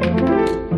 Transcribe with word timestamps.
Hello 0.00 0.26
and 0.70 0.77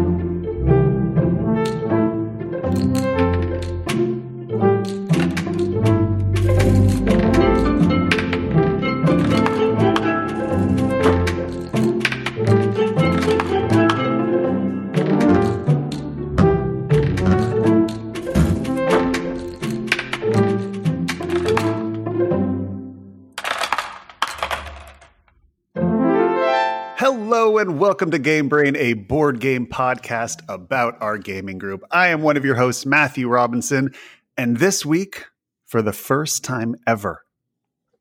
welcome 28.01 28.13
to 28.13 28.19
Game 28.19 28.49
Brain, 28.49 28.77
a 28.77 28.95
board 28.95 29.41
game 29.41 29.67
podcast 29.67 30.41
about 30.49 30.97
our 31.03 31.19
gaming 31.19 31.59
group. 31.59 31.83
I 31.91 32.09
am 32.09 32.23
one 32.23 32.39
of 32.39 32.47
your 32.47 32.55
hosts, 32.55 32.87
Matthew 32.87 33.29
Robinson, 33.29 33.93
and 34.39 34.57
this 34.57 34.87
week, 34.87 35.27
for 35.67 35.83
the 35.83 35.93
first 35.93 36.43
time 36.43 36.77
ever, 36.87 37.27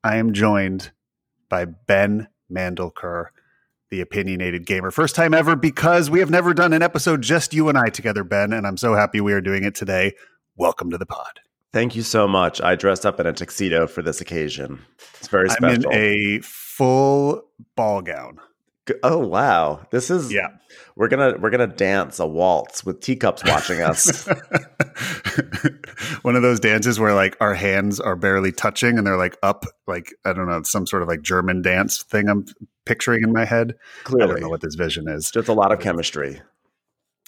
I 0.02 0.16
am 0.16 0.32
joined 0.32 0.90
by 1.50 1.66
Ben 1.66 2.28
Mandelker, 2.50 3.26
the 3.90 4.00
opinionated 4.00 4.64
gamer. 4.64 4.90
First 4.90 5.14
time 5.14 5.34
ever 5.34 5.54
because 5.54 6.08
we 6.08 6.20
have 6.20 6.30
never 6.30 6.54
done 6.54 6.72
an 6.72 6.80
episode 6.80 7.20
just 7.20 7.52
you 7.52 7.68
and 7.68 7.76
I 7.76 7.90
together, 7.90 8.24
Ben, 8.24 8.54
and 8.54 8.66
I'm 8.66 8.78
so 8.78 8.94
happy 8.94 9.20
we 9.20 9.34
are 9.34 9.42
doing 9.42 9.64
it 9.64 9.74
today. 9.74 10.14
Welcome 10.56 10.88
to 10.92 10.96
the 10.96 11.04
pod. 11.04 11.40
Thank 11.74 11.94
you 11.94 12.02
so 12.02 12.26
much. 12.26 12.58
I 12.62 12.74
dressed 12.74 13.04
up 13.04 13.20
in 13.20 13.26
a 13.26 13.34
tuxedo 13.34 13.86
for 13.86 14.00
this 14.00 14.22
occasion. 14.22 14.80
It's 15.18 15.28
very 15.28 15.50
special. 15.50 15.90
I'm 15.90 15.92
in 15.92 16.38
a 16.38 16.40
full 16.40 17.42
ball 17.76 18.00
gown. 18.00 18.40
Oh 19.02 19.18
wow, 19.18 19.86
this 19.90 20.10
is 20.10 20.32
Yeah. 20.32 20.48
We're 20.96 21.08
gonna 21.08 21.34
we're 21.38 21.50
gonna 21.50 21.66
dance 21.66 22.18
a 22.18 22.26
waltz 22.26 22.84
with 22.84 23.00
teacups 23.00 23.42
watching 23.44 23.80
us. 23.80 24.26
One 26.22 26.36
of 26.36 26.42
those 26.42 26.60
dances 26.60 27.00
where 27.00 27.14
like 27.14 27.36
our 27.40 27.54
hands 27.54 28.00
are 28.00 28.16
barely 28.16 28.52
touching 28.52 28.98
and 28.98 29.06
they're 29.06 29.16
like 29.16 29.36
up, 29.42 29.64
like 29.86 30.14
I 30.24 30.32
don't 30.32 30.48
know, 30.48 30.62
some 30.62 30.86
sort 30.86 31.02
of 31.02 31.08
like 31.08 31.22
German 31.22 31.62
dance 31.62 32.02
thing 32.02 32.28
I'm 32.28 32.44
picturing 32.86 33.22
in 33.22 33.32
my 33.32 33.44
head. 33.44 33.72
I 34.06 34.10
don't 34.10 34.18
Clearly, 34.18 34.40
know 34.40 34.48
what 34.48 34.60
this 34.60 34.74
vision 34.74 35.08
is. 35.08 35.30
just 35.30 35.48
a 35.48 35.52
lot 35.52 35.72
of 35.72 35.80
chemistry 35.80 36.40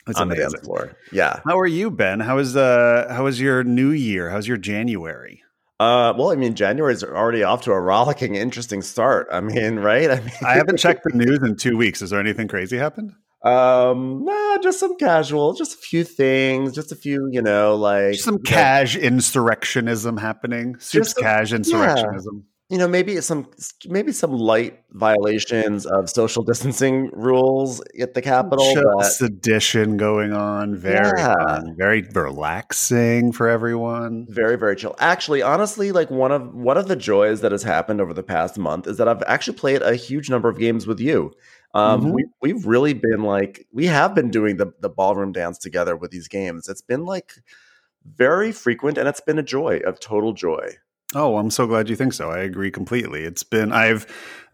It's 0.07 0.19
on 0.21 0.29
the 0.29 0.37
dance 0.37 0.55
floor. 0.61 0.97
Yeah. 1.13 1.41
How 1.45 1.59
are 1.59 1.67
you, 1.67 1.91
Ben? 1.91 2.21
How 2.21 2.39
is 2.39 2.57
uh 2.57 3.07
how 3.11 3.27
is 3.27 3.41
your 3.41 3.65
new 3.65 3.91
year? 3.91 4.31
How's 4.31 4.47
your 4.49 4.59
January? 4.59 5.43
Uh, 5.83 6.13
well, 6.17 6.31
I 6.31 6.37
mean, 6.37 6.55
January's 6.55 7.03
already 7.03 7.43
off 7.43 7.63
to 7.63 7.73
a 7.73 7.81
rollicking, 7.81 8.37
interesting 8.37 8.83
start. 8.83 9.27
I 9.33 9.41
mean, 9.41 9.81
right? 9.81 10.11
I 10.13 10.21
mean, 10.21 10.31
I 10.47 10.55
haven't 10.55 10.77
checked 10.77 11.03
the 11.05 11.17
news 11.17 11.43
in 11.43 11.57
two 11.57 11.77
weeks. 11.77 12.03
Is 12.03 12.11
there 12.11 12.21
anything 12.21 12.47
crazy 12.47 12.79
happened? 12.79 13.15
Um, 13.43 14.25
nah, 14.25 14.59
just 14.59 14.79
some 14.79 14.97
casual, 14.97 15.55
just 15.55 15.75
a 15.75 15.79
few 15.79 16.05
things, 16.05 16.73
just 16.73 16.93
a 16.93 16.95
few, 16.95 17.29
you 17.33 17.43
know, 17.43 17.75
like 17.75 18.13
just 18.13 18.25
Some 18.25 18.39
cash 18.39 18.97
insurrectionism 18.97 20.21
happening. 20.21 20.79
Soups 20.79 21.15
cash 21.15 21.51
insurrectionism. 21.51 22.45
You 22.73 22.79
know, 22.79 22.89
maybe 22.89 23.21
some 23.21 23.47
maybe 23.87 24.13
some 24.13 24.33
light 24.33 24.75
violations 24.93 25.85
of 25.87 26.09
social 26.09 26.43
distancing 26.43 27.11
rules 27.13 27.83
at 28.01 28.15
the 28.15 28.23
Capitol. 28.23 28.65
Chill 28.73 28.95
but- 28.99 29.05
sedition 29.13 29.97
going 29.99 30.33
on. 30.33 30.75
Very 30.77 31.13
Yeah. 31.19 31.35
fun. 31.35 31.75
Very 31.77 32.01
relaxing 32.15 33.33
for 33.33 33.49
everyone. 33.49 34.27
very 34.29 34.57
very 34.57 34.75
chill 34.77 34.95
actually 34.99 35.43
honestly 35.43 35.93
like 35.93 36.11
one 36.11 36.33
of 36.33 36.55
one 36.55 36.77
of 36.79 36.89
the 36.89 36.97
joys 36.97 37.41
that 37.43 37.53
has 37.53 37.63
happened 37.63 38.01
over 38.01 38.15
the 38.15 38.23
past 38.23 38.59
month 38.59 38.87
is 38.87 38.97
that 38.99 39.09
i've 39.09 39.23
actually 39.27 39.57
played 39.57 39.83
a 39.83 39.95
huge 39.95 40.29
number 40.31 40.49
of 40.49 40.59
games 40.59 40.87
with 40.87 41.01
you 41.01 41.19
um 41.75 42.01
Mhm. 42.03 42.13
we, 42.15 42.25
we've 42.43 42.67
really 42.67 42.95
been 42.95 43.23
like 43.23 43.67
we 43.73 43.87
have 43.87 44.15
been 44.15 44.31
doing 44.31 44.57
the 44.57 44.69
the 44.81 44.89
ballroom 44.89 45.33
dance 45.33 45.59
together 45.59 45.95
with 45.97 46.11
these 46.11 46.29
games 46.29 46.69
it's 46.69 46.81
been 46.93 47.05
like 47.05 47.33
very 48.05 48.53
frequent 48.53 48.97
and 48.99 49.07
it's 49.09 49.21
been 49.21 49.39
a 49.39 49.43
joy 49.43 49.75
of 49.85 50.01
total 50.01 50.33
joy 50.33 50.67
Oh, 51.15 51.37
I'm 51.37 51.51
so 51.51 51.67
glad 51.67 51.89
you 51.89 51.97
think 51.97 52.13
so. 52.13 52.31
I 52.31 52.39
agree 52.39 52.71
completely. 52.71 53.25
It's 53.25 53.43
been 53.43 53.73
I've 53.73 54.07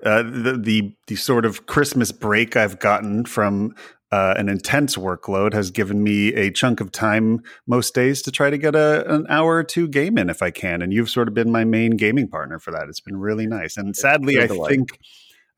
uh, 0.04 0.22
the, 0.22 0.58
the 0.60 0.96
the 1.06 1.16
sort 1.16 1.44
of 1.44 1.66
Christmas 1.66 2.12
break 2.12 2.56
I've 2.56 2.78
gotten 2.78 3.24
from 3.24 3.74
uh, 4.10 4.34
an 4.36 4.48
intense 4.48 4.96
workload 4.96 5.52
has 5.52 5.70
given 5.70 6.02
me 6.02 6.32
a 6.34 6.50
chunk 6.50 6.80
of 6.80 6.90
time 6.90 7.42
most 7.66 7.94
days 7.94 8.22
to 8.22 8.32
try 8.32 8.48
to 8.48 8.56
get 8.56 8.74
a 8.74 9.04
an 9.12 9.26
hour 9.28 9.56
or 9.56 9.64
two 9.64 9.86
game 9.86 10.16
in 10.16 10.30
if 10.30 10.42
I 10.42 10.50
can. 10.50 10.82
And 10.82 10.92
you've 10.92 11.10
sort 11.10 11.28
of 11.28 11.34
been 11.34 11.50
my 11.50 11.64
main 11.64 11.92
gaming 11.92 12.28
partner 12.28 12.58
for 12.58 12.70
that. 12.70 12.88
It's 12.88 13.00
been 13.00 13.18
really 13.18 13.46
nice. 13.46 13.76
And 13.76 13.94
sadly, 13.94 14.40
I 14.40 14.46
think 14.46 14.98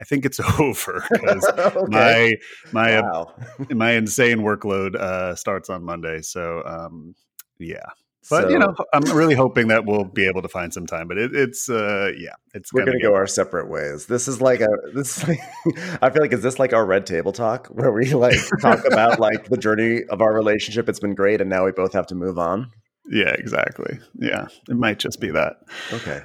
I 0.00 0.04
think 0.04 0.24
it's 0.24 0.40
over 0.60 1.04
because 1.12 1.44
okay 1.46 1.86
my 1.88 2.34
my 2.72 2.96
uh, 2.98 3.02
wow. 3.02 3.34
my 3.70 3.92
insane 3.92 4.38
workload 4.38 4.96
uh, 4.96 5.34
starts 5.34 5.70
on 5.70 5.84
Monday. 5.84 6.22
So 6.22 6.62
um, 6.66 7.14
yeah. 7.58 7.86
But 8.28 8.50
you 8.50 8.58
know, 8.58 8.74
I'm 8.92 9.02
really 9.16 9.34
hoping 9.34 9.68
that 9.68 9.86
we'll 9.86 10.04
be 10.04 10.26
able 10.26 10.42
to 10.42 10.48
find 10.48 10.74
some 10.74 10.86
time. 10.86 11.08
But 11.08 11.16
it, 11.16 11.34
it's 11.34 11.70
uh, 11.70 12.12
yeah, 12.16 12.34
it's 12.52 12.72
we're 12.72 12.84
gonna 12.84 12.98
gonna 12.98 13.02
go 13.02 13.14
our 13.14 13.26
separate 13.26 13.68
ways. 13.68 14.06
This 14.06 14.28
is 14.28 14.40
like 14.42 14.60
a 14.60 14.68
this. 14.94 15.18
Is 15.18 15.28
like, 15.28 15.40
I 16.02 16.10
feel 16.10 16.22
like 16.22 16.32
is 16.32 16.42
this 16.42 16.58
like 16.58 16.72
our 16.72 16.84
red 16.84 17.06
table 17.06 17.32
talk 17.32 17.66
where 17.70 17.90
we 17.90 18.12
like 18.12 18.38
talk 18.60 18.84
about 18.86 19.18
like 19.20 19.48
the 19.48 19.56
journey 19.56 20.04
of 20.04 20.20
our 20.20 20.34
relationship? 20.34 20.88
It's 20.88 21.00
been 21.00 21.14
great, 21.14 21.40
and 21.40 21.48
now 21.48 21.64
we 21.64 21.72
both 21.72 21.94
have 21.94 22.06
to 22.08 22.14
move 22.14 22.38
on. 22.38 22.70
Yeah, 23.08 23.30
exactly. 23.30 23.98
Yeah, 24.14 24.48
it 24.68 24.76
might 24.76 24.98
just 24.98 25.20
be 25.20 25.30
that. 25.30 25.56
Okay. 25.92 26.22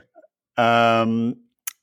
Um, 0.57 1.35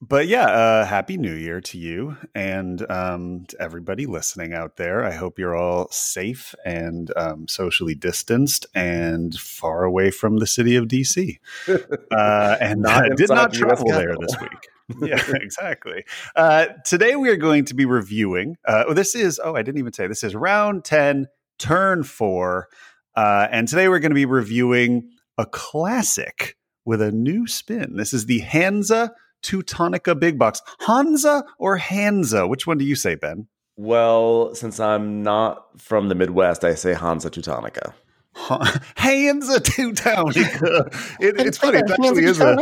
but 0.03 0.27
yeah, 0.27 0.47
uh, 0.47 0.85
happy 0.85 1.17
New 1.17 1.33
Year 1.33 1.61
to 1.61 1.79
you 1.79 2.17
and 2.35 2.85
um, 2.91 3.45
to 3.47 3.63
everybody 3.63 4.05
listening 4.05 4.53
out 4.53 4.77
there. 4.77 5.05
I 5.05 5.13
hope 5.13 5.39
you're 5.39 5.55
all 5.55 5.89
safe 5.93 6.57
and 6.65 7.13
um, 7.17 7.47
socially 7.47 7.95
distanced 7.95 8.67
and 8.75 9.33
far 9.39 9.85
away 9.85 10.11
from 10.11 10.39
the 10.39 10.47
city 10.49 10.75
of 10.75 10.87
DC. 10.87 11.39
Uh, 11.69 12.57
and 12.61 12.83
Not 12.83 13.13
uh, 13.13 13.15
did 13.15 13.29
not 13.29 13.53
travel 13.53 13.87
there 13.87 14.17
this 14.19 14.35
week. 14.41 15.09
yeah, 15.09 15.23
exactly. 15.37 16.05
Uh, 16.35 16.67
today 16.85 17.15
we 17.15 17.29
are 17.29 17.37
going 17.37 17.65
to 17.67 17.75
be 17.75 17.85
reviewing. 17.85 18.57
Uh, 18.67 18.85
oh, 18.89 18.95
this 18.95 19.15
is 19.15 19.41
oh, 19.43 19.55
I 19.55 19.63
didn't 19.63 19.79
even 19.79 19.93
say 19.93 20.09
this 20.09 20.25
is 20.25 20.35
round 20.35 20.85
ten, 20.85 21.29
turn 21.61 22.03
four, 22.03 22.69
uh, 23.15 23.47
and 23.53 23.69
today 23.69 23.89
we're 23.89 24.01
going 24.01 24.11
to 24.11 24.17
be 24.17 24.27
reviewing 24.27 25.11
a 25.39 25.47
classic 25.47 26.57
with 26.85 27.01
a 27.01 27.13
new 27.13 27.47
spin. 27.47 27.95
This 27.97 28.13
is 28.13 28.27
the 28.27 28.41
Hansa 28.41 29.15
Teutonica 29.43 30.19
Big 30.19 30.39
Box. 30.39 30.63
Hansa 30.81 31.45
or 31.59 31.77
Hansa? 31.77 32.47
Which 32.47 32.67
one 32.67 32.79
do 32.79 32.85
you 32.85 32.95
say, 32.95 33.15
Ben? 33.15 33.49
Well, 33.77 34.55
since 34.55 34.79
I'm 34.81 35.23
not 35.23 35.81
from 35.81 36.09
the 36.09 36.15
Midwest, 36.15 36.65
I 36.65 36.75
say 36.75 36.95
Hansa 36.95 37.31
Teutonica. 37.31 37.95
Ha- 38.35 38.81
Hansa 38.97 39.61
Teutonica. 39.61 41.19
It, 41.21 41.41
it's 41.41 41.59
funny. 41.59 41.79
It 41.79 41.91
actually 41.91 42.25
is 42.25 42.41
a, 42.41 42.57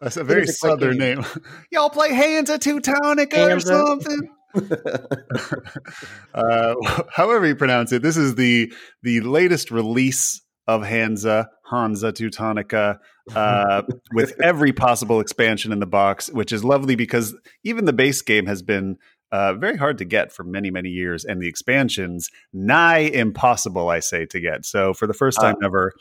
that's 0.00 0.16
a 0.16 0.24
very 0.24 0.42
is 0.42 0.56
a 0.56 0.60
quick 0.60 0.70
southern 0.70 0.98
name. 0.98 1.24
Y'all 1.70 1.90
play 1.90 2.12
Hansa 2.12 2.58
Teutonica 2.58 3.56
or 3.56 3.60
something? 3.60 4.30
uh, 6.34 6.74
however 7.10 7.46
you 7.46 7.56
pronounce 7.56 7.92
it, 7.92 8.02
this 8.02 8.16
is 8.16 8.34
the 8.34 8.72
the 9.02 9.20
latest 9.20 9.70
release 9.70 10.42
of 10.66 10.84
Hansa 10.84 11.50
Hansa 11.64 12.12
Teutonica 12.12 12.98
uh, 13.34 13.82
with 14.12 14.40
every 14.40 14.72
possible 14.72 15.20
expansion 15.20 15.72
in 15.72 15.80
the 15.80 15.86
box, 15.86 16.30
which 16.30 16.52
is 16.52 16.64
lovely 16.64 16.96
because 16.96 17.34
even 17.64 17.84
the 17.84 17.92
base 17.92 18.22
game 18.22 18.46
has 18.46 18.62
been 18.62 18.98
uh, 19.30 19.54
very 19.54 19.76
hard 19.76 19.98
to 19.98 20.04
get 20.04 20.32
for 20.32 20.44
many 20.44 20.70
many 20.70 20.90
years, 20.90 21.24
and 21.24 21.40
the 21.40 21.48
expansions 21.48 22.30
nigh 22.52 22.98
impossible, 22.98 23.88
I 23.88 24.00
say, 24.00 24.26
to 24.26 24.40
get. 24.40 24.66
So 24.66 24.92
for 24.92 25.06
the 25.06 25.14
first 25.14 25.40
time 25.40 25.56
ever, 25.64 25.92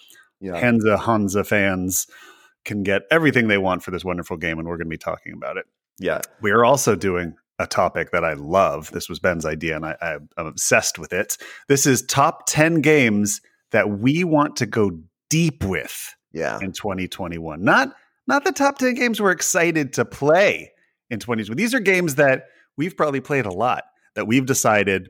yeah. 0.41 0.57
Hansa 0.57 0.97
Hansa 0.97 1.43
fans 1.43 2.07
can 2.65 2.83
get 2.83 3.03
everything 3.09 3.47
they 3.47 3.57
want 3.57 3.83
for 3.83 3.91
this 3.91 4.03
wonderful 4.03 4.37
game, 4.37 4.59
and 4.59 4.67
we're 4.67 4.77
going 4.77 4.87
to 4.87 4.89
be 4.89 4.97
talking 4.97 5.33
about 5.33 5.57
it. 5.57 5.65
yeah. 5.99 6.21
We 6.41 6.51
are 6.51 6.65
also 6.65 6.95
doing 6.95 7.35
a 7.57 7.67
topic 7.67 8.11
that 8.11 8.23
I 8.23 8.33
love. 8.33 8.91
This 8.91 9.07
was 9.07 9.19
Ben's 9.19 9.45
idea, 9.45 9.75
and 9.75 9.85
I, 9.85 9.95
I, 10.01 10.17
I'm 10.37 10.47
obsessed 10.47 10.99
with 10.99 11.13
it. 11.13 11.37
This 11.67 11.85
is 11.85 12.01
top 12.03 12.43
10 12.47 12.81
games 12.81 13.41
that 13.71 13.89
we 13.89 14.23
want 14.23 14.55
to 14.57 14.65
go 14.65 14.91
deep 15.29 15.63
with 15.63 16.15
Yeah. 16.33 16.59
in 16.61 16.71
2021. 16.71 17.63
Not 17.63 17.93
not 18.27 18.43
the 18.45 18.51
top 18.51 18.77
10 18.77 18.93
games 18.93 19.19
we're 19.21 19.31
excited 19.31 19.93
to 19.93 20.05
play 20.05 20.71
in 21.09 21.19
2021. 21.19 21.57
These 21.57 21.73
are 21.73 21.79
games 21.79 22.15
that 22.15 22.45
we've 22.77 22.95
probably 22.95 23.19
played 23.19 23.45
a 23.45 23.51
lot, 23.51 23.83
that 24.15 24.27
we've 24.27 24.45
decided 24.45 25.09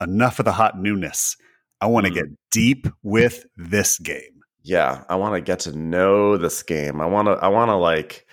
enough 0.00 0.38
of 0.38 0.44
the 0.44 0.52
hot 0.52 0.78
newness. 0.78 1.36
I 1.80 1.86
want 1.86 2.06
to 2.06 2.12
Mm. 2.12 2.14
get 2.16 2.24
deep 2.50 2.88
with 3.02 3.46
this 3.56 3.98
game. 3.98 4.42
Yeah. 4.62 5.04
I 5.08 5.14
want 5.14 5.34
to 5.36 5.40
get 5.40 5.60
to 5.60 5.72
know 5.76 6.36
this 6.36 6.62
game. 6.62 7.00
I 7.00 7.06
want 7.06 7.26
to, 7.26 7.32
I 7.32 7.48
want 7.48 7.68
to 7.70 7.76
like, 7.76 8.26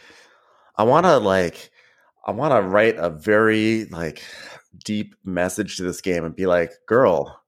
I 0.75 0.83
want 0.83 1.06
to 1.06 1.18
like, 1.18 1.69
I 2.25 2.31
want 2.31 2.51
to 2.54 2.68
write 2.68 2.95
a 2.98 3.10
very 3.12 3.86
like 3.86 4.24
deep 4.83 5.16
message 5.24 5.77
to 5.77 5.83
this 5.83 6.01
game 6.01 6.25
and 6.25 6.36
be 6.36 6.48
like, 6.48 6.72
girl, 6.88 7.39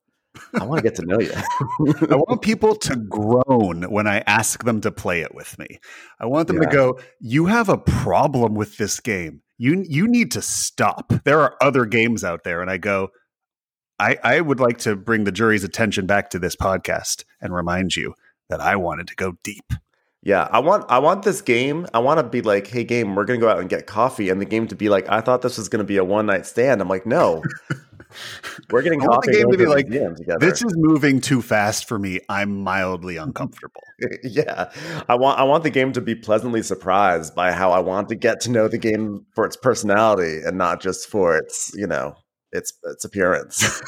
I 0.60 0.63
want 0.63 0.80
to 0.80 0.84
get 0.84 0.95
to 0.95 1.06
know 1.06 1.19
you. 1.19 1.31
I 2.12 2.16
want 2.16 2.42
people 2.42 2.75
to 2.75 2.95
groan 2.95 3.84
when 3.84 4.07
I 4.07 4.19
ask 4.28 4.63
them 4.63 4.81
to 4.81 4.92
play 4.92 5.22
it 5.22 5.34
with 5.34 5.57
me. 5.60 5.80
I 6.19 6.25
want 6.25 6.48
them 6.48 6.60
to 6.60 6.68
go, 6.68 7.00
"You 7.19 7.45
have 7.45 7.69
a 7.69 7.78
problem 7.78 8.56
with 8.56 8.78
this 8.78 9.00
game. 9.00 9.42
You 9.57 9.84
you 9.88 10.07
need 10.07 10.31
to 10.31 10.42
stop. 10.42 11.13
There 11.24 11.42
are 11.42 11.56
other 11.62 11.86
games 11.86 12.24
out 12.24 12.44
there." 12.44 12.62
And 12.62 12.69
I 12.69 12.78
go, 12.78 13.10
I, 14.00 14.18
I 14.24 14.42
would 14.42 14.60
like 14.60 14.78
to 14.80 14.95
bring 14.95 15.24
the 15.24 15.31
jury's 15.31 15.63
attention 15.63 16.06
back 16.06 16.30
to 16.31 16.39
this 16.39 16.56
podcast 16.56 17.24
and 17.42 17.54
remind 17.54 17.95
you 17.95 18.13
that 18.50 18.62
I 18.62 18.75
wanted 18.75 19.07
to 19.07 19.16
go 19.16 19.34
deep. 19.44 19.74
Yeah, 20.24 20.48
I 20.51 20.60
want 20.60 20.86
I 20.89 21.00
want 21.00 21.24
this 21.24 21.42
game. 21.42 21.88
I 21.94 22.00
want 22.00 22.19
to 22.19 22.24
be 22.24 22.42
like, 22.42 22.68
hey, 22.68 22.84
game, 22.84 23.16
we're 23.16 23.24
gonna 23.24 23.39
go 23.39 23.50
out 23.50 23.60
and 23.60 23.69
get 23.69 23.88
coffee, 23.88 24.30
and 24.30 24.42
the 24.42 24.45
game 24.45 24.68
to 24.68 24.75
be 24.75 24.89
like, 24.89 25.07
I 25.10 25.22
thought 25.22 25.42
this 25.42 25.57
was 25.57 25.69
gonna 25.69 25.84
be 25.84 25.98
a 25.98 26.04
one 26.04 26.25
night 26.25 26.45
stand. 26.45 26.81
I'm 26.81 26.89
like, 26.89 27.06
no, 27.06 27.44
we're 28.72 28.81
getting 28.81 29.02
I 29.02 29.08
want 29.08 29.25
the 29.25 29.31
game 29.31 29.52
to 29.52 29.58
be 29.58 29.66
like. 29.66 29.88
This 30.40 30.64
is 30.64 30.74
moving 30.75 31.22
too 31.22 31.42
fast 31.42 31.88
for 31.88 32.00
me. 32.00 32.19
I'm 32.30 32.64
mildly 32.64 33.18
uncomfortable. 33.18 33.81
yeah, 34.24 34.72
I 35.08 35.16
want 35.16 35.40
I 35.40 35.44
want 35.44 35.64
the 35.64 35.69
game 35.69 35.94
to 35.94 36.02
be 36.02 36.16
pleasantly 36.16 36.64
surprised 36.64 37.36
by 37.36 37.52
how 37.52 37.72
I 37.72 37.80
want 37.80 38.10
to 38.10 38.16
get 38.16 38.42
to 38.42 38.52
know 38.52 38.68
the 38.68 38.78
game 38.78 39.25
for 39.36 39.46
its 39.46 39.58
personality 39.58 40.42
and 40.46 40.58
not 40.58 40.81
just 40.81 41.10
for 41.10 41.38
its 41.38 41.72
you 41.75 41.88
know 41.88 42.16
its 42.52 42.74
its 42.84 43.06
appearance. 43.06 43.81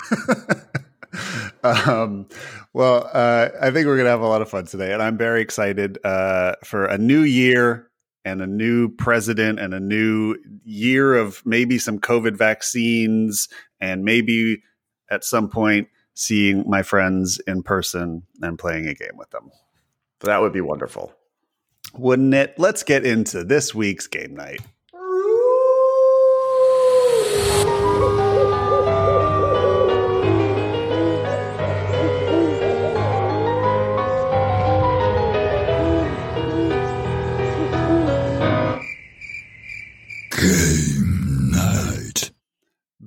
um, 1.64 2.28
well, 2.74 3.10
uh, 3.14 3.50
I 3.62 3.72
think 3.72 3.88
we're 3.88 3.98
to 3.98 4.10
have 4.10 4.22
a 4.22 4.28
lot 4.28 4.42
of 4.42 4.50
fun 4.50 4.66
today, 4.66 4.94
and 4.94 5.02
I'm 5.02 5.18
very 5.18 5.42
excited 5.42 5.98
uh, 6.04 6.54
for 6.64 6.86
a 6.86 6.98
new 6.98 7.22
year 7.22 7.88
and 8.30 8.42
a 8.42 8.48
new 8.48 8.90
president 8.90 9.60
and 9.60 9.74
a 9.74 9.80
new 9.80 10.36
year 10.64 11.16
of 11.16 11.42
maybe 11.46 11.80
some 11.80 12.00
COVID 12.00 12.38
vaccines 12.38 13.50
and 13.81 14.04
maybe 14.04 14.62
at 15.10 15.24
some 15.24 15.50
point 15.50 15.88
seeing 16.14 16.64
my 16.70 16.84
friends 16.84 17.40
in 17.48 17.64
person 17.64 18.24
and 18.42 18.60
playing 18.60 18.86
a 18.88 18.94
game 18.94 19.18
with 19.18 19.30
them. 19.31 19.50
that 20.22 20.42
would 20.42 20.54
be 20.54 20.62
wonderful. 20.62 21.14
Wouldn't 21.98 22.34
it? 22.34 22.54
Let's 22.58 22.84
get 22.84 23.06
into 23.06 23.44
this 23.44 23.74
week's 23.74 24.06
game 24.06 24.36
night. 24.36 24.62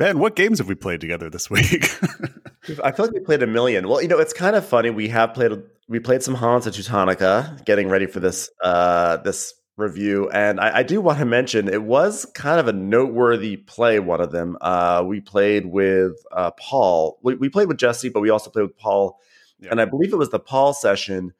Ben, 0.02 0.18
what 0.18 0.34
games 0.34 0.58
have 0.58 0.66
we 0.66 0.74
played 0.74 1.00
together 1.00 1.30
this 1.30 1.48
week? 1.48 1.84
I 2.82 2.90
feel 2.90 3.04
like 3.06 3.14
we 3.14 3.20
played 3.20 3.40
a 3.40 3.46
million. 3.46 3.86
Well, 3.86 4.02
you 4.02 4.08
know, 4.08 4.18
it's 4.18 4.32
kind 4.32 4.56
of 4.56 4.66
funny. 4.66 4.90
We 4.90 5.06
have 5.10 5.32
played 5.32 5.52
we 5.86 6.00
played 6.00 6.24
some 6.24 6.34
Hansa 6.34 6.72
Teutonica, 6.72 7.64
getting 7.64 7.88
ready 7.88 8.06
for 8.06 8.18
this 8.18 8.50
uh 8.64 9.18
this 9.18 9.54
review, 9.76 10.28
and 10.30 10.58
I, 10.58 10.78
I 10.78 10.82
do 10.82 11.00
want 11.00 11.20
to 11.20 11.24
mention 11.24 11.68
it 11.68 11.84
was 11.84 12.26
kind 12.34 12.58
of 12.58 12.66
a 12.66 12.72
noteworthy 12.72 13.56
play. 13.58 14.00
One 14.00 14.20
of 14.20 14.32
them, 14.32 14.58
uh, 14.60 15.04
we 15.06 15.20
played 15.20 15.66
with 15.66 16.14
uh, 16.32 16.50
Paul. 16.58 17.20
We, 17.22 17.36
we 17.36 17.48
played 17.48 17.68
with 17.68 17.76
Jesse, 17.76 18.08
but 18.08 18.22
we 18.22 18.30
also 18.30 18.50
played 18.50 18.64
with 18.64 18.76
Paul, 18.76 19.20
Yeah. 19.60 19.68
and 19.70 19.80
I 19.80 19.84
believe 19.84 20.12
it 20.12 20.16
was 20.16 20.30
the 20.30 20.40
Paul 20.40 20.74
session 20.74 21.32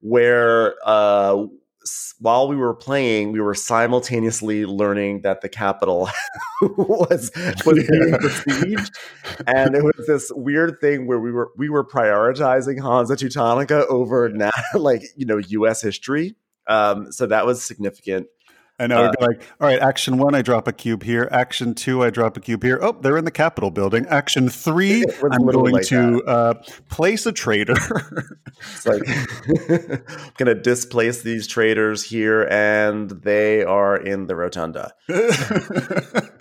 where 0.00 0.74
uh, 0.86 1.44
while 2.18 2.48
we 2.48 2.56
were 2.56 2.74
playing, 2.74 3.32
we 3.32 3.40
were 3.40 3.54
simultaneously 3.54 4.66
learning 4.66 5.22
that 5.22 5.40
the 5.40 5.48
capital 5.48 6.08
was 6.62 7.30
was 7.64 7.86
being 7.88 8.16
besieged, 8.20 8.94
and 9.46 9.74
it 9.74 9.84
was 9.84 10.06
this 10.06 10.30
weird 10.34 10.80
thing 10.80 11.06
where 11.06 11.20
we 11.20 11.32
were 11.32 11.50
we 11.56 11.68
were 11.68 11.84
prioritizing 11.84 12.80
Hansa 12.80 13.16
Teutonica 13.16 13.86
over 13.88 14.28
now, 14.28 14.50
like 14.74 15.02
you 15.16 15.26
know 15.26 15.38
U.S. 15.38 15.82
history. 15.82 16.36
Um, 16.68 17.12
so 17.12 17.26
that 17.26 17.46
was 17.46 17.62
significant. 17.62 18.26
I 18.78 18.86
know. 18.86 19.04
Uh, 19.04 19.12
like, 19.20 19.42
all 19.60 19.68
right, 19.68 19.78
action 19.78 20.18
one, 20.18 20.34
I 20.34 20.42
drop 20.42 20.68
a 20.68 20.72
cube 20.72 21.02
here. 21.02 21.28
Action 21.32 21.74
two, 21.74 22.04
I 22.04 22.10
drop 22.10 22.36
a 22.36 22.40
cube 22.40 22.62
here. 22.62 22.78
Oh, 22.82 22.94
they're 23.00 23.16
in 23.16 23.24
the 23.24 23.30
Capitol 23.30 23.70
building. 23.70 24.04
Action 24.06 24.50
three, 24.50 25.02
I'm 25.30 25.46
going 25.46 25.72
like 25.72 25.86
to 25.86 26.22
uh, 26.24 26.54
place 26.90 27.24
a 27.24 27.32
traitor. 27.32 27.76
It's 28.58 28.86
like 28.86 29.02
I'm 29.08 30.02
gonna 30.36 30.54
displace 30.54 31.22
these 31.22 31.46
traders 31.46 32.02
here, 32.02 32.46
and 32.50 33.10
they 33.10 33.64
are 33.64 33.96
in 33.96 34.26
the 34.26 34.36
rotunda. 34.36 34.92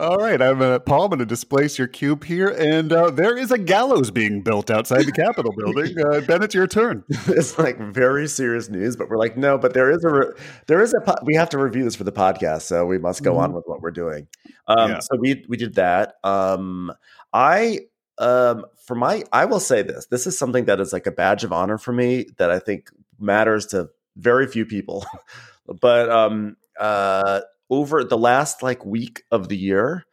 all 0.00 0.16
right, 0.16 0.40
I'm 0.40 0.60
uh, 0.60 0.78
Paul. 0.80 1.04
I'm 1.04 1.10
going 1.10 1.18
to 1.20 1.26
displace 1.26 1.78
your 1.78 1.88
cube 1.88 2.24
here, 2.24 2.48
and 2.48 2.92
uh, 2.92 3.10
there 3.10 3.36
is 3.36 3.50
a 3.50 3.58
gallows 3.58 4.10
being 4.10 4.42
built 4.42 4.70
outside 4.70 5.06
the 5.06 5.12
Capitol 5.12 5.52
building. 5.56 5.96
Uh, 6.08 6.20
ben, 6.20 6.42
it's 6.42 6.54
your 6.54 6.66
turn. 6.66 7.02
it's 7.08 7.58
like 7.58 7.78
very 7.78 8.28
serious 8.28 8.68
news, 8.68 8.96
but 8.96 9.08
we're 9.08 9.18
like, 9.18 9.36
no, 9.36 9.58
but 9.58 9.74
there 9.74 9.90
is 9.90 10.02
a 10.04 10.08
re- 10.08 10.32
there 10.66 10.80
is 10.80 10.94
a 10.94 11.16
we 11.24 11.34
have 11.38 11.50
to 11.50 11.58
review 11.58 11.84
this 11.84 11.96
for 11.96 12.04
the 12.04 12.12
podcast, 12.12 12.62
so 12.62 12.86
we 12.86 12.98
must 12.98 13.22
go 13.22 13.38
on 13.38 13.52
with 13.52 13.64
what 13.66 13.80
we're 13.80 13.90
doing. 13.90 14.28
Um, 14.66 14.90
Yeah. 14.90 14.98
So 15.00 15.16
we 15.18 15.44
we 15.48 15.56
did 15.56 15.74
that. 15.76 16.14
Um, 16.24 16.92
I 17.32 17.80
um, 18.18 18.64
for 18.84 18.94
my 18.94 19.24
I 19.32 19.46
will 19.46 19.60
say 19.60 19.82
this: 19.82 20.06
this 20.06 20.26
is 20.26 20.38
something 20.38 20.66
that 20.66 20.80
is 20.80 20.92
like 20.92 21.06
a 21.06 21.12
badge 21.12 21.44
of 21.44 21.52
honor 21.52 21.78
for 21.78 21.92
me 21.92 22.26
that 22.38 22.50
I 22.50 22.58
think 22.58 22.90
matters 23.18 23.66
to 23.66 23.88
very 24.16 24.46
few 24.46 24.66
people. 24.66 25.04
but 25.80 26.10
um, 26.10 26.56
uh, 26.78 27.40
over 27.70 28.04
the 28.04 28.18
last 28.18 28.62
like 28.62 28.84
week 28.84 29.22
of 29.30 29.48
the 29.48 29.56
year, 29.56 30.04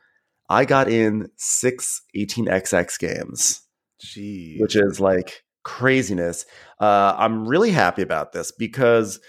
I 0.50 0.66
got 0.66 0.90
in 0.90 1.30
six 1.36 2.02
18xx 2.16 3.00
games 3.00 3.62
Gee, 4.00 4.58
which 4.60 4.76
is 4.76 5.00
like 5.00 5.44
craziness. 5.64 6.46
Uh, 6.80 7.16
I'm 7.18 7.48
really 7.48 7.72
happy 7.72 8.02
about 8.02 8.32
this 8.32 8.52
because 8.52 9.20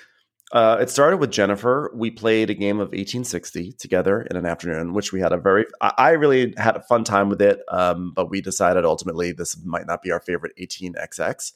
uh, 0.52 0.78
it 0.80 0.90
started 0.90 1.16
with 1.16 1.30
Jennifer. 1.30 1.90
We 1.94 2.10
played 2.10 2.50
a 2.50 2.54
game 2.54 2.76
of 2.76 2.88
1860 2.88 3.72
together 3.72 4.22
in 4.22 4.36
an 4.36 4.46
afternoon, 4.46 4.92
which 4.92 5.12
we 5.12 5.20
had 5.20 5.32
a 5.32 5.36
very, 5.36 5.66
I, 5.80 5.92
I 5.98 6.10
really 6.10 6.54
had 6.56 6.76
a 6.76 6.82
fun 6.82 7.02
time 7.04 7.28
with 7.28 7.42
it. 7.42 7.60
Um, 7.68 8.12
but 8.14 8.30
we 8.30 8.40
decided 8.40 8.84
ultimately 8.84 9.32
this 9.32 9.56
might 9.64 9.86
not 9.86 10.02
be 10.02 10.12
our 10.12 10.20
favorite 10.20 10.52
18XX. 10.60 11.52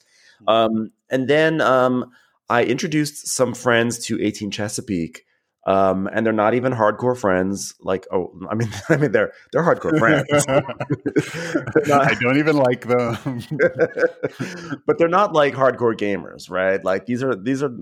Um, 0.47 0.91
and 1.09 1.27
then 1.27 1.61
um, 1.61 2.11
I 2.49 2.63
introduced 2.63 3.27
some 3.27 3.53
friends 3.53 4.05
to 4.07 4.21
18 4.21 4.51
Chesapeake. 4.51 5.23
Um, 5.67 6.09
and 6.11 6.25
they're 6.25 6.33
not 6.33 6.55
even 6.55 6.73
hardcore 6.73 7.15
friends. 7.15 7.75
Like, 7.79 8.07
oh, 8.11 8.33
I 8.49 8.55
mean, 8.55 8.69
I 8.89 8.97
mean, 8.97 9.11
they're 9.11 9.31
they're 9.53 9.61
hardcore 9.61 9.97
friends. 9.99 10.27
They're 10.47 11.87
not- 11.87 12.11
I 12.11 12.15
don't 12.15 12.39
even 12.39 12.57
like 12.57 12.87
them. 12.87 13.17
but 14.87 14.97
they're 14.97 15.07
not 15.07 15.33
like 15.33 15.53
hardcore 15.53 15.95
gamers, 15.95 16.49
right? 16.49 16.83
Like 16.83 17.05
these 17.05 17.21
are 17.21 17.35
these 17.35 17.61
are 17.61 17.77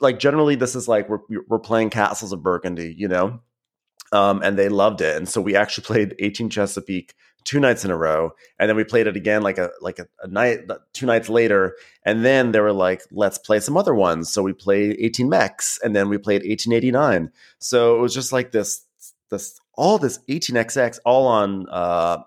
like 0.00 0.18
generally 0.18 0.54
this 0.54 0.74
is 0.74 0.88
like 0.88 1.08
we're 1.08 1.20
we're 1.48 1.58
playing 1.58 1.90
Castles 1.90 2.32
of 2.32 2.42
Burgundy, 2.42 2.94
you 2.96 3.08
know, 3.08 3.40
um, 4.12 4.42
and 4.42 4.58
they 4.58 4.68
loved 4.68 5.00
it, 5.00 5.16
and 5.16 5.28
so 5.28 5.40
we 5.40 5.56
actually 5.56 5.84
played 5.86 6.14
18 6.18 6.50
Chesapeake 6.50 7.14
two 7.44 7.60
nights 7.60 7.84
in 7.84 7.90
a 7.90 7.96
row, 7.96 8.32
and 8.58 8.68
then 8.68 8.76
we 8.76 8.84
played 8.84 9.06
it 9.06 9.16
again 9.16 9.42
like 9.42 9.58
a 9.58 9.70
like 9.80 9.98
a, 9.98 10.06
a 10.22 10.28
night 10.28 10.60
two 10.92 11.06
nights 11.06 11.28
later, 11.28 11.76
and 12.04 12.24
then 12.24 12.52
they 12.52 12.60
were 12.60 12.72
like, 12.72 13.02
let's 13.10 13.38
play 13.38 13.60
some 13.60 13.76
other 13.76 13.94
ones, 13.94 14.30
so 14.30 14.42
we 14.42 14.52
played 14.52 14.96
18 14.98 15.28
Mex, 15.28 15.78
and 15.82 15.94
then 15.94 16.08
we 16.08 16.18
played 16.18 16.42
1889, 16.42 17.30
so 17.58 17.96
it 17.96 18.00
was 18.00 18.14
just 18.14 18.32
like 18.32 18.52
this 18.52 18.84
this 19.30 19.60
all 19.74 19.98
this 19.98 20.18
18xx 20.28 20.98
all 21.04 21.26
on 21.26 21.66
uh 21.70 22.18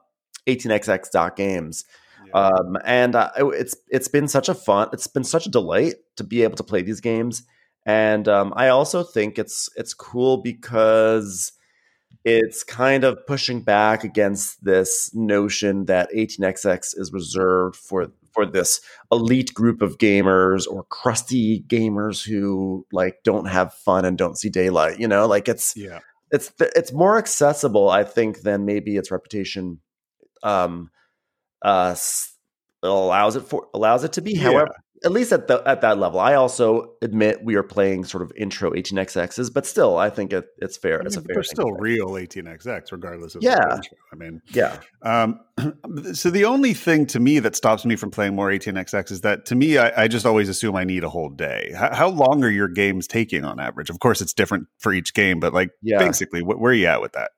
18xx.games 0.48 1.86
um, 2.34 2.78
and 2.86 3.16
uh, 3.16 3.30
it- 3.38 3.60
it's 3.62 3.76
it's 3.90 4.08
been 4.08 4.28
such 4.28 4.50
a 4.50 4.54
fun 4.54 4.90
it's 4.94 5.08
been 5.08 5.24
such 5.24 5.46
a 5.46 5.50
delight 5.50 5.96
to 6.16 6.24
be 6.24 6.44
able 6.44 6.56
to 6.56 6.64
play 6.64 6.82
these 6.82 7.02
games 7.02 7.44
and 7.86 8.28
um, 8.28 8.54
i 8.56 8.68
also 8.70 9.04
think 9.04 9.38
it's 9.40 9.70
it's 9.76 9.94
cool 9.94 10.38
because 10.38 11.52
it's 12.26 12.64
kind 12.64 13.04
of 13.04 13.18
pushing 13.28 13.62
back 13.62 14.04
against 14.04 14.64
this 14.64 15.14
notion 15.14 15.86
that 15.86 16.10
18xx 16.16 16.98
is 16.98 17.12
reserved 17.12 17.76
for 17.76 18.08
for 18.32 18.46
this 18.46 18.82
elite 19.12 19.54
group 19.54 19.82
of 19.82 19.98
gamers 20.00 20.66
or 20.68 20.84
crusty 20.86 21.62
gamers 21.68 22.26
who 22.26 22.86
like 22.92 23.18
don't 23.24 23.46
have 23.46 23.74
fun 23.74 24.06
and 24.06 24.18
don't 24.18 24.38
see 24.38 24.50
daylight 24.50 25.00
you 25.00 25.08
know 25.08 25.28
like 25.28 25.48
it's 25.48 25.76
yeah. 25.78 26.00
it's 26.32 26.52
it's 26.60 26.92
more 26.92 27.18
accessible, 27.20 27.90
I 27.90 28.04
think, 28.04 28.42
than 28.42 28.66
maybe 28.66 28.98
its 28.98 29.12
reputation 29.12 29.80
um, 30.42 30.90
uh, 31.64 31.96
allows 32.84 33.36
it 33.36 33.42
for 33.42 33.68
allows 33.74 34.04
it 34.04 34.14
to 34.14 34.22
be. 34.22 34.34
Yeah. 34.34 34.44
However, 34.44 34.72
at 35.06 35.12
least 35.12 35.34
at 35.34 35.48
the 35.48 35.62
at 35.66 35.82
that 35.82 35.98
level, 35.98 36.20
I 36.20 36.36
also 36.36 36.94
admit 37.02 37.44
we 37.44 37.56
are 37.56 37.64
playing 37.64 38.06
sort 38.06 38.24
of 38.24 38.32
intro 38.38 38.72
18xx's, 38.72 39.50
but 39.50 39.66
still, 39.66 39.98
I 39.98 40.10
think 40.10 40.32
it, 40.32 40.46
it's 40.60 40.78
fair. 40.78 41.02
I 41.02 41.06
it's 41.06 41.18
a 41.18 41.22
fair. 41.22 41.34
they're 41.36 41.44
still 41.44 41.72
real 41.74 42.08
18xx, 42.12 42.90
regardless 42.92 43.36
of 43.36 43.44
Yeah. 43.44 43.76
intro. 43.76 43.98
I 44.14 44.16
mean, 44.16 44.42
yeah, 44.54 44.78
Um, 45.02 45.42
so 46.14 46.30
the 46.30 46.46
only 46.46 46.74
thing 46.74 47.06
to 47.08 47.20
me 47.20 47.40
that 47.40 47.56
stops 47.58 47.84
me 47.86 47.98
from 47.98 48.12
playing 48.12 48.34
more 48.36 48.48
18xx 48.50 49.12
is 49.12 49.22
that 49.22 49.46
to 49.48 49.56
me, 49.56 49.78
I, 49.78 50.04
I 50.04 50.08
just 50.08 50.26
always 50.26 50.48
assume 50.48 50.78
I 50.78 50.86
need 50.86 51.04
a 51.04 51.10
whole 51.10 51.30
day. 51.30 51.74
How, 51.76 51.94
how 51.94 52.08
long 52.10 52.42
are 52.46 52.50
your 52.50 52.70
games 52.70 53.06
taking 53.06 53.44
on 53.44 53.60
average? 53.60 53.90
Of 53.90 54.00
course, 54.00 54.22
it's 54.22 54.34
different 54.34 54.68
for 54.80 54.94
each 54.94 55.14
game, 55.14 55.42
but 55.42 55.54
like 55.54 55.72
Yeah. 55.82 56.00
basically, 56.00 56.42
wh- 56.42 56.60
where 56.60 56.72
are 56.72 56.76
you 56.76 56.88
at 56.88 57.02
with 57.02 57.12
that? 57.14 57.32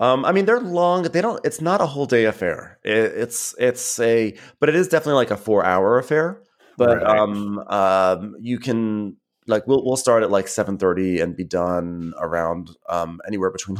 Um, 0.00 0.24
I 0.24 0.32
mean, 0.32 0.46
they're 0.46 0.60
long. 0.60 1.02
They 1.04 1.20
don't. 1.20 1.44
It's 1.44 1.60
not 1.60 1.80
a 1.80 1.86
whole 1.86 2.06
day 2.06 2.24
affair. 2.24 2.78
It, 2.84 2.96
it's 2.96 3.54
it's 3.58 4.00
a, 4.00 4.36
but 4.58 4.68
it 4.68 4.74
is 4.74 4.88
definitely 4.88 5.14
like 5.14 5.30
a 5.30 5.36
four 5.36 5.64
hour 5.64 5.98
affair. 5.98 6.42
But 6.78 7.02
Right. 7.02 7.18
um, 7.20 7.58
um, 7.68 8.36
you 8.40 8.58
can 8.58 9.16
like 9.46 9.66
we'll 9.66 9.84
we'll 9.84 9.96
start 9.98 10.22
at 10.22 10.30
like 10.30 10.48
seven 10.48 10.78
thirty 10.78 11.20
and 11.20 11.36
be 11.36 11.44
done 11.44 12.14
around 12.18 12.70
um 12.88 13.20
anywhere 13.26 13.50
between. 13.50 13.78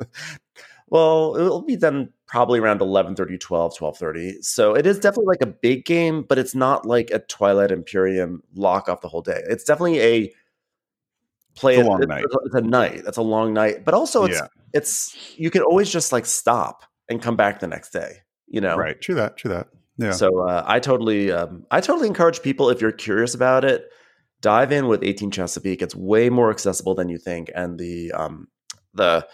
well, 0.88 1.36
it'll 1.36 1.62
be 1.62 1.76
done 1.76 2.10
probably 2.26 2.58
around 2.60 2.80
11:30, 2.80 3.38
12, 3.40 3.76
12:30. 3.76 4.42
So 4.42 4.74
it 4.74 4.86
is 4.86 4.98
definitely 4.98 5.26
like 5.26 5.42
a 5.42 5.46
big 5.46 5.84
game, 5.84 6.22
but 6.22 6.38
it's 6.38 6.54
not 6.54 6.86
like 6.86 7.10
a 7.10 7.20
Twilight 7.20 7.70
Imperium 7.70 8.42
lock 8.54 8.88
off 8.88 9.00
the 9.00 9.08
whole 9.08 9.22
day. 9.22 9.42
It's 9.48 9.64
definitely 9.64 10.00
a 10.00 10.32
play 11.54 11.76
It's 11.76 11.88
a 11.88 11.92
it- 12.02 12.08
night. 12.08 12.24
It's 12.44 12.54
a 12.54 12.60
night. 12.60 13.02
That's 13.04 13.18
a 13.18 13.22
long 13.22 13.52
night, 13.52 13.84
but 13.84 13.94
also 13.94 14.24
it's 14.24 14.38
Yeah. 14.38 14.46
it's 14.72 15.16
you 15.36 15.50
can 15.50 15.62
always 15.62 15.90
just 15.90 16.12
like 16.12 16.26
stop 16.26 16.82
and 17.08 17.20
come 17.22 17.36
back 17.36 17.60
the 17.60 17.66
next 17.66 17.90
day. 17.92 18.18
You 18.46 18.60
know, 18.60 18.76
Right. 18.76 19.00
True 19.00 19.14
that. 19.16 19.36
True 19.36 19.50
that. 19.52 19.68
Yeah. 19.98 20.12
so 20.12 20.40
uh, 20.48 20.64
I 20.66 20.80
totally, 20.80 21.30
um, 21.30 21.64
I 21.70 21.80
totally 21.80 22.08
encourage 22.08 22.40
people 22.42 22.70
if 22.70 22.80
you're 22.80 22.92
curious 22.92 23.34
about 23.34 23.64
it, 23.64 23.84
dive 24.40 24.72
in 24.72 24.88
with 24.88 25.02
18 25.04 25.30
Chesapeake. 25.30 25.82
It's 25.82 25.94
way 25.94 26.30
more 26.30 26.50
accessible 26.50 26.94
than 26.94 27.08
you 27.08 27.18
think, 27.18 27.50
and 27.54 27.78
the 27.78 28.10
um, 28.12 28.48
the 28.94 29.26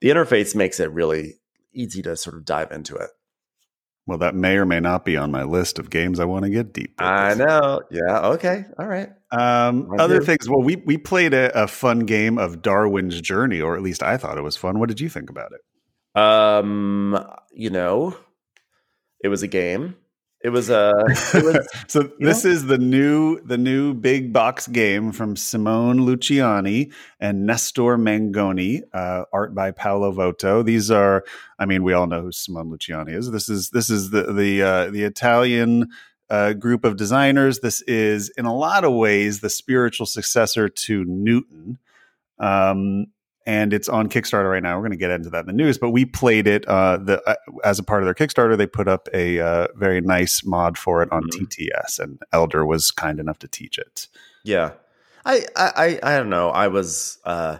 the 0.00 0.08
interface 0.08 0.54
makes 0.54 0.80
it 0.80 0.90
really 0.92 1.34
easy 1.72 2.02
to 2.02 2.16
sort 2.16 2.36
of 2.36 2.44
dive 2.44 2.72
into 2.72 2.96
it. 2.96 3.10
Well, 4.10 4.18
that 4.18 4.34
may 4.34 4.56
or 4.56 4.66
may 4.66 4.80
not 4.80 5.04
be 5.04 5.16
on 5.16 5.30
my 5.30 5.44
list 5.44 5.78
of 5.78 5.88
games 5.88 6.18
I 6.18 6.24
want 6.24 6.44
to 6.44 6.50
get 6.50 6.72
deep. 6.72 6.94
with. 6.98 7.06
I 7.06 7.34
know. 7.34 7.80
Yeah. 7.92 8.30
Okay. 8.30 8.64
All 8.76 8.88
right. 8.88 9.08
Um, 9.30 9.88
other 10.00 10.20
things. 10.20 10.48
Well, 10.48 10.64
we 10.64 10.74
we 10.84 10.98
played 10.98 11.32
a, 11.32 11.62
a 11.62 11.68
fun 11.68 12.00
game 12.00 12.36
of 12.36 12.60
Darwin's 12.60 13.20
Journey, 13.20 13.60
or 13.60 13.76
at 13.76 13.82
least 13.82 14.02
I 14.02 14.16
thought 14.16 14.36
it 14.36 14.42
was 14.42 14.56
fun. 14.56 14.80
What 14.80 14.88
did 14.88 15.00
you 15.00 15.08
think 15.08 15.30
about 15.30 15.52
it? 15.52 16.20
Um, 16.20 17.24
you 17.52 17.70
know, 17.70 18.16
it 19.22 19.28
was 19.28 19.44
a 19.44 19.48
game. 19.48 19.94
It 20.42 20.48
was 20.48 20.70
a. 20.70 20.94
It 21.34 21.66
so 21.88 22.10
this 22.18 22.46
is 22.46 22.64
the 22.64 22.78
new 22.78 23.40
the 23.40 23.58
new 23.58 23.92
big 23.92 24.32
box 24.32 24.66
game 24.66 25.12
from 25.12 25.36
Simone 25.36 25.98
Luciani 25.98 26.92
and 27.18 27.46
Nestore 27.46 27.98
Mangone, 27.98 28.82
uh, 28.94 29.24
art 29.32 29.54
by 29.54 29.70
Paolo 29.70 30.12
Voto. 30.12 30.62
These 30.62 30.90
are, 30.90 31.24
I 31.58 31.66
mean, 31.66 31.84
we 31.84 31.92
all 31.92 32.06
know 32.06 32.22
who 32.22 32.32
Simone 32.32 32.70
Luciani 32.70 33.14
is. 33.14 33.30
This 33.30 33.50
is 33.50 33.70
this 33.70 33.90
is 33.90 34.10
the 34.10 34.32
the 34.32 34.62
uh, 34.62 34.90
the 34.90 35.04
Italian 35.04 35.90
uh, 36.30 36.54
group 36.54 36.84
of 36.84 36.96
designers. 36.96 37.58
This 37.58 37.82
is 37.82 38.30
in 38.30 38.46
a 38.46 38.54
lot 38.54 38.84
of 38.84 38.94
ways 38.94 39.40
the 39.40 39.50
spiritual 39.50 40.06
successor 40.06 40.70
to 40.70 41.04
Newton. 41.04 41.78
Um, 42.38 43.08
and 43.46 43.72
it's 43.72 43.88
on 43.88 44.08
Kickstarter 44.08 44.50
right 44.50 44.62
now. 44.62 44.76
We're 44.76 44.82
going 44.82 44.90
to 44.92 44.96
get 44.96 45.10
into 45.10 45.30
that 45.30 45.40
in 45.40 45.46
the 45.46 45.52
news, 45.52 45.78
but 45.78 45.90
we 45.90 46.04
played 46.04 46.46
it 46.46 46.66
uh, 46.68 46.98
the 46.98 47.22
uh, 47.28 47.34
as 47.64 47.78
a 47.78 47.82
part 47.82 48.02
of 48.02 48.06
their 48.06 48.14
Kickstarter. 48.14 48.56
They 48.56 48.66
put 48.66 48.86
up 48.88 49.08
a 49.14 49.40
uh, 49.40 49.68
very 49.76 50.00
nice 50.00 50.44
mod 50.44 50.76
for 50.76 51.02
it 51.02 51.10
on 51.10 51.22
Mhm. 51.24 51.46
TTS, 51.48 51.98
and 51.98 52.18
Elder 52.32 52.66
was 52.66 52.90
kind 52.90 53.18
enough 53.18 53.38
to 53.40 53.48
teach 53.48 53.78
it. 53.78 54.08
Yeah, 54.44 54.72
I, 55.24 55.46
I, 55.56 55.98
I, 56.02 56.14
I 56.14 56.16
don't 56.18 56.30
know. 56.30 56.48
I 56.50 56.68
was, 56.68 57.18
uh, 57.24 57.58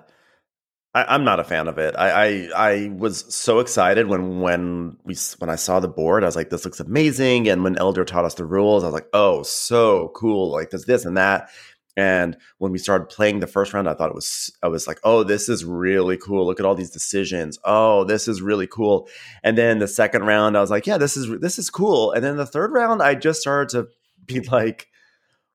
I, 0.94 1.04
I'm 1.14 1.24
not 1.24 1.38
a 1.40 1.44
fan 1.44 1.68
of 1.68 1.78
it. 1.78 1.94
I, 1.96 2.10
I, 2.10 2.50
I 2.56 2.88
was 2.88 3.32
so 3.34 3.58
excited 3.60 4.06
when, 4.08 4.40
when 4.40 4.96
we, 5.04 5.14
when 5.38 5.50
I 5.50 5.56
saw 5.56 5.78
the 5.78 5.86
board, 5.88 6.24
I 6.24 6.26
was 6.26 6.36
like, 6.36 6.50
this 6.50 6.64
looks 6.64 6.80
amazing. 6.80 7.48
And 7.48 7.62
when 7.62 7.76
Elder 7.78 8.04
taught 8.04 8.24
us 8.24 8.34
the 8.34 8.44
rules, 8.46 8.82
I 8.82 8.86
was 8.88 8.94
like, 8.94 9.08
oh, 9.12 9.42
so 9.42 10.10
cool. 10.16 10.50
Like 10.50 10.70
there's 10.70 10.86
this 10.86 11.04
and 11.04 11.16
that. 11.16 11.50
And 12.00 12.34
when 12.56 12.72
we 12.72 12.78
started 12.78 13.10
playing 13.10 13.40
the 13.40 13.46
first 13.46 13.74
round, 13.74 13.86
I 13.86 13.92
thought 13.92 14.08
it 14.08 14.14
was, 14.14 14.50
I 14.62 14.68
was 14.68 14.86
like, 14.86 14.98
oh, 15.04 15.22
this 15.22 15.50
is 15.50 15.66
really 15.66 16.16
cool. 16.16 16.46
Look 16.46 16.58
at 16.58 16.64
all 16.64 16.74
these 16.74 16.90
decisions. 16.90 17.58
Oh, 17.62 18.04
this 18.04 18.26
is 18.26 18.40
really 18.40 18.66
cool. 18.66 19.06
And 19.44 19.58
then 19.58 19.80
the 19.80 19.86
second 19.86 20.24
round, 20.24 20.56
I 20.56 20.62
was 20.62 20.70
like, 20.70 20.86
yeah, 20.86 20.96
this 20.96 21.14
is, 21.14 21.28
this 21.40 21.58
is 21.58 21.68
cool. 21.68 22.12
And 22.12 22.24
then 22.24 22.38
the 22.38 22.46
third 22.46 22.72
round, 22.72 23.02
I 23.02 23.14
just 23.16 23.42
started 23.42 23.68
to 23.70 23.88
be 24.24 24.40
like, 24.48 24.88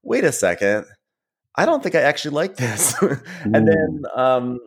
wait 0.04 0.24
a 0.24 0.32
second. 0.32 0.86
I 1.56 1.66
don't 1.66 1.82
think 1.82 1.96
I 1.96 2.02
actually 2.02 2.36
like 2.36 2.58
this. 2.58 2.94
and 3.44 3.68
then 3.68 4.04
um, 4.16 4.60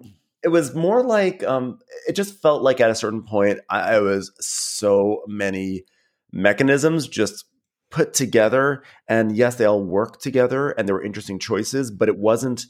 it 0.43 0.49
was 0.49 0.75
more 0.75 1.05
like 1.05 1.45
um, 1.45 1.79
it 2.09 2.15
just 2.15 2.43
felt 2.43 2.63
like 2.63 2.81
at 2.81 2.91
a 2.91 2.95
certain 2.97 3.23
point 3.23 3.61
I, 3.71 3.95
I 3.95 4.01
was 4.01 4.33
so 4.41 5.23
many 5.29 5.85
mechanisms 6.33 7.07
just 7.07 7.45
put 7.91 8.15
together, 8.15 8.83
and 9.07 9.37
yes, 9.37 9.57
they 9.57 9.65
all 9.65 9.83
worked 9.83 10.23
together, 10.23 10.71
and 10.71 10.87
there 10.87 10.95
were 10.95 11.03
interesting 11.03 11.39
choices, 11.39 11.91
but 11.91 12.09
it 12.09 12.19
wasn't. 12.19 12.67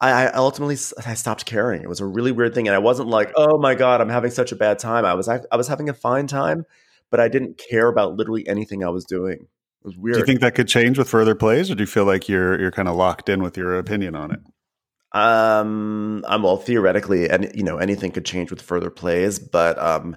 I, 0.00 0.26
I 0.26 0.32
ultimately 0.32 0.76
I 1.06 1.14
stopped 1.14 1.46
caring. 1.46 1.82
It 1.82 1.88
was 1.88 2.00
a 2.00 2.06
really 2.06 2.32
weird 2.32 2.54
thing, 2.54 2.66
and 2.66 2.74
I 2.74 2.78
wasn't 2.78 3.08
like, 3.08 3.32
"Oh 3.36 3.58
my 3.58 3.74
god, 3.74 4.00
I'm 4.00 4.08
having 4.08 4.30
such 4.30 4.52
a 4.52 4.56
bad 4.56 4.78
time." 4.78 5.04
I 5.04 5.14
was 5.14 5.28
I, 5.28 5.40
I 5.50 5.56
was 5.56 5.68
having 5.68 5.88
a 5.88 5.94
fine 5.94 6.26
time, 6.26 6.64
but 7.10 7.20
I 7.20 7.28
didn't 7.28 7.58
care 7.58 7.88
about 7.88 8.16
literally 8.16 8.46
anything 8.48 8.84
I 8.84 8.88
was 8.88 9.04
doing. 9.04 9.46
It 9.84 9.86
was 9.86 9.96
weird. 9.96 10.14
do 10.14 10.20
you 10.20 10.26
think 10.26 10.40
that 10.40 10.54
could 10.54 10.68
change 10.68 10.98
with 10.98 11.08
further 11.08 11.34
plays, 11.34 11.70
or 11.70 11.74
do 11.74 11.82
you 11.82 11.86
feel 11.86 12.04
like 12.04 12.28
you're 12.28 12.60
you're 12.60 12.72
kind 12.72 12.88
of 12.88 12.96
locked 12.96 13.28
in 13.28 13.42
with 13.42 13.56
your 13.56 13.78
opinion 13.78 14.14
on 14.14 14.32
it? 14.32 14.40
Um, 15.12 16.24
I'm 16.26 16.42
well 16.42 16.56
theoretically, 16.56 17.28
and 17.28 17.50
you 17.54 17.62
know 17.62 17.76
anything 17.76 18.12
could 18.12 18.24
change 18.24 18.50
with 18.50 18.62
further 18.62 18.90
plays, 18.90 19.38
but 19.38 19.78
um, 19.78 20.16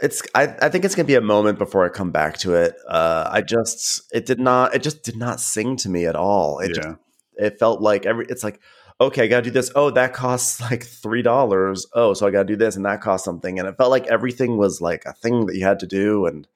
it's 0.00 0.22
I, 0.34 0.54
I 0.62 0.68
think 0.68 0.84
it's 0.84 0.94
gonna 0.94 1.06
be 1.06 1.14
a 1.14 1.20
moment 1.20 1.58
before 1.58 1.84
I 1.84 1.88
come 1.88 2.10
back 2.10 2.38
to 2.38 2.54
it. 2.54 2.76
Uh, 2.88 3.28
I 3.30 3.42
just 3.42 4.02
it 4.12 4.26
did 4.26 4.38
not 4.38 4.74
it 4.74 4.82
just 4.82 5.02
did 5.02 5.16
not 5.16 5.40
sing 5.40 5.76
to 5.76 5.88
me 5.88 6.06
at 6.06 6.16
all. 6.16 6.60
It 6.60 6.68
yeah, 6.68 6.82
just 6.82 6.98
it 7.36 7.58
felt 7.58 7.80
like 7.80 8.06
every 8.06 8.26
it's 8.28 8.44
like 8.44 8.60
okay, 9.00 9.24
I 9.24 9.26
gotta 9.26 9.42
do 9.42 9.50
this. 9.50 9.70
Oh, 9.74 9.90
that 9.90 10.12
costs 10.12 10.60
like 10.70 10.84
three 10.84 11.22
dollars. 11.22 11.86
Oh, 11.94 12.14
so 12.14 12.26
I 12.26 12.30
gotta 12.30 12.46
do 12.46 12.56
this, 12.56 12.76
and 12.76 12.84
that 12.86 13.00
costs 13.00 13.24
something, 13.24 13.58
and 13.58 13.68
it 13.68 13.76
felt 13.76 13.90
like 13.90 14.06
everything 14.06 14.56
was 14.56 14.80
like 14.80 15.04
a 15.06 15.12
thing 15.12 15.46
that 15.46 15.56
you 15.56 15.64
had 15.64 15.80
to 15.80 15.86
do, 15.86 16.26
and 16.26 16.46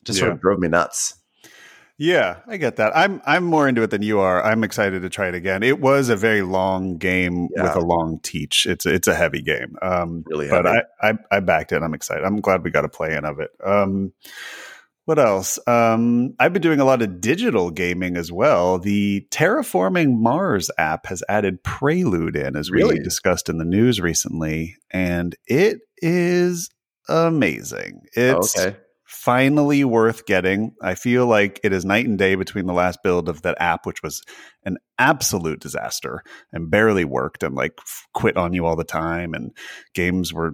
it 0.00 0.04
just 0.04 0.18
sort 0.18 0.32
of 0.32 0.40
drove 0.40 0.58
me 0.58 0.68
nuts. 0.68 1.14
Yeah, 2.00 2.38
I 2.46 2.56
get 2.56 2.76
that. 2.76 2.96
I'm 2.96 3.20
I'm 3.26 3.44
more 3.44 3.68
into 3.68 3.82
it 3.82 3.90
than 3.90 4.00
you 4.00 4.20
are. 4.20 4.42
I'm 4.42 4.64
excited 4.64 5.02
to 5.02 5.10
try 5.10 5.28
it 5.28 5.34
again. 5.34 5.62
It 5.62 5.80
was 5.80 6.08
a 6.08 6.16
very 6.16 6.40
long 6.40 6.96
game 6.96 7.48
with 7.50 7.76
a 7.76 7.80
long 7.80 8.20
teach. 8.22 8.64
It's 8.64 8.86
it's 8.86 9.06
a 9.06 9.14
heavy 9.14 9.42
game. 9.42 9.76
Um, 9.82 10.24
Really 10.26 10.48
but. 10.48 10.66
I, 10.66 10.82
I 11.02 11.12
I 11.30 11.40
backed 11.40 11.72
it. 11.72 11.82
I'm 11.82 11.92
excited. 11.92 12.24
I'm 12.24 12.40
glad 12.40 12.64
we 12.64 12.70
got 12.70 12.86
a 12.86 12.88
play 12.88 13.14
in 13.14 13.26
of 13.26 13.38
it. 13.38 13.50
Um, 13.62 14.14
what 15.04 15.18
else? 15.18 15.58
Um, 15.66 16.34
I've 16.38 16.54
been 16.54 16.62
doing 16.62 16.80
a 16.80 16.86
lot 16.86 17.02
of 17.02 17.20
digital 17.20 17.70
gaming 17.70 18.16
as 18.16 18.32
well. 18.32 18.78
The 18.78 19.26
Terraforming 19.30 20.18
Mars 20.18 20.70
app 20.78 21.04
has 21.06 21.22
added 21.28 21.62
Prelude 21.64 22.36
in, 22.36 22.56
as 22.56 22.70
we 22.70 22.78
Really? 22.78 22.98
discussed 23.00 23.50
in 23.50 23.58
the 23.58 23.64
news 23.66 24.00
recently, 24.00 24.76
and 24.90 25.36
it 25.46 25.80
is 25.98 26.70
amazing. 27.10 28.02
It's 28.14 28.58
okay. 28.58 28.78
Finally 29.10 29.82
worth 29.82 30.24
getting. 30.24 30.72
I 30.80 30.94
feel 30.94 31.26
like 31.26 31.58
it 31.64 31.72
is 31.72 31.84
night 31.84 32.06
and 32.06 32.16
day 32.16 32.36
between 32.36 32.66
the 32.66 32.72
last 32.72 33.00
build 33.02 33.28
of 33.28 33.42
that 33.42 33.60
app, 33.60 33.84
which 33.84 34.04
was 34.04 34.22
an 34.64 34.78
absolute 35.00 35.58
disaster 35.58 36.22
and 36.52 36.70
barely 36.70 37.04
worked 37.04 37.42
and 37.42 37.56
like 37.56 37.76
quit 38.14 38.36
on 38.36 38.52
you 38.52 38.64
all 38.64 38.76
the 38.76 38.84
time. 38.84 39.34
And 39.34 39.50
games 39.94 40.32
were 40.32 40.52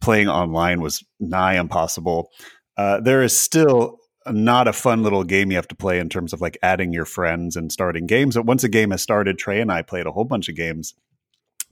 playing 0.00 0.30
online 0.30 0.80
was 0.80 1.04
nigh 1.20 1.60
impossible. 1.60 2.30
Uh, 2.78 2.98
there 3.00 3.22
is 3.22 3.36
still 3.38 3.98
not 4.26 4.68
a 4.68 4.72
fun 4.72 5.02
little 5.02 5.22
game 5.22 5.50
you 5.50 5.56
have 5.56 5.68
to 5.68 5.76
play 5.76 5.98
in 5.98 6.08
terms 6.08 6.32
of 6.32 6.40
like 6.40 6.56
adding 6.62 6.94
your 6.94 7.04
friends 7.04 7.56
and 7.56 7.70
starting 7.70 8.06
games. 8.06 8.36
But 8.36 8.46
once 8.46 8.64
a 8.64 8.70
game 8.70 8.90
has 8.92 9.02
started, 9.02 9.36
Trey 9.36 9.60
and 9.60 9.70
I 9.70 9.82
played 9.82 10.06
a 10.06 10.12
whole 10.12 10.24
bunch 10.24 10.48
of 10.48 10.56
games 10.56 10.94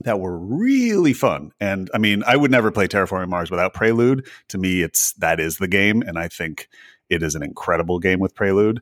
that 0.05 0.19
were 0.19 0.37
really 0.37 1.13
fun. 1.13 1.51
And 1.59 1.89
I 1.93 1.97
mean, 1.97 2.23
I 2.25 2.35
would 2.35 2.51
never 2.51 2.71
play 2.71 2.87
Terraforming 2.87 3.29
Mars 3.29 3.51
without 3.51 3.73
Prelude. 3.73 4.27
To 4.49 4.57
me, 4.57 4.81
it's 4.81 5.13
that 5.13 5.39
is 5.39 5.57
the 5.57 5.67
game, 5.67 6.01
and 6.01 6.17
I 6.17 6.27
think 6.27 6.67
it 7.09 7.23
is 7.23 7.35
an 7.35 7.43
incredible 7.43 7.99
game 7.99 8.19
with 8.19 8.35
Prelude. 8.35 8.81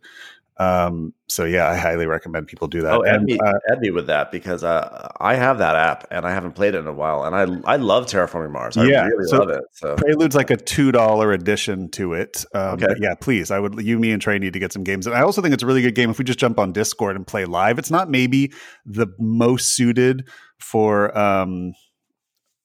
Um, 0.58 1.14
so 1.28 1.46
yeah, 1.46 1.70
I 1.70 1.78
highly 1.78 2.06
recommend 2.06 2.48
people 2.48 2.68
do 2.68 2.82
that. 2.82 2.94
Oh, 2.94 3.06
add 3.06 3.16
and, 3.16 3.24
me, 3.24 3.40
uh, 3.40 3.54
add 3.72 3.80
me 3.80 3.92
with 3.92 4.08
that 4.08 4.30
because 4.30 4.62
uh, 4.62 5.08
I 5.18 5.36
have 5.36 5.60
that 5.60 5.78
app 5.78 6.06
and 6.12 6.26
I 6.26 6.32
haven't 6.32 6.52
played 6.52 6.76
it 6.76 6.80
in 6.80 6.88
a 6.88 6.92
while, 6.92 7.24
and 7.24 7.34
I 7.34 7.74
I 7.74 7.78
love 7.78 8.08
Terraforming 8.08 8.52
Mars. 8.52 8.76
I 8.76 8.84
Yeah, 8.84 9.06
really 9.08 9.24
so- 9.30 9.38
love 9.40 9.50
it. 9.52 9.64
So 9.72 9.96
Prelude's 9.96 10.36
like 10.36 10.52
a 10.52 10.58
two 10.58 10.92
dollar 10.92 11.32
addition 11.32 11.90
to 11.92 12.12
it. 12.12 12.44
Um, 12.54 12.74
Okay. 12.74 12.88
but 12.88 12.98
yeah, 13.02 13.16
please. 13.16 13.52
I 13.52 13.60
would. 13.60 13.80
You, 13.80 13.98
me, 14.00 14.12
and 14.12 14.22
Trey 14.22 14.38
need 14.38 14.52
to 14.52 14.60
get 14.60 14.74
some 14.74 14.84
games. 14.84 15.08
And 15.08 15.16
I 15.16 15.22
also 15.22 15.42
think 15.42 15.54
it's 15.54 15.64
a 15.64 15.66
really 15.66 15.82
good 15.82 15.96
game 15.96 16.10
if 16.10 16.20
we 16.20 16.26
just 16.26 16.40
jump 16.40 16.60
on 16.60 16.74
Discord 16.74 17.16
and 17.16 17.26
play 17.26 17.46
live. 17.46 17.80
It's 17.80 17.92
not 17.92 18.10
maybe 18.10 18.52
the 18.86 19.08
most 19.18 19.76
suited 19.78 20.28
for 20.60 21.18
um, 21.18 21.74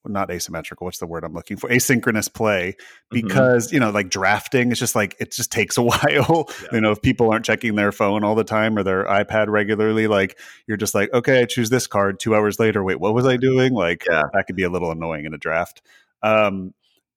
not 0.07 0.29
asymmetrical. 0.29 0.85
What's 0.85 0.99
the 0.99 1.07
word 1.07 1.23
I'm 1.23 1.33
looking 1.33 1.57
for? 1.57 1.67
Asynchronous 1.69 2.31
play 2.31 2.75
Mm-hmm. 3.13 3.27
because 3.27 3.71
you 3.73 3.79
know, 3.79 3.89
like 3.91 4.09
drafting. 4.09 4.69
It's 4.71 4.79
just 4.79 4.95
like 4.95 5.15
it 5.19 5.31
just 5.31 5.51
takes 5.51 5.77
a 5.77 5.81
while. 5.83 6.47
Yeah. 6.61 6.67
You 6.73 6.81
know, 6.81 6.91
if 6.91 7.01
people 7.01 7.31
aren't 7.31 7.45
checking 7.45 7.75
their 7.75 7.91
phone 7.91 8.23
all 8.23 8.35
the 8.35 8.43
time 8.43 8.77
or 8.77 8.83
their 8.83 9.05
iPad 9.05 9.47
regularly, 9.47 10.07
like 10.07 10.37
you're 10.67 10.77
just 10.77 10.93
like, 10.93 11.11
okay, 11.13 11.41
I 11.41 11.45
choose 11.45 11.69
this 11.69 11.87
card. 11.87 12.19
Two 12.19 12.35
hours 12.35 12.59
later, 12.59 12.83
wait, 12.83 12.99
what 12.99 13.13
was 13.13 13.25
I 13.25 13.37
doing? 13.37 13.73
Like 13.73 14.03
Yeah. 14.09 14.23
that 14.33 14.45
could 14.47 14.55
be 14.55 14.63
a 14.63 14.69
little 14.69 14.91
annoying 14.91 15.25
in 15.25 15.33
a 15.33 15.37
draft. 15.37 15.81
Um, 16.21 16.73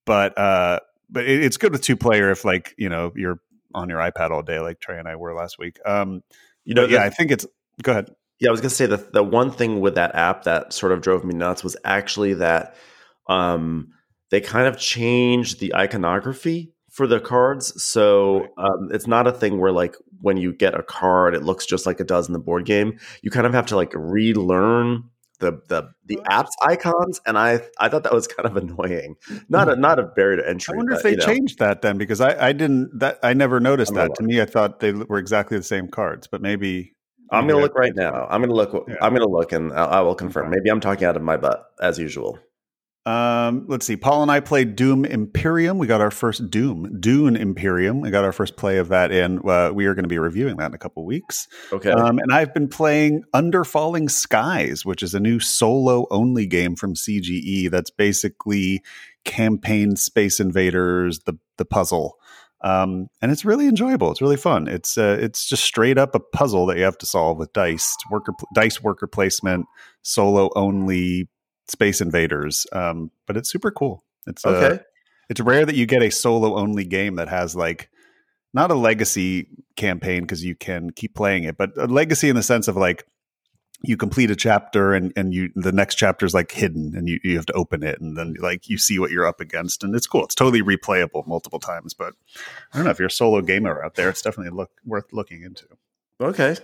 but 0.06 0.36
uh, 0.38 0.80
but 1.10 1.24
it, 1.26 1.42
it's 1.44 1.56
good 1.58 1.72
with 1.72 1.82
two 1.82 1.96
player 1.96 2.30
if 2.30 2.44
like 2.44 2.74
you 2.78 2.88
know 2.88 3.12
you're 3.16 3.40
on 3.74 3.90
your 3.90 3.98
iPad 3.98 4.30
all 4.30 4.42
day, 4.42 4.60
like 4.60 4.80
Trey 4.80 4.98
and 4.98 5.06
I 5.06 5.16
were 5.16 5.34
last 5.34 5.58
week. 5.58 5.78
Um, 5.84 6.22
you 6.64 6.72
know, 6.74 6.86
yeah, 6.86 7.02
I 7.02 7.10
think 7.10 7.30
it's. 7.30 7.44
Go 7.82 7.92
ahead. 7.92 8.10
Yeah, 8.40 8.48
I 8.48 8.52
was 8.52 8.60
gonna 8.60 8.70
say 8.70 8.86
the 8.86 9.08
the 9.12 9.22
one 9.22 9.50
thing 9.50 9.80
with 9.80 9.96
that 9.96 10.14
app 10.14 10.44
that 10.44 10.72
sort 10.72 10.92
of 10.92 11.00
drove 11.00 11.24
me 11.24 11.34
nuts 11.34 11.64
was 11.64 11.76
actually 11.84 12.34
that 12.34 12.76
um, 13.26 13.88
they 14.30 14.40
kind 14.40 14.66
of 14.66 14.78
changed 14.78 15.60
the 15.60 15.74
iconography 15.74 16.72
for 16.90 17.06
the 17.06 17.20
cards. 17.20 17.80
So 17.82 18.48
um, 18.56 18.88
it's 18.92 19.06
not 19.06 19.26
a 19.26 19.32
thing 19.32 19.60
where 19.60 19.72
like 19.72 19.96
when 20.20 20.36
you 20.36 20.52
get 20.52 20.74
a 20.74 20.82
card, 20.82 21.34
it 21.34 21.42
looks 21.42 21.66
just 21.66 21.86
like 21.86 22.00
it 22.00 22.08
does 22.08 22.26
in 22.26 22.32
the 22.32 22.38
board 22.38 22.64
game. 22.64 22.98
You 23.22 23.30
kind 23.30 23.46
of 23.46 23.54
have 23.54 23.66
to 23.66 23.76
like 23.76 23.92
relearn 23.94 25.04
the 25.40 25.60
the 25.68 25.90
the 26.06 26.16
apps 26.28 26.50
icons, 26.62 27.20
and 27.26 27.38
I 27.38 27.60
I 27.78 27.88
thought 27.88 28.02
that 28.02 28.12
was 28.12 28.26
kind 28.26 28.46
of 28.48 28.56
annoying. 28.62 29.16
Not 29.48 29.68
a 29.68 29.76
not 29.80 29.98
a 29.98 30.04
barrier 30.04 30.38
to 30.38 30.48
entry. 30.48 30.74
I 30.74 30.76
wonder 30.76 30.92
but, 30.92 30.98
if 30.98 31.02
they 31.04 31.10
you 31.12 31.16
know. 31.16 31.26
changed 31.26 31.58
that 31.60 31.82
then 31.82 31.98
because 31.98 32.20
I, 32.20 32.48
I 32.48 32.52
didn't 32.52 32.98
that 32.98 33.18
I 33.22 33.32
never 33.32 33.60
noticed 33.60 33.92
I'm 33.92 33.96
that. 33.96 34.14
To 34.16 34.22
me, 34.22 34.40
I 34.40 34.46
thought 34.46 34.80
they 34.80 34.92
were 34.92 35.18
exactly 35.18 35.56
the 35.56 35.62
same 35.62 35.88
cards, 35.88 36.26
but 36.26 36.42
maybe 36.42 36.94
I'm 37.30 37.46
gonna 37.46 37.58
I- 37.58 37.62
look 37.62 37.74
right 37.74 37.94
now. 37.94 38.26
I'm 38.30 38.40
gonna 38.40 38.54
look. 38.54 38.84
Yeah. 38.88 38.96
I'm 39.00 39.12
gonna 39.12 39.28
look, 39.28 39.52
and 39.52 39.72
I, 39.72 39.84
I 39.84 40.00
will 40.00 40.14
confirm. 40.14 40.50
Maybe 40.50 40.70
I'm 40.70 40.80
talking 40.80 41.06
out 41.06 41.16
of 41.16 41.22
my 41.22 41.36
butt 41.36 41.64
as 41.80 41.98
usual. 41.98 42.38
Um, 43.06 43.64
let's 43.68 43.86
see. 43.86 43.96
Paul 43.96 44.20
and 44.20 44.30
I 44.30 44.40
played 44.40 44.76
Doom 44.76 45.06
Imperium. 45.06 45.78
We 45.78 45.86
got 45.86 46.02
our 46.02 46.10
first 46.10 46.50
Doom 46.50 47.00
Dune 47.00 47.36
Imperium. 47.36 48.02
We 48.02 48.10
got 48.10 48.22
our 48.22 48.32
first 48.32 48.58
play 48.58 48.76
of 48.76 48.88
that 48.88 49.10
in. 49.10 49.40
Uh, 49.48 49.70
we 49.72 49.86
are 49.86 49.94
going 49.94 50.02
to 50.04 50.10
be 50.10 50.18
reviewing 50.18 50.58
that 50.58 50.66
in 50.66 50.74
a 50.74 50.78
couple 50.78 51.06
weeks. 51.06 51.48
Okay. 51.72 51.90
Um, 51.90 52.18
and 52.18 52.30
I've 52.30 52.52
been 52.52 52.68
playing 52.68 53.22
Under 53.32 53.64
Falling 53.64 54.10
Skies, 54.10 54.84
which 54.84 55.02
is 55.02 55.14
a 55.14 55.20
new 55.20 55.40
solo 55.40 56.06
only 56.10 56.44
game 56.44 56.76
from 56.76 56.92
CGE. 56.94 57.70
That's 57.70 57.88
basically 57.90 58.82
campaign 59.24 59.96
Space 59.96 60.38
Invaders, 60.38 61.20
the 61.20 61.38
the 61.56 61.64
puzzle. 61.64 62.17
Um, 62.62 63.08
and 63.22 63.30
it's 63.30 63.44
really 63.44 63.68
enjoyable. 63.68 64.10
It's 64.10 64.20
really 64.20 64.36
fun. 64.36 64.66
It's 64.66 64.98
uh, 64.98 65.16
it's 65.20 65.48
just 65.48 65.64
straight 65.64 65.96
up 65.98 66.14
a 66.14 66.20
puzzle 66.20 66.66
that 66.66 66.76
you 66.76 66.82
have 66.84 66.98
to 66.98 67.06
solve 67.06 67.38
with 67.38 67.52
dice, 67.52 67.94
worker 68.10 68.32
dice 68.54 68.82
worker 68.82 69.06
placement, 69.06 69.66
solo 70.02 70.50
only 70.56 71.28
Space 71.68 72.00
Invaders. 72.00 72.66
Um, 72.72 73.10
but 73.26 73.36
it's 73.36 73.50
super 73.50 73.70
cool. 73.70 74.02
It's 74.26 74.44
uh, 74.44 74.50
okay. 74.50 74.82
it's 75.28 75.40
rare 75.40 75.64
that 75.64 75.76
you 75.76 75.86
get 75.86 76.02
a 76.02 76.10
solo 76.10 76.56
only 76.56 76.84
game 76.84 77.14
that 77.16 77.28
has 77.28 77.54
like 77.54 77.90
not 78.52 78.70
a 78.70 78.74
legacy 78.74 79.48
campaign 79.76 80.22
because 80.22 80.44
you 80.44 80.56
can 80.56 80.90
keep 80.90 81.14
playing 81.14 81.44
it, 81.44 81.56
but 81.56 81.70
a 81.76 81.86
legacy 81.86 82.28
in 82.28 82.36
the 82.36 82.42
sense 82.42 82.66
of 82.66 82.76
like 82.76 83.06
you 83.82 83.96
complete 83.96 84.30
a 84.30 84.36
chapter 84.36 84.92
and 84.92 85.12
and 85.16 85.32
you 85.32 85.50
the 85.54 85.72
next 85.72 85.94
chapter 85.94 86.26
is 86.26 86.34
like 86.34 86.50
hidden 86.50 86.94
and 86.96 87.08
you, 87.08 87.20
you 87.22 87.36
have 87.36 87.46
to 87.46 87.52
open 87.52 87.82
it 87.82 88.00
and 88.00 88.16
then 88.16 88.34
like 88.40 88.68
you 88.68 88.76
see 88.76 88.98
what 88.98 89.10
you're 89.10 89.26
up 89.26 89.40
against 89.40 89.84
and 89.84 89.94
it's 89.94 90.06
cool. 90.06 90.24
It's 90.24 90.34
totally 90.34 90.62
replayable 90.62 91.26
multiple 91.26 91.60
times. 91.60 91.94
But 91.94 92.14
I 92.72 92.78
don't 92.78 92.84
know 92.84 92.90
if 92.90 92.98
you're 92.98 93.06
a 93.06 93.10
solo 93.10 93.40
gamer 93.40 93.82
out 93.82 93.94
there, 93.94 94.08
it's 94.08 94.22
definitely 94.22 94.56
look 94.56 94.70
worth 94.84 95.12
looking 95.12 95.42
into. 95.42 95.66
Okay. 96.20 96.56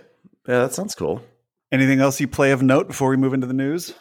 Yeah, 0.47 0.59
that 0.59 0.73
sounds 0.73 0.93
cool. 0.93 1.21
Anything 1.71 1.99
else 1.99 2.19
you 2.19 2.27
play 2.27 2.51
of 2.51 2.61
note 2.61 2.87
before 2.87 3.09
we 3.09 3.17
move 3.17 3.33
into 3.33 3.47
the 3.47 3.53
news? 3.53 3.93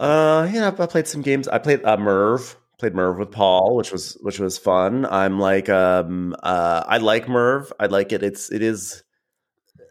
Uh, 0.00 0.48
yeah, 0.52 0.68
I 0.76 0.86
played 0.86 1.06
some 1.06 1.22
games. 1.22 1.46
I 1.46 1.58
played 1.58 1.84
uh, 1.84 1.96
Merv. 1.96 2.56
Played 2.78 2.94
Merv 2.94 3.18
with 3.18 3.30
Paul, 3.30 3.76
which 3.76 3.92
was 3.92 4.18
which 4.20 4.40
was 4.40 4.58
fun. 4.58 5.06
I'm 5.06 5.38
like, 5.38 5.68
um, 5.68 6.34
uh, 6.42 6.82
I 6.84 6.98
like 6.98 7.28
Merv. 7.28 7.72
I 7.78 7.86
like 7.86 8.10
it. 8.10 8.24
It's 8.24 8.50
it 8.50 8.62
is. 8.62 9.03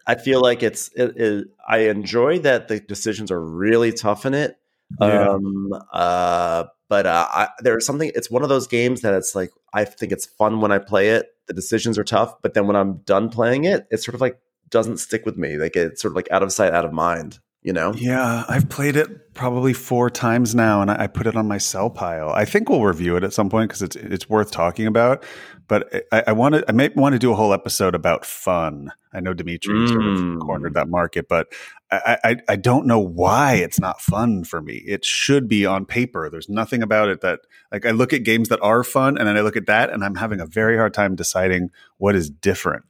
I 0.06 0.16
feel 0.16 0.42
like 0.42 0.64
it's. 0.64 0.90
It, 0.96 1.18
it, 1.18 1.48
I 1.68 1.80
enjoy 1.90 2.40
that 2.40 2.68
the 2.68 2.80
decisions 2.80 3.32
are 3.32 3.42
really 3.42 3.92
tough 3.92 4.26
in 4.26 4.34
it. 4.34 4.58
Yeah. 5.00 5.30
Um. 5.30 5.74
Uh. 5.92 6.66
But 6.90 7.08
uh, 7.08 7.28
I, 7.28 7.48
there's 7.60 7.88
something. 7.88 8.12
It's 8.14 8.30
one 8.30 8.44
of 8.44 8.50
those 8.50 8.68
games 8.68 9.02
that 9.02 9.16
it's 9.16 9.34
like 9.34 9.50
I 9.74 9.84
think 9.86 10.12
it's 10.12 10.28
fun 10.28 10.62
when 10.62 10.72
I 10.72 10.78
play 10.78 11.10
it. 11.10 11.28
The 11.48 11.54
decisions 11.54 11.98
are 11.98 12.04
tough, 12.04 12.40
but 12.44 12.54
then 12.54 12.68
when 12.68 12.76
I'm 12.76 12.98
done 12.98 13.30
playing 13.30 13.64
it, 13.64 13.88
it 13.90 13.98
sort 13.98 14.14
of 14.14 14.22
like 14.22 14.38
doesn't 14.70 14.98
stick 14.98 15.26
with 15.26 15.36
me. 15.36 15.58
Like 15.58 15.76
it's 15.76 16.02
sort 16.02 16.12
of 16.12 16.16
like 16.16 16.28
out 16.30 16.44
of 16.44 16.52
sight, 16.52 16.74
out 16.74 16.86
of 16.86 16.94
mind. 16.94 17.40
You 17.64 17.74
know. 17.74 17.94
Yeah, 17.96 18.44
I've 18.48 18.70
played 18.70 18.98
it 18.98 19.34
probably 19.34 19.74
four 19.74 20.10
times 20.10 20.54
now, 20.54 20.82
and 20.82 20.92
I, 20.92 21.04
I 21.04 21.08
put 21.08 21.26
it 21.26 21.36
on 21.36 21.48
my 21.48 21.58
sell 21.58 21.90
pile. 21.90 22.30
I 22.30 22.46
think 22.46 22.70
we'll 22.70 22.84
review 22.84 23.16
it 23.16 23.24
at 23.24 23.34
some 23.34 23.50
point 23.50 23.70
because 23.70 23.82
it's 23.82 23.96
it's 23.96 24.30
worth 24.30 24.52
talking 24.52 24.86
about. 24.86 25.24
But 25.68 26.06
I, 26.12 26.24
I 26.28 26.32
want 26.34 26.56
to, 26.56 26.66
I 26.68 26.72
may 26.72 26.90
want 26.90 27.14
to 27.14 27.20
do 27.20 27.32
a 27.32 27.36
whole 27.36 27.54
episode 27.54 27.96
about 27.96 28.26
fun. 28.26 28.92
I 29.14 29.20
know 29.20 29.34
Dimitri 29.34 29.88
sort 29.88 30.06
of 30.06 30.14
Mm. 30.18 30.40
cornered 30.42 30.74
that 30.74 30.90
market, 30.90 31.28
but 31.30 31.48
I, 31.92 32.18
I 32.24 32.36
I 32.50 32.56
don't 32.56 32.86
know 32.86 33.00
why 33.00 33.54
it's 33.56 33.80
not 33.80 34.02
fun 34.02 34.44
for 34.44 34.62
me. 34.62 34.84
It 34.86 35.06
should 35.06 35.48
be 35.48 35.66
on 35.66 35.86
paper. 35.86 36.30
There's 36.30 36.50
nothing 36.50 36.82
about 36.84 37.10
it 37.10 37.22
that 37.22 37.40
like 37.72 37.86
I 37.86 37.92
look 37.92 38.14
at 38.14 38.24
games 38.24 38.50
that 38.50 38.60
are 38.62 38.84
fun, 38.84 39.18
and 39.18 39.28
then 39.28 39.38
I 39.38 39.42
look 39.42 39.56
at 39.56 39.68
that, 39.68 39.90
and 39.90 40.04
I'm 40.04 40.16
having 40.16 40.40
a 40.40 40.46
very 40.46 40.76
hard 40.78 40.94
time 40.94 41.16
deciding 41.16 41.70
what 41.98 42.16
is 42.16 42.30
different. 42.30 42.86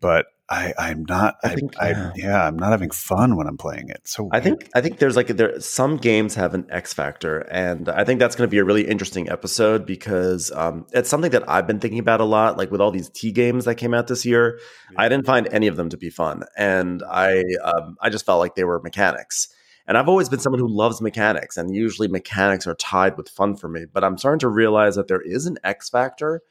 But 0.00 0.26
I, 0.50 0.72
I'm 0.78 1.04
not. 1.06 1.36
I 1.44 1.48
I, 1.48 1.54
think, 1.54 1.72
I, 1.78 1.90
yeah. 1.90 2.12
yeah, 2.16 2.46
I'm 2.46 2.56
not 2.56 2.70
having 2.70 2.90
fun 2.90 3.36
when 3.36 3.46
I'm 3.46 3.58
playing 3.58 3.90
it. 3.90 4.08
So 4.08 4.30
I 4.32 4.40
think 4.40 4.70
I 4.74 4.80
think 4.80 4.98
there's 4.98 5.14
like 5.14 5.26
there 5.28 5.60
some 5.60 5.98
games 5.98 6.34
have 6.36 6.54
an 6.54 6.66
X 6.70 6.94
factor, 6.94 7.40
and 7.50 7.88
I 7.90 8.04
think 8.04 8.18
that's 8.18 8.34
going 8.34 8.48
to 8.48 8.50
be 8.50 8.58
a 8.58 8.64
really 8.64 8.88
interesting 8.88 9.28
episode 9.28 9.84
because 9.84 10.50
um, 10.52 10.86
it's 10.92 11.10
something 11.10 11.30
that 11.32 11.48
I've 11.48 11.66
been 11.66 11.80
thinking 11.80 11.98
about 11.98 12.20
a 12.20 12.24
lot. 12.24 12.56
Like 12.56 12.70
with 12.70 12.80
all 12.80 12.90
these 12.90 13.10
T 13.10 13.30
games 13.30 13.66
that 13.66 13.74
came 13.74 13.92
out 13.92 14.06
this 14.06 14.24
year, 14.24 14.58
I 14.96 15.10
didn't 15.10 15.26
find 15.26 15.48
any 15.52 15.66
of 15.66 15.76
them 15.76 15.90
to 15.90 15.98
be 15.98 16.08
fun, 16.08 16.44
and 16.56 17.02
I 17.02 17.42
um, 17.62 17.96
I 18.00 18.08
just 18.08 18.24
felt 18.24 18.38
like 18.38 18.54
they 18.54 18.64
were 18.64 18.80
mechanics. 18.80 19.48
And 19.86 19.96
I've 19.96 20.08
always 20.08 20.28
been 20.28 20.38
someone 20.38 20.60
who 20.60 20.68
loves 20.68 21.00
mechanics, 21.00 21.56
and 21.56 21.74
usually 21.74 22.08
mechanics 22.08 22.66
are 22.66 22.74
tied 22.74 23.16
with 23.16 23.28
fun 23.28 23.56
for 23.56 23.68
me. 23.68 23.86
But 23.90 24.04
I'm 24.04 24.18
starting 24.18 24.38
to 24.40 24.48
realize 24.48 24.96
that 24.96 25.08
there 25.08 25.22
is 25.22 25.46
an 25.46 25.58
X 25.64 25.90
factor 25.90 26.42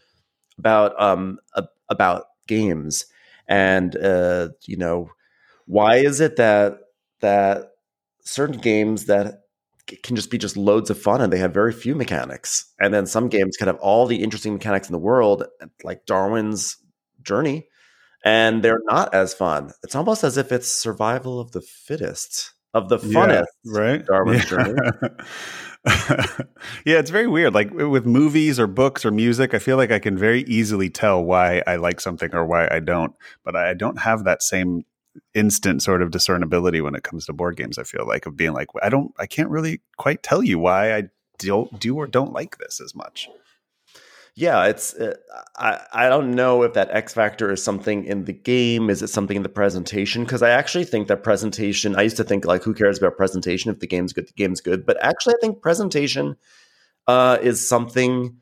about 0.60 1.00
um 1.02 1.40
a- 1.54 1.68
about 1.90 2.26
games, 2.48 3.06
and 3.48 3.96
uh, 3.96 4.50
you 4.66 4.78
know 4.78 5.10
why 5.66 5.98
is 5.98 6.20
it 6.20 6.36
that 6.38 6.78
that 7.22 7.70
certain 8.22 8.58
games 8.58 9.06
that 9.06 9.42
can 10.04 10.16
just 10.16 10.30
be 10.30 10.38
just 10.38 10.58
loads 10.58 10.90
of 10.90 11.02
fun 11.02 11.22
and 11.22 11.32
they 11.32 11.38
have 11.38 11.54
very 11.54 11.72
few 11.72 11.96
mechanics 11.96 12.74
and 12.80 12.94
then 12.94 13.06
some 13.06 13.30
games 13.30 13.56
can 13.56 13.68
have 13.68 13.78
all 13.78 14.06
the 14.06 14.22
interesting 14.22 14.54
mechanics 14.54 14.88
in 14.88 14.92
the 14.92 15.00
world 15.00 15.46
like 15.84 16.06
darwin's 16.06 16.78
journey 17.22 17.68
and 18.26 18.64
they're 18.64 18.82
not 18.86 19.14
as 19.14 19.34
fun 19.34 19.72
it's 19.84 19.96
almost 19.96 20.24
as 20.24 20.38
if 20.38 20.52
it's 20.52 20.68
survival 20.68 21.40
of 21.40 21.52
the 21.52 21.62
fittest 21.62 22.54
of 22.74 22.90
the 22.90 22.98
funnest 22.98 23.46
right? 23.66 24.06
Darwin's 24.06 24.52
yeah. 24.52 25.10
yeah, 26.86 27.00
it's 27.00 27.10
very 27.10 27.28
weird. 27.28 27.54
Like 27.54 27.72
with 27.72 28.06
movies 28.06 28.60
or 28.60 28.68
books 28.68 29.06
or 29.06 29.12
music, 29.12 29.54
I 29.54 29.60
feel 29.60 29.78
like 29.78 29.92
I 29.92 30.00
can 30.00 30.18
very 30.18 30.42
easily 30.44 30.90
tell 30.90 31.24
why 31.24 31.62
I 31.66 31.76
like 31.76 32.00
something 32.00 32.34
or 32.34 32.46
why 32.46 32.68
I 32.70 32.80
don't. 32.80 33.14
But 33.44 33.56
I 33.56 33.74
don't 33.74 34.00
have 34.00 34.24
that 34.24 34.44
same 34.44 34.84
instant 35.34 35.82
sort 35.82 36.02
of 36.02 36.12
discernibility 36.12 36.82
when 36.82 36.96
it 36.96 37.04
comes 37.04 37.26
to 37.26 37.34
board 37.34 37.58
games. 37.58 37.78
I 37.78 37.84
feel 37.84 38.06
like 38.08 38.26
of 38.26 38.36
being 38.36 38.54
like, 38.54 38.68
I 38.82 38.90
don't, 38.90 39.14
I 39.18 39.26
can't 39.26 39.50
really 39.50 39.82
quite 39.98 40.24
tell 40.24 40.44
you 40.44 40.60
why 40.60 40.96
I 40.96 41.04
don't 41.40 41.80
do 41.80 41.96
or 41.96 42.08
don't 42.08 42.34
like 42.34 42.58
this 42.58 42.82
as 42.82 42.96
much. 42.96 43.30
Yeah 44.38 44.66
it's 44.66 44.94
uh, 44.94 45.16
i 45.58 45.80
i 45.94 46.08
don't 46.08 46.32
know 46.32 46.62
if 46.62 46.74
that 46.74 46.90
x 46.92 47.14
factor 47.14 47.52
is 47.52 47.62
something 47.62 48.06
in 48.06 48.26
the 48.26 48.34
game 48.34 48.90
is 48.90 49.02
it 49.02 49.08
something 49.08 49.36
in 49.36 49.44
the 49.44 49.50
presentation 49.50 50.24
because 50.24 50.44
i 50.44 50.50
actually 50.50 50.86
think 50.86 51.08
that 51.08 51.24
presentation 51.24 51.96
i 51.96 52.04
used 52.04 52.16
to 52.18 52.24
think 52.24 52.46
like 52.46 52.64
who 52.64 52.74
cares 52.74 53.00
about 53.00 53.18
presentation 53.18 53.72
if 53.72 53.80
the 53.80 53.88
game's 53.88 54.14
good 54.14 54.28
the 54.28 54.34
game's 54.34 54.62
good 54.62 54.86
but 54.86 54.96
actually 55.04 55.34
i 55.34 55.38
think 55.42 55.62
presentation 55.62 56.38
uh 57.08 57.38
is 57.42 57.68
something 57.68 58.38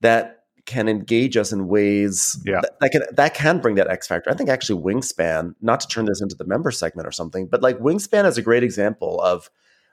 that 0.00 0.32
can 0.64 0.88
engage 0.88 1.36
us 1.36 1.52
in 1.52 1.68
ways 1.68 2.42
Yeah. 2.44 2.60
that, 2.60 2.80
that 2.80 2.90
can 2.90 3.02
that 3.12 3.34
can 3.34 3.60
bring 3.60 3.76
that 3.76 3.86
X 3.86 4.08
factor. 4.08 4.28
I 4.30 4.34
think 4.34 4.50
actually 4.50 4.82
Wingspan, 4.82 5.54
not 5.62 5.78
to 5.78 5.86
turn 5.86 6.06
this 6.06 6.20
into 6.20 6.34
the 6.34 6.44
member 6.44 6.72
segment 6.72 7.06
or 7.06 7.12
something, 7.12 7.46
but 7.46 7.62
like 7.62 7.78
Wingspan 7.78 8.24
is 8.26 8.36
a 8.36 8.42
great 8.42 8.64
example 8.64 9.20
of. 9.20 9.48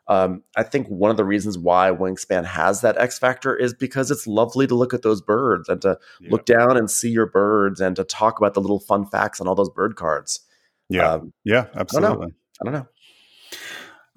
Um, 0.08 0.44
I 0.58 0.64
think 0.64 0.88
one 0.88 1.12
of 1.12 1.18
the 1.18 1.24
reasons 1.24 1.58
why 1.58 1.90
Wingspan 1.90 2.44
has 2.46 2.82
that 2.82 2.98
X 2.98 3.18
factor 3.18 3.56
is 3.56 3.74
because 3.74 4.12
it's 4.12 4.28
lovely 4.28 4.68
to 4.68 4.76
look 4.76 4.94
at 4.94 5.02
those 5.02 5.22
birds 5.22 5.70
and 5.70 5.82
to 5.84 5.98
Yeah. 6.20 6.30
look 6.32 6.46
down 6.46 6.76
and 6.76 6.92
see 6.92 7.10
your 7.10 7.26
birds 7.26 7.80
and 7.80 7.96
to 7.96 8.04
talk 8.04 8.38
about 8.38 8.54
the 8.54 8.60
little 8.62 8.80
fun 8.82 9.06
facts 9.06 9.40
on 9.40 9.48
all 9.48 9.56
those 9.56 9.70
bird 9.70 9.96
cards. 9.96 10.42
Yeah, 10.90 11.14
Um, 11.14 11.34
yeah, 11.46 11.68
absolutely. 11.76 12.34
I 12.62 12.64
don't 12.66 12.74
know. 12.74 12.88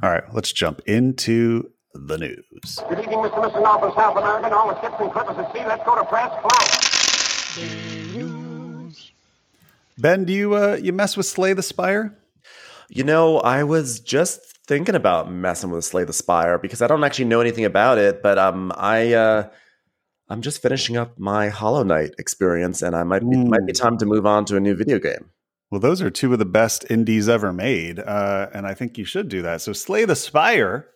All 0.03 0.11
right, 0.11 0.25
let's 0.35 0.53
jump 0.53 0.81
into 0.87 1.71
the 1.95 2.19
news. 2.19 2.79
Good 2.89 2.99
evening, 2.99 3.19
Mr. 3.21 3.43
and 3.43 3.53
Mrs. 3.53 3.63
North 3.63 3.83
and 3.85 3.95
South 3.95 4.17
America, 4.17 4.45
and 4.47 4.55
all 4.55 4.69
the 4.69 4.81
ships 4.83 4.97
and 5.01 5.11
clippers 5.13 5.39
at 5.39 5.53
sea. 5.55 5.65
Let's 5.67 5.85
go 5.85 5.95
to 5.97 6.05
press. 6.05 6.31
Fly. 6.43 7.77
Ben, 9.99 10.25
do 10.25 10.33
you 10.33 10.55
uh, 10.55 10.79
you 10.81 10.93
mess 10.93 11.17
with 11.17 11.27
Slay 11.27 11.53
the 11.55 11.63
Spire? 11.63 12.15
You 12.89 13.05
know, 13.05 13.39
I 13.39 13.65
was 13.65 13.99
just 14.01 14.56
thinking 14.67 14.95
about 14.95 15.31
messing 15.31 15.71
with 15.71 15.85
Slay 15.85 16.05
the 16.05 16.13
Spire 16.13 16.59
because 16.59 16.83
I 16.83 16.87
don't 16.87 17.05
actually 17.05 17.27
know 17.27 17.41
anything 17.41 17.65
about 17.65 17.99
it, 17.99 18.23
but 18.23 18.39
um, 18.39 18.73
I 18.77 19.15
uh, 19.15 19.49
I'm 20.29 20.43
just 20.43 20.61
finishing 20.61 20.97
up 20.97 21.19
my 21.19 21.49
Hollow 21.49 21.85
Knight 21.85 22.15
experience, 22.19 22.83
and 22.83 22.97
I 22.97 23.05
might 23.05 23.29
be, 23.29 23.37
might 23.37 23.67
be 23.67 23.73
time 23.73 23.97
to 23.99 24.07
move 24.07 24.27
on 24.27 24.45
to 24.47 24.57
a 24.57 24.61
new 24.61 24.75
video 24.75 24.99
game. 24.99 25.31
Well, 25.71 25.81
those 25.81 26.03
are 26.03 26.11
two 26.11 26.33
of 26.33 26.39
the 26.39 26.45
best 26.45 26.85
indies 26.91 27.29
ever 27.29 27.53
made, 27.53 27.99
uh, 27.99 28.49
and 28.53 28.67
I 28.67 28.75
think 28.75 28.99
you 28.99 29.05
should 29.05 29.29
do 29.29 29.43
that. 29.43 29.61
So, 29.61 29.73
Slay 29.73 30.05
the 30.05 30.17
Spire, 30.17 30.89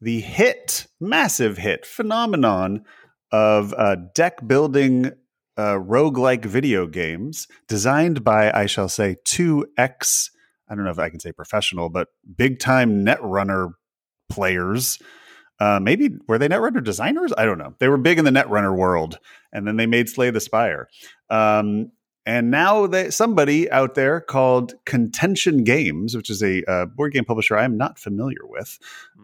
the 0.00 0.20
hit, 0.20 0.86
massive 1.00 1.58
hit 1.58 1.86
phenomenon 1.86 2.84
of 3.32 3.74
uh, 3.76 3.96
deck 4.14 4.46
building 4.46 5.12
uh, 5.56 5.74
roguelike 5.74 6.44
video 6.44 6.86
games 6.86 7.48
designed 7.68 8.24
by, 8.24 8.50
I 8.52 8.66
shall 8.66 8.88
say, 8.88 9.16
two 9.24 9.66
ex, 9.78 10.30
I 10.68 10.74
don't 10.74 10.84
know 10.84 10.90
if 10.90 10.98
I 10.98 11.10
can 11.10 11.20
say 11.20 11.32
professional, 11.32 11.88
but 11.88 12.08
big 12.36 12.58
time 12.58 13.04
Netrunner 13.04 13.72
players. 14.30 14.98
Uh, 15.60 15.78
maybe 15.80 16.10
were 16.26 16.38
they 16.38 16.48
Netrunner 16.48 16.82
designers? 16.82 17.32
I 17.36 17.44
don't 17.44 17.58
know. 17.58 17.74
They 17.78 17.88
were 17.88 17.96
big 17.96 18.18
in 18.18 18.24
the 18.24 18.30
Netrunner 18.30 18.74
world, 18.74 19.18
and 19.52 19.66
then 19.66 19.76
they 19.76 19.86
made 19.86 20.08
Slay 20.08 20.30
the 20.30 20.40
Spire. 20.40 20.88
Um, 21.30 21.92
and 22.26 22.50
now 22.50 22.86
they, 22.86 23.10
somebody 23.10 23.70
out 23.70 23.94
there 23.94 24.20
called 24.20 24.74
Contention 24.86 25.62
Games, 25.62 26.16
which 26.16 26.30
is 26.30 26.42
a 26.42 26.64
uh, 26.64 26.86
board 26.86 27.12
game 27.12 27.24
publisher 27.24 27.56
I 27.56 27.64
am 27.64 27.76
not 27.76 27.98
familiar 27.98 28.44
with, 28.44 28.78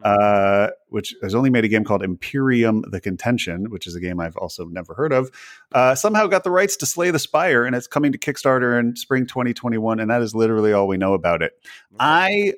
uh, 0.05 0.69
which 0.89 1.15
has 1.23 1.35
only 1.35 1.49
made 1.49 1.65
a 1.65 1.69
game 1.69 1.85
called 1.85 2.03
Imperium: 2.03 2.85
The 2.91 3.01
Contention, 3.01 3.71
which 3.71 3.87
is 3.87 3.95
a 3.95 4.01
game 4.01 4.21
I've 4.21 4.37
also 4.37 4.67
never 4.67 4.93
heard 4.95 5.13
of. 5.15 5.31
Uh, 5.73 5.95
somehow 5.95 6.27
got 6.27 6.45
the 6.45 6.51
rights 6.51 6.77
to 6.79 6.87
Slay 6.87 7.11
the 7.11 7.19
Spire, 7.19 7.65
and 7.65 7.75
it's 7.75 7.87
coming 7.87 8.13
to 8.13 8.19
Kickstarter 8.19 8.79
in 8.79 8.97
spring 8.97 9.27
2021, 9.27 9.99
and 9.99 10.11
that 10.11 10.21
is 10.21 10.35
literally 10.35 10.75
all 10.75 10.87
we 10.87 10.99
know 10.99 11.15
about 11.15 11.43
it. 11.43 11.53
I 11.99 12.53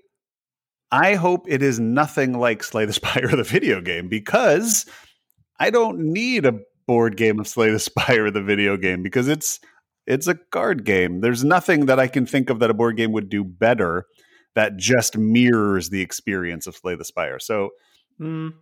I 0.90 1.14
hope 1.14 1.46
it 1.48 1.62
is 1.62 1.78
nothing 1.78 2.38
like 2.38 2.64
Slay 2.64 2.85
the 2.85 2.92
Spire, 2.92 3.28
the 3.28 3.44
video 3.44 3.81
game, 3.81 4.09
because 4.09 4.87
I 5.61 5.70
don't 5.70 6.00
need 6.12 6.46
a 6.46 6.59
board 6.88 7.16
game 7.16 7.38
of 7.38 7.46
Slay 7.46 7.70
the 7.70 7.78
Spire, 7.78 8.31
the 8.33 8.42
video 8.42 8.76
game, 8.76 9.05
because 9.05 9.28
it's 9.28 9.61
it's 10.06 10.26
a 10.26 10.34
card 10.34 10.84
game. 10.84 11.20
There's 11.20 11.44
nothing 11.44 11.86
that 11.86 11.98
I 11.98 12.08
can 12.08 12.26
think 12.26 12.50
of 12.50 12.58
that 12.60 12.70
a 12.70 12.74
board 12.74 12.96
game 12.96 13.12
would 13.12 13.28
do 13.28 13.44
better 13.44 14.06
that 14.54 14.76
just 14.76 15.16
mirrors 15.16 15.90
the 15.90 16.02
experience 16.02 16.66
of 16.66 16.76
Slay 16.76 16.94
the 16.94 17.04
Spire. 17.04 17.38
So 17.38 17.70
mm, 18.20 18.52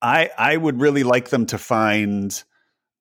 I 0.00 0.30
I 0.36 0.56
would 0.56 0.80
really 0.80 1.02
like 1.02 1.30
them 1.30 1.46
to 1.46 1.58
find 1.58 2.42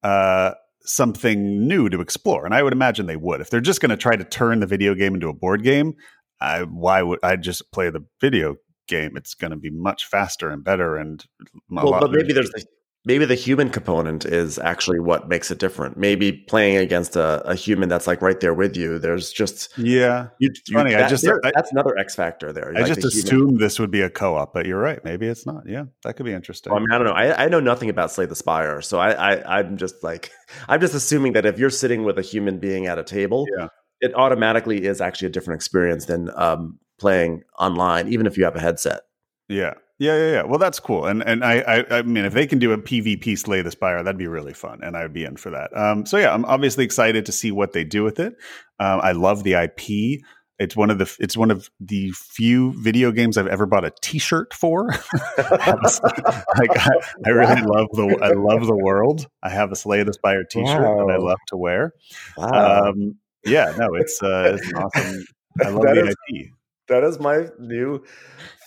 uh, 0.03 0.53
something 0.81 1.67
new 1.67 1.89
to 1.89 2.01
explore, 2.01 2.45
and 2.45 2.53
I 2.53 2.63
would 2.63 2.73
imagine 2.73 3.05
they 3.05 3.17
would. 3.17 3.41
If 3.41 3.49
they're 3.49 3.61
just 3.61 3.81
going 3.81 3.89
to 3.91 3.97
try 3.97 4.15
to 4.15 4.23
turn 4.23 4.59
the 4.59 4.67
video 4.67 4.95
game 4.95 5.13
into 5.13 5.29
a 5.29 5.33
board 5.33 5.63
game, 5.63 5.95
I, 6.39 6.63
why 6.63 7.01
would 7.01 7.19
I 7.23 7.35
just 7.35 7.71
play 7.71 7.89
the 7.89 8.05
video 8.19 8.55
game? 8.87 9.15
It's 9.15 9.35
going 9.35 9.51
to 9.51 9.57
be 9.57 9.69
much 9.69 10.05
faster 10.05 10.49
and 10.49 10.63
better, 10.63 10.97
and 10.97 11.23
well, 11.69 11.99
but 11.99 12.11
maybe 12.11 12.33
there's 12.33 12.51
a 12.55 12.61
maybe 13.03 13.25
the 13.25 13.35
human 13.35 13.69
component 13.69 14.25
is 14.25 14.59
actually 14.59 14.99
what 14.99 15.27
makes 15.27 15.49
it 15.51 15.57
different. 15.59 15.97
Maybe 15.97 16.31
playing 16.31 16.77
against 16.77 17.15
a, 17.15 17.41
a 17.49 17.55
human 17.55 17.89
that's 17.89 18.07
like 18.07 18.21
right 18.21 18.39
there 18.39 18.53
with 18.53 18.77
you. 18.77 18.99
There's 18.99 19.31
just 19.31 19.69
yeah. 19.77 20.27
You, 20.39 20.51
you, 20.67 20.73
Funny, 20.73 20.91
that, 20.91 21.05
I 21.05 21.09
just 21.09 21.23
there, 21.23 21.39
I, 21.43 21.51
that's 21.55 21.71
another 21.71 21.97
X 21.97 22.15
factor 22.15 22.53
there. 22.53 22.73
I 22.75 22.81
like 22.81 22.87
just 22.87 23.03
assumed 23.03 23.59
this 23.59 23.79
would 23.79 23.91
be 23.91 24.01
a 24.01 24.09
co-op, 24.09 24.53
but 24.53 24.65
you're 24.65 24.79
right. 24.79 25.03
Maybe 25.03 25.27
it's 25.27 25.45
not. 25.45 25.63
Yeah, 25.67 25.85
that 26.03 26.15
could 26.15 26.25
be 26.25 26.33
interesting. 26.33 26.71
Well, 26.71 26.79
I 26.79 26.81
mean, 26.81 26.91
I 26.91 26.97
don't 26.97 27.07
know. 27.07 27.13
I, 27.13 27.45
I 27.45 27.47
know 27.47 27.59
nothing 27.59 27.89
about 27.89 28.11
Slay 28.11 28.25
the 28.25 28.35
Spire, 28.35 28.81
so 28.81 28.99
I, 28.99 29.11
I 29.11 29.59
I'm 29.59 29.77
just 29.77 30.03
like 30.03 30.31
I'm 30.67 30.79
just 30.81 30.93
assuming 30.93 31.33
that 31.33 31.45
if 31.45 31.57
you're 31.57 31.69
sitting 31.69 32.03
with 32.03 32.19
a 32.19 32.23
human 32.23 32.59
being 32.59 32.87
at 32.87 32.99
a 32.99 33.03
table, 33.03 33.45
yeah. 33.57 33.67
it 33.99 34.13
automatically 34.15 34.85
is 34.85 35.01
actually 35.01 35.27
a 35.27 35.31
different 35.31 35.57
experience 35.57 36.05
than 36.05 36.29
um, 36.35 36.79
playing 36.99 37.43
online, 37.57 38.07
even 38.09 38.27
if 38.27 38.37
you 38.37 38.43
have 38.43 38.55
a 38.55 38.61
headset. 38.61 39.01
Yeah. 39.49 39.73
Yeah, 40.01 40.17
yeah, 40.17 40.31
yeah. 40.31 40.43
Well, 40.43 40.57
that's 40.57 40.79
cool, 40.79 41.05
and 41.05 41.21
and 41.21 41.45
I, 41.45 41.59
I, 41.59 41.97
I 41.99 42.01
mean, 42.01 42.25
if 42.25 42.33
they 42.33 42.47
can 42.47 42.57
do 42.57 42.71
a 42.71 42.77
PvP 42.79 43.37
Slay 43.37 43.61
the 43.61 43.69
Spire, 43.69 44.01
that'd 44.01 44.17
be 44.17 44.25
really 44.25 44.53
fun, 44.53 44.79
and 44.81 44.97
I 44.97 45.03
would 45.03 45.13
be 45.13 45.25
in 45.25 45.37
for 45.37 45.51
that. 45.51 45.77
Um, 45.77 46.07
so 46.07 46.17
yeah, 46.17 46.33
I'm 46.33 46.43
obviously 46.45 46.83
excited 46.83 47.27
to 47.27 47.31
see 47.31 47.51
what 47.51 47.73
they 47.73 47.83
do 47.83 48.03
with 48.03 48.19
it. 48.19 48.33
Um, 48.79 48.99
I 49.03 49.11
love 49.11 49.43
the 49.43 49.53
IP. 49.53 50.23
It's 50.57 50.75
one 50.75 50.89
of 50.89 50.97
the 50.97 51.15
it's 51.19 51.37
one 51.37 51.51
of 51.51 51.69
the 51.79 52.09
few 52.15 52.73
video 52.81 53.11
games 53.11 53.37
I've 53.37 53.45
ever 53.45 53.67
bought 53.67 53.85
a 53.85 53.91
T-shirt 54.01 54.55
for. 54.55 54.87
like 55.37 56.71
I, 56.75 56.89
I, 57.23 57.29
really 57.29 57.61
love 57.61 57.89
the 57.91 58.17
I 58.23 58.31
love 58.31 58.65
the 58.65 58.75
world. 58.75 59.27
I 59.43 59.49
have 59.49 59.71
a 59.71 59.75
Slay 59.75 60.01
the 60.01 60.13
Spire 60.13 60.43
T-shirt 60.43 60.81
wow. 60.81 61.05
that 61.05 61.13
I 61.13 61.17
love 61.17 61.37
to 61.49 61.57
wear. 61.57 61.93
Wow. 62.37 62.89
Um, 62.89 63.17
yeah, 63.45 63.75
no, 63.77 63.93
it's 63.93 64.23
uh, 64.23 64.57
it's 64.57 64.73
awesome. 64.73 65.25
I 65.63 65.69
love 65.69 65.83
that 65.83 65.93
the 65.93 66.07
is, 66.07 66.15
IP. 66.33 66.51
That 66.91 67.05
is 67.05 67.19
my 67.19 67.47
new 67.57 68.03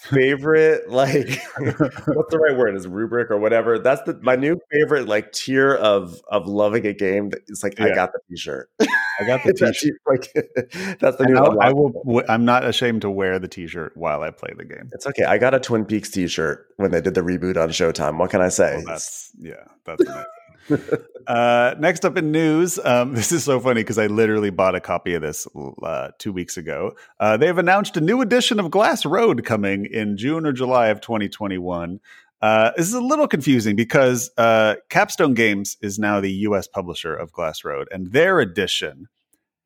favorite 0.04 0.90
like 0.90 1.26
what's 1.58 2.30
the 2.30 2.38
right 2.38 2.56
word? 2.56 2.74
Is 2.74 2.86
rubric 2.86 3.30
or 3.30 3.38
whatever? 3.38 3.78
That's 3.78 4.00
the 4.02 4.18
my 4.22 4.34
new 4.34 4.58
favorite 4.72 5.06
like 5.08 5.32
tier 5.32 5.74
of 5.74 6.20
of 6.28 6.46
loving 6.46 6.86
a 6.86 6.92
game 6.92 7.30
it's 7.48 7.62
like 7.62 7.78
yeah. 7.78 7.86
i 7.86 7.94
got 7.94 8.12
the 8.12 8.20
t-shirt. 8.30 8.70
I 8.80 9.24
got 9.26 9.44
the 9.44 9.52
t-shirt. 9.72 10.00
like 10.06 10.32
that's 11.00 11.16
the 11.16 11.26
new 11.26 11.36
I, 11.36 11.68
I 11.68 11.72
will 11.72 12.22
i'm 12.28 12.44
not 12.46 12.64
ashamed 12.64 13.02
to 13.02 13.10
wear 13.10 13.38
the 13.38 13.48
t-shirt 13.48 13.94
while 13.94 14.22
i 14.22 14.30
play 14.30 14.52
the 14.56 14.64
game. 14.64 14.90
It's 14.92 15.06
okay. 15.06 15.24
I 15.24 15.38
got 15.38 15.54
a 15.54 15.60
twin 15.60 15.84
peaks 15.84 16.10
t-shirt 16.10 16.66
when 16.76 16.90
they 16.90 17.00
did 17.00 17.14
the 17.14 17.20
reboot 17.22 17.56
on 17.62 17.68
showtime. 17.70 18.18
What 18.18 18.30
can 18.30 18.40
i 18.40 18.48
say? 18.48 18.76
Well, 18.76 18.86
that's 18.86 19.32
yeah 19.38 19.64
that's 19.84 20.02
nice 20.02 20.24
uh, 21.26 21.74
next 21.78 22.04
up 22.04 22.16
in 22.16 22.30
news, 22.32 22.78
um, 22.84 23.14
this 23.14 23.32
is 23.32 23.44
so 23.44 23.60
funny 23.60 23.82
because 23.82 23.98
I 23.98 24.06
literally 24.06 24.50
bought 24.50 24.74
a 24.74 24.80
copy 24.80 25.14
of 25.14 25.22
this 25.22 25.46
uh, 25.82 26.10
two 26.18 26.32
weeks 26.32 26.56
ago. 26.56 26.92
Uh, 27.20 27.36
they 27.36 27.46
have 27.46 27.58
announced 27.58 27.96
a 27.96 28.00
new 28.00 28.20
edition 28.20 28.58
of 28.60 28.70
Glass 28.70 29.04
Road 29.04 29.44
coming 29.44 29.86
in 29.86 30.16
June 30.16 30.46
or 30.46 30.52
July 30.52 30.88
of 30.88 31.00
2021. 31.00 32.00
Uh, 32.42 32.72
this 32.76 32.86
is 32.86 32.94
a 32.94 33.00
little 33.00 33.26
confusing 33.26 33.74
because 33.74 34.30
uh, 34.36 34.74
Capstone 34.90 35.34
Games 35.34 35.76
is 35.80 35.98
now 35.98 36.20
the 36.20 36.32
U.S. 36.32 36.66
publisher 36.66 37.14
of 37.14 37.32
Glass 37.32 37.64
Road, 37.64 37.88
and 37.90 38.12
their 38.12 38.40
edition 38.40 39.08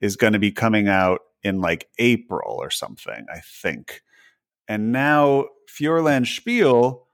is 0.00 0.16
going 0.16 0.32
to 0.32 0.38
be 0.38 0.52
coming 0.52 0.88
out 0.88 1.20
in 1.42 1.60
like 1.60 1.88
April 1.98 2.56
or 2.60 2.70
something, 2.70 3.26
I 3.32 3.40
think. 3.40 4.02
And 4.68 4.92
now 4.92 5.46
Feuerland 5.68 6.26
Spiel 6.26 7.08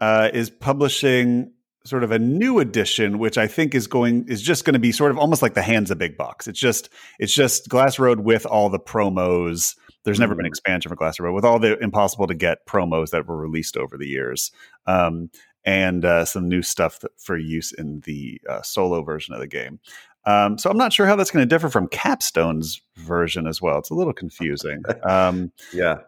uh, 0.00 0.30
is 0.32 0.50
publishing 0.50 1.52
sort 1.86 2.04
of 2.04 2.10
a 2.10 2.18
new 2.18 2.58
edition, 2.58 3.18
which 3.18 3.38
I 3.38 3.46
think 3.46 3.74
is 3.74 3.86
going 3.86 4.26
is 4.28 4.42
just 4.42 4.64
going 4.64 4.74
to 4.74 4.80
be 4.80 4.92
sort 4.92 5.10
of 5.10 5.18
almost 5.18 5.42
like 5.42 5.54
the 5.54 5.62
Hansa 5.62 5.96
big 5.96 6.16
box. 6.16 6.46
It's 6.46 6.58
just 6.58 6.88
it's 7.18 7.32
just 7.32 7.68
Glass 7.68 7.98
Road 7.98 8.20
with 8.20 8.44
all 8.46 8.68
the 8.68 8.78
promos. 8.78 9.76
There's 10.04 10.20
never 10.20 10.34
been 10.34 10.44
mm-hmm. 10.44 10.50
expansion 10.50 10.88
for 10.88 10.96
Glass 10.96 11.18
Road 11.18 11.32
with 11.32 11.44
all 11.44 11.58
the 11.58 11.78
impossible 11.78 12.26
to 12.26 12.34
get 12.34 12.66
promos 12.66 13.10
that 13.10 13.26
were 13.26 13.36
released 13.36 13.76
over 13.76 13.96
the 13.96 14.06
years, 14.06 14.50
um, 14.86 15.30
and 15.64 16.04
uh, 16.04 16.24
some 16.24 16.48
new 16.48 16.62
stuff 16.62 17.00
for 17.18 17.36
use 17.36 17.72
in 17.72 18.00
the 18.04 18.40
uh, 18.48 18.62
solo 18.62 19.02
version 19.02 19.34
of 19.34 19.40
the 19.40 19.48
game. 19.48 19.80
Um, 20.24 20.58
so 20.58 20.70
I'm 20.70 20.76
not 20.76 20.92
sure 20.92 21.06
how 21.06 21.14
that's 21.14 21.30
going 21.30 21.44
to 21.44 21.54
differ 21.54 21.68
from 21.68 21.86
Capstone's 21.86 22.80
version 22.96 23.46
as 23.46 23.62
well. 23.62 23.78
It's 23.78 23.90
a 23.90 23.94
little 23.94 24.12
confusing. 24.12 24.82
Um, 25.08 25.52
yeah, 25.72 25.98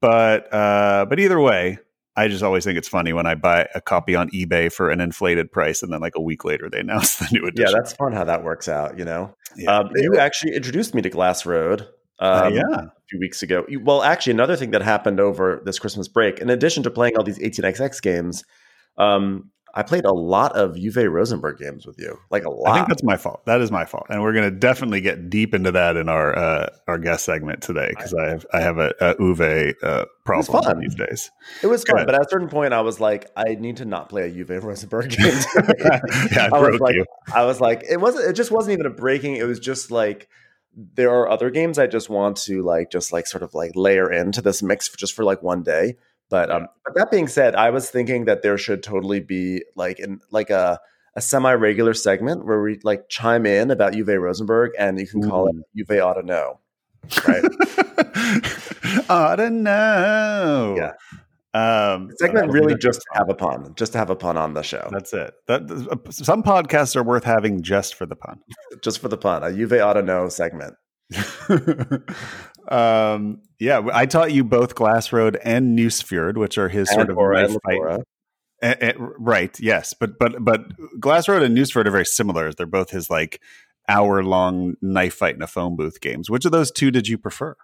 but 0.00 0.52
uh, 0.52 1.06
but 1.08 1.20
either 1.20 1.40
way, 1.40 1.78
I 2.18 2.26
just 2.26 2.42
always 2.42 2.64
think 2.64 2.76
it's 2.76 2.88
funny 2.88 3.12
when 3.12 3.26
I 3.26 3.36
buy 3.36 3.68
a 3.76 3.80
copy 3.80 4.16
on 4.16 4.28
eBay 4.30 4.72
for 4.72 4.90
an 4.90 5.00
inflated 5.00 5.52
price, 5.52 5.84
and 5.84 5.92
then 5.92 6.00
like 6.00 6.16
a 6.16 6.20
week 6.20 6.44
later 6.44 6.68
they 6.68 6.80
announce 6.86 7.16
the 7.16 7.28
new 7.32 7.46
edition. 7.46 7.72
Yeah, 7.72 7.78
that's 7.78 7.92
fun 7.92 8.12
how 8.12 8.24
that 8.24 8.42
works 8.42 8.68
out. 8.68 8.98
You 8.98 9.04
know, 9.04 9.34
yeah. 9.56 9.78
um, 9.78 9.90
you 9.94 10.18
actually 10.18 10.56
introduced 10.56 10.94
me 10.94 11.02
to 11.02 11.10
Glass 11.10 11.46
Road. 11.46 11.86
Uh, 12.18 12.42
um, 12.46 12.52
uh, 12.52 12.56
yeah, 12.56 12.80
a 12.80 12.90
few 13.08 13.20
weeks 13.20 13.44
ago. 13.44 13.64
Well, 13.82 14.02
actually, 14.02 14.32
another 14.32 14.56
thing 14.56 14.72
that 14.72 14.82
happened 14.82 15.20
over 15.20 15.62
this 15.64 15.78
Christmas 15.78 16.08
break, 16.08 16.40
in 16.40 16.50
addition 16.50 16.82
to 16.82 16.90
playing 16.90 17.16
all 17.16 17.22
these 17.22 17.38
18xx 17.38 18.02
games, 18.02 18.42
um, 18.96 19.50
I 19.74 19.82
played 19.82 20.04
a 20.04 20.12
lot 20.12 20.56
of 20.56 20.74
Uwe 20.74 21.10
Rosenberg 21.10 21.58
games 21.58 21.86
with 21.86 21.98
you, 21.98 22.18
like 22.30 22.44
a 22.44 22.50
lot. 22.50 22.68
I 22.70 22.74
think 22.76 22.88
that's 22.88 23.02
my 23.02 23.16
fault. 23.16 23.44
That 23.46 23.60
is 23.60 23.70
my 23.70 23.84
fault, 23.84 24.06
and 24.08 24.22
we're 24.22 24.32
going 24.32 24.50
to 24.50 24.56
definitely 24.56 25.00
get 25.00 25.30
deep 25.30 25.54
into 25.54 25.70
that 25.72 25.96
in 25.96 26.08
our 26.08 26.36
uh, 26.36 26.68
our 26.86 26.98
guest 26.98 27.24
segment 27.24 27.62
today 27.62 27.88
because 27.90 28.14
I 28.14 28.28
have 28.28 28.46
I 28.52 28.60
have 28.60 28.78
a, 28.78 28.94
a 29.00 29.14
Uwe 29.16 29.74
uh, 29.82 30.04
problem 30.24 30.80
these 30.80 30.94
days. 30.94 31.30
It 31.62 31.66
was 31.68 31.84
fun, 31.84 32.06
but 32.06 32.14
at 32.14 32.22
a 32.22 32.28
certain 32.28 32.48
point, 32.48 32.72
I 32.72 32.80
was 32.80 33.00
like, 33.00 33.30
I 33.36 33.54
need 33.54 33.76
to 33.78 33.84
not 33.84 34.08
play 34.08 34.22
a 34.22 34.32
Uwe 34.32 34.62
Rosenberg 34.62 35.10
game. 35.16 35.26
yeah, 36.32 36.48
I, 36.52 36.56
I 36.56 36.60
was 36.60 36.80
like, 36.80 36.94
you. 36.94 37.04
I 37.32 37.44
was 37.44 37.60
like, 37.60 37.84
it 37.88 37.98
wasn't. 37.98 38.28
It 38.30 38.34
just 38.34 38.50
wasn't 38.50 38.74
even 38.74 38.86
a 38.86 38.94
breaking. 38.94 39.36
It 39.36 39.46
was 39.46 39.58
just 39.58 39.90
like 39.90 40.28
there 40.94 41.10
are 41.10 41.28
other 41.28 41.50
games 41.50 41.78
I 41.78 41.86
just 41.86 42.08
want 42.08 42.36
to 42.38 42.62
like 42.62 42.90
just 42.90 43.12
like 43.12 43.26
sort 43.26 43.42
of 43.42 43.54
like 43.54 43.72
layer 43.74 44.10
into 44.10 44.40
this 44.40 44.62
mix 44.62 44.88
for, 44.88 44.96
just 44.96 45.14
for 45.14 45.24
like 45.24 45.42
one 45.42 45.62
day. 45.62 45.96
But 46.30 46.50
um, 46.50 46.66
but 46.84 46.94
that 46.94 47.10
being 47.10 47.28
said, 47.28 47.54
I 47.54 47.70
was 47.70 47.90
thinking 47.90 48.26
that 48.26 48.42
there 48.42 48.58
should 48.58 48.82
totally 48.82 49.20
be 49.20 49.64
like 49.76 49.98
in 49.98 50.20
like 50.30 50.50
a 50.50 50.78
a 51.14 51.20
semi 51.20 51.52
regular 51.52 51.94
segment 51.94 52.46
where 52.46 52.62
we 52.62 52.78
like 52.82 53.08
chime 53.08 53.46
in 53.46 53.70
about 53.70 53.94
Uwe 53.94 54.20
Rosenberg, 54.20 54.72
and 54.78 55.00
you 55.00 55.06
can 55.06 55.28
call 55.28 55.46
Ooh. 55.46 55.64
it 55.74 55.88
Uwe 55.88 56.04
ought 56.04 56.14
to 56.14 56.22
know, 56.22 56.60
right? 57.26 57.44
ought 59.10 59.36
to 59.36 59.50
know. 59.50 60.74
Yeah. 60.76 60.92
Um, 61.54 62.10
segment 62.18 62.52
really 62.52 62.76
just 62.76 63.00
to 63.00 63.06
have 63.14 63.30
a 63.30 63.34
pun, 63.34 63.74
just 63.74 63.92
to 63.92 63.98
have 63.98 64.10
a 64.10 64.16
pun 64.16 64.36
on 64.36 64.52
the 64.52 64.62
show. 64.62 64.86
That's 64.92 65.12
it. 65.12 65.34
That 65.46 65.62
uh, 65.70 66.10
some 66.10 66.42
podcasts 66.42 66.94
are 66.94 67.02
worth 67.02 67.24
having 67.24 67.62
just 67.62 67.94
for 67.94 68.06
the 68.06 68.16
pun, 68.16 68.40
just 68.82 69.00
for 69.00 69.08
the 69.08 69.16
pun. 69.16 69.42
A 69.42 69.46
Uwe 69.46 69.84
ought 69.84 69.94
to 69.94 70.02
know 70.02 70.28
segment. 70.28 70.74
um, 72.68 73.40
yeah, 73.58 73.88
I 73.92 74.06
taught 74.06 74.32
you 74.32 74.44
both 74.44 74.74
Glass 74.74 75.12
Road 75.12 75.38
and 75.44 75.78
Nusfjord, 75.78 76.36
which 76.36 76.58
are 76.58 76.68
his 76.68 76.88
and 76.90 76.96
sort 76.96 77.10
of 77.10 77.16
knife 77.16 77.56
fight. 77.64 78.04
And, 78.60 78.82
and, 78.82 78.98
right, 79.18 79.58
yes, 79.60 79.94
but 79.94 80.18
but 80.18 80.44
but 80.44 80.60
Glass 81.00 81.28
Road 81.28 81.42
and 81.42 81.56
Nusfjord 81.56 81.86
are 81.86 81.90
very 81.90 82.06
similar. 82.06 82.52
They're 82.52 82.66
both 82.66 82.90
his 82.90 83.08
like 83.08 83.40
hour 83.88 84.22
long 84.22 84.74
knife 84.82 85.14
fight 85.14 85.34
in 85.34 85.42
a 85.42 85.46
phone 85.46 85.76
booth 85.76 86.00
games. 86.00 86.28
Which 86.28 86.44
of 86.44 86.52
those 86.52 86.70
two 86.70 86.90
did 86.90 87.08
you 87.08 87.18
prefer? 87.18 87.56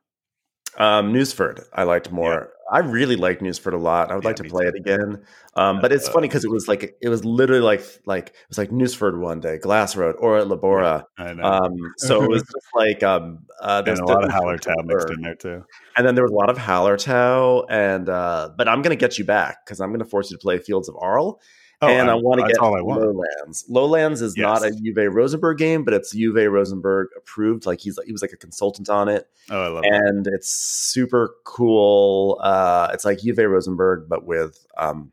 Um, 0.78 1.12
Nusfjord, 1.12 1.64
I 1.72 1.85
liked 1.85 2.11
more. 2.11 2.50
I 2.75 2.81
really 2.81 3.15
liked 3.15 3.41
Nusfjord 3.41 3.73
a 3.73 3.77
lot. 3.77 4.11
I 4.11 4.17
would 4.17 4.25
yeah, 4.25 4.31
like 4.31 4.37
to 4.37 4.45
play 4.45 4.65
too. 4.65 4.71
it 4.71 4.75
again. 4.75 5.25
Um, 5.55 5.81
but 5.81 5.93
it's 5.93 6.09
uh, 6.09 6.11
funny 6.11 6.27
because 6.27 6.45
it 6.45 6.51
was 6.51 6.67
like 6.67 6.97
it 7.01 7.09
was 7.09 7.25
literally 7.25 7.63
like 7.63 7.85
like 8.05 8.31
it 8.31 8.49
was 8.49 8.59
like 8.59 8.71
Nusfjord 8.71 9.17
one 9.21 9.39
day, 9.39 9.59
Glass 9.59 9.95
Road, 9.95 10.17
Ora 10.19 10.43
et 10.43 10.49
Labora. 10.49 11.05
Um, 11.17 11.77
so 11.99 12.25
it 12.25 12.29
was 12.29 12.43
just 12.53 12.67
like 12.75 13.05
um, 13.05 13.47
uh, 13.63 13.83
there's 13.83 14.01
a 14.01 14.05
lot 14.05 14.25
of 14.25 14.31
Hallertau 14.31 14.75
mixed 14.87 15.09
in 15.09 15.23
there 15.23 15.37
too. 15.37 15.65
And 15.97 16.05
then 16.05 16.17
there 16.17 16.25
was 16.25 16.33
a 16.33 16.35
lot 16.35 16.51
of 16.51 16.59
Hallertau, 16.59 17.65
and 17.71 18.09
uh, 18.09 18.51
but 18.59 18.67
I'm 18.67 18.83
gonna 18.83 18.97
get 18.97 19.19
you 19.19 19.25
back 19.25 19.65
because 19.65 19.81
I'm 19.81 19.93
gonna 19.93 20.05
force 20.05 20.33
you 20.33 20.37
to 20.37 20.43
play 20.43 20.59
Fields 20.59 20.89
of 20.89 20.97
Arle. 21.01 21.41
Oh, 21.85 21.88
and 21.88 22.11
I, 22.11 22.12
I- 22.12 22.16
want 22.16 22.40
to 22.40 22.47
get 22.47 22.59
all 22.59 22.77
I 22.77 22.81
want. 22.81 23.01
Lowlands. 23.01 23.64
Lowlands 23.68 24.20
is 24.23 24.37
not 24.37 24.62
a 24.62 24.68
Yes. 24.73 24.81
Uwe 24.97 25.12
Rosenberg 25.12 25.59
game, 25.59 25.85
but 25.85 25.94
it's 25.94 26.14
Uwe 26.14 26.51
Rosenberg 26.51 27.09
approved. 27.16 27.66
Like 27.66 27.81
he's 27.81 27.99
he 28.07 28.12
was 28.12 28.23
like 28.23 28.33
a 28.33 28.37
consultant 28.37 28.88
on 28.88 29.09
it, 29.09 29.29
Oh, 29.51 29.62
I 29.62 29.68
love 29.68 29.85
it. 29.85 29.92
and 29.92 30.27
it's 30.27 30.51
super 30.51 31.35
cool. 31.44 32.38
Uh, 32.42 32.90
it's 32.92 33.05
like 33.05 33.18
Uwe 33.18 33.49
Rosenberg, 33.51 34.09
but 34.09 34.25
with 34.27 34.66
um, 34.77 35.12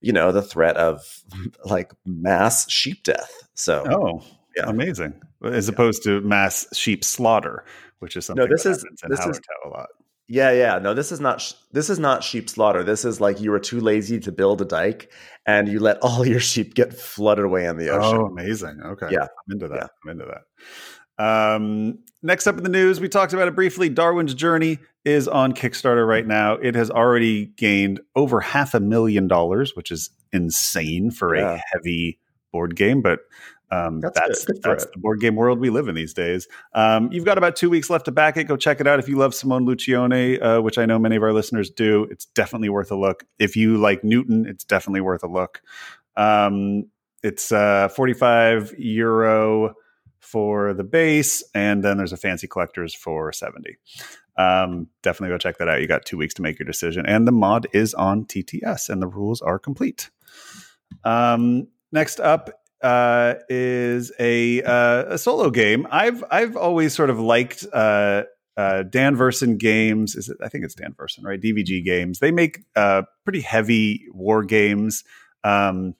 you 0.00 0.12
know, 0.12 0.30
the 0.32 0.42
threat 0.42 0.76
of 0.76 1.22
like 1.64 1.92
mass 2.04 2.70
sheep 2.70 3.02
death. 3.02 3.32
So 3.54 3.84
Oh, 3.90 4.22
Yeah. 4.56 4.64
amazing. 4.68 5.20
As 5.44 5.68
opposed 5.68 6.02
to 6.04 6.20
mass 6.22 6.66
sheep 6.76 7.04
slaughter, 7.04 7.64
which 7.98 8.16
is 8.16 8.24
something 8.26 8.44
no, 8.44 8.50
this 8.50 8.62
that 8.64 8.70
is- 8.70 8.86
this 9.08 9.26
is- 9.26 9.40
a 9.64 9.68
lot. 9.68 9.88
Yeah, 10.28 10.50
yeah. 10.50 10.78
No, 10.78 10.92
this 10.92 11.12
is 11.12 11.20
not 11.20 11.40
sh- 11.40 11.52
this 11.72 11.88
is 11.88 11.98
not 11.98 12.24
sheep 12.24 12.50
slaughter. 12.50 12.82
This 12.82 13.04
is 13.04 13.20
like 13.20 13.40
you 13.40 13.50
were 13.52 13.60
too 13.60 13.80
lazy 13.80 14.18
to 14.20 14.32
build 14.32 14.60
a 14.60 14.64
dike 14.64 15.12
and 15.46 15.68
you 15.68 15.78
let 15.78 15.98
all 16.02 16.26
your 16.26 16.40
sheep 16.40 16.74
get 16.74 16.92
flooded 16.92 17.44
away 17.44 17.66
in 17.66 17.76
the 17.76 17.90
ocean. 17.90 18.18
Oh, 18.20 18.26
amazing. 18.26 18.80
Okay. 18.84 19.08
Yeah. 19.10 19.22
I'm 19.22 19.52
into 19.52 19.68
that. 19.68 19.76
Yeah. 19.76 19.86
I'm 20.04 20.10
into 20.10 20.24
that. 20.26 20.42
Um, 21.18 22.00
next 22.22 22.46
up 22.46 22.58
in 22.58 22.64
the 22.64 22.68
news, 22.68 23.00
we 23.00 23.08
talked 23.08 23.32
about 23.32 23.48
it 23.48 23.54
briefly. 23.54 23.88
Darwin's 23.88 24.34
Journey 24.34 24.78
is 25.04 25.28
on 25.28 25.52
Kickstarter 25.52 26.06
right 26.06 26.26
now. 26.26 26.54
It 26.54 26.74
has 26.74 26.90
already 26.90 27.46
gained 27.46 28.00
over 28.16 28.40
half 28.40 28.74
a 28.74 28.80
million 28.80 29.28
dollars, 29.28 29.74
which 29.74 29.90
is 29.90 30.10
insane 30.32 31.10
for 31.10 31.34
a 31.34 31.62
heavy 31.72 32.18
board 32.52 32.76
game, 32.76 33.00
but 33.00 33.20
um, 33.70 34.00
That's 34.00 34.18
that's 34.18 34.44
good. 34.44 34.62
Good 34.62 34.62
that's 34.62 34.86
the 34.86 34.98
board 34.98 35.20
game 35.20 35.34
world 35.34 35.58
we 35.58 35.70
live 35.70 35.88
in 35.88 35.94
these 35.94 36.14
days. 36.14 36.46
Um, 36.72 37.10
you've 37.10 37.24
got 37.24 37.36
about 37.36 37.56
two 37.56 37.68
weeks 37.68 37.90
left 37.90 38.04
to 38.04 38.12
back 38.12 38.36
it. 38.36 38.44
Go 38.44 38.56
check 38.56 38.80
it 38.80 38.86
out 38.86 38.98
if 38.98 39.08
you 39.08 39.16
love 39.16 39.34
Simone 39.34 39.66
Luciani, 39.66 40.40
uh, 40.40 40.62
which 40.62 40.78
I 40.78 40.86
know 40.86 40.98
many 40.98 41.16
of 41.16 41.22
our 41.22 41.32
listeners 41.32 41.70
do. 41.70 42.04
It's 42.10 42.26
definitely 42.26 42.68
worth 42.68 42.92
a 42.92 42.96
look. 42.96 43.24
If 43.38 43.56
you 43.56 43.76
like 43.78 44.04
Newton, 44.04 44.46
it's 44.46 44.64
definitely 44.64 45.00
worth 45.00 45.24
a 45.24 45.28
look. 45.28 45.62
Um, 46.16 46.90
it's 47.22 47.50
uh, 47.50 47.88
45 47.88 48.74
euro 48.78 49.74
for 50.20 50.72
the 50.72 50.84
base, 50.84 51.42
and 51.54 51.82
then 51.82 51.96
there's 51.98 52.12
a 52.12 52.16
fancy 52.16 52.46
collectors 52.46 52.94
for 52.94 53.32
70. 53.32 53.76
Um, 54.38 54.88
definitely 55.02 55.34
go 55.34 55.38
check 55.38 55.58
that 55.58 55.68
out. 55.68 55.80
You 55.80 55.88
got 55.88 56.04
two 56.04 56.18
weeks 56.18 56.34
to 56.34 56.42
make 56.42 56.58
your 56.58 56.66
decision, 56.66 57.04
and 57.04 57.26
the 57.26 57.32
mod 57.32 57.66
is 57.72 57.94
on 57.94 58.26
TTS, 58.26 58.90
and 58.90 59.02
the 59.02 59.08
rules 59.08 59.42
are 59.42 59.58
complete. 59.58 60.10
Um, 61.04 61.66
next 61.90 62.20
up 62.20 62.50
uh, 62.86 63.34
is 63.48 64.12
a 64.20 64.62
uh, 64.62 65.14
a 65.14 65.18
solo 65.18 65.50
game. 65.50 65.88
I've 65.90 66.22
I've 66.30 66.56
always 66.56 66.94
sort 66.94 67.10
of 67.10 67.18
liked 67.18 67.66
uh, 67.72 68.22
uh, 68.56 68.84
Dan 68.84 69.16
Verssen 69.16 69.56
games. 69.56 70.14
Is 70.14 70.28
it? 70.28 70.36
I 70.40 70.48
think 70.48 70.64
it's 70.64 70.74
Dan 70.76 70.94
Verssen, 70.96 71.24
right? 71.24 71.40
DVG 71.40 71.84
games. 71.84 72.20
They 72.20 72.30
make 72.30 72.60
uh, 72.76 73.02
pretty 73.24 73.40
heavy 73.40 74.06
war 74.12 74.44
games. 74.44 75.02
Um, 75.42 75.96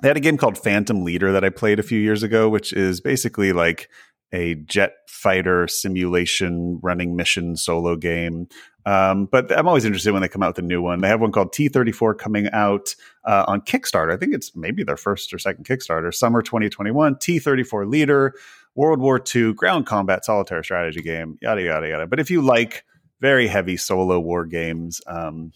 they 0.00 0.08
had 0.08 0.16
a 0.16 0.20
game 0.20 0.36
called 0.36 0.56
Phantom 0.56 1.02
Leader 1.02 1.32
that 1.32 1.44
I 1.44 1.50
played 1.50 1.80
a 1.80 1.82
few 1.82 1.98
years 1.98 2.22
ago, 2.22 2.48
which 2.48 2.72
is 2.72 3.00
basically 3.00 3.52
like 3.52 3.88
a 4.32 4.54
jet 4.54 4.92
fighter 5.08 5.66
simulation 5.66 6.78
running 6.84 7.16
mission 7.16 7.56
solo 7.56 7.96
game. 7.96 8.46
Um, 8.84 9.26
but 9.26 9.56
I'm 9.56 9.68
always 9.68 9.84
interested 9.84 10.12
when 10.12 10.22
they 10.22 10.28
come 10.28 10.42
out 10.42 10.56
with 10.56 10.64
a 10.64 10.66
new 10.66 10.82
one. 10.82 11.00
They 11.00 11.08
have 11.08 11.20
one 11.20 11.32
called 11.32 11.52
T34 11.52 12.18
coming 12.18 12.48
out 12.52 12.94
uh, 13.24 13.44
on 13.46 13.60
Kickstarter. 13.60 14.12
I 14.12 14.16
think 14.16 14.34
it's 14.34 14.56
maybe 14.56 14.82
their 14.82 14.96
first 14.96 15.32
or 15.32 15.38
second 15.38 15.66
Kickstarter, 15.66 16.12
summer 16.12 16.42
2021. 16.42 17.16
T34 17.16 17.90
Leader, 17.90 18.34
World 18.74 19.00
War 19.00 19.22
II, 19.34 19.54
ground 19.54 19.86
combat, 19.86 20.24
solitaire 20.24 20.62
strategy 20.62 21.02
game, 21.02 21.38
yada, 21.40 21.62
yada, 21.62 21.88
yada. 21.88 22.06
But 22.06 22.20
if 22.20 22.30
you 22.30 22.42
like 22.42 22.84
very 23.20 23.46
heavy 23.46 23.76
solo 23.76 24.18
war 24.18 24.44
games, 24.46 25.00
um, 25.06 25.52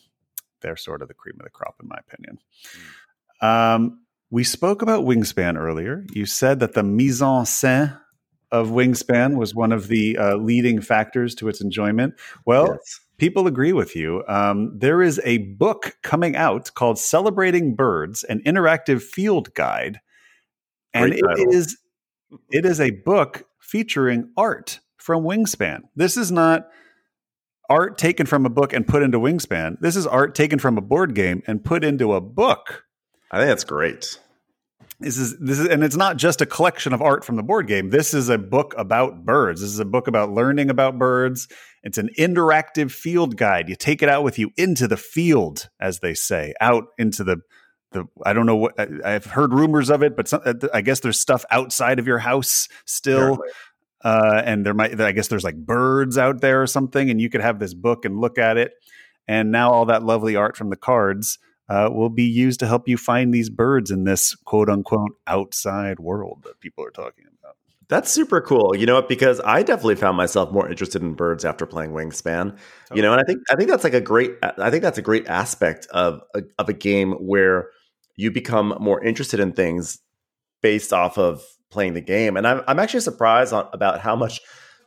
they're 0.61 0.77
sort 0.77 1.03
of 1.03 1.09
the 1.09 1.15
cream 1.15 1.37
of 1.41 1.45
the 1.45 1.51
crop, 1.51 1.77
in 1.83 1.89
my 1.89 1.99
opinion. 1.99 2.39
Um, 3.41 4.01
we 4.31 4.45
spoke 4.45 4.83
about 4.83 5.05
Wingspan 5.05 5.57
earlier. 5.57 6.05
You 6.13 6.27
said 6.27 6.61
that 6.61 6.75
the 6.75 6.83
mise 6.83 7.23
en 7.23 7.45
scène 7.45 7.99
of 8.53 8.69
Wingspan 8.69 9.37
was 9.37 9.55
one 9.55 9.73
of 9.73 9.89
the 9.89 10.17
uh, 10.19 10.37
leading 10.37 10.81
factors 10.81 11.35
to 11.37 11.49
its 11.49 11.61
enjoyment. 11.61 12.15
Well, 12.45 12.69
Yes. 12.81 13.01
people 13.19 13.47
agree 13.47 13.73
with 13.73 13.97
you. 13.97 14.23
Um, 14.29 14.73
there 14.79 15.03
is 15.03 15.21
a 15.25 15.39
book 15.39 15.97
coming 16.03 16.37
out 16.37 16.73
called 16.75 16.99
Celebrating 16.99 17.75
Birds, 17.75 18.23
an 18.25 18.41
interactive 18.47 19.03
field 19.03 19.53
guide. 19.55 20.01
And 20.95 21.11
Great 21.11 21.19
it 21.19 21.27
title. 21.27 21.53
is 21.55 21.77
it 22.51 22.65
is 22.65 22.81
a 22.81 22.91
book 22.91 23.45
featuring 23.61 24.31
art 24.37 24.81
from 24.97 25.25
Wingspan. 25.25 25.83
This 25.95 26.17
is 26.17 26.33
not 26.33 26.69
art 27.69 27.99
taken 27.99 28.27
from 28.27 28.47
a 28.47 28.51
book 28.51 28.73
and 28.73 28.87
put 28.87 29.03
into 29.03 29.19
Wingspan. 29.19 29.77
This 29.81 29.97
is 29.97 30.07
art 30.07 30.35
taken 30.35 30.59
from 30.59 30.79
a 30.79 30.81
board 30.81 31.15
game 31.15 31.43
and 31.47 31.65
put 31.65 31.85
into 31.85 32.13
a 32.15 32.21
book. 32.21 32.85
I 33.31 33.39
think 33.39 33.49
that's 33.49 33.65
great. 33.65 34.21
This 34.99 35.19
is 35.19 35.39
this 35.39 35.59
is 35.59 35.69
and 35.69 35.85
it's 35.85 35.97
not 35.97 36.17
just 36.17 36.41
a 36.41 36.47
collection 36.47 36.95
of 36.95 37.03
art 37.03 37.25
from 37.25 37.37
the 37.37 37.43
board 37.43 37.67
game. 37.67 37.91
This 37.91 38.15
is 38.15 38.29
a 38.31 38.39
book 38.39 38.75
about 38.79 39.25
birds. 39.27 39.61
This 39.61 39.71
is 39.71 39.79
a 39.79 39.85
book 39.85 40.09
about 40.09 40.31
learning 40.33 40.71
about 40.71 40.99
birds. 40.99 41.49
It's 41.83 41.99
an 41.99 42.09
interactive 42.19 42.91
field 42.91 43.37
guide. 43.37 43.69
You 43.69 43.77
take 43.77 44.03
it 44.03 44.09
out 44.09 44.25
with 44.25 44.39
you 44.39 44.51
into 44.57 44.89
the 44.89 44.97
field, 44.97 45.69
as 45.81 46.01
they 46.01 46.15
say, 46.15 46.55
out 46.61 46.85
into 46.99 47.25
the 47.25 47.37
the. 47.93 48.07
I 48.25 48.33
don't 48.33 48.47
know 48.47 48.57
what 48.57 48.81
I- 48.81 49.15
I've 49.17 49.27
heard 49.27 49.53
rumors 49.53 49.91
of 49.91 50.03
it, 50.03 50.17
but 50.17 50.29
some, 50.29 50.41
I 50.73 50.81
guess 50.81 51.01
there's 51.01 51.21
stuff 51.21 51.45
outside 51.51 51.99
of 51.99 52.07
your 52.07 52.19
house 52.19 52.67
still 52.87 53.39
uh, 54.05 54.43
and 54.45 54.65
there 54.65 54.75
might 54.75 54.99
I 55.01 55.13
guess 55.13 55.29
there's 55.29 55.45
like 55.45 55.57
birds 55.57 56.17
out 56.17 56.41
there 56.41 56.63
or 56.63 56.67
something, 56.67 57.11
and 57.11 57.21
you 57.21 57.29
could 57.29 57.41
have 57.41 57.59
this 57.59 57.75
book 57.75 58.05
and 58.05 58.19
look 58.19 58.39
at 58.39 58.57
it. 58.57 58.73
And 59.29 59.51
now 59.51 59.73
all 59.73 59.87
that 59.87 60.05
lovely 60.05 60.37
art 60.37 60.57
from 60.57 60.71
the 60.71 60.77
cards 60.77 61.39
uh, 61.69 61.91
will 61.93 62.11
be 62.11 62.25
used 62.25 62.61
to 62.61 62.67
help 62.67 62.89
you 62.89 62.97
find 62.97 63.33
these 63.33 63.51
birds 63.51 63.91
in 63.91 64.05
this 64.05 64.35
quote 64.35 64.69
unquote 64.69 65.13
outside 65.27 65.99
world 65.99 66.43
that 66.45 66.61
people 66.61 66.85
are 66.85 66.91
talking 66.91 67.25
about. 67.41 67.57
That's 67.89 68.11
super 68.11 68.41
cool. 68.41 68.75
You 68.77 68.85
know 68.85 68.97
what? 68.97 69.09
Because 69.09 69.41
I 69.45 69.63
definitely 69.63 69.95
found 69.95 70.17
myself 70.17 70.51
more 70.51 70.69
interested 70.69 71.03
in 71.03 71.15
birds 71.15 71.45
after 71.45 71.67
playing 71.67 71.93
Wingspan. 71.93 72.57
You 72.93 73.03
know, 73.03 73.13
and 73.13 73.21
I 73.21 73.25
think 73.25 73.41
I 73.51 73.55
think 73.55 73.71
that's 73.71 73.85
like 73.85 73.95
a 73.95 74.01
great. 74.01 74.33
I 74.43 74.71
think 74.71 74.83
that's 74.83 74.99
a 74.99 75.03
great 75.03 75.29
aspect 75.29 75.87
of 75.93 76.21
a, 76.35 76.43
of 76.59 76.69
a 76.69 76.73
game 76.73 77.13
where 77.13 77.71
you 78.17 78.33
become 78.33 78.77
more 78.81 79.03
interested 79.05 79.39
in 79.39 79.53
things 79.53 79.99
based 80.63 80.93
off 80.93 81.17
of 81.17 81.45
playing 81.71 81.95
the 81.95 82.01
game. 82.01 82.37
And 82.37 82.47
I'm 82.47 82.63
I'm 82.67 82.81
actually 82.81 83.01
surprised 83.01 83.53
on, 83.53 83.69
about 83.73 84.01
how 84.01 84.17
much 84.17 84.41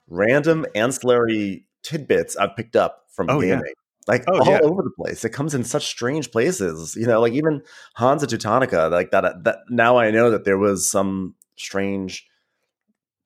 random 0.08 0.66
ancillary 0.76 1.66
tidbits 1.84 2.36
I've 2.36 2.56
picked 2.56 2.76
up 2.76 3.06
from 3.14 3.30
Oh, 3.30 3.42
yeah. 3.42 3.62
Like 4.10 4.24
Oh, 4.28 4.40
all 4.40 4.46
yeah. 4.52 4.60
over 4.64 4.82
the 4.82 4.90
place. 4.98 5.24
It 5.24 5.30
comes 5.30 5.54
in 5.56 5.64
such 5.64 5.86
strange 5.88 6.32
places. 6.32 6.96
You 7.00 7.06
know, 7.08 7.22
like 7.22 7.34
even 7.34 7.62
Hansa 7.96 8.28
Teutonica, 8.28 8.92
like 8.92 9.12
that 9.12 9.44
that 9.46 9.60
now 9.70 9.98
I 9.98 10.12
know 10.12 10.32
that 10.32 10.44
there 10.46 10.58
was 10.58 10.90
some 10.90 11.36
strange 11.56 12.26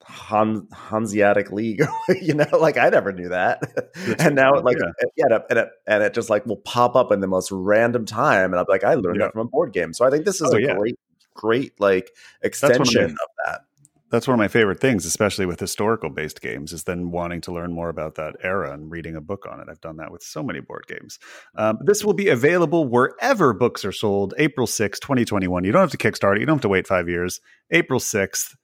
Han, 0.02 0.68
Hanseatic 0.72 1.50
League. 1.50 1.82
you 2.20 2.34
know, 2.34 2.46
like 2.60 2.76
I 2.76 2.90
never 2.90 3.12
knew 3.12 3.30
that. 3.30 3.62
and 4.18 4.34
now, 4.34 4.52
like, 4.60 4.76
Yeah. 4.78 4.92
yeah, 5.16 5.24
and, 5.24 5.32
it, 5.34 5.42
and, 5.50 5.58
it, 5.60 5.68
and 5.86 6.02
it 6.02 6.12
just 6.14 6.28
like 6.28 6.44
will 6.44 6.58
pop 6.58 6.94
up 6.94 7.10
in 7.10 7.20
the 7.20 7.26
most 7.26 7.50
random 7.50 8.04
time, 8.04 8.52
and 8.52 8.60
I'm 8.60 8.66
like, 8.68 8.84
I 8.84 8.94
learned 8.94 9.20
Yeah. 9.20 9.26
that 9.26 9.32
from 9.32 9.46
a 9.46 9.50
board 9.50 9.72
game. 9.72 9.94
So 9.94 10.04
I 10.04 10.10
think 10.10 10.26
this 10.26 10.42
is 10.42 10.52
Oh, 10.52 10.56
a 10.58 10.74
great, 10.76 10.98
great 11.34 11.80
like 11.80 12.10
extension 12.42 13.04
of 13.04 13.28
that. 13.46 13.62
That's 14.14 14.28
one 14.28 14.34
of 14.34 14.38
my 14.38 14.46
favorite 14.46 14.78
things, 14.78 15.04
especially 15.04 15.44
with 15.44 15.58
historical 15.58 16.08
based 16.08 16.40
games, 16.40 16.72
is 16.72 16.84
then 16.84 17.10
wanting 17.10 17.40
to 17.40 17.52
learn 17.52 17.72
more 17.72 17.88
about 17.88 18.14
that 18.14 18.36
era 18.44 18.72
and 18.72 18.88
reading 18.88 19.16
a 19.16 19.20
book 19.20 19.44
on 19.50 19.58
it. 19.58 19.66
I've 19.68 19.80
done 19.80 19.96
that 19.96 20.12
with 20.12 20.22
so 20.22 20.40
many 20.40 20.60
board 20.60 20.86
games. 20.86 21.18
Um, 21.56 21.78
this 21.80 22.04
will 22.04 22.12
be 22.12 22.28
available 22.28 22.86
wherever 22.86 23.52
books 23.52 23.84
are 23.84 23.90
sold 23.90 24.32
April 24.38 24.68
sixth, 24.68 25.02
2021. 25.02 25.64
You 25.64 25.72
don't 25.72 25.80
have 25.80 25.90
to 25.90 25.96
kickstart 25.98 26.36
it. 26.36 26.40
You 26.40 26.46
don't 26.46 26.58
have 26.58 26.62
to 26.62 26.68
wait 26.68 26.86
five 26.86 27.08
years. 27.08 27.40
April 27.72 27.98
6th 27.98 28.54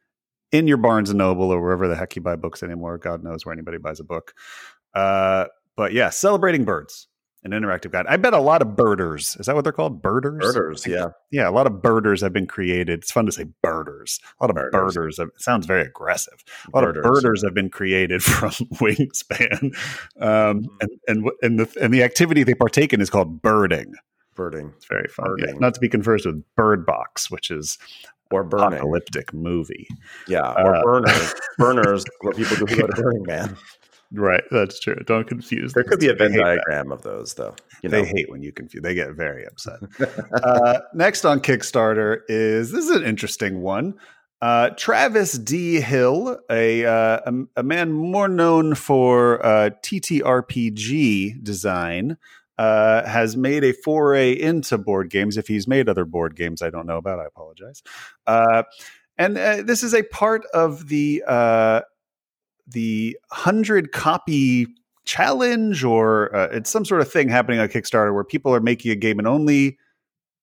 in 0.52 0.68
your 0.68 0.76
Barnes 0.76 1.10
and 1.10 1.18
Noble 1.18 1.50
or 1.50 1.60
wherever 1.60 1.88
the 1.88 1.96
heck 1.96 2.14
you 2.14 2.22
buy 2.22 2.36
books 2.36 2.62
anymore. 2.62 2.96
God 2.98 3.24
knows 3.24 3.44
where 3.44 3.52
anybody 3.52 3.78
buys 3.78 3.98
a 3.98 4.04
book. 4.04 4.34
Uh, 4.94 5.46
but 5.76 5.92
yeah, 5.92 6.10
celebrating 6.10 6.64
birds, 6.64 7.08
an 7.42 7.52
interactive 7.52 7.90
guide. 7.90 8.06
I 8.08 8.16
bet 8.18 8.34
a 8.34 8.38
lot 8.40 8.60
of 8.60 8.76
birders. 8.76 9.36
Is 9.40 9.46
that 9.46 9.54
what 9.54 9.64
they're 9.64 9.72
called? 9.72 10.02
Birders? 10.02 10.40
Birders, 10.40 10.86
yeah. 10.86 11.08
Yeah, 11.30 11.48
a 11.48 11.52
lot 11.52 11.66
of 11.66 11.80
birders 11.82 12.20
have 12.20 12.32
been 12.34 12.46
created. 12.46 12.98
It's 13.00 13.10
fun 13.12 13.24
to 13.26 13.32
say 13.32 13.46
birders. 13.62 14.20
A 14.40 14.44
lot 14.44 14.50
of 14.50 14.56
Birders. 14.56 14.94
birders. 14.94 15.16
have- 15.18 15.28
it 15.28 15.40
sounds 15.40 15.64
very 15.66 15.82
aggressive. 15.82 16.44
A 16.72 16.76
lot 16.76 16.84
Birders. 16.84 17.04
of 17.06 17.12
birders 17.12 17.44
have 17.44 17.54
been 17.54 17.70
created 17.70 18.22
from 18.24 18.50
Wingspan, 18.50 19.74
um, 20.20 20.68
and 20.80 20.90
and 21.08 21.30
and 21.42 21.58
the 21.60 21.78
and 21.80 21.94
the 21.94 22.02
activity 22.02 22.42
they 22.42 22.54
partake 22.54 22.92
in 22.92 23.00
is 23.00 23.10
called 23.10 23.40
birding. 23.42 23.94
Birding 24.34 24.72
It's 24.76 24.86
very 24.86 25.08
fun. 25.08 25.36
Yeah, 25.38 25.52
not 25.58 25.74
to 25.74 25.80
be 25.80 25.88
confused 25.88 26.24
with 26.26 26.42
Bird 26.56 26.86
Box, 26.86 27.30
which 27.30 27.50
is 27.50 27.78
or 28.30 28.44
burning. 28.44 28.74
apocalyptic 28.78 29.32
movie. 29.34 29.88
Yeah, 30.28 30.52
or 30.52 30.76
Uh, 30.76 30.82
burners. 30.82 31.34
burners, 31.58 32.04
where 32.20 32.32
people 32.34 32.56
do 32.64 32.76
go 32.76 32.86
to 32.86 33.02
Burning 33.02 33.24
Man. 33.24 33.56
Right, 34.12 34.42
that's 34.50 34.80
true. 34.80 34.96
Don't 35.06 35.26
confuse. 35.28 35.72
There 35.72 35.84
could 35.84 36.00
be 36.00 36.08
a 36.08 36.14
Venn 36.14 36.32
hate 36.32 36.38
that. 36.38 36.44
diagram 36.66 36.90
of 36.90 37.02
those, 37.02 37.34
though. 37.34 37.54
You 37.82 37.88
know, 37.90 38.02
They 38.02 38.08
hate 38.08 38.30
when 38.30 38.42
you 38.42 38.52
confuse. 38.52 38.82
They 38.82 38.94
get 38.94 39.12
very 39.12 39.46
upset. 39.46 39.78
uh, 40.42 40.80
next 40.94 41.24
on 41.24 41.40
Kickstarter 41.40 42.20
is 42.28 42.72
this 42.72 42.84
is 42.88 42.96
an 42.96 43.04
interesting 43.04 43.62
one. 43.62 43.94
Uh, 44.42 44.70
Travis 44.70 45.32
D. 45.32 45.80
Hill, 45.80 46.40
a, 46.50 46.84
uh, 46.84 47.20
a 47.26 47.32
a 47.58 47.62
man 47.62 47.92
more 47.92 48.26
known 48.26 48.74
for 48.74 49.44
uh, 49.44 49.70
TTRPG 49.82 51.44
design, 51.44 52.16
uh, 52.58 53.06
has 53.06 53.36
made 53.36 53.64
a 53.64 53.72
foray 53.72 54.32
into 54.32 54.76
board 54.76 55.08
games. 55.10 55.36
If 55.36 55.46
he's 55.46 55.68
made 55.68 55.88
other 55.88 56.04
board 56.04 56.36
games 56.36 56.62
I 56.62 56.70
don't 56.70 56.86
know 56.86 56.96
about, 56.96 57.20
I 57.20 57.26
apologize. 57.26 57.82
Uh, 58.26 58.64
and 59.16 59.36
uh, 59.36 59.62
this 59.62 59.82
is 59.82 59.94
a 59.94 60.02
part 60.02 60.44
of 60.54 60.88
the 60.88 61.22
uh, 61.26 61.82
the 62.72 63.16
hundred 63.30 63.92
copy 63.92 64.66
challenge, 65.04 65.82
or 65.84 66.34
uh, 66.34 66.48
it's 66.52 66.70
some 66.70 66.84
sort 66.84 67.00
of 67.00 67.10
thing 67.10 67.28
happening 67.28 67.58
on 67.60 67.68
Kickstarter 67.68 68.14
where 68.14 68.24
people 68.24 68.54
are 68.54 68.60
making 68.60 68.90
a 68.90 68.96
game 68.96 69.18
and 69.18 69.26
only 69.26 69.78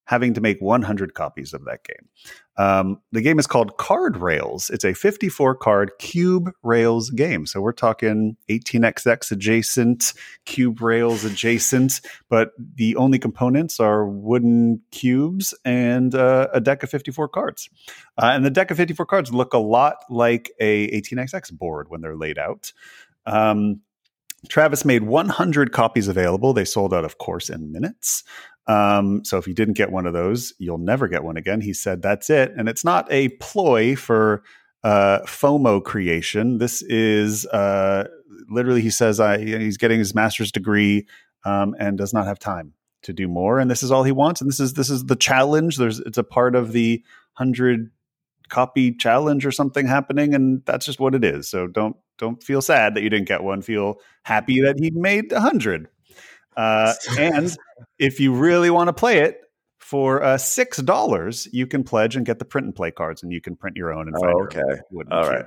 having 0.08 0.32
to 0.32 0.40
make 0.40 0.58
100 0.60 1.12
copies 1.12 1.52
of 1.52 1.66
that 1.66 1.84
game. 1.84 2.08
Um, 2.56 3.02
the 3.12 3.20
game 3.20 3.38
is 3.38 3.46
called 3.46 3.76
Card 3.76 4.16
Rails. 4.16 4.70
It's 4.70 4.84
a 4.84 4.94
54 4.94 5.54
card 5.56 5.90
cube 5.98 6.50
rails 6.62 7.10
game. 7.10 7.44
So 7.44 7.60
we're 7.60 7.72
talking 7.72 8.38
18xx 8.48 9.30
adjacent, 9.30 10.14
cube 10.46 10.80
rails 10.80 11.26
adjacent, 11.26 12.00
but 12.30 12.52
the 12.76 12.96
only 12.96 13.18
components 13.18 13.78
are 13.80 14.08
wooden 14.08 14.80
cubes 14.92 15.52
and 15.66 16.14
uh, 16.14 16.48
a 16.54 16.60
deck 16.60 16.82
of 16.82 16.88
54 16.88 17.28
cards. 17.28 17.68
Uh, 18.16 18.30
and 18.32 18.46
the 18.46 18.50
deck 18.50 18.70
of 18.70 18.78
54 18.78 19.04
cards 19.04 19.30
look 19.30 19.52
a 19.52 19.58
lot 19.58 19.98
like 20.08 20.50
a 20.58 20.88
18xx 20.90 21.52
board 21.52 21.90
when 21.90 22.00
they're 22.00 22.16
laid 22.16 22.38
out. 22.38 22.72
Um, 23.26 23.82
Travis 24.48 24.84
made 24.84 25.02
100 25.02 25.72
copies 25.72 26.06
available. 26.06 26.52
They 26.52 26.64
sold 26.64 26.94
out, 26.94 27.04
of 27.04 27.18
course, 27.18 27.50
in 27.50 27.72
minutes. 27.72 28.22
Um, 28.68 29.24
so 29.24 29.38
if 29.38 29.46
you 29.48 29.54
didn't 29.54 29.74
get 29.74 29.90
one 29.90 30.06
of 30.06 30.12
those, 30.12 30.52
you'll 30.58 30.78
never 30.78 31.08
get 31.08 31.24
one 31.24 31.36
again. 31.36 31.60
He 31.60 31.72
said 31.72 32.02
that's 32.02 32.30
it. 32.30 32.52
And 32.56 32.68
it's 32.68 32.84
not 32.84 33.10
a 33.10 33.30
ploy 33.40 33.96
for 33.96 34.42
uh, 34.84 35.20
FOMO 35.20 35.82
creation. 35.82 36.58
This 36.58 36.82
is 36.82 37.46
uh, 37.46 38.08
literally, 38.48 38.82
he 38.82 38.90
says 38.90 39.20
I, 39.20 39.38
he's 39.38 39.78
getting 39.78 39.98
his 39.98 40.14
master's 40.14 40.52
degree 40.52 41.06
um, 41.44 41.74
and 41.78 41.96
does 41.96 42.12
not 42.12 42.26
have 42.26 42.38
time 42.38 42.74
to 43.02 43.12
do 43.12 43.26
more. 43.26 43.58
And 43.58 43.70
this 43.70 43.82
is 43.82 43.90
all 43.90 44.04
he 44.04 44.12
wants. 44.12 44.40
And 44.40 44.48
this 44.48 44.60
is 44.60 44.74
this 44.74 44.90
is 44.90 45.06
the 45.06 45.16
challenge. 45.16 45.76
There's 45.76 46.00
it's 46.00 46.18
a 46.18 46.24
part 46.24 46.54
of 46.54 46.72
the 46.72 47.02
hundred 47.32 47.90
copy 48.48 48.92
challenge 48.92 49.46
or 49.46 49.52
something 49.52 49.86
happening, 49.86 50.34
and 50.34 50.62
that's 50.64 50.86
just 50.86 51.00
what 51.00 51.14
it 51.14 51.24
is. 51.24 51.48
So 51.48 51.66
don't 51.66 51.96
don't 52.18 52.42
feel 52.42 52.60
sad 52.60 52.94
that 52.94 53.02
you 53.02 53.10
didn't 53.10 53.28
get 53.28 53.42
one. 53.42 53.62
Feel 53.62 54.00
happy 54.24 54.60
that 54.62 54.78
he 54.78 54.90
made 54.90 55.32
a 55.32 55.40
hundred. 55.40 55.88
Uh, 56.58 56.92
and 57.18 57.56
if 57.98 58.20
you 58.20 58.34
really 58.34 58.68
want 58.68 58.88
to 58.88 58.92
play 58.92 59.20
it 59.20 59.40
for 59.78 60.22
uh, 60.22 60.36
six 60.36 60.78
dollars, 60.78 61.48
you 61.52 61.66
can 61.66 61.84
pledge 61.84 62.16
and 62.16 62.26
get 62.26 62.38
the 62.38 62.44
print 62.44 62.66
and 62.66 62.74
play 62.74 62.90
cards, 62.90 63.22
and 63.22 63.32
you 63.32 63.40
can 63.40 63.56
print 63.56 63.76
your 63.76 63.92
own. 63.92 64.08
And 64.08 64.16
find 64.20 64.34
oh, 64.34 64.42
okay, 64.42 64.80
all 65.10 65.30
right. 65.30 65.46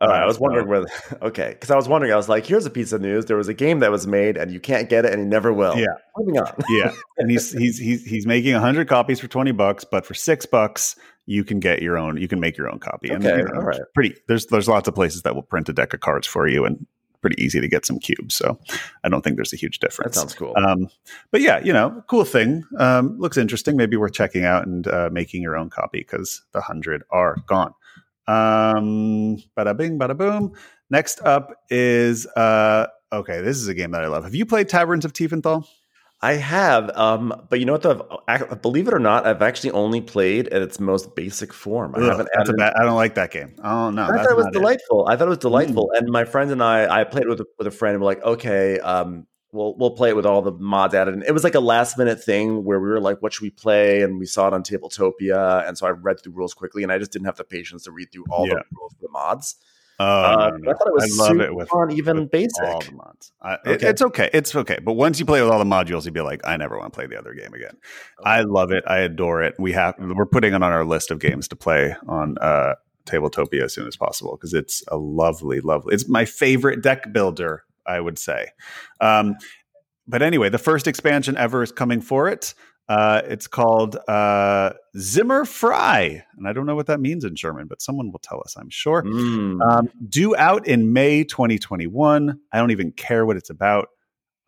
All 0.00 0.08
right, 0.08 0.22
I 0.22 0.26
was 0.26 0.40
wondering 0.40 0.66
whether 0.66 0.88
okay, 1.22 1.50
because 1.50 1.70
I 1.70 1.76
was 1.76 1.88
wondering, 1.88 2.12
I 2.12 2.16
was 2.16 2.28
like, 2.28 2.44
"Here's 2.44 2.66
a 2.66 2.70
piece 2.70 2.90
of 2.92 3.00
news: 3.00 3.26
there 3.26 3.36
was 3.36 3.46
a 3.46 3.54
game 3.54 3.78
that 3.80 3.92
was 3.92 4.04
made, 4.04 4.36
and 4.36 4.50
you 4.50 4.58
can't 4.58 4.88
get 4.88 5.04
it, 5.04 5.12
and 5.12 5.22
you 5.22 5.28
never 5.28 5.52
will." 5.52 5.78
Yeah, 5.78 5.86
moving 6.16 6.40
on. 6.40 6.52
yeah, 6.70 6.92
and 7.18 7.30
he's 7.30 7.52
he's 7.52 7.78
he's 7.78 8.04
he's 8.04 8.26
making 8.26 8.54
hundred 8.54 8.88
copies 8.88 9.20
for 9.20 9.28
twenty 9.28 9.52
bucks, 9.52 9.84
but 9.84 10.04
for 10.04 10.14
six 10.14 10.44
bucks, 10.44 10.96
you 11.26 11.44
can 11.44 11.60
get 11.60 11.82
your 11.82 11.96
own. 11.96 12.16
You 12.16 12.26
can 12.26 12.40
make 12.40 12.56
your 12.56 12.68
own 12.68 12.80
copy. 12.80 13.12
Okay, 13.12 13.14
and, 13.14 13.24
you 13.24 13.44
know, 13.44 13.60
all 13.60 13.64
right. 13.64 13.80
Pretty. 13.94 14.16
There's 14.26 14.46
there's 14.46 14.66
lots 14.66 14.88
of 14.88 14.96
places 14.96 15.22
that 15.22 15.36
will 15.36 15.42
print 15.42 15.68
a 15.68 15.72
deck 15.72 15.94
of 15.94 16.00
cards 16.00 16.26
for 16.26 16.48
you, 16.48 16.64
and 16.64 16.84
pretty 17.22 17.42
easy 17.42 17.60
to 17.60 17.68
get 17.68 17.86
some 17.86 17.98
cubes. 17.98 18.34
So 18.34 18.58
I 19.02 19.08
don't 19.08 19.22
think 19.22 19.36
there's 19.36 19.52
a 19.52 19.56
huge 19.56 19.78
difference. 19.78 20.16
That 20.16 20.20
sounds 20.20 20.34
cool. 20.34 20.52
Um, 20.56 20.88
but 21.30 21.40
yeah, 21.40 21.60
you 21.64 21.72
know, 21.72 22.04
cool 22.08 22.24
thing. 22.24 22.64
Um, 22.78 23.18
looks 23.18 23.38
interesting. 23.38 23.76
Maybe 23.76 23.96
worth 23.96 24.12
checking 24.12 24.44
out 24.44 24.66
and 24.66 24.86
uh, 24.86 25.08
making 25.10 25.40
your 25.40 25.56
own 25.56 25.70
copy 25.70 26.00
because 26.00 26.42
the 26.52 26.60
hundred 26.60 27.04
are 27.10 27.36
gone. 27.46 27.72
Um, 28.26 29.38
bada 29.56 29.76
bing, 29.76 29.98
bada 29.98 30.16
boom. 30.16 30.52
Next 30.90 31.20
up 31.22 31.54
is 31.70 32.26
uh, 32.26 32.88
okay. 33.12 33.40
This 33.40 33.56
is 33.56 33.68
a 33.68 33.74
game 33.74 33.92
that 33.92 34.02
I 34.02 34.08
love. 34.08 34.24
Have 34.24 34.34
you 34.34 34.44
played 34.44 34.68
Taverns 34.68 35.04
of 35.04 35.12
Tiefenthal? 35.14 35.66
I 36.24 36.34
have, 36.34 36.88
um, 36.96 37.34
but 37.50 37.58
you 37.58 37.66
know 37.66 37.72
what? 37.72 37.82
Though, 37.82 38.22
I, 38.28 38.38
believe 38.38 38.86
it 38.86 38.94
or 38.94 39.00
not, 39.00 39.26
I've 39.26 39.42
actually 39.42 39.72
only 39.72 40.00
played 40.00 40.46
in 40.46 40.62
its 40.62 40.78
most 40.78 41.16
basic 41.16 41.52
form. 41.52 41.94
I 41.96 41.98
Ugh, 41.98 42.04
haven't. 42.10 42.28
that's 42.34 42.48
a 42.48 42.52
added- 42.52 42.58
bad, 42.58 42.72
I 42.76 42.84
don't 42.84 42.94
like 42.94 43.16
that 43.16 43.32
game. 43.32 43.54
Oh 43.64 43.90
no, 43.90 44.04
I 44.04 44.18
thought 44.18 44.30
it 44.30 44.36
was 44.36 44.44
not 44.46 44.54
it. 44.54 44.58
delightful. 44.58 45.06
I 45.08 45.16
thought 45.16 45.26
it 45.26 45.30
was 45.30 45.38
delightful, 45.38 45.90
and 45.96 46.08
my 46.08 46.24
friends 46.24 46.52
and 46.52 46.62
I, 46.62 47.00
I 47.00 47.04
played 47.04 47.26
with 47.26 47.40
a, 47.40 47.46
with 47.58 47.66
a 47.66 47.72
friend. 47.72 47.94
And 47.94 48.02
we're 48.02 48.06
like, 48.06 48.22
okay, 48.22 48.78
um, 48.78 49.26
we'll 49.50 49.74
we'll 49.76 49.90
play 49.96 50.10
it 50.10 50.16
with 50.16 50.24
all 50.24 50.42
the 50.42 50.52
mods 50.52 50.94
added. 50.94 51.14
And 51.14 51.24
it 51.24 51.32
was 51.32 51.42
like 51.42 51.56
a 51.56 51.60
last 51.60 51.98
minute 51.98 52.22
thing 52.22 52.62
where 52.64 52.78
we 52.78 52.88
were 52.88 53.00
like, 53.00 53.20
what 53.20 53.32
should 53.32 53.42
we 53.42 53.50
play? 53.50 54.02
And 54.02 54.18
we 54.20 54.26
saw 54.26 54.46
it 54.46 54.54
on 54.54 54.62
Tabletopia, 54.62 55.66
and 55.66 55.76
so 55.76 55.88
I 55.88 55.90
read 55.90 56.20
through 56.22 56.32
the 56.32 56.36
rules 56.38 56.54
quickly, 56.54 56.84
and 56.84 56.92
I 56.92 56.98
just 56.98 57.10
didn't 57.10 57.26
have 57.26 57.36
the 57.36 57.42
patience 57.44 57.82
to 57.84 57.90
read 57.90 58.12
through 58.12 58.26
all 58.30 58.46
Yeah. 58.46 58.54
the 58.54 58.62
rules 58.78 58.92
for 58.92 59.02
the 59.02 59.08
mods. 59.10 59.56
Oh, 59.98 60.04
Uh, 60.04 60.50
no, 60.50 60.56
no, 60.56 60.70
I 60.70 60.74
thought 60.74 60.86
it 60.88 60.94
was 60.94 61.20
I 61.20 61.24
love 61.28 61.40
it 61.40 61.54
with 61.54 61.68
fun, 61.68 61.92
even 61.92 62.20
with 62.20 62.30
basic. 62.30 62.62
all 62.64 62.80
the 62.80 62.92
mods. 62.92 63.32
I, 63.42 63.54
it- 63.66 63.82
it's 63.82 64.02
okay. 64.02 64.30
It's 64.32 64.54
okay. 64.54 64.78
But 64.82 64.94
once 64.94 65.20
you 65.20 65.26
play 65.26 65.40
with 65.42 65.50
all 65.50 65.58
the 65.58 65.64
modules, 65.64 66.04
you'd 66.04 66.14
be 66.14 66.20
like, 66.22 66.40
I 66.44 66.56
never 66.56 66.78
want 66.78 66.92
to 66.92 66.96
play 66.96 67.06
the 67.06 67.18
other 67.18 67.34
game 67.34 67.52
again. 67.54 67.76
I 68.24 68.40
love 68.42 68.72
it. 68.72 68.84
I 68.86 68.98
adore 68.98 69.42
it. 69.42 69.54
We 69.58 69.72
have 69.72 69.94
we're 69.98 70.26
putting 70.26 70.52
it 70.54 70.62
on 70.62 70.62
our 70.72 70.84
list 70.84 71.10
of 71.10 71.18
games 71.20 71.46
to 71.48 71.56
play 71.56 71.94
on 72.08 72.36
uh, 72.40 72.74
Tabletopia 73.06 73.62
as 73.64 73.74
soon 73.74 73.86
as 73.86 73.96
possible 73.96 74.32
because 74.36 74.54
it's 74.54 74.82
a 74.88 74.96
lovely, 74.96 75.60
lovely. 75.60 75.94
It's 75.94 76.08
my 76.08 76.24
favorite 76.24 76.82
deck 76.82 77.12
builder. 77.12 77.64
I 77.84 77.98
would 77.98 78.16
say. 78.18 78.46
Um, 79.00 79.34
but 80.06 80.22
anyway, 80.22 80.48
the 80.48 80.58
first 80.58 80.86
expansion 80.86 81.36
ever 81.36 81.64
is 81.64 81.72
coming 81.72 82.00
for 82.00 82.28
it. 82.28 82.54
Uh, 82.92 83.22
it's 83.24 83.46
called 83.46 83.96
uh, 84.06 84.74
Zimmer 84.98 85.46
frei, 85.46 86.22
and 86.36 86.46
I 86.46 86.52
don't 86.52 86.66
know 86.66 86.74
what 86.74 86.88
that 86.88 87.00
means 87.00 87.24
in 87.24 87.34
German, 87.34 87.66
but 87.66 87.80
someone 87.80 88.12
will 88.12 88.18
tell 88.18 88.42
us, 88.44 88.54
I'm 88.54 88.68
sure. 88.68 89.02
Mm. 89.02 89.62
Um, 89.66 89.88
due 90.10 90.36
out 90.36 90.66
in 90.66 90.92
May 90.92 91.24
2021. 91.24 92.38
I 92.52 92.58
don't 92.58 92.70
even 92.70 92.92
care 92.92 93.24
what 93.24 93.38
it's 93.38 93.48
about. 93.48 93.88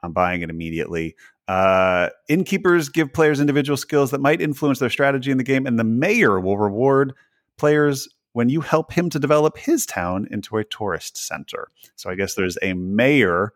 I'm 0.02 0.12
buying 0.12 0.42
it 0.42 0.50
immediately. 0.50 1.16
Uh, 1.48 2.10
innkeepers 2.28 2.90
give 2.90 3.14
players 3.14 3.40
individual 3.40 3.78
skills 3.78 4.10
that 4.10 4.20
might 4.20 4.42
influence 4.42 4.78
their 4.78 4.90
strategy 4.90 5.30
in 5.30 5.38
the 5.38 5.44
game, 5.44 5.66
and 5.66 5.78
the 5.78 5.84
mayor 5.84 6.38
will 6.38 6.58
reward 6.58 7.14
players 7.56 8.10
when 8.34 8.50
you 8.50 8.60
help 8.60 8.92
him 8.92 9.08
to 9.08 9.18
develop 9.18 9.56
his 9.56 9.86
town 9.86 10.28
into 10.30 10.58
a 10.58 10.64
tourist 10.64 11.16
center. 11.16 11.68
So 11.96 12.10
I 12.10 12.14
guess 12.14 12.34
there's 12.34 12.58
a 12.60 12.74
mayor 12.74 13.54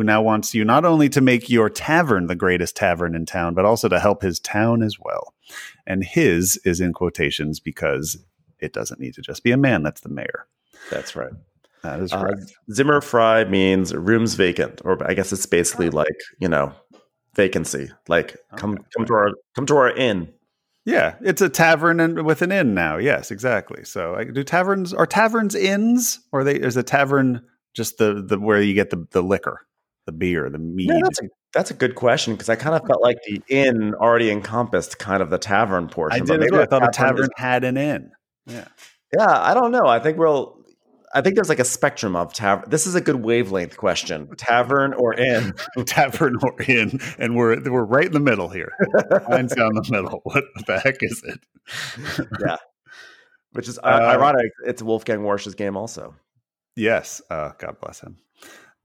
who 0.00 0.04
now 0.04 0.22
wants 0.22 0.54
you 0.54 0.64
not 0.64 0.86
only 0.86 1.10
to 1.10 1.20
make 1.20 1.50
your 1.50 1.68
tavern 1.68 2.26
the 2.26 2.34
greatest 2.34 2.74
tavern 2.74 3.14
in 3.14 3.26
town, 3.26 3.52
but 3.54 3.66
also 3.66 3.86
to 3.86 4.00
help 4.00 4.22
his 4.22 4.40
town 4.40 4.82
as 4.82 4.96
well. 4.98 5.34
And 5.86 6.02
his 6.02 6.56
is 6.64 6.80
in 6.80 6.94
quotations 6.94 7.60
because 7.60 8.16
it 8.60 8.72
doesn't 8.72 8.98
need 8.98 9.12
to 9.14 9.20
just 9.20 9.44
be 9.44 9.52
a 9.52 9.58
man 9.58 9.82
that's 9.82 10.00
the 10.00 10.08
mayor. 10.08 10.46
That's 10.90 11.14
right. 11.14 11.32
That 11.82 12.00
is 12.00 12.12
Uh, 12.14 12.20
correct. 12.22 12.52
Zimmer 12.72 13.02
frei 13.02 13.44
means 13.44 13.94
rooms 13.94 14.34
vacant, 14.34 14.80
or 14.86 14.96
I 15.06 15.12
guess 15.12 15.32
it's 15.34 15.44
basically 15.44 15.88
Oh. 15.88 15.96
like 15.96 16.18
you 16.38 16.48
know 16.48 16.72
vacancy. 17.36 17.90
Like 18.08 18.36
come 18.56 18.72
Okay. 18.72 18.82
come 18.96 19.04
to 19.06 19.12
our 19.14 19.30
come 19.54 19.66
to 19.66 19.76
our 19.76 19.90
inn. 19.94 20.32
Yeah, 20.86 21.16
it's 21.20 21.42
a 21.42 21.50
tavern 21.50 22.00
and 22.00 22.22
with 22.24 22.40
an 22.40 22.50
inn 22.52 22.72
now. 22.72 22.96
Yes, 22.96 23.30
exactly. 23.30 23.84
So, 23.84 24.14
I, 24.14 24.24
do 24.24 24.42
taverns 24.42 24.94
are 24.94 25.06
taverns 25.06 25.54
inns, 25.54 26.20
or 26.32 26.40
are 26.40 26.44
they 26.44 26.54
is 26.56 26.78
a 26.78 26.82
tavern 26.82 27.42
just 27.74 27.98
the 27.98 28.22
the 28.26 28.38
where 28.40 28.60
you 28.62 28.72
get 28.74 28.88
the 28.90 29.06
the 29.10 29.22
liquor, 29.22 29.60
the 30.10 30.16
beer, 30.16 30.50
the 30.50 30.58
mead? 30.58 30.88
Yeah, 30.90 31.00
that's 31.02 31.20
a 31.22 31.24
that's 31.52 31.70
a 31.70 31.74
good 31.74 31.94
question 31.94 32.34
because 32.34 32.48
I 32.48 32.56
kind 32.56 32.74
of 32.74 32.86
felt 32.86 33.02
like 33.02 33.16
the 33.26 33.40
inn 33.48 33.94
already 33.94 34.30
encompassed 34.30 34.98
kind 34.98 35.22
of 35.22 35.30
the 35.30 35.38
tavern 35.38 35.88
portion. 35.88 36.20
I 36.22 36.24
did. 36.24 36.40
maybe. 36.40 36.56
I 36.56 36.66
thought 36.66 36.82
a 36.84 36.90
is- 36.90 36.96
tavern 36.96 37.28
had 37.36 37.64
an 37.64 37.76
inn. 37.76 38.10
Yeah, 38.46 38.68
yeah, 39.16 39.40
I 39.40 39.54
don't 39.54 39.70
know. 39.72 39.86
I 39.86 39.98
think 40.00 40.18
we'll. 40.18 40.58
I 41.12 41.22
think 41.22 41.34
there's 41.34 41.48
like 41.48 41.58
a 41.58 41.64
spectrum 41.64 42.14
of 42.14 42.32
tavern. 42.32 42.70
This 42.70 42.86
is 42.86 42.94
a 42.94 43.00
good 43.00 43.16
wavelength 43.24 43.76
question: 43.76 44.28
tavern 44.36 44.92
or 44.94 45.12
inn. 45.14 45.54
tavern 45.86 46.36
or 46.42 46.54
inn, 46.62 47.00
and 47.18 47.34
we're 47.36 47.60
we're 47.68 47.84
right 47.84 48.06
in 48.06 48.12
the 48.12 48.20
middle 48.20 48.48
here. 48.48 48.70
Mine's 49.28 49.54
down 49.54 49.74
the 49.74 49.86
middle. 49.90 50.20
What 50.24 50.44
the 50.66 50.78
heck 50.78 51.02
is 51.02 51.22
it? 51.24 51.40
yeah, 52.40 52.56
which 53.52 53.68
is 53.68 53.78
uh, 53.78 53.82
Uh, 53.82 54.06
ironic. 54.14 54.50
It's 54.66 54.82
Wolfgang 54.82 55.22
Warsch's 55.24 55.54
game 55.56 55.76
also. 55.76 56.14
Yes. 56.76 57.20
Uh, 57.28 57.50
God 57.58 57.76
bless 57.80 58.00
him. 58.00 58.16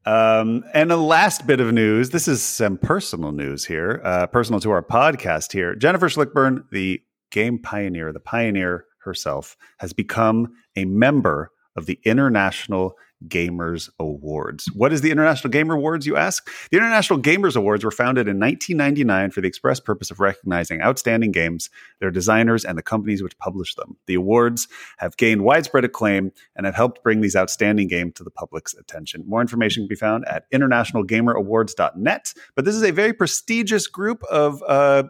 Um, 0.06 0.64
and 0.74 0.92
a 0.92 0.98
last 0.98 1.48
bit 1.48 1.60
of 1.60 1.74
news. 1.74 2.12
This 2.12 2.28
is 2.28 2.44
some 2.44 2.78
personal 2.78 3.32
news 3.32 3.66
here, 3.66 4.02
uh, 4.04 4.28
personal 4.28 4.60
to 4.60 4.72
our 4.72 4.84
podcast 4.84 5.52
here. 5.52 5.76
Jennifer 5.76 6.10
Schlickbernd, 6.10 6.70
the 6.72 7.02
game 7.32 7.58
pioneer, 7.58 8.14
the 8.14 8.20
pioneer 8.20 8.86
herself, 9.04 9.58
has 9.80 9.94
become 9.94 10.54
a 10.76 10.86
member 10.86 11.52
of 11.76 11.88
the 11.88 12.00
International 12.06 12.96
Gamers 13.28 13.90
Awards. 14.00 14.68
What 14.74 14.94
is 14.94 15.02
the 15.02 15.12
International 15.12 15.52
Gamer 15.52 15.76
Awards, 15.76 16.06
you 16.06 16.18
ask? 16.18 16.50
The 16.72 16.78
International 16.78 17.20
Gamers 17.20 17.56
Awards 17.56 17.84
were 17.84 17.92
founded 17.92 18.28
in 18.28 18.40
1999 18.40 19.32
for 19.32 19.42
the 19.42 19.48
express 19.48 19.80
purpose 19.80 20.12
of 20.12 20.20
recognizing 20.20 20.82
outstanding 20.82 21.32
games, 21.32 21.70
their 22.00 22.12
designers, 22.12 22.66
and 22.66 22.78
the 22.78 22.84
companies 22.84 23.22
which 23.22 23.38
publish 23.38 23.76
them. 23.76 23.98
The 24.08 24.16
awards 24.16 24.68
have 24.98 25.18
gained 25.18 25.44
widespread 25.44 25.86
acclaim 25.86 26.32
and 26.56 26.66
have 26.66 26.76
helped 26.76 27.04
bring 27.04 27.22
these 27.22 27.36
outstanding 27.36 27.88
games 27.88 28.14
to 28.16 28.24
the 28.24 28.32
public's 28.32 28.74
attention. 28.74 29.24
More 29.28 29.42
information 29.42 29.84
can 29.84 29.88
be 29.88 29.96
found 29.96 30.26
at 30.26 30.50
internationalgamerawards.net. 30.52 32.34
But 32.56 32.66
this 32.66 32.76
is 32.76 32.84
a 32.84 32.92
very 32.92 33.14
prestigious 33.14 33.88
group 33.88 34.24
of, 34.26 34.64
uh, 34.68 35.04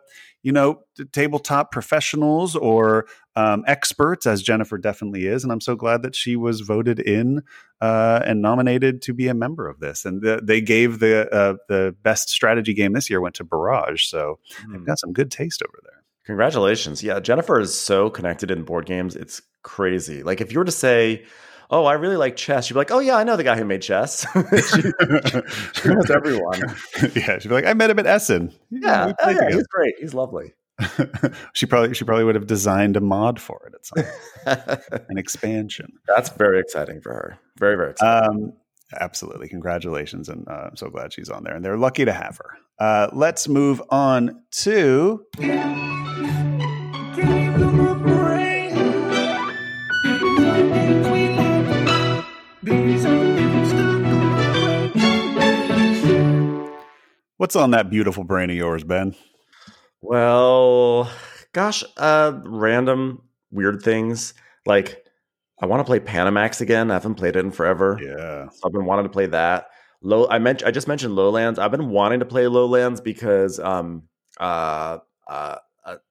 you 0.44 0.52
know, 0.52 0.82
tabletop 1.12 1.72
professionals 1.72 2.56
or 2.56 3.08
um, 3.36 3.64
experts, 3.68 4.26
as 4.26 4.42
Jennifer 4.42 4.78
definitely 4.78 5.28
is. 5.28 5.44
And 5.44 5.52
I'm 5.52 5.62
so 5.62 5.76
glad 5.76 6.04
that 6.04 6.16
she 6.16 6.36
was 6.36 6.62
voted 6.62 7.00
in 7.00 7.44
uh, 7.82 8.22
and 8.26 8.42
nominated 8.42 9.02
to 9.04 9.14
be 9.14 9.28
a 9.28 9.34
member 9.34 9.68
of 9.68 9.80
this. 9.80 10.06
And 10.06 10.22
the, 10.22 10.40
they 10.42 10.62
gave 10.62 11.00
the 11.00 11.30
uh, 11.34 11.56
the 11.68 11.96
best 12.04 12.30
strategy 12.30 12.74
game 12.74 12.94
this 12.94 13.10
year 13.10 13.22
went 13.22 13.36
to 13.36 13.44
Barrage. 13.44 14.06
So 14.06 14.40
they've 14.72 14.86
got 14.86 15.00
some 15.00 15.14
good 15.14 15.32
taste 15.32 15.62
over 15.68 15.80
there. 15.84 16.04
Congratulations. 16.26 17.04
Yeah, 17.04 17.20
Jennifer 17.20 17.60
is 17.60 17.74
so 17.74 18.10
connected 18.10 18.50
in 18.50 18.64
board 18.64 18.86
games. 18.86 19.16
It's 19.16 19.42
crazy. 19.64 20.24
Like 20.24 20.42
if 20.42 20.52
you 20.52 20.60
were 20.60 20.66
to 20.66 20.72
say, 20.72 21.26
"Oh, 21.70 21.86
I 21.86 21.94
really 21.94 22.16
like 22.16 22.36
chess," 22.36 22.70
you'd 22.70 22.74
be 22.74 22.80
like, 22.80 22.92
"Oh 22.92 23.00
yeah, 23.00 23.16
I 23.16 23.24
know 23.24 23.36
the 23.36 23.44
guy 23.44 23.58
who 23.58 23.66
made 23.66 23.84
chess." 23.84 24.26
she, 24.72 24.82
she 25.82 25.90
knows 25.90 26.10
everyone. 26.10 26.62
yeah, 27.16 27.38
she'd 27.38 27.50
be 27.50 27.54
like, 27.54 27.66
I 27.66 27.74
met 27.74 27.92
him 27.92 28.00
at 28.00 28.08
Essen. 28.08 28.52
Yeah, 28.72 29.08
we 29.08 29.14
oh, 29.22 29.30
yeah, 29.30 29.50
he's 29.52 29.68
great. 29.68 29.96
He's 30.00 30.16
lovely. 30.16 30.54
she 31.54 31.66
probably 31.66 31.94
she 31.94 32.04
probably 32.04 32.26
would 32.26 32.36
have 32.36 32.48
designed 32.48 32.98
a 32.98 33.02
mod 33.02 33.40
for 33.40 33.68
it 33.68 33.74
at 33.76 33.86
some 33.86 34.04
point, 34.04 35.04
an 35.10 35.18
expansion. 35.18 35.94
That's 36.08 36.30
very 36.30 36.60
exciting 36.60 37.02
for 37.02 37.14
her. 37.14 37.40
Very, 37.58 37.76
very 37.76 37.92
exciting. 37.92 38.30
Um, 38.30 38.54
absolutely, 39.00 39.48
congratulations, 39.48 40.28
and 40.28 40.48
uh, 40.50 40.70
I'm 40.70 40.76
so 40.76 40.90
glad 40.90 41.14
she's 41.14 41.30
on 41.30 41.44
there, 41.44 41.56
and 41.56 41.64
they're 41.64 41.78
lucky 41.78 42.06
to 42.06 42.14
have 42.14 42.38
her. 42.38 42.58
Uh, 42.78 43.10
let's 43.14 43.48
move 43.48 43.82
on 43.90 44.44
to 44.52 45.26
what's 57.38 57.56
on 57.56 57.72
that 57.72 57.90
beautiful 57.90 58.24
brain 58.26 58.50
of 58.50 58.56
yours, 58.56 58.84
Ben. 58.84 59.16
Well, 60.08 61.10
gosh, 61.54 61.84
uh, 61.98 62.40
random 62.46 63.22
weird 63.52 63.82
things. 63.82 64.34
Like, 64.66 65.04
I 65.60 65.66
want 65.66 65.80
to 65.80 65.86
play 65.86 66.00
Panamax 66.00 66.62
again. 66.62 66.92
I 66.92 66.96
haven't 66.96 67.16
played 67.16 67.36
it 67.36 67.40
in 67.40 67.52
forever. 67.52 68.00
Yeah, 68.02 68.50
So 68.50 68.68
I've 68.68 68.74
been 68.74 68.86
wanting 68.86 69.06
to 69.06 69.12
play 69.12 69.26
that. 69.28 69.68
Low. 70.02 70.28
I 70.30 70.38
mentioned. 70.40 70.68
I 70.68 70.72
just 70.72 70.88
mentioned 70.88 71.16
Lowlands. 71.16 71.58
I've 71.58 71.72
been 71.72 71.90
wanting 71.90 72.20
to 72.20 72.26
play 72.26 72.48
Lowlands 72.48 73.02
because 73.02 73.60
um 73.60 74.04
uh 74.40 75.00
uh 75.28 75.56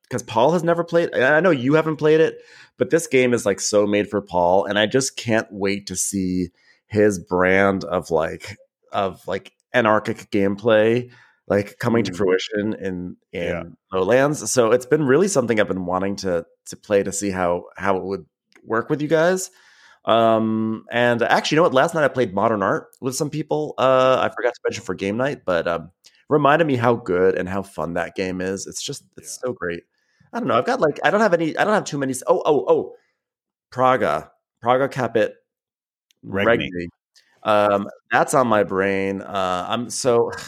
because 0.02 0.22
Paul 0.22 0.52
has 0.52 0.62
never 0.64 0.84
played. 0.84 1.14
I 1.14 1.40
know 1.40 1.50
you 1.50 1.74
haven't 1.74 1.96
played 1.96 2.20
it, 2.20 2.38
but 2.78 2.90
this 2.90 3.06
game 3.06 3.32
is 3.32 3.46
like 3.46 3.60
so 3.60 3.86
made 3.86 4.08
for 4.08 4.20
Paul, 4.20 4.64
and 4.64 4.78
I 4.78 4.86
just 4.86 5.16
can't 5.16 5.46
wait 5.50 5.86
to 5.88 5.96
see 5.96 6.48
his 6.86 7.18
brand 7.18 7.84
of 7.84 8.10
like 8.10 8.56
of 8.92 9.26
like 9.28 9.52
anarchic 9.72 10.30
gameplay 10.30 11.10
like 11.46 11.78
coming 11.78 12.04
to 12.04 12.12
Mm. 12.12 12.16
fruition 12.16 12.72
in 12.74 13.16
in 13.32 13.42
Yeah. 13.42 13.62
Lowlands. 13.92 14.50
So 14.50 14.72
it's 14.72 14.86
been 14.86 15.04
really 15.06 15.28
something 15.28 15.60
I've 15.60 15.68
been 15.68 15.86
wanting 15.86 16.16
to 16.16 16.46
to 16.66 16.76
play 16.76 17.02
to 17.02 17.12
see 17.12 17.30
how 17.30 17.64
how 17.76 17.96
it 17.96 18.04
would 18.04 18.26
work 18.64 18.88
with 18.90 19.02
you 19.02 19.08
guys. 19.08 19.50
Um, 20.06 20.84
and 20.90 21.22
actually, 21.22 21.56
you 21.56 21.58
know 21.60 21.62
what? 21.64 21.74
Last 21.74 21.94
night 21.94 22.04
I 22.04 22.08
played 22.08 22.34
Modern 22.34 22.62
Art 22.62 22.88
with 23.00 23.14
some 23.14 23.30
people. 23.30 23.74
Uh, 23.78 24.18
I 24.20 24.28
forgot 24.34 24.52
to 24.54 24.60
mention 24.66 24.84
for 24.84 24.94
game 24.94 25.16
night, 25.16 25.42
but 25.46 25.66
um, 25.66 25.90
reminded 26.28 26.66
me 26.66 26.76
how 26.76 26.94
good 26.94 27.36
and 27.38 27.48
how 27.48 27.62
fun 27.62 27.94
that 27.94 28.14
game 28.14 28.40
is. 28.42 28.66
It's 28.66 28.82
just 28.82 29.04
it's 29.16 29.38
so 29.40 29.52
great. 29.52 29.84
I 30.32 30.38
don't 30.40 30.48
know. 30.48 30.58
I've 30.58 30.66
got 30.66 30.80
like 30.80 30.98
I 31.04 31.10
don't 31.10 31.20
have 31.22 31.32
any. 31.34 31.56
I 31.56 31.64
don't 31.64 31.74
have 31.74 31.84
too 31.84 31.98
many. 31.98 32.14
Oh 32.26 32.42
oh 32.44 32.64
oh, 32.68 32.94
Praga, 33.70 34.30
Praga 34.60 34.88
Caput, 34.88 35.34
Regni. 36.22 36.70
Regni. 36.70 36.88
Um, 37.42 37.88
that's 38.10 38.34
on 38.34 38.46
my 38.46 38.64
brain. 38.64 39.22
Uh, 39.22 39.66
I'm 39.68 39.90
so. 39.90 40.30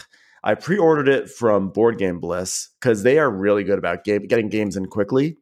I 0.46 0.54
pre-ordered 0.54 1.08
it 1.08 1.28
from 1.28 1.70
Board 1.70 1.98
Game 1.98 2.20
Bliss 2.20 2.68
because 2.80 3.02
they 3.02 3.18
are 3.18 3.28
really 3.28 3.64
good 3.64 3.80
about 3.80 4.04
game, 4.04 4.28
getting 4.28 4.48
games 4.48 4.76
in 4.76 4.86
quickly. 4.86 5.38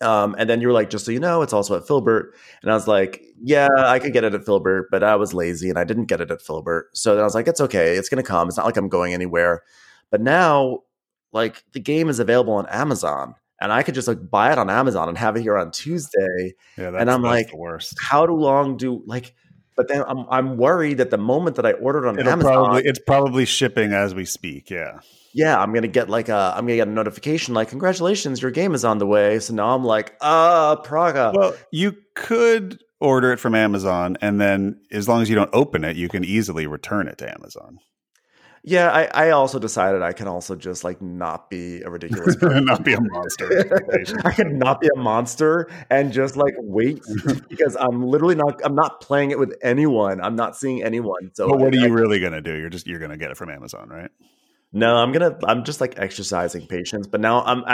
Um, 0.00 0.36
and 0.38 0.48
then 0.48 0.60
you 0.60 0.68
were 0.68 0.72
like, 0.72 0.88
just 0.88 1.04
so 1.04 1.10
you 1.10 1.18
know, 1.18 1.42
it's 1.42 1.52
also 1.52 1.76
at 1.76 1.82
Philibert. 1.82 2.28
And 2.62 2.70
I 2.70 2.74
was 2.74 2.86
like, 2.86 3.22
yeah, 3.42 3.68
I 3.76 3.98
could 3.98 4.12
get 4.12 4.22
it 4.22 4.32
at 4.32 4.42
Philibert, 4.42 4.84
but 4.88 5.02
I 5.02 5.16
was 5.16 5.34
lazy 5.34 5.68
and 5.68 5.76
I 5.76 5.82
didn't 5.82 6.06
get 6.06 6.20
it 6.20 6.30
at 6.30 6.42
Philibert. 6.42 6.84
So 6.94 7.14
then 7.14 7.22
I 7.22 7.24
was 7.24 7.34
like, 7.34 7.48
it's 7.48 7.60
okay. 7.60 7.96
It's 7.96 8.08
going 8.08 8.22
to 8.22 8.26
come. 8.26 8.46
It's 8.46 8.56
not 8.56 8.66
like 8.66 8.76
I'm 8.76 8.88
going 8.88 9.12
anywhere. 9.12 9.62
But 10.12 10.20
now, 10.20 10.84
like, 11.32 11.64
the 11.72 11.80
game 11.80 12.08
is 12.08 12.20
available 12.20 12.54
on 12.54 12.66
Amazon 12.68 13.34
and 13.60 13.72
I 13.72 13.82
could 13.82 13.96
just 13.96 14.06
like 14.06 14.30
buy 14.30 14.52
it 14.52 14.58
on 14.58 14.70
Amazon 14.70 15.08
and 15.08 15.18
have 15.18 15.36
it 15.36 15.42
here 15.42 15.58
on 15.58 15.72
Tuesday. 15.72 16.54
yeah, 16.78 16.90
that's, 16.90 17.00
And 17.00 17.10
I'm 17.10 17.22
like, 17.22 17.50
the 17.50 17.56
worst. 17.56 17.94
How 18.00 18.26
do 18.26 18.32
long 18.32 18.76
do 18.76 19.02
like, 19.06 19.34
but 19.80 19.88
then 19.88 20.04
I'm, 20.06 20.26
I'm 20.28 20.58
worried 20.58 20.98
that 20.98 21.08
the 21.08 21.16
moment 21.16 21.56
that 21.56 21.64
I 21.64 21.72
ordered 21.72 22.06
on 22.06 22.18
It'll 22.18 22.30
Amazon, 22.30 22.52
probably 22.52 22.82
it's 22.84 22.98
probably 22.98 23.46
shipping 23.46 23.94
as 23.94 24.14
we 24.14 24.26
speak. 24.26 24.68
Yeah, 24.68 25.00
yeah, 25.32 25.58
I'm 25.58 25.72
gonna 25.72 25.88
get 25.88 26.10
like 26.10 26.28
a 26.28 26.52
I'm 26.54 26.64
gonna 26.64 26.76
get 26.76 26.86
a 26.86 26.90
notification 26.90 27.54
like 27.54 27.68
congratulations, 27.70 28.42
your 28.42 28.50
game 28.50 28.74
is 28.74 28.84
on 28.84 28.98
the 28.98 29.06
way. 29.06 29.38
So 29.38 29.54
now 29.54 29.74
I'm 29.74 29.82
like, 29.82 30.16
ah, 30.20 30.76
Praga. 30.84 31.32
well, 31.34 31.54
you 31.72 31.96
could 32.14 32.78
order 33.00 33.32
it 33.32 33.38
from 33.38 33.54
Amazon, 33.54 34.18
and 34.20 34.38
then 34.38 34.78
as 34.90 35.08
long 35.08 35.22
as 35.22 35.30
you 35.30 35.34
don't 35.34 35.48
open 35.54 35.82
it, 35.82 35.96
you 35.96 36.10
can 36.10 36.26
easily 36.26 36.66
return 36.66 37.08
it 37.08 37.16
to 37.16 37.32
Amazon. 37.32 37.78
Yeah, 38.62 38.90
I, 38.90 39.28
I 39.28 39.30
also 39.30 39.58
decided 39.58 40.02
I 40.02 40.12
can 40.12 40.28
also 40.28 40.54
just 40.54 40.84
like 40.84 41.00
not 41.00 41.48
be 41.48 41.80
a 41.82 41.90
ridiculous 41.90 42.36
person. 42.40 42.64
Not 42.66 42.84
be 42.84 42.92
a 42.92 43.00
monster. 43.00 43.80
I 44.24 44.32
can 44.32 44.58
not 44.58 44.80
be 44.80 44.88
a 44.94 44.98
monster 44.98 45.68
and 45.88 46.12
just 46.12 46.36
like 46.36 46.54
wait 46.58 47.02
because 47.48 47.76
I'm 47.80 48.02
literally 48.04 48.34
not 48.34 48.60
I'm 48.64 48.74
not 48.74 49.00
playing 49.00 49.30
it 49.30 49.38
with 49.38 49.56
anyone. 49.62 50.20
I'm 50.20 50.36
not 50.36 50.56
seeing 50.56 50.82
anyone. 50.82 51.30
So 51.34 51.48
but 51.48 51.58
what 51.58 51.74
are 51.74 51.78
I- 51.78 51.82
you 51.86 51.92
really 51.92 52.20
gonna 52.20 52.40
do? 52.42 52.54
You're 52.54 52.68
just 52.70 52.86
you're 52.86 53.00
gonna 53.00 53.16
get 53.16 53.30
it 53.30 53.36
from 53.36 53.50
Amazon, 53.50 53.88
right? 53.88 54.10
No, 54.72 54.94
I'm 54.94 55.10
gonna. 55.10 55.36
I'm 55.48 55.64
just 55.64 55.80
like 55.80 55.98
exercising 55.98 56.64
patience, 56.68 57.08
but 57.08 57.20
now 57.20 57.42
I'm 57.42 57.64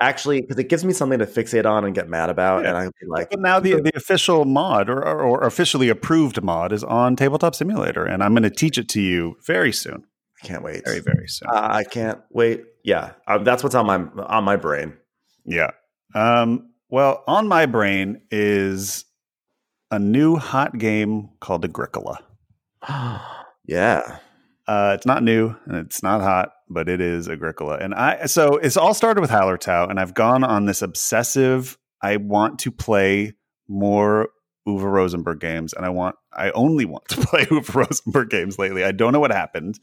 actually 0.00 0.40
because 0.40 0.56
it 0.58 0.70
gives 0.70 0.82
me 0.82 0.94
something 0.94 1.18
to 1.18 1.26
fixate 1.26 1.66
on 1.66 1.84
and 1.84 1.94
get 1.94 2.08
mad 2.08 2.30
about, 2.30 2.62
Yeah. 2.62 2.68
and 2.70 2.78
I'll 2.78 2.90
be 2.98 3.06
like, 3.06 3.28
But 3.28 3.40
now 3.40 3.60
the 3.60 3.78
the 3.82 3.92
official 3.94 4.46
mod 4.46 4.88
or, 4.88 4.96
or, 5.06 5.20
or 5.20 5.42
officially 5.44 5.90
approved 5.90 6.42
mod 6.42 6.72
is 6.72 6.82
on 6.82 7.16
Tabletop 7.16 7.54
Simulator, 7.54 8.06
and 8.06 8.24
I'm 8.24 8.32
going 8.32 8.44
to 8.44 8.50
teach 8.50 8.78
it 8.78 8.88
to 8.90 9.00
you 9.02 9.36
very 9.46 9.72
soon. 9.72 10.04
I 10.42 10.46
can't 10.46 10.62
wait. 10.62 10.84
Very 10.84 11.00
very 11.00 11.28
soon. 11.28 11.48
Uh, 11.48 11.68
I 11.70 11.84
can't 11.84 12.20
wait. 12.30 12.64
Yeah, 12.84 13.12
um, 13.26 13.44
that's 13.44 13.62
what's 13.62 13.74
on 13.74 13.86
my 13.86 13.96
on 14.24 14.44
my 14.44 14.56
brain. 14.56 14.94
Yeah. 15.44 15.70
Um, 16.14 16.70
well, 16.90 17.22
on 17.26 17.48
my 17.48 17.66
brain 17.66 18.22
is 18.30 19.04
a 19.90 19.98
new 19.98 20.36
hot 20.36 20.78
game 20.78 21.30
called 21.40 21.64
Agricola. 21.64 22.20
yeah. 23.66 24.18
Uh, 24.66 24.92
it's 24.94 25.06
not 25.06 25.22
new 25.22 25.54
and 25.64 25.76
it's 25.76 26.02
not 26.02 26.20
hot, 26.20 26.52
but 26.68 26.88
it 26.88 27.00
is 27.00 27.28
Agricola. 27.28 27.78
And 27.78 27.94
I 27.94 28.26
so 28.26 28.56
it's 28.58 28.76
all 28.76 28.94
started 28.94 29.20
with 29.20 29.30
Hallertau, 29.30 29.90
and 29.90 29.98
I've 29.98 30.14
gone 30.14 30.44
on 30.44 30.66
this 30.66 30.82
obsessive. 30.82 31.78
I 32.02 32.18
want 32.18 32.58
to 32.60 32.70
play 32.70 33.32
more 33.66 34.28
Uwe 34.68 34.82
Rosenberg 34.82 35.40
games, 35.40 35.72
and 35.72 35.84
I 35.84 35.88
want 35.88 36.16
I 36.32 36.50
only 36.50 36.84
want 36.84 37.08
to 37.08 37.16
play 37.26 37.46
Uwe 37.46 37.74
Rosenberg 37.74 38.30
games 38.30 38.58
lately. 38.58 38.84
I 38.84 38.92
don't 38.92 39.12
know 39.12 39.20
what 39.20 39.32
happened. 39.32 39.80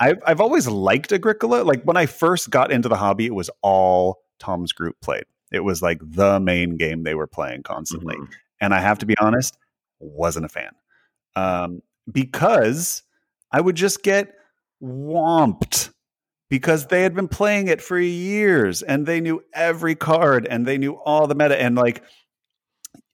I've 0.00 0.18
I've 0.26 0.40
always 0.40 0.66
liked 0.66 1.12
Agricola. 1.12 1.62
Like 1.64 1.82
when 1.84 1.96
I 1.96 2.06
first 2.06 2.50
got 2.50 2.72
into 2.72 2.88
the 2.88 2.96
hobby, 2.96 3.26
it 3.26 3.34
was 3.34 3.50
all 3.62 4.22
Tom's 4.38 4.72
group 4.72 4.96
played. 5.00 5.24
It 5.52 5.60
was 5.60 5.82
like 5.82 5.98
the 6.02 6.40
main 6.40 6.76
game 6.78 7.02
they 7.02 7.14
were 7.14 7.26
playing 7.26 7.62
constantly 7.62 8.16
Mhm. 8.16 8.28
and 8.60 8.74
I 8.74 8.80
have 8.80 8.98
to 9.00 9.06
be 9.06 9.14
honest, 9.18 9.56
wasn't 10.00 10.46
a 10.46 10.48
fan 10.48 10.72
um, 11.36 11.82
because 12.10 13.02
I 13.52 13.60
would 13.60 13.76
just 13.76 14.02
get 14.02 14.34
whomped 14.82 15.90
because 16.48 16.86
they 16.86 17.02
had 17.02 17.14
been 17.14 17.28
playing 17.28 17.68
it 17.68 17.80
for 17.80 17.98
years 17.98 18.82
and 18.82 19.06
they 19.06 19.20
knew 19.20 19.42
every 19.54 19.94
card 19.94 20.46
and 20.50 20.66
they 20.66 20.78
knew 20.78 20.92
all 20.94 21.26
the 21.26 21.34
meta 21.34 21.60
and 21.60 21.76
like 21.76 22.02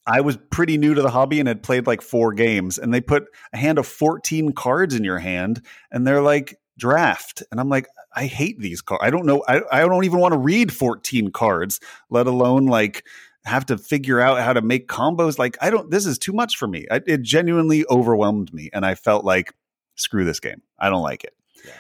I 0.09 0.23
was 0.23 0.39
pretty 0.51 0.79
new 0.79 0.95
to 0.95 1.03
the 1.03 1.11
hobby 1.11 1.39
and 1.39 1.47
had 1.47 1.63
played 1.63 1.87
like 1.87 2.01
four 2.01 2.33
games 2.33 2.79
and 2.79 2.93
they 2.95 3.01
put 3.03 3.27
a 3.53 3.59
hand 3.59 3.79
of 3.79 3.87
14 3.87 4.53
cards 4.53 4.95
in 4.95 5.05
your 5.05 5.19
hand 5.19 5.63
and 5.93 6.07
they're 6.07 6.23
like 6.23 6.57
draft 6.79 7.43
and 7.51 7.61
I'm 7.61 7.69
like 7.69 7.87
I 8.17 8.25
hate 8.25 8.59
these 8.59 8.81
cards. 8.81 9.05
I 9.05 9.11
don't 9.11 9.27
know 9.27 9.45
I, 9.47 9.61
I 9.71 9.81
don't 9.83 10.05
even 10.05 10.19
want 10.19 10.33
to 10.33 10.39
read 10.39 10.73
14 10.73 11.31
cards 11.31 11.79
let 12.09 12.27
alone 12.27 12.67
like 12.67 13.05
have 13.45 13.67
to 13.67 13.77
figure 13.77 14.19
out 14.19 14.41
how 14.41 14.55
to 14.55 14.63
make 14.63 14.89
combos 14.89 15.39
like 15.39 15.59
I 15.61 15.69
don't 15.69 15.91
this 15.91 16.07
is 16.07 16.19
too 16.19 16.33
much 16.33 16.57
for 16.57 16.67
me. 16.67 16.87
I, 16.91 17.03
it 17.07 17.21
genuinely 17.21 17.85
overwhelmed 17.91 18.53
me 18.55 18.71
and 18.73 18.87
I 18.87 18.95
felt 18.95 19.27
like 19.27 19.53
screw 19.97 20.25
this 20.25 20.41
game. 20.41 20.63
I 20.79 20.89
don't 20.89 21.03
like 21.03 21.25
it. 21.25 21.35
Yeah. 21.67 21.73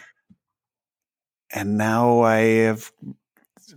And 1.55 1.79
now 1.79 2.21
I 2.21 2.41
have 2.41 2.93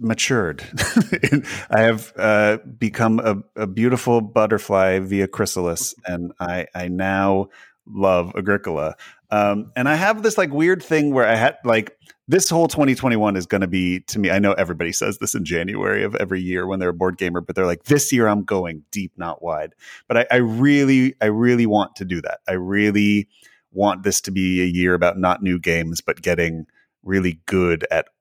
matured. 0.01 0.63
I 1.69 1.81
have 1.81 2.11
uh, 2.17 2.57
become 2.77 3.19
a, 3.19 3.61
a 3.61 3.67
beautiful 3.67 4.21
butterfly 4.21 4.99
via 4.99 5.27
chrysalis, 5.27 5.95
and 6.05 6.33
I 6.39 6.67
I 6.75 6.87
now 6.87 7.49
love 7.85 8.33
Agricola. 8.35 8.95
Um, 9.29 9.71
and 9.75 9.87
I 9.87 9.95
have 9.95 10.23
this 10.23 10.37
like 10.37 10.51
weird 10.51 10.83
thing 10.83 11.13
where 11.13 11.25
I 11.25 11.35
had 11.35 11.57
like 11.63 11.97
this 12.27 12.49
whole 12.49 12.67
2021 12.67 13.35
is 13.35 13.45
going 13.45 13.61
to 13.61 13.67
be 13.67 14.01
to 14.01 14.19
me. 14.19 14.29
I 14.29 14.39
know 14.39 14.53
everybody 14.53 14.91
says 14.91 15.17
this 15.17 15.35
in 15.35 15.45
January 15.45 16.03
of 16.03 16.15
every 16.15 16.41
year 16.41 16.67
when 16.67 16.79
they're 16.79 16.89
a 16.89 16.93
board 16.93 17.17
gamer, 17.17 17.41
but 17.41 17.55
they're 17.55 17.65
like, 17.65 17.83
this 17.83 18.11
year 18.11 18.27
I'm 18.27 18.43
going 18.43 18.83
deep, 18.91 19.13
not 19.17 19.41
wide. 19.41 19.73
But 20.07 20.17
I, 20.17 20.25
I 20.31 20.35
really, 20.37 21.15
I 21.21 21.25
really 21.27 21.65
want 21.65 21.95
to 21.97 22.05
do 22.05 22.21
that. 22.21 22.39
I 22.47 22.53
really 22.53 23.27
want 23.71 24.03
this 24.03 24.21
to 24.21 24.31
be 24.31 24.61
a 24.61 24.65
year 24.65 24.93
about 24.93 25.17
not 25.17 25.41
new 25.41 25.59
games, 25.59 26.01
but 26.01 26.21
getting 26.21 26.65
really 27.03 27.39
good 27.45 27.85
at 27.89 28.07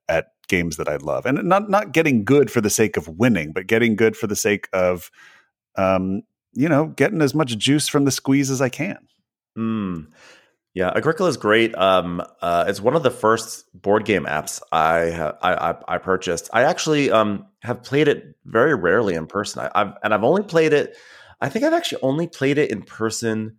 games 0.51 0.77
that 0.77 0.87
I 0.89 0.97
love, 0.97 1.25
and 1.25 1.41
not 1.45 1.69
not 1.69 1.93
getting 1.93 2.25
good 2.25 2.51
for 2.51 2.61
the 2.61 2.69
sake 2.69 2.97
of 2.97 3.07
winning, 3.07 3.53
but 3.53 3.65
getting 3.65 3.95
good 3.95 4.15
for 4.15 4.27
the 4.27 4.35
sake 4.35 4.67
of, 4.73 5.09
um, 5.77 6.23
you 6.53 6.69
know, 6.69 6.87
getting 6.87 7.21
as 7.21 7.33
much 7.33 7.57
juice 7.57 7.87
from 7.87 8.05
the 8.05 8.11
squeeze 8.11 8.51
as 8.51 8.61
I 8.61 8.69
can. 8.69 8.99
Mm. 9.57 10.11
Yeah, 10.73 10.91
Agricola 10.95 11.29
is 11.29 11.37
great. 11.37 11.75
Um, 11.75 12.21
uh, 12.41 12.65
it's 12.67 12.79
one 12.79 12.95
of 12.95 13.03
the 13.03 13.11
first 13.11 13.65
board 13.73 14.05
game 14.05 14.25
apps 14.25 14.61
I, 14.71 15.11
ha- 15.11 15.37
I, 15.41 15.53
I 15.53 15.95
I 15.95 15.97
purchased. 15.97 16.49
I 16.53 16.63
actually 16.63 17.11
um 17.11 17.45
have 17.61 17.83
played 17.83 18.07
it 18.07 18.35
very 18.45 18.75
rarely 18.75 19.15
in 19.15 19.27
person. 19.27 19.63
I, 19.63 19.71
I've 19.81 19.93
and 20.03 20.13
I've 20.13 20.23
only 20.23 20.43
played 20.43 20.73
it. 20.73 20.95
I 21.41 21.49
think 21.49 21.65
I've 21.65 21.73
actually 21.73 22.01
only 22.03 22.27
played 22.27 22.57
it 22.57 22.71
in 22.71 22.83
person 22.83 23.57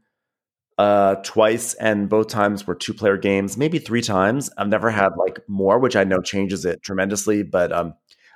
uh 0.79 1.17
twice 1.17 1.75
and 1.75 2.09
both 2.09 2.29
times 2.29 2.67
were 2.67 2.75
two 2.75 2.95
player 2.95 3.17
games 3.19 3.57
maybe 3.57 3.79
three 3.79 4.01
times. 4.03 4.51
I've 4.57 4.69
never 4.69 4.91
had 4.91 5.11
like 5.17 5.41
more 5.49 5.79
which 5.79 5.97
i 5.97 6.05
know 6.05 6.21
changes 6.23 6.65
it 6.65 6.83
tremendously 6.83 7.43
but 7.43 7.73
um 7.73 7.95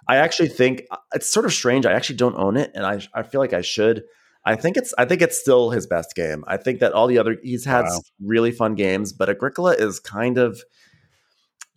i 0.09 0.17
actually 0.17 0.49
think 0.49 0.83
uh, 0.91 0.97
it's 1.15 1.29
sort 1.31 1.47
of 1.47 1.53
strange 1.53 1.87
i 1.87 1.93
actually 1.93 2.17
don't 2.17 2.37
own 2.37 2.57
it 2.57 2.71
and 2.75 2.85
i 2.85 3.01
i 3.15 3.23
feel 3.23 3.41
like 3.41 3.53
i 3.55 3.63
should. 3.63 4.03
I 4.45 4.55
think 4.55 4.77
it's 4.77 4.93
i 4.99 5.05
think 5.05 5.23
it's 5.23 5.41
still 5.41 5.71
his 5.71 5.87
best 5.87 6.15
game. 6.15 6.45
I 6.47 6.57
think 6.57 6.81
that 6.81 6.93
all 6.93 7.07
the 7.09 7.19
other 7.19 7.37
he's 7.43 7.65
had 7.65 7.85
Wow. 7.87 8.01
really 8.23 8.53
fun 8.53 8.75
games 8.75 9.13
but 9.13 9.29
agricola 9.29 9.73
is 9.75 9.99
kind 9.99 10.39
of 10.39 10.63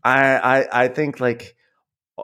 i 0.04 0.38
i 0.38 0.84
i 0.84 0.88
think 0.88 1.20
like 1.20 1.56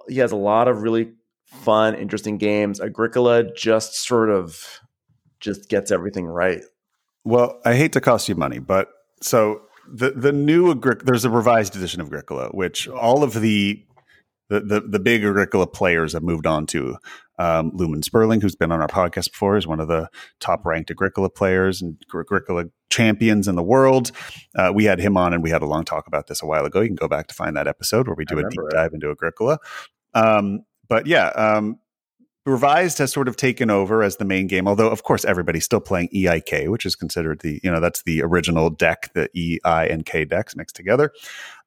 he 0.10 0.18
has 0.18 0.32
a 0.32 0.36
lot 0.36 0.68
of 0.68 0.82
really 0.82 1.14
fun 1.46 1.96
interesting 1.96 2.38
games. 2.38 2.82
Agricola 2.82 3.44
just 3.54 3.96
sort 3.96 4.30
of 4.30 4.82
just 5.40 5.70
gets 5.70 5.90
everything 5.90 6.26
right 6.26 6.62
Well, 7.26 7.60
I 7.66 7.76
hate 7.76 7.92
to 7.94 8.02
cost 8.02 8.30
you 8.30 8.36
money, 8.36 8.60
but 8.60 8.90
so 9.22 9.62
the 9.92 10.12
the 10.12 10.32
new 10.32 10.74
Agric- 10.74 11.04
there's 11.04 11.26
a 11.26 11.30
revised 11.30 11.76
edition 11.76 12.00
of 12.00 12.08
Agricola, 12.08 12.50
which 12.50 12.88
all 12.88 13.24
of 13.24 13.34
the 13.34 13.84
the 14.50 14.62
the, 14.62 14.82
the 14.82 15.00
big 15.00 15.26
Agricola 15.26 15.68
players 15.68 16.14
have 16.14 16.24
moved 16.24 16.46
on 16.46 16.66
to. 16.68 16.98
Um, 17.38 17.72
Lumen 17.74 18.02
Sperling, 18.02 18.40
who's 18.40 18.56
been 18.56 18.72
on 18.72 18.80
our 18.80 18.88
podcast 18.88 19.32
before, 19.32 19.58
is 19.58 19.68
one 19.68 19.82
of 19.82 19.90
the 19.90 20.08
top 20.40 20.66
ranked 20.66 20.90
Agricola 20.90 21.30
players 21.30 21.82
and 21.82 21.98
Agricola 22.14 22.66
champions 22.90 23.48
in 23.48 23.56
the 23.56 23.64
world. 23.64 24.12
Uh, 24.56 24.72
we 24.74 24.86
had 24.86 25.00
him 25.00 25.18
on, 25.18 25.34
and 25.34 25.44
we 25.44 25.50
had 25.50 25.62
a 25.62 25.66
long 25.66 25.84
talk 25.84 26.08
about 26.08 26.28
this 26.28 26.42
a 26.42 26.46
while 26.46 26.66
ago. 26.66 26.80
You 26.80 26.88
can 26.88 26.96
go 26.96 27.10
back 27.10 27.28
to 27.28 27.36
find 27.36 27.58
that 27.58 27.68
episode 27.68 28.08
where 28.08 28.16
we 28.16 28.24
do 28.24 28.38
a 28.38 28.50
deep 28.50 28.60
it. 28.70 28.72
dive 28.72 28.94
into 28.94 29.10
Agricola. 29.10 29.58
Um, 30.14 30.62
but 30.88 31.08
yeah, 31.08 31.28
um, 31.30 31.80
Revised 32.46 33.00
has 33.00 33.12
sort 33.12 33.28
of 33.28 33.38
taken 33.38 33.72
over 33.72 34.04
as 34.04 34.18
the 34.18 34.26
main 34.26 34.46
game, 34.46 34.68
although 34.68 34.90
of 34.90 35.02
course 35.02 35.26
everybody's 35.26 35.66
still 35.66 35.80
playing 35.80 36.10
EIK, 36.10 36.70
which 36.70 36.86
is 36.86 36.96
considered 36.96 37.42
the 37.42 37.60
you 37.64 37.72
know 37.72 37.80
that's 37.80 38.04
the 38.04 38.22
original 38.22 38.70
deck, 38.70 39.12
the 39.16 39.30
E, 39.34 39.58
I, 39.66 39.88
and 39.88 40.06
K 40.06 40.26
decks 40.26 40.56
mixed 40.56 40.76
together, 40.76 41.12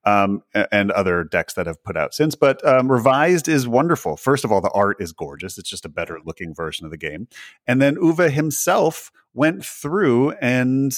um, 0.05 0.43
and 0.71 0.93
other 0.93 1.25
decks 1.25 1.55
that 1.55 1.67
have 1.67 1.83
put 1.83 1.97
out 1.97 2.15
since. 2.15 2.37
But 2.37 2.65
um, 2.65 2.93
Revised 2.93 3.49
is 3.49 3.67
wonderful. 3.67 4.17
First 4.17 4.45
of 4.45 4.53
all, 4.53 4.61
the 4.61 4.71
art 4.71 4.99
is 5.01 5.13
gorgeous; 5.13 5.59
it's 5.59 5.69
just 5.69 5.85
a 5.85 5.89
better 5.89 6.21
looking 6.25 6.55
version 6.55 6.85
of 6.85 6.93
the 6.93 6.97
game. 6.97 7.27
And 7.67 7.83
then 7.83 7.97
Uwe 7.97 8.31
himself 8.31 9.11
went 9.35 9.65
through 9.65 10.31
and 10.41 10.93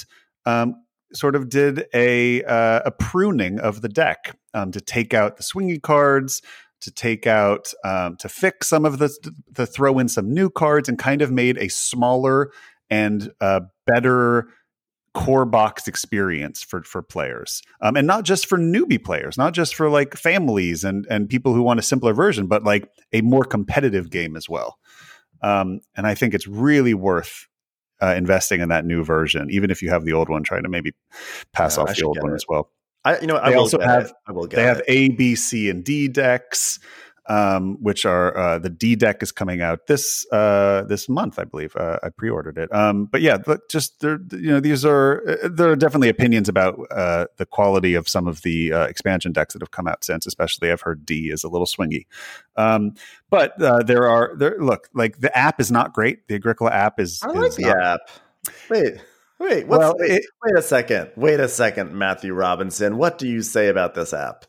um, 0.44 0.74
sort 1.14 1.34
of 1.34 1.48
did 1.48 1.86
a 1.94 2.44
uh, 2.44 2.82
a 2.84 2.90
pruning 2.90 3.58
of 3.58 3.80
the 3.80 3.88
deck 3.88 4.36
um, 4.52 4.72
to 4.72 4.80
take 4.80 5.14
out 5.14 5.38
the 5.38 5.42
swingy 5.42 5.80
cards 5.80 6.42
to 6.80 6.90
take 6.90 7.26
out 7.26 7.72
um, 7.84 8.16
to 8.16 8.28
fix 8.28 8.68
some 8.68 8.84
of 8.84 8.98
the 8.98 9.08
to 9.54 9.66
throw 9.66 9.98
in 9.98 10.08
some 10.08 10.32
new 10.32 10.50
cards 10.50 10.88
and 10.88 10.98
kind 10.98 11.22
of 11.22 11.30
made 11.30 11.58
a 11.58 11.68
smaller 11.68 12.50
and 12.88 13.30
uh, 13.40 13.60
better 13.86 14.48
core 15.12 15.44
box 15.44 15.88
experience 15.88 16.62
for 16.62 16.82
for 16.82 17.02
players. 17.02 17.62
Um, 17.80 17.96
and 17.96 18.06
not 18.06 18.24
just 18.24 18.46
for 18.46 18.58
newbie 18.58 19.02
players 19.02 19.36
not 19.36 19.54
just 19.54 19.74
for 19.74 19.90
like 19.90 20.14
families 20.16 20.84
and 20.84 21.06
and 21.10 21.28
people 21.28 21.52
who 21.52 21.62
want 21.62 21.80
a 21.80 21.82
simpler 21.82 22.14
version 22.14 22.46
but 22.46 22.64
like 22.64 22.88
a 23.12 23.20
more 23.20 23.44
competitive 23.44 24.10
game 24.10 24.36
as 24.36 24.48
well. 24.48 24.78
Um, 25.42 25.80
and 25.96 26.06
i 26.06 26.14
think 26.14 26.34
it's 26.34 26.46
really 26.46 26.94
worth 26.94 27.48
uh, 28.02 28.14
investing 28.14 28.60
in 28.60 28.68
that 28.68 28.84
new 28.84 29.02
version 29.04 29.50
even 29.50 29.70
if 29.70 29.82
you 29.82 29.90
have 29.90 30.04
the 30.04 30.12
old 30.12 30.28
one 30.28 30.42
trying 30.42 30.62
to 30.62 30.68
maybe 30.68 30.92
pass 31.52 31.76
Yeah, 31.76 31.84
I 31.84 31.90
off 31.90 31.96
the 31.96 32.04
old 32.04 32.18
one 32.20 32.32
it. 32.32 32.36
as 32.36 32.44
well 32.48 32.70
I, 33.04 33.18
you 33.20 33.26
know, 33.26 33.38
I 33.38 33.50
They 33.50 33.56
also 33.56 33.78
have- 33.80 34.06
it. 34.06 34.12
I 34.26 34.32
will 34.32 34.46
get 34.46 34.56
they 34.56 34.62
have 34.64 34.78
it. 34.80 34.84
A, 34.88 35.08
B, 35.10 35.34
C, 35.34 35.70
and 35.70 35.82
D 35.84 36.06
decks, 36.08 36.78
um, 37.26 37.76
which 37.80 38.04
are 38.04 38.36
uh, 38.36 38.58
the 38.58 38.68
D 38.68 38.96
deck 38.96 39.22
is 39.22 39.30
coming 39.30 39.62
out 39.62 39.86
this 39.86 40.26
uh, 40.32 40.82
this 40.82 41.08
month, 41.08 41.38
I 41.38 41.44
believe. 41.44 41.74
Uh, 41.76 41.98
I 42.02 42.08
pre-ordered 42.08 42.58
it, 42.58 42.74
um, 42.74 43.04
but 43.06 43.20
yeah, 43.22 43.38
look, 43.46 43.70
just 43.70 44.00
there, 44.00 44.18
you 44.32 44.50
know, 44.50 44.58
these 44.60 44.84
are 44.84 45.22
uh, 45.28 45.48
there 45.48 45.70
are 45.70 45.76
definitely 45.76 46.08
opinions 46.08 46.48
about 46.48 46.78
uh, 46.90 47.26
the 47.36 47.46
quality 47.46 47.94
of 47.94 48.08
some 48.08 48.26
of 48.26 48.42
the 48.42 48.72
uh, 48.72 48.84
expansion 48.84 49.32
decks 49.32 49.52
that 49.54 49.62
have 49.62 49.70
come 49.70 49.86
out 49.86 50.02
since. 50.04 50.26
Especially, 50.26 50.70
I've 50.72 50.80
heard 50.80 51.06
D 51.06 51.30
is 51.30 51.44
a 51.44 51.48
little 51.48 51.66
swingy, 51.66 52.06
um, 52.56 52.94
but 53.30 53.60
uh, 53.62 53.82
there 53.84 54.08
are 54.08 54.34
there. 54.36 54.56
Look, 54.58 54.88
like 54.92 55.20
the 55.20 55.36
app 55.38 55.60
is 55.60 55.70
not 55.70 55.92
great. 55.94 56.26
The 56.28 56.34
Agricola 56.34 56.72
app 56.72 56.98
is. 56.98 57.22
I 57.22 57.28
like 57.28 57.48
is 57.50 57.56
the 57.56 57.62
not- 57.66 57.78
app. 57.82 58.00
Wait, 58.70 58.94
wait. 59.40 59.66
Well, 59.66 59.94
wait, 59.98 60.22
wait 60.44 60.56
a 60.56 60.62
second. 60.62 61.10
Wait 61.16 61.40
a 61.40 61.48
second, 61.48 61.92
Matthew 61.94 62.32
Robinson. 62.34 62.96
What 62.98 63.18
do 63.18 63.26
you 63.26 63.42
say 63.42 63.68
about 63.68 63.94
this 63.94 64.12
app? 64.12 64.44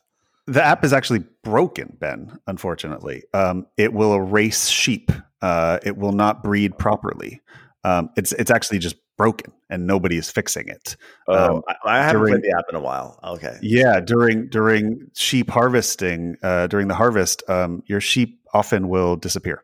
the 0.48 0.62
app 0.62 0.84
is 0.84 0.92
actually 0.92 1.24
broken 1.44 1.96
ben 2.00 2.36
unfortunately 2.48 3.24
um, 3.36 3.66
it 3.78 3.94
will 3.94 4.16
erase 4.16 4.68
sheep 4.68 5.12
uh, 5.44 5.78
it 5.84 5.96
will 5.98 6.12
not 6.14 6.44
breed 6.44 6.76
properly 6.80 7.40
um, 7.84 8.10
it's 8.18 8.32
it's 8.34 8.50
actually 8.50 8.80
just 8.80 8.96
broken 9.18 9.54
and 9.70 9.86
nobody 9.86 10.18
is 10.18 10.32
fixing 10.32 10.68
it 10.68 10.96
Oh, 11.28 11.58
Um, 11.58 11.62
I, 11.68 11.76
I 11.86 11.98
haven't 12.04 12.22
during- 12.22 12.34
played 12.42 12.52
the 12.52 12.58
app 12.58 12.66
in 12.70 12.76
a 12.76 12.80
while. 12.82 13.20
Okay. 13.24 13.56
yeah 13.62 14.00
during 14.00 14.48
during 14.50 15.12
sheep 15.16 15.50
harvesting 15.52 16.38
uh, 16.42 16.66
during 16.68 16.88
the 16.88 16.96
harvest 16.96 17.48
um, 17.48 17.84
your 17.86 18.02
sheep 18.02 18.42
often 18.52 18.90
will 18.90 19.16
disappear 19.16 19.64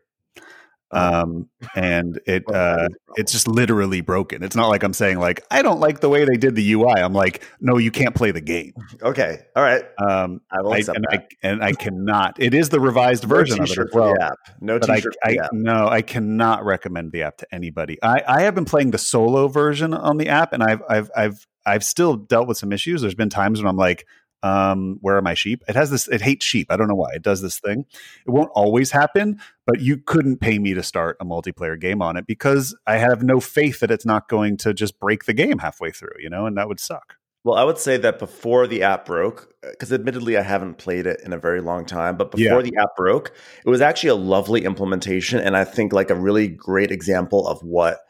um, 0.90 1.48
and 1.74 2.18
it 2.26 2.44
uh, 2.48 2.48
is 2.48 2.54
a 2.54 2.54
problem. 2.54 2.88
it's 3.16 3.32
just 3.32 3.46
literally 3.46 4.00
broken 4.00 4.42
it's 4.42 4.56
not 4.56 4.68
like 4.68 4.82
i'm 4.82 4.94
saying 4.94 5.18
like 5.18 5.44
i 5.50 5.60
don't 5.62 5.80
like 5.80 6.00
the 6.00 6.08
way 6.08 6.24
they 6.24 6.36
did 6.36 6.54
the 6.54 6.72
ui 6.72 6.86
i'm 6.86 7.12
like 7.12 7.44
no 7.60 7.76
you 7.76 7.90
can't 7.90 8.14
play 8.14 8.30
the 8.30 8.40
game 8.40 8.72
okay. 9.02 9.40
All 9.54 9.62
right. 9.62 9.84
um, 9.98 10.40
I 10.50 10.62
will 10.62 10.72
I, 10.72 10.78
and. 10.78 11.06
I, 11.10 11.26
and 11.42 11.62
I 11.62 11.72
cannot. 11.72 12.40
It 12.40 12.54
is 12.54 12.68
the 12.68 12.80
revised 12.80 13.24
version 13.24 13.58
no 13.58 13.64
of 13.64 13.70
it 13.70 13.78
as 13.78 13.86
well. 13.92 14.14
app. 14.20 14.38
No 14.60 14.76
I, 14.76 14.78
t-shirt 14.78 15.16
I 15.24 15.36
app. 15.36 15.52
no, 15.52 15.88
I 15.88 16.02
cannot 16.02 16.64
recommend 16.64 17.12
the 17.12 17.22
app 17.22 17.38
to 17.38 17.46
anybody. 17.52 17.98
I, 18.02 18.22
I 18.26 18.40
have 18.42 18.54
been 18.54 18.64
playing 18.64 18.90
the 18.90 18.98
solo 18.98 19.48
version 19.48 19.94
on 19.94 20.16
the 20.16 20.28
app, 20.28 20.52
and 20.52 20.62
I've 20.62 20.82
I've 20.88 21.10
I've 21.16 21.46
I've 21.66 21.84
still 21.84 22.16
dealt 22.16 22.48
with 22.48 22.58
some 22.58 22.72
issues. 22.72 23.02
There's 23.02 23.14
been 23.14 23.30
times 23.30 23.60
when 23.60 23.68
I'm 23.68 23.76
like, 23.76 24.06
um, 24.42 24.98
where 25.00 25.16
are 25.16 25.22
my 25.22 25.34
sheep? 25.34 25.62
It 25.68 25.74
has 25.76 25.90
this. 25.90 26.08
It 26.08 26.20
hates 26.20 26.44
sheep. 26.44 26.68
I 26.70 26.76
don't 26.76 26.88
know 26.88 26.94
why 26.94 27.12
it 27.14 27.22
does 27.22 27.42
this 27.42 27.58
thing. 27.58 27.84
It 28.26 28.30
won't 28.30 28.50
always 28.54 28.90
happen, 28.90 29.40
but 29.66 29.80
you 29.80 29.98
couldn't 29.98 30.38
pay 30.38 30.58
me 30.58 30.74
to 30.74 30.82
start 30.82 31.16
a 31.20 31.24
multiplayer 31.24 31.78
game 31.78 32.02
on 32.02 32.16
it 32.16 32.26
because 32.26 32.76
I 32.86 32.98
have 32.98 33.22
no 33.22 33.40
faith 33.40 33.80
that 33.80 33.90
it's 33.90 34.06
not 34.06 34.28
going 34.28 34.56
to 34.58 34.72
just 34.72 34.98
break 35.00 35.24
the 35.24 35.34
game 35.34 35.58
halfway 35.58 35.90
through. 35.90 36.12
You 36.20 36.30
know, 36.30 36.46
and 36.46 36.56
that 36.56 36.68
would 36.68 36.80
suck. 36.80 37.16
Well, 37.44 37.56
I 37.56 37.64
would 37.64 37.78
say 37.78 37.96
that 37.98 38.18
before 38.18 38.66
the 38.66 38.82
app 38.82 39.06
broke, 39.06 39.54
because 39.62 39.92
admittedly 39.92 40.36
I 40.36 40.42
haven't 40.42 40.74
played 40.78 41.06
it 41.06 41.20
in 41.24 41.32
a 41.32 41.38
very 41.38 41.60
long 41.60 41.86
time, 41.86 42.16
but 42.16 42.30
before 42.32 42.62
Yeah. 42.62 42.70
the 42.70 42.76
app 42.76 42.96
broke, 42.96 43.32
it 43.64 43.70
was 43.70 43.80
actually 43.80 44.10
a 44.10 44.14
lovely 44.16 44.64
implementation, 44.64 45.38
and 45.38 45.56
I 45.56 45.64
think 45.64 45.92
like 45.92 46.10
a 46.10 46.14
really 46.14 46.48
great 46.48 46.90
example 46.90 47.46
of 47.46 47.62
what 47.62 48.00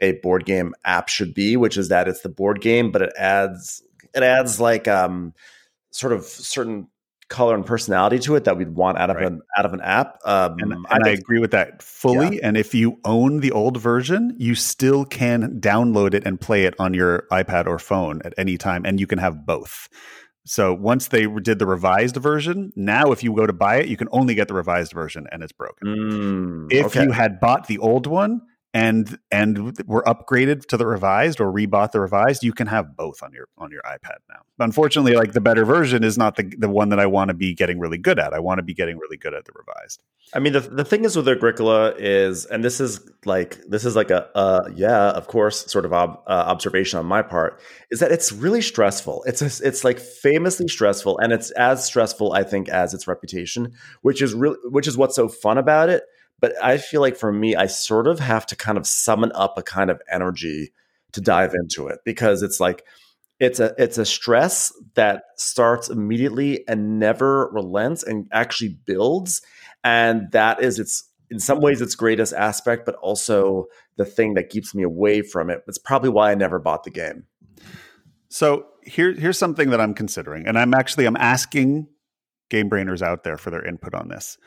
a 0.00 0.12
board 0.22 0.46
game 0.46 0.74
app 0.84 1.08
should 1.08 1.34
be, 1.34 1.56
which 1.56 1.76
is 1.76 1.88
that 1.88 2.08
it's 2.08 2.22
the 2.22 2.30
board 2.30 2.60
game, 2.62 2.90
but 2.90 3.02
it 3.02 3.12
adds 3.18 3.82
it 4.14 4.22
adds 4.22 4.58
like 4.58 4.88
um 4.88 5.34
sort 5.90 6.12
of 6.12 6.24
certain 6.24 6.88
color 7.28 7.54
and 7.54 7.64
personality 7.64 8.18
to 8.18 8.34
it 8.34 8.42
that 8.42 8.56
we'd 8.56 8.70
want 8.74 8.98
out 8.98 9.08
of 9.08 9.14
Right. 9.16 9.26
an 9.26 9.40
out 9.56 9.64
of 9.64 9.72
an 9.72 9.80
app. 9.82 10.18
Um, 10.24 10.56
and, 10.58 10.72
and 10.72 10.86
I, 10.90 10.98
think- 11.04 11.20
agree 11.20 11.38
with 11.38 11.52
that 11.52 11.80
fully. 11.80 12.42
And 12.42 12.56
if 12.56 12.74
you 12.74 12.98
own 13.04 13.38
the 13.38 13.52
old 13.52 13.76
version, 13.76 14.34
you 14.36 14.56
still 14.56 15.04
can 15.04 15.60
download 15.60 16.12
it 16.14 16.26
and 16.26 16.40
play 16.40 16.64
it 16.64 16.74
on 16.80 16.92
your 16.92 17.26
iPad 17.30 17.66
or 17.66 17.78
phone 17.78 18.20
at 18.24 18.34
any 18.36 18.58
time, 18.58 18.84
and 18.84 18.98
you 18.98 19.06
can 19.06 19.18
have 19.18 19.46
both. 19.46 19.88
So 20.44 20.74
once 20.74 21.08
they 21.08 21.26
did 21.26 21.58
the 21.60 21.66
revised 21.66 22.16
version, 22.16 22.72
now 22.74 23.12
if 23.12 23.22
you 23.22 23.32
go 23.34 23.46
to 23.46 23.52
buy 23.52 23.76
it, 23.76 23.86
you 23.88 23.96
can 23.96 24.08
only 24.10 24.34
get 24.34 24.48
the 24.48 24.54
revised 24.54 24.92
version, 24.92 25.26
and 25.30 25.42
it's 25.44 25.52
broken. 25.52 25.86
Mm, 25.86 26.72
If 26.72 26.86
okay. 26.86 27.04
you 27.04 27.12
had 27.12 27.38
bought 27.38 27.68
the 27.68 27.78
old 27.78 28.06
one 28.08 28.40
and 28.72 29.18
and 29.32 29.76
were 29.86 30.02
upgraded 30.04 30.66
to 30.66 30.76
the 30.76 30.86
revised 30.86 31.40
or 31.40 31.52
rebought 31.52 31.90
the 31.90 32.00
revised, 32.00 32.44
you 32.44 32.52
can 32.52 32.68
have 32.68 32.96
both 32.96 33.22
on 33.22 33.32
your 33.32 33.48
on 33.58 33.70
your 33.70 33.82
iPad 33.82 34.18
now. 34.28 34.42
Unfortunately, 34.58 35.14
like 35.14 35.32
the 35.32 35.40
better 35.40 35.64
version 35.64 36.04
is 36.04 36.16
not 36.16 36.36
the 36.36 36.44
the 36.56 36.68
one 36.68 36.90
that 36.90 37.00
I 37.00 37.06
want 37.06 37.28
to 37.28 37.34
be 37.34 37.52
getting 37.54 37.80
really 37.80 37.98
good 37.98 38.18
at. 38.18 38.32
I 38.32 38.38
want 38.38 38.58
to 38.58 38.62
be 38.62 38.74
getting 38.74 38.96
really 38.98 39.16
good 39.16 39.34
at 39.34 39.44
the 39.44 39.52
revised. 39.56 40.02
I 40.32 40.38
mean, 40.38 40.52
the 40.52 40.60
the 40.60 40.84
thing 40.84 41.04
is 41.04 41.16
with 41.16 41.28
Agricola 41.28 41.94
is, 41.98 42.46
and 42.46 42.62
this 42.62 42.80
is 42.80 43.00
like 43.24 43.60
this 43.64 43.84
is 43.84 43.96
like 43.96 44.10
a 44.10 44.28
uh, 44.36 44.68
yeah, 44.76 45.10
of 45.10 45.26
course, 45.26 45.66
sort 45.66 45.84
of 45.84 45.92
ob, 45.92 46.22
uh, 46.28 46.30
observation 46.30 47.00
on 47.00 47.06
my 47.06 47.22
part, 47.22 47.60
is 47.90 47.98
that 47.98 48.12
it's 48.12 48.30
really 48.30 48.62
stressful. 48.62 49.24
It's 49.26 49.42
a, 49.42 49.66
it's 49.66 49.82
like 49.82 49.98
famously 49.98 50.68
stressful, 50.68 51.18
and 51.18 51.32
it's 51.32 51.50
as 51.52 51.84
stressful, 51.84 52.32
I 52.32 52.44
think, 52.44 52.68
as 52.68 52.94
its 52.94 53.08
reputation, 53.08 53.72
which 54.02 54.22
is 54.22 54.32
really 54.32 54.58
which 54.64 54.86
is 54.86 54.96
what's 54.96 55.16
so 55.16 55.28
fun 55.28 55.58
about 55.58 55.88
it. 55.88 56.04
But 56.40 56.52
I 56.62 56.78
feel 56.78 57.00
like 57.00 57.16
for 57.16 57.32
me, 57.32 57.54
I 57.54 57.66
sort 57.66 58.06
of 58.06 58.18
have 58.18 58.46
to 58.46 58.56
kind 58.56 58.78
of 58.78 58.86
summon 58.86 59.30
up 59.34 59.58
a 59.58 59.62
kind 59.62 59.90
of 59.90 60.00
energy 60.10 60.72
to 61.12 61.20
dive 61.20 61.54
into 61.54 61.88
it 61.88 62.00
because 62.04 62.42
it's 62.42 62.60
like 62.60 62.84
it's 63.38 63.60
a 63.60 63.74
it's 63.78 63.98
a 63.98 64.06
stress 64.06 64.72
that 64.94 65.24
starts 65.36 65.88
immediately 65.88 66.66
and 66.68 66.98
never 66.98 67.50
relents 67.52 68.02
and 68.02 68.26
actually 68.32 68.78
builds. 68.86 69.42
And 69.82 70.30
that 70.32 70.62
is 70.62 70.78
its 70.78 71.04
in 71.30 71.38
some 71.38 71.60
ways 71.60 71.80
its 71.80 71.94
greatest 71.94 72.32
aspect 72.32 72.84
but 72.84 72.96
also 72.96 73.66
the 73.96 74.04
thing 74.04 74.34
that 74.34 74.50
keeps 74.50 74.74
me 74.74 74.82
away 74.82 75.22
from 75.22 75.50
it. 75.50 75.62
It's 75.68 75.78
probably 75.78 76.10
why 76.10 76.32
i 76.32 76.34
never 76.34 76.58
bought 76.58 76.84
the 76.84 76.90
game. 76.90 77.26
So 78.28 78.66
here, 78.84 79.12
here's 79.12 79.38
something 79.38 79.70
that 79.70 79.80
I'm 79.80 79.94
considering, 79.94 80.46
and 80.46 80.58
I'm 80.58 80.72
actually 80.72 81.06
I'm 81.06 81.16
asking 81.16 81.88
game 82.48 82.70
brainers 82.70 83.02
out 83.02 83.24
there 83.24 83.36
for 83.36 83.50
their 83.50 83.64
input 83.64 83.94
on 83.94 84.08
this. 84.08 84.38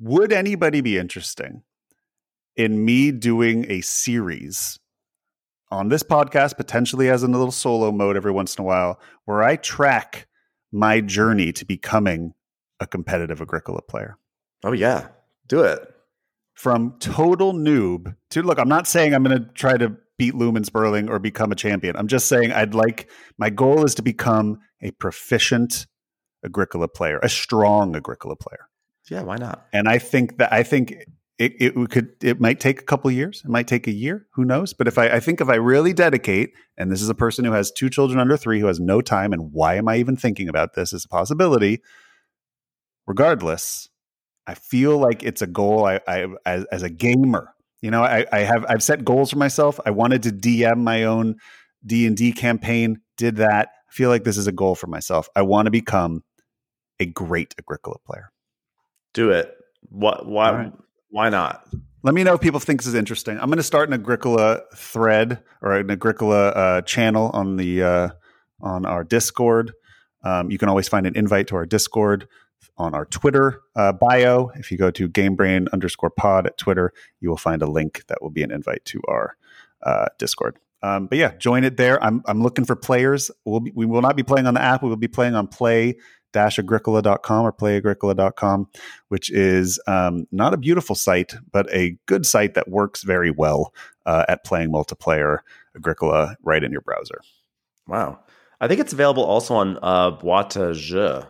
Would 0.00 0.32
anybody 0.32 0.80
be 0.80 0.98
interesting 0.98 1.62
in 2.56 2.84
me 2.84 3.10
doing 3.12 3.70
a 3.70 3.80
series 3.80 4.78
on 5.70 5.88
this 5.88 6.02
podcast, 6.02 6.56
potentially 6.56 7.08
as 7.08 7.22
in 7.22 7.34
a 7.34 7.38
little 7.38 7.52
solo 7.52 7.90
mode 7.90 8.16
every 8.16 8.32
once 8.32 8.56
in 8.56 8.62
a 8.62 8.66
while, 8.66 9.00
where 9.24 9.42
I 9.42 9.56
track 9.56 10.26
my 10.72 11.00
journey 11.00 11.52
to 11.52 11.64
becoming 11.64 12.34
a 12.80 12.86
competitive 12.86 13.40
Agricola 13.40 13.82
player? 13.82 14.18
oh 14.64 14.72
yeah 14.72 15.08
do 15.46 15.62
it 15.62 15.80
From 16.54 16.96
total 16.98 17.52
noob 17.52 18.16
to 18.30 18.42
look, 18.42 18.58
I'm 18.58 18.68
not 18.68 18.86
saying 18.86 19.14
I'm 19.14 19.22
going 19.22 19.38
to 19.38 19.48
try 19.52 19.76
to 19.76 19.96
beat 20.16 20.34
Lumen 20.34 20.64
Sperling 20.64 21.08
or 21.08 21.18
become 21.18 21.52
a 21.52 21.56
champion. 21.56 21.96
I'm 21.96 22.06
just 22.06 22.26
saying 22.28 22.52
I'd 22.52 22.74
like 22.74 23.10
my 23.38 23.50
goal 23.50 23.84
is 23.84 23.94
to 23.96 24.02
become 24.02 24.60
a 24.80 24.92
proficient 24.92 25.86
Agricola 26.44 26.88
player, 26.88 27.18
a 27.22 27.28
strong 27.28 27.96
Agricola 27.96 28.36
player. 28.36 28.68
Yeah 29.10 29.22
why 29.22 29.36
not 29.36 29.66
And 29.72 29.88
I 29.88 29.98
think 29.98 30.38
that 30.38 30.52
I 30.52 30.62
think 30.62 30.94
it, 31.38 31.52
it 31.58 31.90
could 31.90 32.10
it 32.22 32.40
might 32.40 32.60
take 32.60 32.80
a 32.80 32.84
couple 32.84 33.10
years. 33.10 33.42
It 33.44 33.50
might 33.50 33.66
take 33.66 33.86
a 33.86 33.92
year. 33.92 34.26
Who 34.34 34.44
knows? 34.44 34.72
But 34.72 34.86
if 34.86 34.98
I, 34.98 35.08
I 35.08 35.20
think 35.20 35.40
if 35.40 35.48
I 35.48 35.56
really 35.56 35.92
dedicate, 35.92 36.52
and 36.76 36.92
this 36.92 37.02
is 37.02 37.08
a 37.08 37.14
person 37.14 37.44
who 37.44 37.52
has 37.52 37.72
two 37.72 37.90
children 37.90 38.20
under 38.20 38.36
three 38.36 38.60
who 38.60 38.66
has 38.66 38.78
no 38.78 39.00
time, 39.00 39.32
and 39.32 39.52
why 39.52 39.74
am 39.74 39.88
I 39.88 39.96
even 39.96 40.16
thinking 40.16 40.48
about 40.48 40.74
this 40.74 40.92
as 40.92 41.04
a 41.04 41.08
possibility? 41.08 41.80
Regardless, 43.06 43.88
I 44.46 44.54
feel 44.54 44.96
like 44.96 45.22
it's 45.22 45.42
a 45.42 45.46
goal. 45.46 45.84
I, 45.84 46.00
I 46.06 46.28
as, 46.46 46.64
as 46.66 46.82
a 46.82 46.90
gamer, 46.90 47.52
you 47.82 47.90
know, 47.90 48.04
I, 48.04 48.24
I 48.30 48.38
have 48.40 48.64
I've 48.68 48.82
set 48.82 49.04
goals 49.04 49.30
for 49.30 49.38
myself. 49.38 49.80
I 49.84 49.90
wanted 49.90 50.22
to 50.24 50.30
DM 50.30 50.78
my 50.78 51.04
own 51.04 51.36
D 51.84 52.06
and 52.06 52.16
D 52.16 52.32
campaign. 52.32 53.00
Did 53.16 53.36
that. 53.36 53.70
I 53.90 53.92
feel 53.92 54.08
like 54.08 54.22
this 54.22 54.36
is 54.36 54.46
a 54.46 54.52
goal 54.52 54.76
for 54.76 54.86
myself. 54.86 55.28
I 55.34 55.42
want 55.42 55.66
to 55.66 55.72
become 55.72 56.22
a 57.00 57.06
great 57.06 57.54
Agricola 57.58 57.96
player. 58.06 58.30
Do 59.14 59.30
it 59.30 59.56
what 59.88 60.26
why 60.26 60.52
right. 60.52 60.72
why 61.10 61.30
not 61.30 61.66
Let 62.02 62.14
me 62.14 62.22
know 62.22 62.34
if 62.34 62.42
people 62.42 62.60
think 62.60 62.80
this 62.80 62.86
is 62.86 62.94
interesting. 62.94 63.38
I'm 63.38 63.46
going 63.46 63.56
to 63.56 63.62
start 63.62 63.88
an 63.88 63.94
Agricola 63.94 64.60
thread 64.76 65.42
or 65.62 65.72
an 65.72 65.90
Agricola 65.90 66.48
uh, 66.48 66.82
channel 66.82 67.30
on 67.32 67.56
the 67.56 67.82
uh, 67.82 68.08
on 68.60 68.84
our 68.84 69.04
Discord. 69.04 69.72
Um, 70.22 70.50
you 70.50 70.58
can 70.58 70.68
always 70.68 70.88
find 70.88 71.06
an 71.06 71.16
invite 71.16 71.46
to 71.48 71.56
our 71.56 71.64
Discord 71.64 72.28
on 72.76 72.94
our 72.94 73.04
Twitter 73.06 73.60
uh, 73.76 73.92
bio. 73.92 74.50
If 74.56 74.70
you 74.70 74.78
go 74.78 74.90
to 74.90 75.08
GameBrain 75.08 75.68
underscore 75.72 76.10
Pod 76.10 76.46
at 76.46 76.58
Twitter, 76.58 76.92
you 77.20 77.28
will 77.28 77.36
find 77.36 77.62
a 77.62 77.66
link 77.66 78.04
that 78.08 78.20
will 78.20 78.30
be 78.30 78.42
an 78.42 78.50
invite 78.50 78.84
to 78.86 79.00
our 79.08 79.36
uh, 79.82 80.06
Discord. 80.18 80.58
Um, 80.82 81.06
but 81.06 81.16
yeah, 81.16 81.34
join 81.36 81.64
it 81.64 81.78
there. 81.78 82.02
I'm 82.04 82.22
I'm 82.26 82.42
looking 82.42 82.66
for 82.66 82.76
players. 82.76 83.30
We'll 83.46 83.60
be, 83.60 83.72
we 83.74 83.86
will 83.86 84.02
not 84.02 84.16
be 84.16 84.22
playing 84.22 84.46
on 84.46 84.54
the 84.54 84.62
app. 84.62 84.82
We 84.82 84.90
will 84.90 84.96
be 84.96 85.08
playing 85.08 85.34
on 85.34 85.46
Play 85.46 85.96
agricola.com 86.36 87.44
or 87.46 87.52
playagricola.com 87.52 88.68
which 89.08 89.30
is 89.30 89.80
um, 89.86 90.26
not 90.32 90.52
a 90.54 90.56
beautiful 90.56 90.94
site, 90.96 91.34
but 91.52 91.66
a 91.72 91.96
good 92.06 92.26
site 92.26 92.54
that 92.54 92.68
works 92.68 93.02
very 93.02 93.30
well 93.30 93.72
uh, 94.06 94.24
at 94.28 94.44
playing 94.44 94.70
multiplayer 94.70 95.38
Agricola 95.76 96.36
right 96.42 96.62
in 96.62 96.70
your 96.72 96.80
browser. 96.82 97.20
wow 97.88 98.18
i 98.60 98.68
think 98.68 98.80
it's 98.80 98.92
available 98.92 99.24
also 99.24 99.54
on 99.54 99.78
uh 99.82 100.10
boîte 100.10 100.56
à 100.56 100.72
jeux 100.72 101.26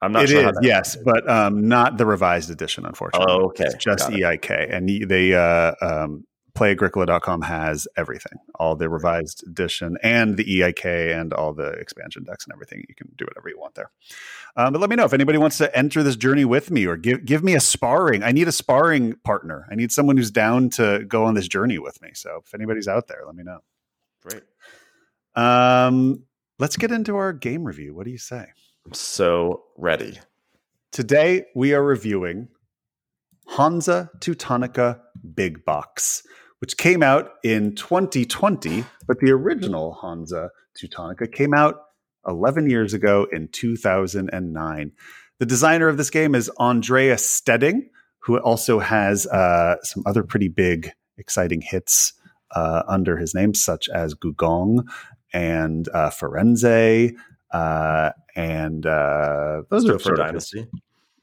i'm 0.00 0.12
not 0.12 0.22
It 0.24 0.28
sure 0.30 0.38
is, 0.38 0.44
how 0.44 0.52
that- 0.52 0.62
yes, 0.64 0.96
but 1.04 1.28
um, 1.28 1.66
not 1.68 1.98
the 1.98 2.06
revised 2.06 2.50
edition, 2.50 2.86
unfortunately. 2.86 3.26
Oh, 3.34 3.46
okay. 3.46 3.64
It's 3.64 3.84
just 3.84 4.08
Got 4.10 4.12
it. 4.14 4.22
EIK. 4.42 4.50
And 4.74 4.88
they, 5.10 5.34
uh, 5.34 5.72
um, 5.82 6.24
playagricola.com 6.58 7.42
has 7.42 7.86
everything, 7.96 8.38
all 8.56 8.74
the 8.74 8.88
revised 8.88 9.46
edition 9.46 9.96
and 10.02 10.36
the 10.36 10.44
EIK 10.44 10.84
and 11.18 11.32
all 11.32 11.52
the 11.54 11.68
expansion 11.72 12.24
decks 12.24 12.44
and 12.44 12.52
everything. 12.52 12.84
You 12.88 12.94
can 12.94 13.12
do 13.16 13.24
whatever 13.24 13.48
you 13.48 13.58
want 13.58 13.74
there. 13.74 13.90
Um, 14.56 14.72
but 14.72 14.80
let 14.80 14.90
me 14.90 14.96
know 14.96 15.04
if 15.04 15.12
anybody 15.12 15.38
wants 15.38 15.58
to 15.58 15.76
enter 15.76 16.02
this 16.02 16.16
journey 16.16 16.44
with 16.44 16.70
me 16.70 16.86
or 16.86 16.96
give, 16.96 17.24
give 17.24 17.44
me 17.44 17.54
a 17.54 17.60
sparring. 17.60 18.22
I 18.22 18.32
need 18.32 18.48
a 18.48 18.52
sparring 18.52 19.14
partner. 19.24 19.66
I 19.70 19.74
need 19.74 19.92
someone 19.92 20.16
who's 20.16 20.30
down 20.30 20.70
to 20.70 21.04
go 21.06 21.24
on 21.24 21.34
this 21.34 21.48
journey 21.48 21.78
with 21.78 22.02
me. 22.02 22.10
So 22.14 22.42
if 22.44 22.54
anybody's 22.54 22.88
out 22.88 23.08
there, 23.08 23.22
let 23.24 23.36
me 23.36 23.44
know. 23.44 23.60
great 24.22 24.42
Um, 25.34 26.24
let's 26.58 26.76
get 26.76 26.90
into 26.90 27.16
our 27.16 27.32
game 27.32 27.64
review. 27.64 27.94
What 27.94 28.04
do 28.04 28.10
you 28.10 28.18
say? 28.18 28.46
i'm 28.86 28.94
so 28.94 29.64
ready 29.76 30.18
Today 30.90 31.44
we 31.54 31.74
are 31.74 31.82
reviewing 31.82 32.48
Hansa 33.46 34.10
Teutonica 34.18 35.00
Big 35.34 35.64
Box, 35.64 36.22
which 36.60 36.76
came 36.76 37.02
out 37.02 37.32
in 37.42 37.74
2020, 37.74 38.84
but 39.06 39.18
the 39.20 39.30
original 39.30 39.98
Hansa 40.00 40.50
Teutonica 40.76 41.30
came 41.32 41.54
out 41.54 41.76
11 42.26 42.68
years 42.68 42.94
ago 42.94 43.26
in 43.32 43.48
2009. 43.48 44.92
The 45.38 45.46
designer 45.46 45.88
of 45.88 45.96
this 45.96 46.10
game 46.10 46.34
is 46.34 46.50
Andreas 46.58 47.28
Steding, 47.28 47.90
who 48.20 48.38
also 48.38 48.80
has 48.80 49.26
uh, 49.26 49.76
some 49.82 50.02
other 50.06 50.22
pretty 50.24 50.48
big, 50.48 50.90
exciting 51.16 51.60
hits 51.60 52.12
uh, 52.54 52.82
under 52.88 53.16
his 53.16 53.34
name, 53.34 53.54
such 53.54 53.88
as 53.88 54.14
Gugong 54.14 54.84
and 55.32 55.88
uh, 55.94 56.10
Firenze. 56.10 57.14
Uh, 57.52 58.10
and 58.34 58.84
uh, 58.84 59.62
those 59.70 59.88
are 59.88 59.98
for 59.98 60.16
sort 60.16 60.20
of 60.20 60.34
his- 60.34 60.50
dynasty 60.50 60.68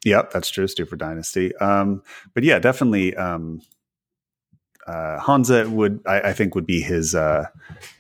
Yep, 0.06 0.32
that's 0.32 0.50
true. 0.50 0.68
Stu 0.68 0.86
for 0.86 0.96
Dynasty. 0.96 1.56
Um, 1.58 2.04
but 2.36 2.44
yeah, 2.44 2.60
definitely. 2.60 3.16
Um, 3.16 3.60
uh, 4.88 5.20
Hansa 5.20 5.70
would, 5.70 6.00
I, 6.06 6.22
I 6.22 6.34
think, 6.34 6.56
would 6.56 6.66
be 6.66 6.82
his 6.82 7.16
uh, 7.16 7.46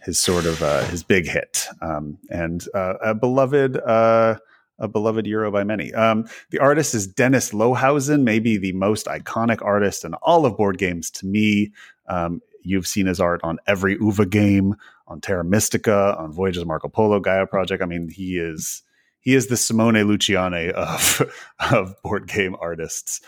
his 0.03 0.19
sort 0.19 0.45
of 0.45 0.61
uh, 0.61 0.83
his 0.85 1.03
big 1.03 1.27
hit, 1.27 1.67
um, 1.81 2.17
and 2.29 2.63
uh, 2.73 2.95
a 3.01 3.15
beloved 3.15 3.77
uh, 3.77 4.35
a 4.77 4.87
beloved 4.87 5.25
Euro 5.25 5.51
by 5.51 5.63
many. 5.63 5.93
Um, 5.93 6.25
the 6.51 6.59
artist 6.59 6.93
is 6.93 7.07
Dennis 7.07 7.51
Lohausen, 7.51 8.23
maybe 8.23 8.57
the 8.57 8.73
most 8.73 9.07
iconic 9.07 9.63
artist 9.63 10.03
in 10.03 10.13
all 10.15 10.45
of 10.45 10.57
board 10.57 10.77
games 10.77 11.09
to 11.11 11.25
me. 11.25 11.71
Um, 12.07 12.41
you've 12.61 12.87
seen 12.87 13.07
his 13.07 13.19
art 13.19 13.41
on 13.43 13.57
every 13.67 13.97
Uwe 13.97 14.29
game, 14.29 14.75
on 15.07 15.21
Terra 15.21 15.43
Mystica, 15.43 16.15
on 16.17 16.31
Voyages 16.31 16.65
Marco 16.65 16.87
Polo, 16.87 17.19
Gaia 17.19 17.47
Project. 17.47 17.81
I 17.81 17.85
mean, 17.85 18.09
he 18.09 18.37
is 18.37 18.83
he 19.21 19.33
is 19.33 19.47
the 19.47 19.57
Simone 19.57 19.95
Luciani 19.95 20.71
of 20.71 21.21
of 21.71 21.95
board 22.03 22.27
game 22.27 22.55
artists. 22.59 23.21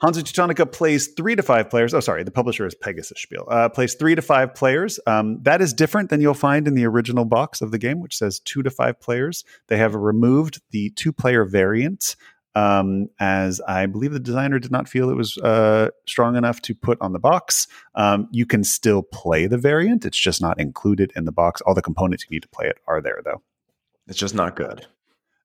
Hansa 0.00 0.22
Teutonica 0.22 0.70
plays 0.70 1.08
three 1.08 1.36
to 1.36 1.42
five 1.42 1.68
players. 1.68 1.92
Oh, 1.92 2.00
sorry, 2.00 2.24
the 2.24 2.30
publisher 2.30 2.66
is 2.66 2.74
Pegasus 2.74 3.20
Spiel. 3.20 3.46
Uh, 3.50 3.68
plays 3.68 3.94
three 3.94 4.14
to 4.14 4.22
five 4.22 4.54
players. 4.54 4.98
Um, 5.06 5.42
that 5.42 5.60
is 5.60 5.74
different 5.74 6.08
than 6.08 6.20
you'll 6.20 6.34
find 6.34 6.66
in 6.66 6.74
the 6.74 6.86
original 6.86 7.26
box 7.26 7.60
of 7.60 7.70
the 7.70 7.78
game, 7.78 8.00
which 8.00 8.16
says 8.16 8.40
two 8.40 8.62
to 8.62 8.70
five 8.70 8.98
players. 9.00 9.44
They 9.68 9.76
have 9.76 9.94
removed 9.94 10.62
the 10.70 10.90
two 10.90 11.12
player 11.12 11.44
variant, 11.44 12.16
um, 12.54 13.08
as 13.18 13.60
I 13.60 13.84
believe 13.86 14.12
the 14.12 14.20
designer 14.20 14.58
did 14.58 14.72
not 14.72 14.88
feel 14.88 15.10
it 15.10 15.16
was 15.16 15.36
uh, 15.38 15.90
strong 16.06 16.34
enough 16.34 16.62
to 16.62 16.74
put 16.74 16.98
on 17.02 17.12
the 17.12 17.18
box. 17.18 17.68
Um, 17.94 18.26
you 18.30 18.46
can 18.46 18.64
still 18.64 19.02
play 19.02 19.46
the 19.46 19.58
variant, 19.58 20.06
it's 20.06 20.18
just 20.18 20.40
not 20.40 20.58
included 20.58 21.12
in 21.14 21.26
the 21.26 21.32
box. 21.32 21.60
All 21.60 21.74
the 21.74 21.82
components 21.82 22.24
you 22.24 22.34
need 22.34 22.42
to 22.42 22.48
play 22.48 22.66
it 22.66 22.78
are 22.86 23.02
there, 23.02 23.20
though 23.24 23.42
it's 24.08 24.18
just 24.18 24.34
not 24.34 24.56
good 24.56 24.86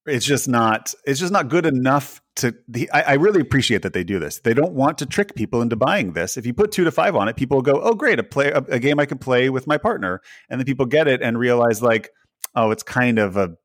it's 0.08 0.26
just 0.26 0.48
not 0.48 0.94
it's 1.06 1.20
just 1.20 1.32
not 1.34 1.50
good 1.50 1.66
enough 1.66 2.22
to 2.36 2.54
the 2.68 2.90
I, 2.92 3.02
I 3.02 3.14
really 3.14 3.42
appreciate 3.42 3.82
that 3.84 3.94
they 3.94 4.04
do 4.04 4.20
this 4.20 4.40
they 4.40 4.54
don't 4.54 4.74
want 4.74 4.98
to 5.00 5.06
trick 5.06 5.36
people 5.36 5.62
into 5.62 5.76
buying 5.76 6.14
this 6.14 6.38
if 6.38 6.46
you 6.46 6.54
put 6.54 6.72
two 6.72 6.84
to 6.84 6.92
five 6.92 7.16
on 7.16 7.28
it 7.28 7.36
people 7.36 7.62
go 7.62 7.80
oh 7.82 7.94
great 7.96 8.20
a 8.20 8.24
play 8.24 8.50
a, 8.52 8.58
a 8.70 8.80
game 8.80 9.00
i 9.00 9.06
can 9.06 9.18
play 9.18 9.50
with 9.50 9.68
my 9.68 9.78
partner 9.78 10.22
and 10.50 10.60
then 10.60 10.66
people 10.66 10.86
get 10.86 11.08
it 11.08 11.22
and 11.22 11.40
realize 11.40 11.82
like 11.82 12.10
oh 12.56 12.72
it's 12.72 12.84
kind 12.84 13.18
of 13.20 13.38
a 13.38 13.56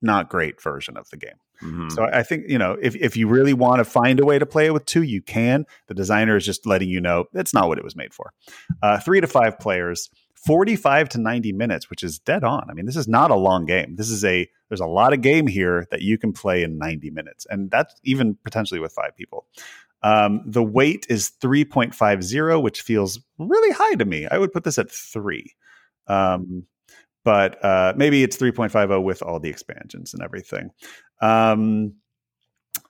not 0.00 0.28
great 0.30 0.62
version 0.62 0.96
of 0.96 1.08
the 1.10 1.16
game 1.16 1.34
Mhm. 1.60 1.90
so 1.90 2.04
I 2.04 2.22
think 2.22 2.44
you 2.46 2.56
know 2.56 2.76
if 2.80 2.94
if 2.94 3.16
you 3.16 3.26
really 3.26 3.52
want 3.52 3.80
to 3.80 3.84
find 3.84 4.20
a 4.20 4.24
way 4.24 4.38
to 4.38 4.46
play 4.46 4.66
it 4.66 4.72
with 4.72 4.84
two, 4.84 5.02
you 5.02 5.20
can. 5.20 5.66
The 5.88 5.94
designer 5.94 6.36
is 6.36 6.44
just 6.46 6.66
letting 6.66 6.88
you 6.88 7.00
know 7.00 7.24
that's 7.32 7.52
not 7.52 7.66
what 7.66 7.78
it 7.78 7.82
was 7.84 7.96
made 7.96 8.14
for. 8.14 8.32
Uh, 8.80 9.00
three 9.00 9.20
to 9.20 9.26
five 9.26 9.58
players, 9.58 10.08
forty-five 10.36 11.08
to 11.08 11.18
ninety 11.20 11.50
minutes, 11.52 11.90
which 11.90 12.04
is 12.04 12.20
dead 12.20 12.44
on. 12.44 12.68
I 12.70 12.74
mean, 12.74 12.86
this 12.86 12.94
is 12.94 13.08
not 13.08 13.32
a 13.32 13.34
long 13.34 13.66
game. 13.66 13.96
This 13.96 14.08
is 14.08 14.24
a 14.24 14.48
there's 14.68 14.80
a 14.80 14.86
lot 14.86 15.12
of 15.12 15.20
game 15.22 15.46
here 15.46 15.86
that 15.90 16.02
you 16.02 16.18
can 16.18 16.32
play 16.32 16.62
in 16.62 16.78
ninety 16.78 17.10
minutes, 17.10 17.46
and 17.50 17.70
that's 17.70 17.94
even 18.04 18.36
potentially 18.44 18.80
with 18.80 18.92
five 18.92 19.16
people. 19.16 19.46
Um, 20.02 20.42
the 20.46 20.62
weight 20.62 21.06
is 21.08 21.30
three 21.30 21.64
point 21.64 21.94
five 21.94 22.22
zero, 22.22 22.60
which 22.60 22.82
feels 22.82 23.20
really 23.38 23.72
high 23.72 23.94
to 23.94 24.04
me. 24.04 24.26
I 24.30 24.38
would 24.38 24.52
put 24.52 24.64
this 24.64 24.78
at 24.78 24.90
three. 24.90 25.54
Um, 26.06 26.64
but 27.24 27.62
uh, 27.62 27.92
maybe 27.94 28.22
it's 28.22 28.38
3.50 28.38 29.02
with 29.02 29.22
all 29.22 29.38
the 29.38 29.50
expansions 29.50 30.14
and 30.14 30.22
everything. 30.22 30.70
Um, 31.20 31.92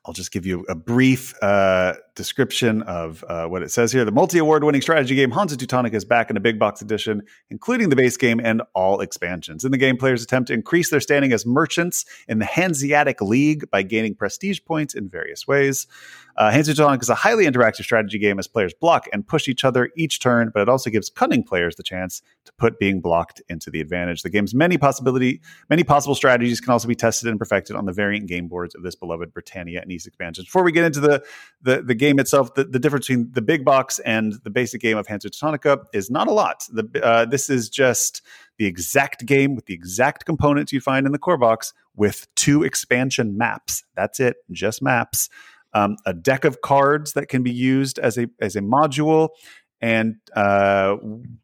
I'll 0.05 0.13
just 0.15 0.31
give 0.31 0.47
you 0.47 0.65
a 0.69 0.77
brief 0.77 1.35
uh, 1.43 1.95
description 2.19 2.83
of 2.83 3.25
uh, 3.29 3.47
what 3.47 3.63
it 3.63 3.71
says 3.71 3.93
here. 3.93 4.05
The 4.05 4.13
multi 4.13 4.39
award 4.39 4.65
winning 4.65 4.83
strategy 4.83 5.15
game 5.15 5.31
Hansa 5.31 5.57
Teutonica 5.57 5.95
is 5.95 6.05
back 6.05 6.29
in 6.29 6.37
a 6.37 6.41
big 6.41 6.59
box 6.59 6.83
edition, 6.83 7.23
including 7.49 7.89
the 7.89 7.97
base 7.97 8.17
game 8.17 8.41
and 8.43 8.61
all 8.75 9.01
expansions. 9.01 9.65
In 9.65 9.71
the 9.71 9.79
game, 9.79 9.97
players 9.97 10.23
attempt 10.23 10.49
to 10.49 10.53
increase 10.53 10.91
their 10.91 11.01
standing 11.01 11.33
as 11.33 11.47
merchants 11.47 12.05
in 12.27 12.41
the 12.41 12.45
Hanseatic 12.45 13.21
League 13.23 13.71
by 13.71 13.83
gaining 13.83 14.17
prestige 14.17 14.59
points 14.67 14.95
in 14.95 15.09
various 15.09 15.47
ways. 15.47 15.87
Uh, 16.37 16.51
Hansa 16.53 16.73
Teutonica 16.73 17.03
is 17.03 17.09
a 17.09 17.17
highly 17.17 17.47
interactive 17.47 17.83
strategy 17.83 18.19
game 18.19 18.39
as 18.39 18.47
players 18.47 18.73
block 18.73 19.09
and 19.13 19.27
push 19.27 19.49
each 19.49 19.65
other 19.65 19.91
each 19.97 20.21
turn, 20.21 20.51
but 20.55 20.63
it 20.63 20.69
also 20.69 20.89
gives 20.89 21.11
cunning 21.11 21.43
players 21.43 21.75
the 21.77 21.83
chance 21.83 22.23
to 22.45 22.53
put 22.59 22.79
being 22.79 23.01
blocked 23.01 23.43
into 23.49 23.71
the 23.71 23.81
advantage. 23.81 24.23
The 24.23 24.31
game's 24.31 24.55
many 24.55 24.79
possibility, 24.79 25.41
many 25.69 25.83
possible 25.83 26.15
strategies 26.15 26.61
can 26.61 26.73
also 26.73 26.87
be 26.87 26.95
tested 26.95 27.29
and 27.29 27.39
perfected 27.39 27.75
on 27.75 27.87
the 27.87 27.93
variant 27.93 28.27
game 28.27 28.47
boards 28.47 28.75
of 28.75 28.83
this 28.83 28.95
beloved 28.95 29.33
Britannia 29.33 29.81
and 29.83 29.91
East 29.91 30.07
expansions. 30.07 30.47
Before 30.47 30.63
we 30.63 30.73
get 30.73 30.85
into 30.85 31.01
the 31.01 31.25
the, 31.63 31.83
the 31.83 31.95
game 31.95 32.08
itself, 32.19 32.55
the, 32.55 32.65
the 32.65 32.79
difference 32.79 33.09
between 33.09 33.31
the 33.33 33.43
big 33.43 33.65
box 33.65 33.99
and 34.01 34.35
the 34.45 34.51
basic 34.51 34.81
game 34.81 34.97
of 34.97 35.07
Hansa 35.07 35.31
Teutonica 35.31 35.85
is 35.93 36.11
not 36.11 36.29
a 36.29 36.33
lot. 36.33 36.65
The 36.73 36.89
uh, 37.03 37.25
this 37.25 37.51
is 37.51 37.69
just 37.69 38.23
the 38.57 38.67
exact 38.67 39.27
game 39.27 39.55
with 39.55 39.67
the 39.67 39.75
exact 39.75 40.25
components 40.25 40.73
you 40.73 40.81
find 40.81 41.07
in 41.07 41.13
the 41.13 41.19
core 41.19 41.39
box 41.39 41.75
with 41.97 42.27
two 42.35 42.63
expansion 42.63 43.37
maps. 43.37 43.85
That's 43.97 44.21
it, 44.21 44.37
just 44.53 44.81
maps 44.81 45.29
um, 45.75 45.97
a 46.07 46.15
deck 46.15 46.45
of 46.45 46.61
cards 46.61 47.13
that 47.13 47.29
can 47.29 47.43
be 47.43 47.53
used 47.53 47.99
as 47.99 48.19
a 48.19 48.29
as 48.41 48.57
a 48.57 48.61
module, 48.61 49.31
and 49.81 50.17
uh, 50.35 50.97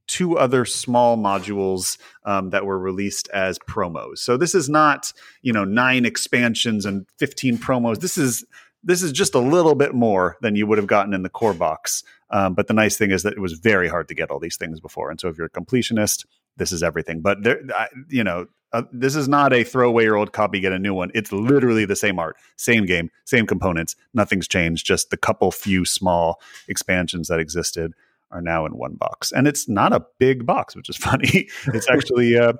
two 0.06 0.38
other 0.38 0.64
small 0.64 1.16
modules 1.16 1.98
um, 2.24 2.50
that 2.50 2.64
were 2.64 2.78
released 2.78 3.28
as 3.32 3.58
promos. 3.58 4.18
So 4.18 4.36
this 4.36 4.54
is 4.54 4.68
not 4.68 5.12
you 5.42 5.52
know 5.52 5.64
nine 5.64 6.04
expansions 6.04 6.86
and 6.86 7.06
fifteen 7.18 7.58
promos. 7.58 8.00
This 8.00 8.18
is 8.18 8.44
this 8.84 9.02
is 9.02 9.12
just 9.12 9.34
a 9.34 9.38
little 9.38 9.74
bit 9.74 9.94
more 9.94 10.36
than 10.40 10.56
you 10.56 10.66
would 10.66 10.78
have 10.78 10.86
gotten 10.86 11.14
in 11.14 11.22
the 11.22 11.28
core 11.28 11.54
box. 11.54 12.02
Um, 12.30 12.54
but 12.54 12.66
the 12.66 12.74
nice 12.74 12.96
thing 12.96 13.10
is 13.10 13.22
that 13.22 13.32
it 13.32 13.40
was 13.40 13.54
very 13.54 13.88
hard 13.88 14.08
to 14.08 14.14
get 14.14 14.30
all 14.30 14.38
these 14.38 14.56
things 14.56 14.80
before, 14.80 15.10
and 15.10 15.20
so 15.20 15.28
if 15.28 15.36
you're 15.36 15.46
a 15.46 15.50
completionist, 15.50 16.26
this 16.56 16.72
is 16.72 16.82
everything. 16.82 17.20
But 17.20 17.42
there, 17.42 17.60
I, 17.74 17.88
you 18.08 18.24
know, 18.24 18.46
uh, 18.72 18.82
this 18.92 19.14
is 19.14 19.28
not 19.28 19.52
a 19.52 19.62
throw 19.62 19.88
away 19.88 20.02
your 20.02 20.16
old 20.16 20.32
copy, 20.32 20.58
get 20.58 20.72
a 20.72 20.78
new 20.78 20.94
one. 20.94 21.10
It's 21.14 21.30
literally 21.30 21.84
the 21.84 21.94
same 21.94 22.18
art, 22.18 22.36
same 22.56 22.86
game, 22.86 23.10
same 23.24 23.46
components. 23.46 23.94
Nothing's 24.14 24.48
changed. 24.48 24.84
Just 24.84 25.10
the 25.10 25.16
couple 25.16 25.50
few 25.52 25.84
small 25.84 26.40
expansions 26.66 27.28
that 27.28 27.38
existed 27.38 27.92
are 28.32 28.42
now 28.42 28.66
in 28.66 28.76
one 28.76 28.94
box, 28.94 29.30
and 29.30 29.46
it's 29.46 29.68
not 29.68 29.92
a 29.92 30.04
big 30.18 30.44
box, 30.44 30.74
which 30.74 30.88
is 30.88 30.96
funny. 31.08 31.48
it's 31.68 31.88
actually 31.92 32.36
uh, 32.36 32.54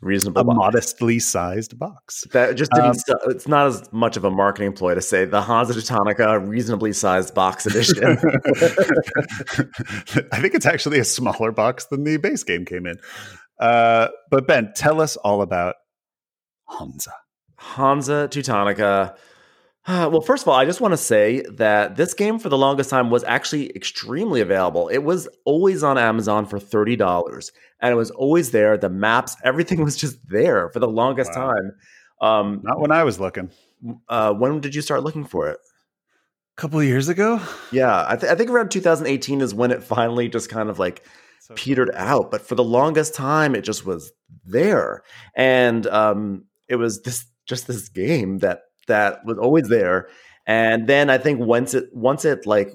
reasonable, 0.00 0.40
a 0.40 0.44
box. 0.44 0.56
modestly 0.56 1.18
sized 1.18 1.78
box. 1.78 2.26
That 2.32 2.56
just 2.56 2.70
didn't. 2.72 3.02
Um, 3.08 3.18
it's 3.26 3.48
not 3.48 3.66
as 3.66 3.92
much 3.92 4.16
of 4.16 4.24
a 4.24 4.30
marketing 4.30 4.72
ploy 4.72 4.94
to 4.94 5.02
say 5.02 5.24
the 5.24 5.42
Hansa 5.42 5.74
Teutonica 5.74 6.46
reasonably 6.46 6.92
sized 6.92 7.34
box 7.34 7.66
edition. 7.66 8.04
I 10.32 10.40
think 10.40 10.54
it's 10.54 10.66
actually 10.66 10.98
a 10.98 11.04
smaller 11.04 11.52
box 11.52 11.86
than 11.86 12.04
the 12.04 12.16
base 12.16 12.44
game 12.44 12.64
came 12.64 12.86
in. 12.86 12.98
Uh, 13.58 14.08
but 14.30 14.46
Ben, 14.46 14.72
tell 14.74 15.00
us 15.00 15.16
all 15.16 15.42
about 15.42 15.76
Hansa. 16.68 17.12
Hansa 17.56 18.28
Teutonica. 18.30 19.16
Uh, 19.86 20.08
well, 20.12 20.20
first 20.20 20.44
of 20.44 20.48
all, 20.48 20.54
I 20.54 20.64
just 20.64 20.80
want 20.80 20.92
to 20.92 20.98
say 20.98 21.42
that 21.52 21.96
this 21.96 22.14
game 22.14 22.38
for 22.38 22.48
the 22.48 22.58
longest 22.58 22.90
time 22.90 23.10
was 23.10 23.24
actually 23.24 23.74
extremely 23.74 24.40
available. 24.40 24.88
It 24.88 24.98
was 24.98 25.28
always 25.44 25.82
on 25.82 25.98
Amazon 25.98 26.46
for 26.46 26.58
$30 26.58 27.50
and 27.80 27.92
it 27.92 27.96
was 27.96 28.10
always 28.10 28.50
there. 28.50 28.76
The 28.76 28.90
maps, 28.90 29.36
everything 29.44 29.82
was 29.82 29.96
just 29.96 30.18
there 30.28 30.68
for 30.70 30.78
the 30.78 30.88
longest 30.88 31.32
wow. 31.34 31.52
time. 31.52 31.72
Um, 32.20 32.60
Not 32.62 32.80
when 32.80 32.92
I 32.92 33.04
was 33.04 33.18
looking. 33.18 33.50
Uh, 34.08 34.32
when 34.32 34.60
did 34.60 34.74
you 34.74 34.82
start 34.82 35.02
looking 35.02 35.24
for 35.24 35.48
it? 35.48 35.58
A 36.58 36.60
couple 36.60 36.82
years 36.82 37.08
ago. 37.08 37.40
Yeah, 37.72 38.04
I, 38.06 38.16
th- 38.16 38.30
I 38.30 38.34
think 38.34 38.50
around 38.50 38.70
2018 38.70 39.40
is 39.40 39.54
when 39.54 39.70
it 39.70 39.82
finally 39.82 40.28
just 40.28 40.50
kind 40.50 40.68
of 40.68 40.78
like 40.78 41.02
so 41.40 41.54
petered 41.54 41.90
out. 41.94 42.30
But 42.30 42.42
for 42.42 42.54
the 42.54 42.64
longest 42.64 43.14
time, 43.14 43.54
it 43.54 43.62
just 43.62 43.86
was 43.86 44.12
there, 44.44 45.02
and 45.34 45.86
um, 45.86 46.44
it 46.68 46.76
was 46.76 47.00
this 47.00 47.24
just 47.46 47.66
this 47.66 47.88
game 47.88 48.38
that 48.38 48.60
that 48.90 49.24
was 49.24 49.38
always 49.38 49.68
there. 49.68 50.08
And 50.46 50.86
then 50.86 51.10
I 51.10 51.18
think 51.18 51.40
once 51.40 51.74
it 51.74 51.88
once 51.92 52.24
it 52.24 52.46
like 52.46 52.72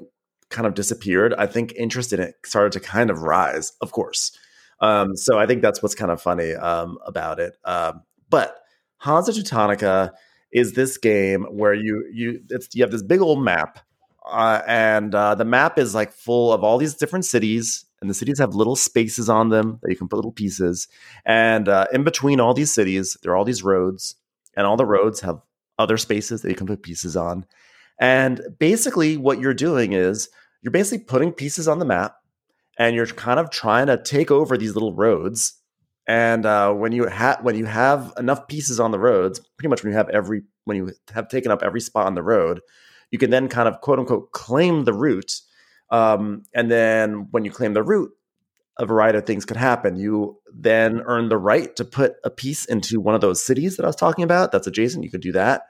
kind 0.50 0.68
of 0.68 0.74
disappeared, 0.74 1.34
I 1.38 1.48
think 1.48 1.74
interest 1.76 2.14
in 2.14 2.20
it 2.20 2.36
started 2.46 2.72
to 2.74 2.80
kind 2.80 3.10
of 3.10 3.22
rise. 3.22 3.74
Of 3.82 3.92
course, 3.92 4.38
um, 4.80 5.16
so 5.16 5.38
I 5.38 5.46
think 5.46 5.62
that's 5.62 5.82
what's 5.82 5.96
kind 5.96 6.12
of 6.12 6.22
funny 6.22 6.54
um, 6.54 6.98
about 7.06 7.40
it. 7.40 7.58
Um, 7.64 8.04
but 8.30 8.58
Hansa 8.98 9.32
Teutonica 9.32 10.12
is 10.52 10.74
this 10.74 10.98
game 10.98 11.44
where 11.44 11.74
you 11.74 12.10
you 12.14 12.42
you 12.74 12.84
have 12.84 12.92
this 12.92 13.04
big 13.04 13.22
old 13.22 13.44
map, 13.44 13.80
uh, 14.26 14.62
and 14.68 15.14
uh, 15.14 15.36
the 15.36 15.46
map 15.46 15.78
is 15.78 15.94
like 15.96 16.14
full 16.14 16.54
of 16.54 16.64
all 16.64 16.78
these 16.78 16.96
different 16.96 17.26
cities 17.26 17.86
and 18.06 18.10
the 18.12 18.14
cities 18.14 18.38
have 18.38 18.54
little 18.54 18.76
spaces 18.76 19.30
on 19.30 19.50
them 19.50 19.80
that 19.82 19.90
you 19.90 19.98
can 19.98 20.08
put 20.08 20.18
little 20.18 20.32
pieces. 20.32 20.88
And 21.26 21.68
uh, 21.68 21.88
in 21.92 22.04
between 22.04 22.40
all 22.40 22.54
these 22.54 22.72
cities, 22.72 23.18
there 23.24 23.32
are 23.32 23.36
all 23.36 23.46
these 23.46 23.64
roads, 23.64 24.16
and 24.56 24.68
all 24.68 24.78
the 24.78 24.86
roads 24.86 25.22
have 25.22 25.42
other 25.78 25.98
spaces 25.98 26.42
that 26.42 26.50
you 26.50 26.56
can 26.56 26.68
put 26.68 26.84
pieces 26.84 27.16
on. 27.16 27.46
And 28.00 28.42
basically, 28.60 29.18
what 29.18 29.40
you're 29.40 29.54
doing 29.54 29.94
is 29.94 30.30
you're 30.62 30.72
basically 30.72 31.06
putting 31.06 31.32
pieces 31.32 31.68
on 31.68 31.80
the 31.80 31.86
map, 31.86 32.16
and 32.78 32.96
you're 32.96 33.08
kind 33.08 33.40
of 33.40 33.50
trying 33.50 33.88
to 33.88 34.02
take 34.02 34.32
over 34.32 34.58
these 34.58 34.74
little 34.74 34.94
roads. 34.94 35.60
And 36.08 36.46
uh, 36.46 36.74
when 36.74 36.92
you 36.92 37.08
have 37.08 37.44
when 37.44 37.56
you 37.56 37.66
have 37.66 38.14
enough 38.18 38.48
pieces 38.48 38.80
on 38.80 38.92
the 38.92 39.00
roads, 39.00 39.40
pretty 39.58 39.70
much 39.70 39.84
when 39.84 39.92
you 39.92 39.98
have 39.98 40.10
every 40.10 40.44
when 40.66 40.78
you 40.78 40.92
have 41.14 41.30
taken 41.30 41.52
up 41.52 41.64
every 41.64 41.82
spot 41.82 42.06
on 42.06 42.16
the 42.16 42.24
road, 42.24 42.62
you 43.12 43.18
can 43.18 43.30
then 43.30 43.48
kind 43.48 43.68
of 43.68 43.82
quote 43.82 44.00
unquote 44.00 44.32
claim 44.32 44.84
the 44.84 44.94
route 44.94 45.42
um, 45.90 46.44
and 46.54 46.70
then 46.70 47.28
when 47.32 47.46
you 47.46 47.52
claim 47.52 47.74
the 47.74 47.84
route, 47.84 48.12
a 48.78 48.86
variety 48.86 49.18
of 49.18 49.26
things 49.26 49.46
could 49.46 49.58
happen. 49.58 49.96
You 49.96 50.40
then 50.54 51.02
earn 51.06 51.30
the 51.30 51.38
right 51.38 51.76
to 51.76 51.86
put 51.86 52.16
a 52.24 52.30
piece 52.30 52.66
into 52.66 53.00
one 53.00 53.16
of 53.16 53.22
those 53.22 53.44
cities 53.44 53.78
that 53.78 53.84
I 53.84 53.88
was 53.88 53.96
talking 53.96 54.24
about 54.24 54.52
that's 54.52 54.68
adjacent. 54.68 55.04
You 55.04 55.12
could 55.12 55.22
do 55.22 55.32
that. 55.32 55.64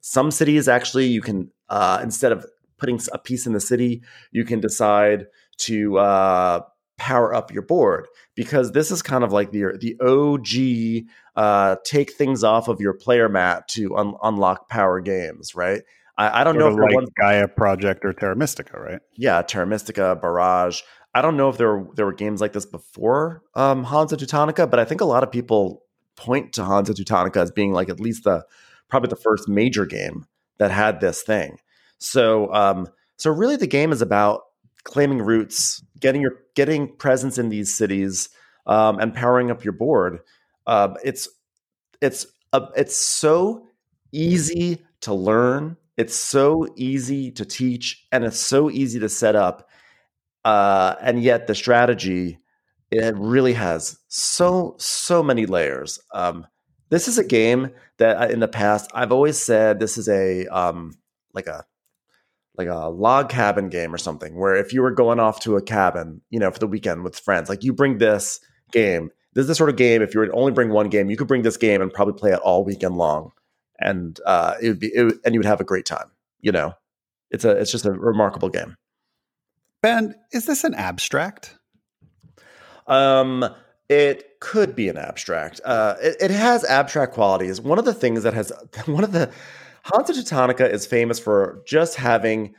Some 0.00 0.30
cities 0.30 0.68
actually, 0.68 1.06
you 1.06 1.20
can, 1.20 1.50
uh, 1.68 2.00
instead 2.02 2.32
of 2.32 2.46
putting 2.78 3.00
a 3.12 3.18
piece 3.18 3.46
in 3.46 3.52
the 3.52 3.60
city, 3.60 4.02
you 4.32 4.44
can 4.44 4.60
decide 4.60 5.26
to 5.58 5.98
uh, 5.98 6.60
power 6.96 7.34
up 7.34 7.52
your 7.52 7.62
board 7.62 8.06
because 8.34 8.72
this 8.72 8.90
is 8.90 9.02
kind 9.02 9.24
of 9.24 9.32
like 9.32 9.52
the 9.52 9.76
the 9.78 9.96
OG 10.00 11.10
uh, 11.36 11.76
take 11.84 12.12
things 12.12 12.44
off 12.44 12.68
of 12.68 12.80
your 12.80 12.94
player 12.94 13.28
mat 13.28 13.68
to 13.68 13.96
un- 13.96 14.14
unlock 14.22 14.68
power 14.68 15.00
games, 15.00 15.54
right? 15.54 15.82
I, 16.18 16.40
I 16.40 16.44
don't 16.44 16.58
sort 16.58 16.74
know 16.74 16.78
if 16.78 16.86
like 16.86 16.94
ones, 16.94 17.10
Gaia 17.18 17.48
Project 17.48 18.04
or 18.04 18.12
Terra 18.12 18.36
Mystica, 18.36 18.78
right? 18.78 19.00
Yeah, 19.16 19.40
Terra 19.40 19.66
Mystica, 19.66 20.16
Barrage. 20.20 20.82
I 21.14 21.22
don't 21.22 21.36
know 21.36 21.48
if 21.48 21.56
there 21.56 21.76
were, 21.76 21.94
there 21.94 22.06
were 22.06 22.12
games 22.12 22.40
like 22.40 22.52
this 22.52 22.66
before 22.66 23.42
um, 23.54 23.84
Hansa 23.84 24.16
Teutonica, 24.16 24.70
but 24.70 24.78
I 24.78 24.84
think 24.84 25.00
a 25.00 25.06
lot 25.06 25.22
of 25.22 25.32
people 25.32 25.82
point 26.16 26.52
to 26.54 26.64
Hansa 26.64 26.94
Teutonica 26.94 27.36
as 27.36 27.50
being 27.50 27.72
like 27.72 27.88
at 27.88 28.00
least 28.00 28.24
the 28.24 28.44
probably 28.88 29.08
the 29.08 29.16
first 29.16 29.48
major 29.48 29.86
game 29.86 30.26
that 30.58 30.70
had 30.70 31.00
this 31.00 31.22
thing. 31.22 31.58
So 31.98 32.52
um, 32.52 32.88
so 33.16 33.30
really 33.30 33.56
the 33.56 33.66
game 33.66 33.92
is 33.92 34.02
about 34.02 34.42
claiming 34.84 35.20
routes, 35.20 35.82
getting 35.98 36.20
your 36.22 36.36
getting 36.54 36.94
presence 36.96 37.38
in 37.38 37.48
these 37.48 37.74
cities, 37.74 38.28
um, 38.66 38.98
and 38.98 39.12
powering 39.14 39.50
up 39.50 39.64
your 39.64 39.72
board. 39.72 40.20
Uh, 40.66 40.94
it's 41.04 41.28
it's 42.00 42.26
uh, 42.52 42.66
it's 42.76 42.96
so 42.96 43.66
easy 44.12 44.82
to 45.00 45.14
learn 45.14 45.76
it's 46.00 46.16
so 46.16 46.66
easy 46.76 47.30
to 47.32 47.44
teach 47.44 48.06
and 48.10 48.24
it's 48.24 48.40
so 48.40 48.70
easy 48.70 48.98
to 49.00 49.08
set 49.10 49.36
up. 49.36 49.68
Uh, 50.44 50.94
and 51.00 51.22
yet 51.22 51.46
the 51.46 51.54
strategy, 51.54 52.38
it 52.90 53.14
really 53.16 53.52
has 53.52 53.98
so, 54.08 54.74
so 54.78 55.22
many 55.22 55.46
layers. 55.46 56.00
Um, 56.12 56.46
this 56.88 57.08
is 57.08 57.18
a 57.18 57.24
game 57.24 57.70
that 57.98 58.30
in 58.30 58.40
the 58.40 58.48
past 58.48 58.90
I've 58.94 59.12
always 59.12 59.38
said 59.38 59.78
this 59.78 59.96
is 59.96 60.08
a 60.08 60.46
um, 60.46 60.98
like 61.32 61.46
a 61.46 61.64
like 62.56 62.68
a 62.68 62.88
log 62.88 63.28
cabin 63.28 63.68
game 63.68 63.94
or 63.94 63.98
something 63.98 64.36
where 64.36 64.56
if 64.56 64.72
you 64.72 64.82
were 64.82 64.90
going 64.90 65.20
off 65.20 65.40
to 65.40 65.56
a 65.56 65.62
cabin, 65.62 66.20
you 66.30 66.38
know, 66.40 66.50
for 66.50 66.58
the 66.58 66.66
weekend 66.66 67.04
with 67.04 67.18
friends, 67.18 67.48
like 67.48 67.62
you 67.62 67.72
bring 67.72 67.98
this 67.98 68.40
game. 68.72 69.10
This 69.32 69.42
is 69.42 69.48
the 69.48 69.54
sort 69.54 69.70
of 69.70 69.76
game 69.76 70.02
if 70.02 70.12
you 70.12 70.20
were 70.20 70.34
only 70.34 70.50
bring 70.50 70.70
one 70.70 70.88
game, 70.88 71.08
you 71.08 71.16
could 71.16 71.28
bring 71.28 71.42
this 71.42 71.56
game 71.56 71.80
and 71.80 71.92
probably 71.92 72.14
play 72.14 72.32
it 72.32 72.40
all 72.40 72.64
weekend 72.64 72.96
long 72.96 73.30
and 73.80 74.20
uh, 74.26 74.54
it 74.60 74.68
would 74.68 74.80
be 74.80 74.88
it 74.88 75.14
and 75.24 75.34
you 75.34 75.40
would 75.40 75.46
have 75.46 75.60
a 75.60 75.64
great 75.64 75.86
time. 75.86 76.10
You 76.40 76.52
know, 76.52 76.74
it's 77.30 77.44
a 77.44 77.50
it's 77.50 77.72
just 77.72 77.86
a 77.86 77.92
remarkable 77.92 78.48
game. 78.48 78.76
Ben, 79.82 80.14
is 80.32 80.46
this 80.46 80.64
an 80.64 80.74
abstract? 80.74 81.56
Um, 82.86 83.44
it 83.88 84.40
could 84.40 84.76
be 84.76 84.88
an 84.88 84.96
abstract. 84.96 85.60
Uh, 85.64 85.94
it, 86.02 86.16
it 86.20 86.30
has 86.30 86.64
abstract 86.64 87.14
qualities. 87.14 87.60
One 87.60 87.78
of 87.78 87.84
the 87.84 87.94
things 87.94 88.22
that 88.24 88.34
has 88.34 88.52
one 88.86 89.04
of 89.04 89.12
the 89.12 89.30
Hansa 89.82 90.12
Teutonica 90.12 90.70
is 90.70 90.86
famous 90.86 91.18
for 91.18 91.62
just 91.66 91.96
having 91.96 92.54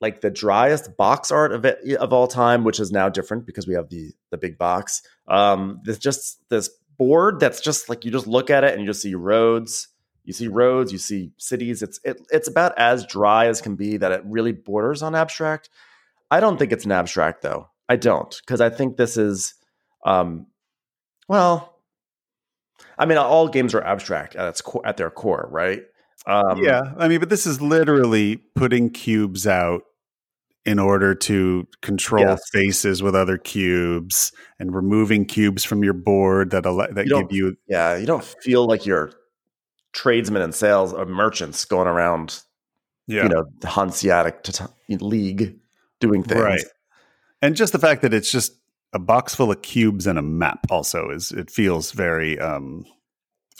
like 0.00 0.22
the 0.22 0.30
driest 0.30 0.96
box 0.96 1.30
art 1.30 1.52
of 1.52 1.64
it 1.64 1.78
of 1.96 2.12
all 2.12 2.26
time, 2.26 2.64
which 2.64 2.80
is 2.80 2.90
now 2.90 3.08
different 3.08 3.46
because 3.46 3.66
we 3.66 3.74
have 3.74 3.88
the 3.88 4.12
the 4.30 4.38
big 4.38 4.58
box. 4.58 5.02
Um, 5.28 5.80
there's 5.84 5.98
just 5.98 6.40
this 6.50 6.70
board 6.98 7.40
that's 7.40 7.60
just 7.60 7.88
like 7.88 8.04
you 8.04 8.10
just 8.10 8.26
look 8.26 8.50
at 8.50 8.64
it 8.64 8.72
and 8.72 8.80
you 8.80 8.86
just 8.86 9.02
see 9.02 9.14
roads 9.14 9.88
You 10.24 10.32
see 10.32 10.48
roads, 10.48 10.92
you 10.92 10.98
see 10.98 11.32
cities. 11.38 11.82
It's 11.82 11.98
it, 12.04 12.20
it's 12.30 12.48
about 12.48 12.78
as 12.78 13.06
dry 13.06 13.46
as 13.46 13.60
can 13.60 13.76
be. 13.76 13.96
That 13.96 14.12
it 14.12 14.22
really 14.24 14.52
borders 14.52 15.02
on 15.02 15.14
abstract. 15.14 15.70
I 16.30 16.40
don't 16.40 16.58
think 16.58 16.72
it's 16.72 16.84
an 16.84 16.92
abstract 16.92 17.42
though. 17.42 17.68
I 17.88 17.96
don't 17.96 18.34
because 18.44 18.60
I 18.60 18.70
think 18.70 18.96
this 18.96 19.16
is, 19.16 19.54
um, 20.04 20.46
well, 21.28 21.76
I 22.98 23.06
mean, 23.06 23.18
all 23.18 23.48
games 23.48 23.74
are 23.74 23.82
abstract 23.82 24.36
at 24.36 24.48
its 24.48 24.60
core, 24.60 24.86
at 24.86 24.96
their 24.96 25.10
core, 25.10 25.48
right? 25.50 25.82
Um, 26.26 26.62
yeah, 26.62 26.92
I 26.98 27.08
mean, 27.08 27.18
but 27.18 27.30
this 27.30 27.46
is 27.46 27.60
literally 27.60 28.36
putting 28.54 28.90
cubes 28.90 29.46
out 29.46 29.82
in 30.66 30.78
order 30.78 31.14
to 31.14 31.66
control 31.80 32.22
Yes. 32.22 32.46
spaces 32.46 33.02
with 33.02 33.14
other 33.14 33.38
cubes 33.38 34.30
and 34.58 34.74
removing 34.74 35.24
cubes 35.24 35.64
from 35.64 35.82
your 35.82 35.94
board 35.94 36.50
that 36.50 36.66
al- 36.66 36.92
that 36.92 37.06
You 37.06 37.22
give 37.22 37.32
you 37.32 37.56
yeah. 37.66 37.96
You 37.96 38.06
don't 38.06 38.22
feel 38.24 38.66
like 38.66 38.84
you're 38.84 39.12
tradesmen 39.92 40.42
and 40.42 40.54
sales 40.54 40.92
or 40.92 41.06
merchants 41.06 41.64
going 41.64 41.88
around, 41.88 42.42
yeah 43.06 43.22
you 43.24 43.28
know, 43.30 43.44
the 43.60 43.68
Hanseatic 43.68 44.42
t- 44.44 44.64
league 44.88 45.58
doing 46.00 46.22
things. 46.22 46.40
Right. 46.40 46.64
and 47.42 47.54
just 47.54 47.72
the 47.72 47.78
fact 47.78 48.02
that 48.02 48.12
it's 48.12 48.30
just 48.30 48.52
a 48.92 48.98
box 48.98 49.34
full 49.34 49.52
of 49.52 49.62
cubes 49.62 50.06
and 50.06 50.18
a 50.18 50.22
map 50.22 50.66
also 50.70 51.10
is 51.10 51.30
it 51.30 51.50
feels 51.50 51.92
very 51.92 52.38
um 52.40 52.84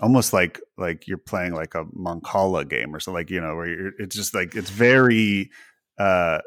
almost 0.02 0.32
like 0.32 0.60
like 0.76 1.06
you're 1.06 1.18
playing 1.18 1.52
like 1.54 1.74
a 1.74 1.84
Mancala 1.84 2.68
game 2.68 2.94
or 2.94 3.00
something 3.00 3.16
like 3.16 3.30
you 3.30 3.40
know 3.40 3.54
where 3.54 3.66
you're, 3.66 3.92
it's 3.98 4.16
just 4.16 4.34
like 4.34 4.56
it's 4.56 4.70
very 4.70 5.50
uh 5.98 6.40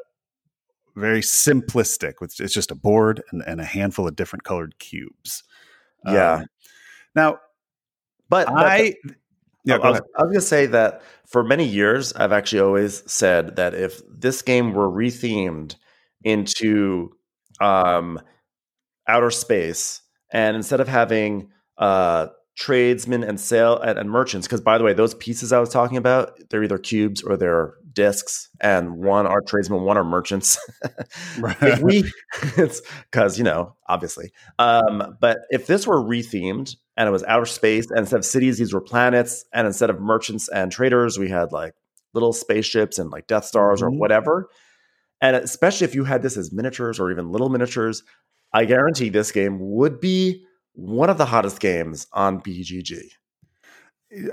very 0.96 1.20
simplistic 1.20 2.14
with 2.20 2.38
it's 2.40 2.52
just 2.52 2.70
a 2.70 2.74
board 2.74 3.22
and, 3.32 3.42
and 3.46 3.60
a 3.60 3.64
handful 3.64 4.06
of 4.06 4.16
different 4.16 4.44
colored 4.44 4.78
cubes 4.78 5.42
Yeah. 6.04 6.34
Um, 6.34 6.46
now 7.14 7.38
But, 8.28 8.48
but 8.48 8.66
i 8.66 8.94
yeah 9.64 9.76
I, 9.76 9.90
was. 9.90 10.00
I 10.18 10.22
was 10.24 10.32
gonna 10.32 10.40
say 10.40 10.66
that 10.66 11.02
for 11.26 11.42
many 11.42 11.64
years, 11.64 12.12
I've 12.12 12.32
actually 12.32 12.60
always 12.60 13.02
said 13.10 13.56
that 13.56 13.74
if 13.74 14.02
this 14.08 14.42
game 14.42 14.74
were 14.74 14.90
rethemed 14.90 15.76
into 16.24 17.10
um, 17.60 18.18
outer 19.06 19.30
space, 19.30 20.02
and 20.32 20.56
instead 20.56 20.80
of 20.80 20.88
having 20.88 21.50
uh, 21.78 22.28
tradesmen 22.56 23.24
and 23.24 23.38
sale 23.40 23.78
and, 23.78 23.98
and 23.98 24.10
merchants, 24.10 24.46
because 24.46 24.60
by 24.60 24.78
the 24.78 24.84
way, 24.84 24.92
those 24.92 25.14
pieces 25.14 25.52
I 25.52 25.58
was 25.60 25.68
talking 25.68 25.96
about, 25.96 26.38
they're 26.50 26.64
either 26.64 26.78
cubes 26.78 27.22
or 27.22 27.36
they're 27.36 27.74
discs, 27.92 28.48
and 28.60 28.96
one 28.96 29.26
are 29.26 29.40
tradesmen, 29.42 29.82
one 29.82 29.96
are 29.96 30.04
merchants. 30.04 30.58
if 31.62 31.80
we 31.80 32.10
it's 32.56 32.80
because 33.10 33.38
you 33.38 33.44
know 33.44 33.74
obviously 33.88 34.32
um 34.58 35.16
but 35.20 35.38
if 35.50 35.66
this 35.66 35.86
were 35.86 36.00
rethemed 36.02 36.76
and 36.96 37.08
it 37.08 37.12
was 37.12 37.24
outer 37.24 37.46
space 37.46 37.88
and 37.90 38.00
instead 38.00 38.16
of 38.18 38.24
cities 38.24 38.58
these 38.58 38.72
were 38.72 38.80
planets 38.80 39.44
and 39.52 39.66
instead 39.66 39.90
of 39.90 40.00
merchants 40.00 40.48
and 40.48 40.72
traders 40.72 41.18
we 41.18 41.28
had 41.28 41.52
like 41.52 41.74
little 42.12 42.32
spaceships 42.32 42.98
and 42.98 43.10
like 43.10 43.26
death 43.26 43.44
stars 43.44 43.82
or 43.82 43.90
Mhm. 43.90 43.98
whatever 43.98 44.48
and 45.24 45.36
especially 45.36 45.84
if 45.86 45.94
you 45.94 46.04
had 46.04 46.22
this 46.22 46.36
as 46.36 46.52
miniatures 46.52 47.00
or 47.00 47.10
even 47.10 47.30
little 47.30 47.48
miniatures 47.48 48.02
i 48.52 48.64
guarantee 48.64 49.08
this 49.08 49.32
game 49.32 49.58
would 49.58 50.00
be 50.00 50.44
one 50.74 51.08
of 51.10 51.18
the 51.18 51.26
hottest 51.26 51.60
games 51.60 52.06
on 52.12 52.40
bgg 52.40 53.00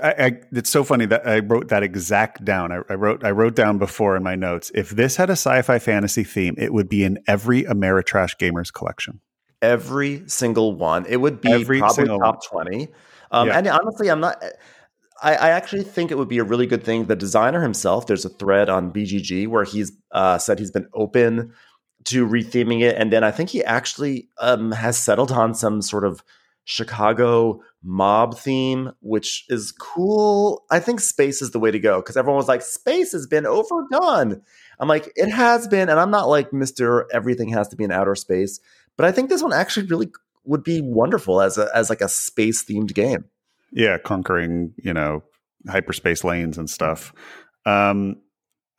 I, 0.00 0.10
I, 0.10 0.40
it's 0.52 0.70
so 0.70 0.84
funny 0.84 1.06
that 1.06 1.26
I 1.26 1.40
wrote 1.40 1.68
that 1.68 1.82
exact 1.82 2.44
down. 2.44 2.70
I, 2.70 2.82
I 2.88 2.94
wrote 2.94 3.24
I 3.24 3.32
wrote 3.32 3.56
down 3.56 3.78
before 3.78 4.14
in 4.16 4.22
my 4.22 4.36
notes. 4.36 4.70
If 4.76 4.90
this 4.90 5.16
had 5.16 5.28
a 5.28 5.32
sci-fi 5.32 5.80
fantasy 5.80 6.22
theme, 6.22 6.54
it 6.56 6.72
would 6.72 6.88
be 6.88 7.02
in 7.02 7.18
every 7.26 7.64
Ameritrash 7.64 8.36
Gamers 8.38 8.72
collection. 8.72 9.20
every 9.60 10.22
single 10.28 10.74
one. 10.76 11.04
It 11.06 11.16
would 11.16 11.40
be 11.40 11.50
Every 11.50 11.80
probably 11.80 12.06
top 12.06 12.44
twenty. 12.46 12.88
Um, 13.32 13.48
Yeah. 13.48 13.58
And 13.58 13.66
honestly, 13.66 14.08
I'm 14.08 14.20
not. 14.20 14.40
I, 15.22 15.34
I 15.34 15.50
actually 15.50 15.84
think 15.84 16.10
it 16.10 16.18
would 16.18 16.28
be 16.28 16.38
a 16.38 16.44
really 16.44 16.66
good 16.66 16.84
thing. 16.84 17.06
The 17.06 17.16
designer 17.16 17.62
himself, 17.62 18.06
there's 18.06 18.24
a 18.24 18.28
thread 18.28 18.68
on 18.68 18.92
BGG 18.92 19.46
where 19.48 19.64
he's 19.64 19.92
uh, 20.10 20.38
said 20.38 20.58
he's 20.58 20.72
been 20.72 20.88
open 20.92 21.52
to 22.04 22.26
retheming 22.26 22.82
it, 22.82 22.96
and 22.96 23.12
then 23.12 23.22
I 23.22 23.30
think 23.30 23.50
he 23.50 23.62
actually 23.62 24.28
um, 24.40 24.72
has 24.72 24.98
settled 24.98 25.30
on 25.30 25.54
some 25.54 25.80
sort 25.80 26.04
of 26.04 26.24
Chicago 26.64 27.60
mob 27.82 28.36
theme, 28.36 28.92
which 29.00 29.44
is 29.48 29.72
cool. 29.72 30.64
I 30.70 30.80
think 30.80 31.00
space 31.00 31.42
is 31.42 31.52
the 31.52 31.60
way 31.60 31.70
to 31.70 31.78
go 31.78 32.00
because 32.00 32.16
everyone 32.16 32.36
was 32.36 32.48
like, 32.48 32.62
space 32.62 33.12
has 33.12 33.26
been 33.26 33.46
overdone. 33.46 34.42
I'm 34.78 34.88
like, 34.88 35.12
it 35.16 35.28
has 35.28 35.68
been, 35.68 35.88
and 35.88 36.00
I'm 36.00 36.10
not 36.10 36.28
like 36.28 36.52
Mister 36.52 37.06
Everything 37.12 37.48
has 37.50 37.68
to 37.68 37.76
be 37.76 37.84
in 37.84 37.92
outer 37.92 38.16
space, 38.16 38.60
but 38.96 39.06
I 39.06 39.12
think 39.12 39.28
this 39.28 39.42
one 39.42 39.52
actually 39.52 39.86
really 39.86 40.10
would 40.44 40.64
be 40.64 40.80
wonderful 40.80 41.40
as 41.40 41.58
a 41.58 41.68
as 41.74 41.88
like 41.88 42.00
a 42.00 42.08
space 42.08 42.64
themed 42.64 42.94
game. 42.94 43.26
Yeah, 43.72 43.98
conquering 43.98 44.74
you 44.76 44.92
know 44.92 45.22
hyperspace 45.68 46.24
lanes 46.24 46.58
and 46.58 46.68
stuff. 46.68 47.12
Um, 47.66 48.16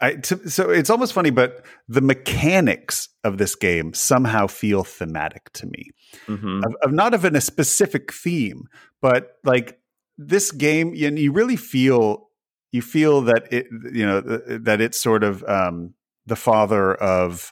I 0.01 0.15
t- 0.15 0.49
so 0.49 0.69
it's 0.69 0.89
almost 0.89 1.13
funny, 1.13 1.29
but 1.29 1.65
the 1.87 2.01
mechanics 2.01 3.07
of 3.23 3.37
this 3.37 3.55
game 3.55 3.93
somehow 3.93 4.47
feel 4.47 4.83
thematic 4.83 5.51
to 5.53 5.65
me. 5.67 5.91
Mhm. 6.27 6.65
of, 6.65 6.75
of 6.83 6.91
not 6.91 7.13
of 7.13 7.25
a 7.25 7.41
specific 7.41 8.13
theme, 8.13 8.67
but 9.01 9.37
like 9.43 9.79
this 10.17 10.51
game, 10.51 10.93
and 11.01 11.17
you 11.17 11.31
really 11.31 11.55
feel 11.55 12.29
you 12.71 12.81
feel 12.81 13.21
that 13.21 13.51
it 13.51 13.67
you 13.93 14.05
know 14.05 14.19
that 14.21 14.81
it's 14.81 14.99
sort 14.99 15.23
of 15.23 15.43
um, 15.47 15.93
the 16.25 16.35
father 16.35 16.93
of. 16.95 17.51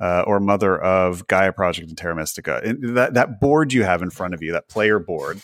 Uh, 0.00 0.22
or 0.28 0.38
mother 0.38 0.80
of 0.80 1.26
Gaia 1.26 1.52
Project 1.52 1.88
and 1.88 1.98
Terra 1.98 2.14
Mystica. 2.14 2.60
And 2.64 2.96
that 2.96 3.14
that 3.14 3.40
board 3.40 3.72
you 3.72 3.82
have 3.82 4.00
in 4.00 4.10
front 4.10 4.32
of 4.32 4.40
you, 4.40 4.52
that 4.52 4.68
player 4.68 5.00
board, 5.00 5.40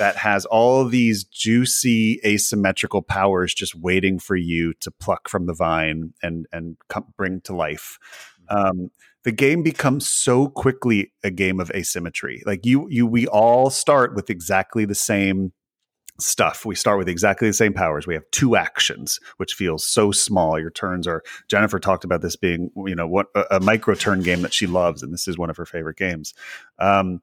that 0.00 0.16
has 0.16 0.46
all 0.46 0.86
these 0.86 1.24
juicy 1.24 2.20
asymmetrical 2.24 3.02
powers 3.02 3.52
just 3.52 3.74
waiting 3.74 4.18
for 4.18 4.34
you 4.34 4.72
to 4.80 4.90
pluck 4.90 5.28
from 5.28 5.44
the 5.44 5.52
vine 5.52 6.14
and 6.22 6.46
and 6.52 6.78
come, 6.88 7.12
bring 7.18 7.42
to 7.42 7.54
life. 7.54 7.98
Um, 8.48 8.90
the 9.24 9.30
game 9.30 9.62
becomes 9.62 10.08
so 10.08 10.48
quickly 10.48 11.12
a 11.22 11.30
game 11.30 11.60
of 11.60 11.70
asymmetry. 11.72 12.42
Like 12.46 12.64
you, 12.64 12.86
you, 12.88 13.06
we 13.06 13.26
all 13.26 13.68
start 13.68 14.14
with 14.14 14.30
exactly 14.30 14.86
the 14.86 14.94
same 14.94 15.52
stuff. 16.18 16.64
We 16.64 16.74
start 16.74 16.98
with 16.98 17.08
exactly 17.08 17.46
the 17.46 17.54
same 17.54 17.74
powers. 17.74 18.06
We 18.06 18.14
have 18.14 18.30
two 18.30 18.56
actions, 18.56 19.20
which 19.36 19.52
feels 19.52 19.84
so 19.84 20.12
small. 20.12 20.58
Your 20.58 20.70
turns 20.70 21.06
are. 21.06 21.22
Jennifer 21.48 21.78
talked 21.78 22.04
about 22.04 22.22
this 22.22 22.36
being, 22.36 22.70
you 22.86 22.94
know, 22.94 23.06
what 23.06 23.26
a, 23.34 23.56
a 23.56 23.60
micro 23.60 23.94
turn 23.94 24.22
game 24.22 24.40
that 24.40 24.54
she 24.54 24.66
loves, 24.66 25.02
and 25.02 25.12
this 25.12 25.28
is 25.28 25.36
one 25.36 25.50
of 25.50 25.58
her 25.58 25.66
favorite 25.66 25.98
games. 25.98 26.32
Um, 26.78 27.20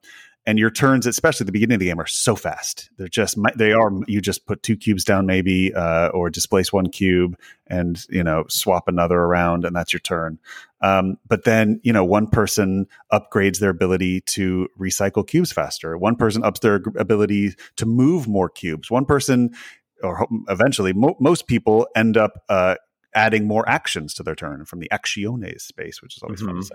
and 0.48 0.58
your 0.58 0.70
turns, 0.70 1.06
especially 1.06 1.44
at 1.44 1.46
the 1.46 1.52
beginning 1.52 1.74
of 1.74 1.80
the 1.80 1.86
game, 1.88 2.00
are 2.00 2.06
so 2.06 2.34
fast. 2.34 2.88
They're 2.96 3.06
just 3.06 3.36
they 3.56 3.72
are. 3.72 3.92
You 4.06 4.22
just 4.22 4.46
put 4.46 4.62
two 4.62 4.78
cubes 4.78 5.04
down, 5.04 5.26
maybe, 5.26 5.74
uh, 5.74 6.08
or 6.08 6.30
displace 6.30 6.72
one 6.72 6.88
cube, 6.88 7.38
and 7.66 8.02
you 8.08 8.24
know 8.24 8.46
swap 8.48 8.88
another 8.88 9.18
around, 9.18 9.66
and 9.66 9.76
that's 9.76 9.92
your 9.92 10.00
turn. 10.00 10.38
Um, 10.80 11.18
but 11.28 11.44
then 11.44 11.82
you 11.84 11.92
know 11.92 12.02
one 12.02 12.28
person 12.28 12.86
upgrades 13.12 13.58
their 13.58 13.68
ability 13.68 14.22
to 14.22 14.68
recycle 14.80 15.26
cubes 15.26 15.52
faster. 15.52 15.98
One 15.98 16.16
person 16.16 16.42
ups 16.42 16.60
their 16.60 16.80
ability 16.96 17.52
to 17.76 17.84
move 17.84 18.26
more 18.26 18.48
cubes. 18.48 18.90
One 18.90 19.04
person, 19.04 19.50
or 20.02 20.26
eventually, 20.48 20.94
mo- 20.94 21.18
most 21.20 21.46
people 21.46 21.86
end 21.94 22.16
up 22.16 22.42
uh, 22.48 22.76
adding 23.14 23.46
more 23.46 23.68
actions 23.68 24.14
to 24.14 24.22
their 24.22 24.34
turn 24.34 24.64
from 24.64 24.80
the 24.80 24.88
Actiones 24.92 25.60
space, 25.62 26.02
which 26.02 26.16
is 26.16 26.22
always 26.22 26.40
fun 26.40 26.54
to 26.56 26.60
Mhm. 26.60 26.64
say. 26.64 26.74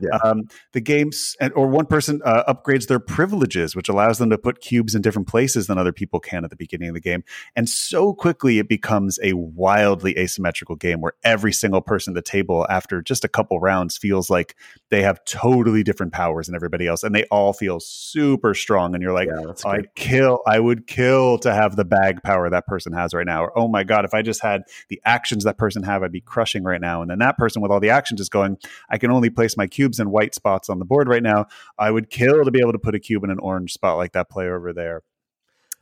Yeah. 0.00 0.18
Um, 0.24 0.42
the 0.72 0.80
games, 0.80 1.36
or 1.54 1.66
one 1.68 1.86
person 1.86 2.20
uh, 2.24 2.52
upgrades 2.52 2.86
their 2.88 2.98
privileges, 2.98 3.74
which 3.76 3.88
allows 3.88 4.18
them 4.18 4.30
to 4.30 4.38
put 4.38 4.60
cubes 4.60 4.94
in 4.94 5.02
different 5.02 5.28
places 5.28 5.66
than 5.66 5.78
other 5.78 5.92
people 5.92 6.20
can 6.20 6.44
at 6.44 6.50
the 6.50 6.56
beginning 6.56 6.88
of 6.88 6.94
the 6.94 7.00
game. 7.00 7.24
And 7.56 7.68
so 7.68 8.12
quickly, 8.12 8.58
it 8.58 8.68
becomes 8.68 9.18
a 9.22 9.32
wildly 9.34 10.18
asymmetrical 10.18 10.76
game 10.76 11.00
where 11.00 11.12
every 11.24 11.52
single 11.52 11.80
person 11.80 12.12
at 12.12 12.24
the 12.24 12.30
table, 12.30 12.66
after 12.68 13.00
just 13.02 13.24
a 13.24 13.28
couple 13.28 13.58
rounds, 13.60 13.96
feels 13.96 14.30
like 14.30 14.54
they 14.90 15.02
have 15.02 15.24
totally 15.24 15.82
different 15.82 16.12
powers 16.12 16.46
than 16.46 16.54
everybody 16.54 16.86
else, 16.86 17.02
and 17.02 17.14
they 17.14 17.24
all 17.24 17.52
feel 17.52 17.80
super 17.80 18.54
strong. 18.54 18.94
And 18.94 19.02
you're 19.02 19.12
like, 19.12 19.28
yeah, 19.28 19.42
that's 19.46 19.64
I 19.64 19.82
kill. 19.94 20.40
I 20.46 20.58
would 20.58 20.86
kill 20.86 21.38
to 21.38 21.52
have 21.52 21.76
the 21.76 21.84
bag 21.84 22.22
power 22.22 22.48
that 22.50 22.66
person 22.66 22.92
has 22.92 23.14
right 23.14 23.26
now. 23.26 23.44
Or 23.44 23.58
oh 23.58 23.68
my 23.68 23.84
god, 23.84 24.04
if 24.04 24.14
I 24.14 24.22
just 24.22 24.42
had 24.42 24.62
the 24.88 25.00
actions 25.04 25.44
that 25.44 25.58
person 25.58 25.77
have, 25.84 26.02
I'd 26.02 26.12
be 26.12 26.20
crushing 26.20 26.64
right 26.64 26.80
now. 26.80 27.02
And 27.02 27.10
then 27.10 27.18
that 27.18 27.36
person 27.36 27.62
with 27.62 27.70
all 27.70 27.80
the 27.80 27.90
actions 27.90 28.20
is 28.20 28.28
going. 28.28 28.58
I 28.90 28.98
can 28.98 29.10
only 29.10 29.30
place 29.30 29.56
my 29.56 29.66
cubes 29.66 30.00
in 30.00 30.10
white 30.10 30.34
spots 30.34 30.68
on 30.68 30.78
the 30.78 30.84
board 30.84 31.08
right 31.08 31.22
now. 31.22 31.46
I 31.78 31.90
would 31.90 32.10
kill 32.10 32.44
to 32.44 32.50
be 32.50 32.60
able 32.60 32.72
to 32.72 32.78
put 32.78 32.94
a 32.94 33.00
cube 33.00 33.24
in 33.24 33.30
an 33.30 33.38
orange 33.38 33.72
spot 33.72 33.96
like 33.96 34.12
that 34.12 34.30
player 34.30 34.56
over 34.56 34.72
there. 34.72 35.02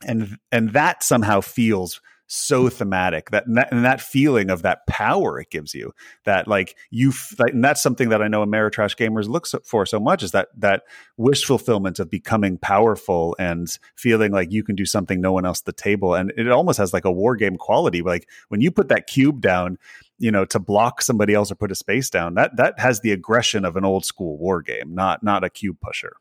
And 0.05 0.37
and 0.51 0.73
that 0.73 1.03
somehow 1.03 1.41
feels 1.41 2.01
so 2.27 2.67
thematic 2.67 3.31
that 3.31 3.47
and 3.47 3.57
that, 3.57 3.71
and 3.71 3.85
that 3.85 4.01
feeling 4.01 4.49
of 4.49 4.61
that 4.61 4.85
power 4.85 5.39
it 5.39 5.49
gives 5.49 5.73
you 5.73 5.93
that 6.25 6.47
like 6.47 6.75
you 6.91 7.13
and 7.39 7.63
that's 7.63 7.81
something 7.81 8.09
that 8.09 8.21
I 8.21 8.27
know 8.27 8.45
Ameritrash 8.45 8.97
gamers 8.97 9.29
look 9.29 9.47
for 9.65 9.85
so 9.85 9.99
much 9.99 10.23
is 10.23 10.31
that 10.31 10.49
that 10.57 10.83
wish 11.15 11.45
fulfillment 11.45 11.99
of 11.99 12.09
becoming 12.09 12.57
powerful 12.57 13.35
and 13.39 13.67
feeling 13.95 14.33
like 14.33 14.51
you 14.51 14.63
can 14.63 14.75
do 14.75 14.85
something 14.85 15.21
no 15.21 15.31
one 15.31 15.45
else 15.45 15.61
at 15.61 15.65
the 15.65 15.73
table. 15.73 16.13
And 16.13 16.33
it 16.35 16.49
almost 16.49 16.77
has 16.79 16.93
like 16.93 17.05
a 17.05 17.11
war 17.11 17.37
game 17.37 17.55
quality 17.55 18.01
like 18.01 18.27
when 18.49 18.59
you 18.59 18.71
put 18.71 18.89
that 18.89 19.07
cube 19.07 19.39
down 19.39 19.77
you 20.19 20.31
know 20.31 20.43
to 20.45 20.59
block 20.59 21.01
somebody 21.01 21.33
else 21.33 21.51
or 21.51 21.55
put 21.55 21.71
a 21.71 21.75
space 21.75 22.09
down 22.09 22.33
that 22.33 22.55
that 22.57 22.77
has 22.79 23.01
the 23.01 23.11
aggression 23.11 23.63
of 23.63 23.77
an 23.77 23.85
old 23.85 24.03
school 24.03 24.37
war 24.37 24.61
game 24.61 24.93
not 24.93 25.23
not 25.23 25.43
a 25.43 25.49
cube 25.49 25.77
pusher. 25.81 26.17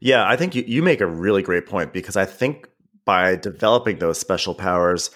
Yeah, 0.00 0.28
I 0.28 0.36
think 0.36 0.54
you, 0.54 0.64
you 0.66 0.82
make 0.82 1.00
a 1.00 1.06
really 1.06 1.42
great 1.42 1.66
point 1.66 1.92
because 1.92 2.16
I 2.16 2.24
think 2.24 2.68
by 3.04 3.36
developing 3.36 3.98
those 3.98 4.18
special 4.18 4.54
powers, 4.54 5.10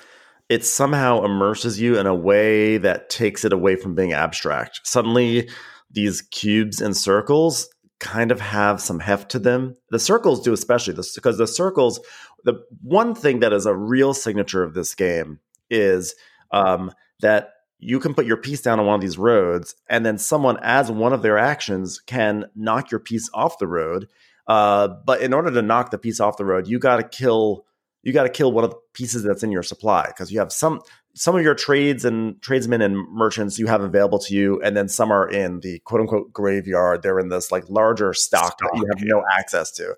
it 0.53 0.67
somehow 0.67 1.25
immerses 1.25 1.81
you 1.81 1.99
in 1.99 2.07
a 2.07 2.15
way 2.15 2.77
that 2.77 3.09
takes 3.09 3.43
it 3.43 3.55
away 3.55 3.75
from 3.75 3.95
being 3.95 4.13
abstract. 4.13 4.83
Suddenly, 4.85 5.49
these 5.91 6.21
cubes 6.21 6.79
and 6.83 6.95
circles 6.95 7.71
kind 8.01 8.31
of 8.31 8.39
have 8.39 8.79
some 8.79 9.01
heft 9.01 9.31
to 9.31 9.39
them. 9.39 9.75
The 9.89 9.99
circles 9.99 10.43
do, 10.43 10.53
especially 10.53 10.93
this, 10.93 11.15
because 11.15 11.39
the 11.39 11.47
circles. 11.47 12.01
The 12.45 12.63
one 12.83 13.15
thing 13.15 13.41
that 13.41 13.55
is 13.55 13.65
a 13.65 13.75
real 13.75 14.13
signature 14.13 14.63
of 14.63 14.75
this 14.75 14.95
game 14.95 15.41
is 15.71 16.15
um, 16.51 16.93
that 17.21 17.55
you 17.79 17.99
can 17.99 18.13
put 18.13 18.27
your 18.27 18.37
piece 18.37 18.61
down 18.61 18.79
on 18.79 18.85
one 18.85 18.97
of 18.97 19.01
these 19.01 19.17
roads, 19.17 19.75
and 19.89 20.05
then 20.05 20.19
someone, 20.19 20.59
as 20.61 20.91
one 20.91 21.15
of 21.15 21.23
their 21.23 21.39
actions, 21.39 21.99
can 21.99 22.45
knock 22.55 22.91
your 22.91 23.01
piece 23.01 23.31
off 23.33 23.59
the 23.59 23.67
road. 23.67 24.07
Uh, 24.47 24.89
but 25.07 25.23
in 25.23 25.33
order 25.33 25.51
to 25.51 25.63
knock 25.63 25.91
the 25.91 25.99
piece 25.99 26.21
off 26.21 26.37
the 26.37 26.45
road, 26.45 26.69
you 26.69 26.79
got 26.79 26.99
to 26.99 27.05
kill 27.05 27.65
you 28.03 28.13
got 28.13 28.25
to 28.25 28.29
kill 28.29 28.53
one 28.53 28.65
of 28.65 28.71
the 28.71 28.77
pieces 28.93 29.23
that's 29.23 29.43
in 29.43 29.53
your 29.53 29.63
supply 29.63 30.07
because 30.07 30.33
you 30.33 30.39
have 30.39 30.53
some 30.53 30.81
some 31.15 31.37
of 31.37 31.43
your 31.43 31.55
trades 31.55 32.05
and 32.05 32.41
tradesmen 32.41 32.81
and 32.81 32.97
merchants 33.11 33.59
you 33.59 33.67
have 33.67 33.83
available 33.83 34.19
to 34.19 34.35
you, 34.35 34.61
and 34.63 34.77
then 34.77 34.89
some 34.89 35.11
are 35.11 35.29
in 35.29 35.61
the 35.61 35.79
quote 35.81 36.01
unquote 36.01 36.33
graveyard. 36.33 37.03
They're 37.03 37.19
in 37.19 37.29
this 37.29 37.53
like 37.53 37.69
larger 37.69 38.15
stock, 38.15 38.59
stock 38.59 38.73
that 38.73 38.79
you 38.79 38.87
have 38.87 39.03
no 39.03 39.23
access 39.39 39.71
to. 39.73 39.95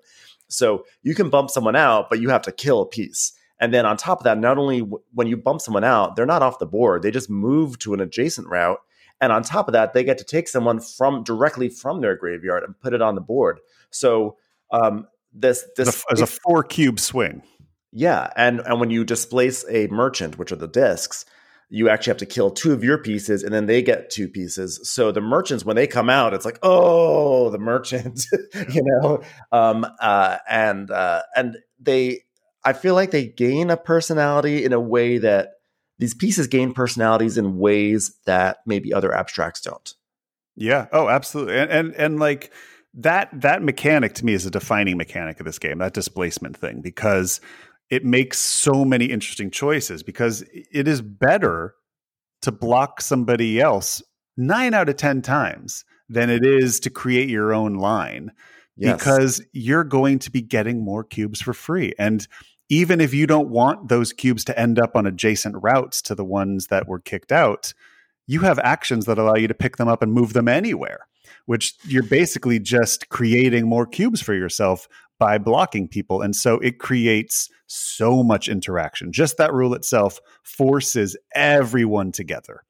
So 0.47 0.85
you 1.03 1.15
can 1.15 1.29
bump 1.29 1.49
someone 1.49 1.75
out, 1.75 2.09
but 2.09 2.19
you 2.19 2.29
have 2.29 2.43
to 2.43 2.51
kill 2.51 2.81
a 2.81 2.85
piece. 2.85 3.33
And 3.59 3.73
then 3.73 3.85
on 3.85 3.97
top 3.97 4.19
of 4.19 4.23
that, 4.25 4.37
not 4.37 4.57
only 4.57 4.81
w- 4.81 5.01
when 5.13 5.27
you 5.27 5.37
bump 5.37 5.61
someone 5.61 5.85
out, 5.85 6.15
they're 6.15 6.25
not 6.25 6.43
off 6.43 6.59
the 6.59 6.65
board; 6.65 7.01
they 7.01 7.11
just 7.11 7.29
move 7.29 7.79
to 7.79 7.93
an 7.93 8.01
adjacent 8.01 8.47
route. 8.47 8.79
And 9.21 9.31
on 9.31 9.43
top 9.43 9.69
of 9.69 9.73
that, 9.73 9.93
they 9.93 10.03
get 10.03 10.17
to 10.17 10.25
take 10.25 10.49
someone 10.49 10.81
from 10.81 11.23
directly 11.23 11.69
from 11.69 12.01
their 12.01 12.17
graveyard 12.17 12.63
and 12.63 12.77
put 12.79 12.93
it 12.93 13.01
on 13.01 13.15
the 13.15 13.21
board. 13.21 13.61
So 13.89 14.35
um, 14.71 15.07
this 15.33 15.65
this 15.77 16.03
as 16.11 16.21
a, 16.21 16.25
a 16.25 16.27
four 16.27 16.63
cube 16.63 16.99
swing. 16.99 17.41
Yeah, 17.97 18.29
and 18.35 18.59
and 18.59 18.81
when 18.81 18.89
you 18.89 19.05
displace 19.05 19.63
a 19.69 19.87
merchant, 19.87 20.37
which 20.37 20.51
are 20.51 20.57
the 20.57 20.67
discs, 20.67 21.23
you 21.69 21.87
actually 21.87 22.11
have 22.11 22.17
to 22.17 22.25
kill 22.25 22.51
two 22.51 22.73
of 22.73 22.83
your 22.83 22.97
pieces, 22.97 23.41
and 23.41 23.53
then 23.53 23.67
they 23.67 23.81
get 23.81 24.09
two 24.09 24.27
pieces. 24.27 24.81
So 24.83 25.13
the 25.13 25.21
merchants, 25.21 25.63
when 25.63 25.77
they 25.77 25.87
come 25.87 26.09
out, 26.09 26.33
it's 26.33 26.43
like, 26.43 26.59
oh, 26.61 27.49
the 27.51 27.57
merchant, 27.57 28.25
you 28.69 28.81
know, 28.83 29.23
um, 29.53 29.87
uh, 30.01 30.39
and 30.49 30.91
uh, 30.91 31.21
and 31.37 31.55
they, 31.79 32.25
I 32.65 32.73
feel 32.73 32.95
like 32.95 33.11
they 33.11 33.27
gain 33.27 33.69
a 33.69 33.77
personality 33.77 34.65
in 34.65 34.73
a 34.73 34.79
way 34.79 35.17
that 35.19 35.53
these 35.97 36.13
pieces 36.13 36.47
gain 36.47 36.73
personalities 36.73 37.37
in 37.37 37.57
ways 37.57 38.13
that 38.25 38.57
maybe 38.65 38.93
other 38.93 39.15
abstracts 39.15 39.61
don't. 39.61 39.93
Yeah. 40.57 40.87
Oh, 40.91 41.07
absolutely. 41.07 41.57
And 41.57 41.71
and 41.71 41.95
and 41.95 42.19
like 42.19 42.51
that 42.95 43.29
that 43.39 43.63
mechanic 43.63 44.15
to 44.15 44.25
me 44.25 44.33
is 44.33 44.45
a 44.45 44.51
defining 44.51 44.97
mechanic 44.97 45.39
of 45.39 45.45
this 45.45 45.59
game. 45.59 45.77
That 45.77 45.93
displacement 45.93 46.57
thing 46.57 46.81
because 46.81 47.39
it 47.89 48.03
makes 48.03 48.39
so 48.39 48.83
many 48.83 49.05
interesting 49.05 49.51
choices 49.51 50.03
because 50.03 50.43
it 50.51 50.87
is 50.87 51.01
better 51.01 51.75
to 52.41 52.51
block 52.51 53.01
somebody 53.01 53.59
else 53.59 54.01
nine 54.37 54.73
out 54.73 54.89
of 54.89 54.97
10 54.97 55.21
times 55.21 55.85
than 56.09 56.29
it 56.29 56.45
is 56.45 56.79
to 56.81 56.89
create 56.89 57.29
your 57.29 57.53
own 57.53 57.75
line 57.75 58.31
yes. 58.75 58.97
because 58.97 59.41
you're 59.53 59.83
going 59.83 60.19
to 60.19 60.31
be 60.31 60.41
getting 60.41 60.83
more 60.83 61.03
cubes 61.03 61.41
for 61.41 61.53
free. 61.53 61.93
And 61.97 62.27
even 62.69 62.99
if 62.99 63.13
you 63.13 63.27
don't 63.27 63.49
want 63.49 63.89
those 63.89 64.11
cubes 64.13 64.43
to 64.45 64.59
end 64.59 64.79
up 64.79 64.95
on 64.95 65.05
adjacent 65.05 65.55
routes 65.61 66.01
to 66.03 66.15
the 66.15 66.25
ones 66.25 66.67
that 66.67 66.87
were 66.87 66.99
kicked 66.99 67.31
out, 67.31 67.73
you 68.27 68.39
have 68.41 68.59
actions 68.59 69.05
that 69.05 69.19
allow 69.19 69.35
you 69.35 69.47
to 69.47 69.53
pick 69.53 69.77
them 69.77 69.87
up 69.87 70.01
and 70.01 70.11
move 70.11 70.33
them 70.33 70.47
anywhere, 70.47 71.07
which 71.45 71.75
you're 71.83 72.03
basically 72.03 72.59
just 72.59 73.09
creating 73.09 73.67
more 73.67 73.85
cubes 73.85 74.21
for 74.21 74.33
yourself 74.33 74.87
by 75.19 75.37
blocking 75.37 75.87
people. 75.87 76.21
And 76.21 76.35
so 76.35 76.59
it 76.59 76.79
creates 76.79 77.49
so 77.67 78.23
much 78.23 78.47
interaction. 78.47 79.11
Just 79.11 79.37
that 79.37 79.53
rule 79.53 79.73
itself 79.73 80.19
forces 80.43 81.17
everyone 81.33 82.11
together. 82.11 82.63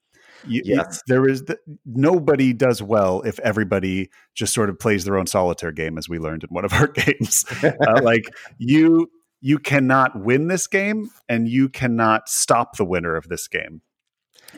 You, 0.46 0.62
yes. 0.64 1.02
there 1.08 1.28
is 1.28 1.44
the, 1.44 1.58
nobody 1.84 2.52
does 2.52 2.80
well 2.80 3.22
if 3.22 3.40
everybody 3.40 4.10
just 4.34 4.54
sort 4.54 4.70
of 4.70 4.78
plays 4.78 5.04
their 5.04 5.16
own 5.16 5.26
solitaire 5.26 5.72
game, 5.72 5.98
as 5.98 6.08
we 6.08 6.18
learned 6.18 6.44
in 6.44 6.50
one 6.50 6.64
of 6.64 6.72
our 6.72 6.86
games. 6.88 7.44
uh, 7.64 8.00
like 8.02 8.26
you, 8.58 9.10
you 9.40 9.58
cannot 9.58 10.22
win 10.22 10.46
this 10.46 10.66
game, 10.66 11.10
and 11.28 11.48
you 11.48 11.68
cannot 11.68 12.28
stop 12.28 12.76
the 12.76 12.84
winner 12.84 13.16
of 13.16 13.28
this 13.28 13.48
game 13.48 13.82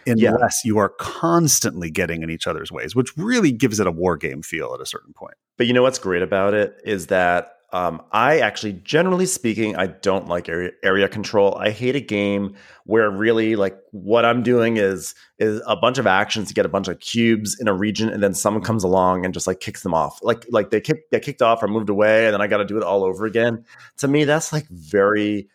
unless 0.07 0.61
yeah. 0.64 0.68
you 0.68 0.78
are 0.78 0.91
constantly 0.91 1.91
getting 1.91 2.22
in 2.22 2.30
each 2.30 2.47
other's 2.47 2.70
ways, 2.70 2.95
which 2.95 3.16
really 3.16 3.53
gives 3.53 3.80
it 3.80 3.86
a 3.86 3.91
war 3.91 4.16
game 4.16 4.43
feel 4.43 4.74
at 4.74 4.80
a 4.80 4.86
certain 4.86 5.12
point. 5.12 5.34
But 5.57 5.66
you 5.66 5.72
know 5.72 5.82
what's 5.82 5.99
great 5.99 6.22
about 6.22 6.55
it 6.55 6.80
is 6.84 7.09
that 7.09 7.53
um, 7.70 8.02
I 8.12 8.38
actually, 8.38 8.72
generally 8.72 9.26
speaking, 9.26 9.76
I 9.76 9.88
don't 9.88 10.26
like 10.26 10.48
area, 10.48 10.70
area 10.82 11.06
control. 11.06 11.54
I 11.56 11.68
hate 11.68 11.94
a 11.96 12.00
game 12.00 12.56
where 12.84 13.10
really 13.10 13.56
like 13.56 13.76
what 13.90 14.24
I'm 14.24 14.42
doing 14.42 14.78
is 14.78 15.14
is 15.38 15.60
a 15.66 15.76
bunch 15.76 15.98
of 15.98 16.06
actions 16.06 16.48
to 16.48 16.54
get 16.54 16.64
a 16.64 16.70
bunch 16.70 16.88
of 16.88 16.98
cubes 17.00 17.58
in 17.60 17.68
a 17.68 17.74
region, 17.74 18.08
and 18.08 18.22
then 18.22 18.32
someone 18.32 18.62
comes 18.62 18.84
along 18.84 19.26
and 19.26 19.34
just 19.34 19.46
like 19.46 19.60
kicks 19.60 19.82
them 19.82 19.92
off. 19.92 20.18
Like 20.22 20.46
like 20.48 20.70
they 20.70 20.80
kick, 20.80 21.10
get 21.10 21.22
kicked 21.22 21.42
off 21.42 21.62
or 21.62 21.68
moved 21.68 21.90
away, 21.90 22.24
and 22.24 22.32
then 22.32 22.40
I 22.40 22.46
got 22.46 22.58
to 22.58 22.64
do 22.64 22.78
it 22.78 22.82
all 22.82 23.04
over 23.04 23.26
again. 23.26 23.64
To 23.98 24.08
me, 24.08 24.24
that's 24.24 24.50
like 24.50 24.66
very 24.68 25.48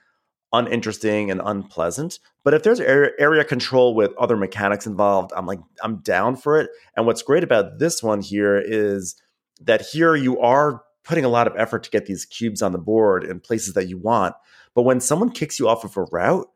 uninteresting 0.54 1.32
and 1.32 1.42
unpleasant. 1.44 2.20
But 2.44 2.54
if 2.54 2.62
there's 2.62 2.80
area, 2.80 3.10
area 3.18 3.44
control 3.44 3.96
with 3.96 4.16
other 4.20 4.38
mechanics 4.38 4.86
involved, 4.86 5.32
I'm 5.36 5.48
like 5.48 5.60
I'm 5.82 5.98
down 5.98 6.36
for 6.36 6.60
it. 6.60 6.70
And 6.96 7.08
what's 7.08 7.24
great 7.24 7.44
about 7.44 7.80
this 7.80 8.04
one 8.04 8.22
here 8.22 8.62
is 8.64 9.16
that 9.62 9.82
here 9.82 10.16
you 10.16 10.40
are 10.40 10.84
putting 11.04 11.26
a 11.26 11.30
lot 11.30 11.48
of 11.48 11.54
effort 11.58 11.84
to 11.84 11.90
get 11.90 12.06
these 12.06 12.26
cubes 12.26 12.62
on 12.62 12.72
the 12.72 12.78
board 12.78 13.24
in 13.24 13.40
places 13.40 13.74
that 13.74 13.88
you 13.88 13.98
want. 13.98 14.36
But 14.76 14.84
when 14.84 15.00
someone 15.00 15.32
kicks 15.32 15.60
you 15.60 15.68
off 15.68 15.84
of 15.84 15.96
a 15.98 16.04
route, 16.12 16.48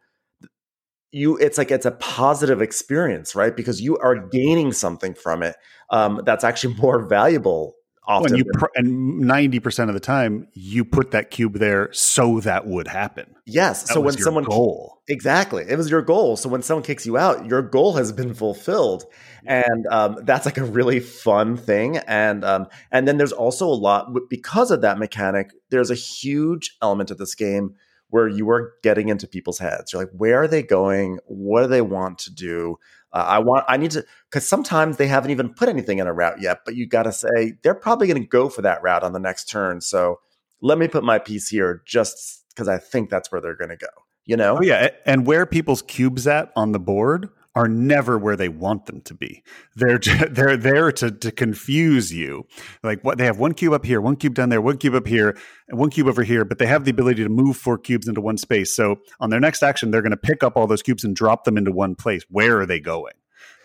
you 1.11 1.37
it's 1.37 1.57
like 1.57 1.71
it's 1.71 1.85
a 1.85 1.91
positive 1.91 2.61
experience, 2.61 3.35
right? 3.35 3.55
Because 3.55 3.81
you 3.81 3.97
are 3.97 4.15
gaining 4.15 4.73
something 4.73 5.13
from 5.13 5.43
it 5.43 5.55
um, 5.89 6.21
that's 6.25 6.43
actually 6.43 6.73
more 6.81 7.07
valuable. 7.07 7.75
Often 8.07 8.41
pr- 8.53 8.65
and 8.75 9.19
ninety 9.19 9.59
percent 9.59 9.89
of 9.89 9.93
the 9.93 9.99
time, 9.99 10.47
you 10.53 10.85
put 10.85 11.11
that 11.11 11.29
cube 11.29 11.55
there 11.55 11.91
so 11.91 12.39
that 12.39 12.65
would 12.65 12.87
happen. 12.87 13.35
Yes. 13.45 13.83
That 13.83 13.95
so 13.95 14.01
when 14.01 14.13
someone 14.13 14.45
goal 14.45 14.96
exactly, 15.07 15.65
it 15.67 15.77
was 15.77 15.89
your 15.89 16.01
goal. 16.01 16.37
So 16.37 16.49
when 16.49 16.61
someone 16.61 16.83
kicks 16.83 17.05
you 17.05 17.17
out, 17.17 17.45
your 17.45 17.61
goal 17.61 17.93
has 17.95 18.11
been 18.11 18.33
fulfilled, 18.33 19.05
and 19.45 19.85
um, 19.87 20.19
that's 20.23 20.45
like 20.45 20.57
a 20.57 20.63
really 20.63 20.99
fun 20.99 21.57
thing. 21.57 21.97
And 21.97 22.43
um, 22.43 22.67
and 22.91 23.07
then 23.07 23.17
there's 23.17 23.31
also 23.31 23.67
a 23.67 23.73
lot 23.75 24.13
because 24.29 24.71
of 24.71 24.81
that 24.81 24.97
mechanic 24.99 25.51
there's 25.69 25.91
a 25.91 25.95
huge 25.95 26.77
element 26.81 27.11
of 27.11 27.17
this 27.17 27.35
game 27.35 27.75
where 28.09 28.27
you 28.27 28.49
are 28.49 28.73
getting 28.83 29.09
into 29.09 29.27
people's 29.27 29.59
heads. 29.59 29.93
You're 29.93 30.03
like 30.03 30.11
where 30.13 30.41
are 30.43 30.47
they 30.47 30.63
going? 30.63 31.19
What 31.25 31.63
do 31.63 31.67
they 31.67 31.81
want 31.81 32.19
to 32.19 32.33
do? 32.33 32.77
Uh, 33.13 33.23
i 33.25 33.39
want 33.39 33.63
i 33.69 33.77
need 33.77 33.89
to 33.89 34.05
because 34.29 34.45
sometimes 34.45 34.97
they 34.97 35.07
haven't 35.07 35.31
even 35.31 35.47
put 35.53 35.69
anything 35.69 35.99
in 35.99 36.07
a 36.07 36.13
route 36.13 36.41
yet 36.41 36.59
but 36.65 36.75
you 36.75 36.85
got 36.85 37.03
to 37.03 37.13
say 37.13 37.53
they're 37.63 37.73
probably 37.73 38.05
going 38.05 38.21
to 38.21 38.27
go 38.27 38.49
for 38.49 38.61
that 38.61 38.83
route 38.83 39.01
on 39.01 39.13
the 39.13 39.19
next 39.19 39.45
turn. 39.45 39.79
So 39.79 40.19
let 40.61 40.77
me 40.77 40.89
put 40.89 41.05
my 41.05 41.17
piece 41.17 41.47
here 41.47 41.81
just 41.85 42.43
because 42.49 42.67
i 42.67 42.77
think 42.77 43.09
that's 43.09 43.31
where 43.31 43.39
they're 43.39 43.55
going 43.55 43.69
to 43.69 43.77
go 43.77 43.87
you 44.27 44.37
know 44.37 44.57
oh 44.57 44.61
yeah 44.61 44.89
and 45.05 45.25
where 45.25 45.47
people's 45.47 45.81
cubes 45.81 46.27
at 46.27 46.51
on 46.55 46.71
the 46.71 46.79
board 46.79 47.29
are 47.57 47.67
never 47.67 48.19
where 48.19 48.35
they 48.35 48.49
want 48.49 48.85
them 48.85 49.01
to 49.01 49.15
be. 49.15 49.43
They're 49.75 49.97
they're 50.29 50.55
there 50.55 50.91
to 50.91 51.09
to 51.09 51.31
confuse 51.31 52.13
you. 52.13 52.45
Like 52.83 53.03
what 53.03 53.17
they 53.17 53.25
have 53.25 53.39
one 53.39 53.55
cube 53.55 53.73
up 53.73 53.83
here, 53.83 53.99
one 53.99 54.15
cube 54.15 54.35
down 54.35 54.49
there, 54.49 54.61
one 54.61 54.77
cube 54.77 54.93
up 54.93 55.07
here, 55.07 55.35
and 55.67 55.79
one 55.79 55.89
cube 55.89 56.07
over 56.07 56.21
here, 56.21 56.45
but 56.45 56.59
they 56.59 56.67
have 56.67 56.85
the 56.85 56.91
ability 56.91 57.23
to 57.23 57.29
move 57.29 57.57
four 57.57 57.79
cubes 57.79 58.07
into 58.07 58.21
one 58.21 58.37
space. 58.37 58.75
So 58.75 58.97
on 59.19 59.31
their 59.31 59.39
next 59.39 59.63
action, 59.63 59.89
they're 59.89 60.03
going 60.03 60.11
to 60.11 60.17
pick 60.17 60.43
up 60.43 60.55
all 60.55 60.67
those 60.67 60.83
cubes 60.83 61.03
and 61.03 61.15
drop 61.15 61.45
them 61.45 61.57
into 61.57 61.71
one 61.71 61.95
place. 61.95 62.23
Where 62.29 62.59
are 62.59 62.67
they 62.67 62.79
going? 62.79 63.13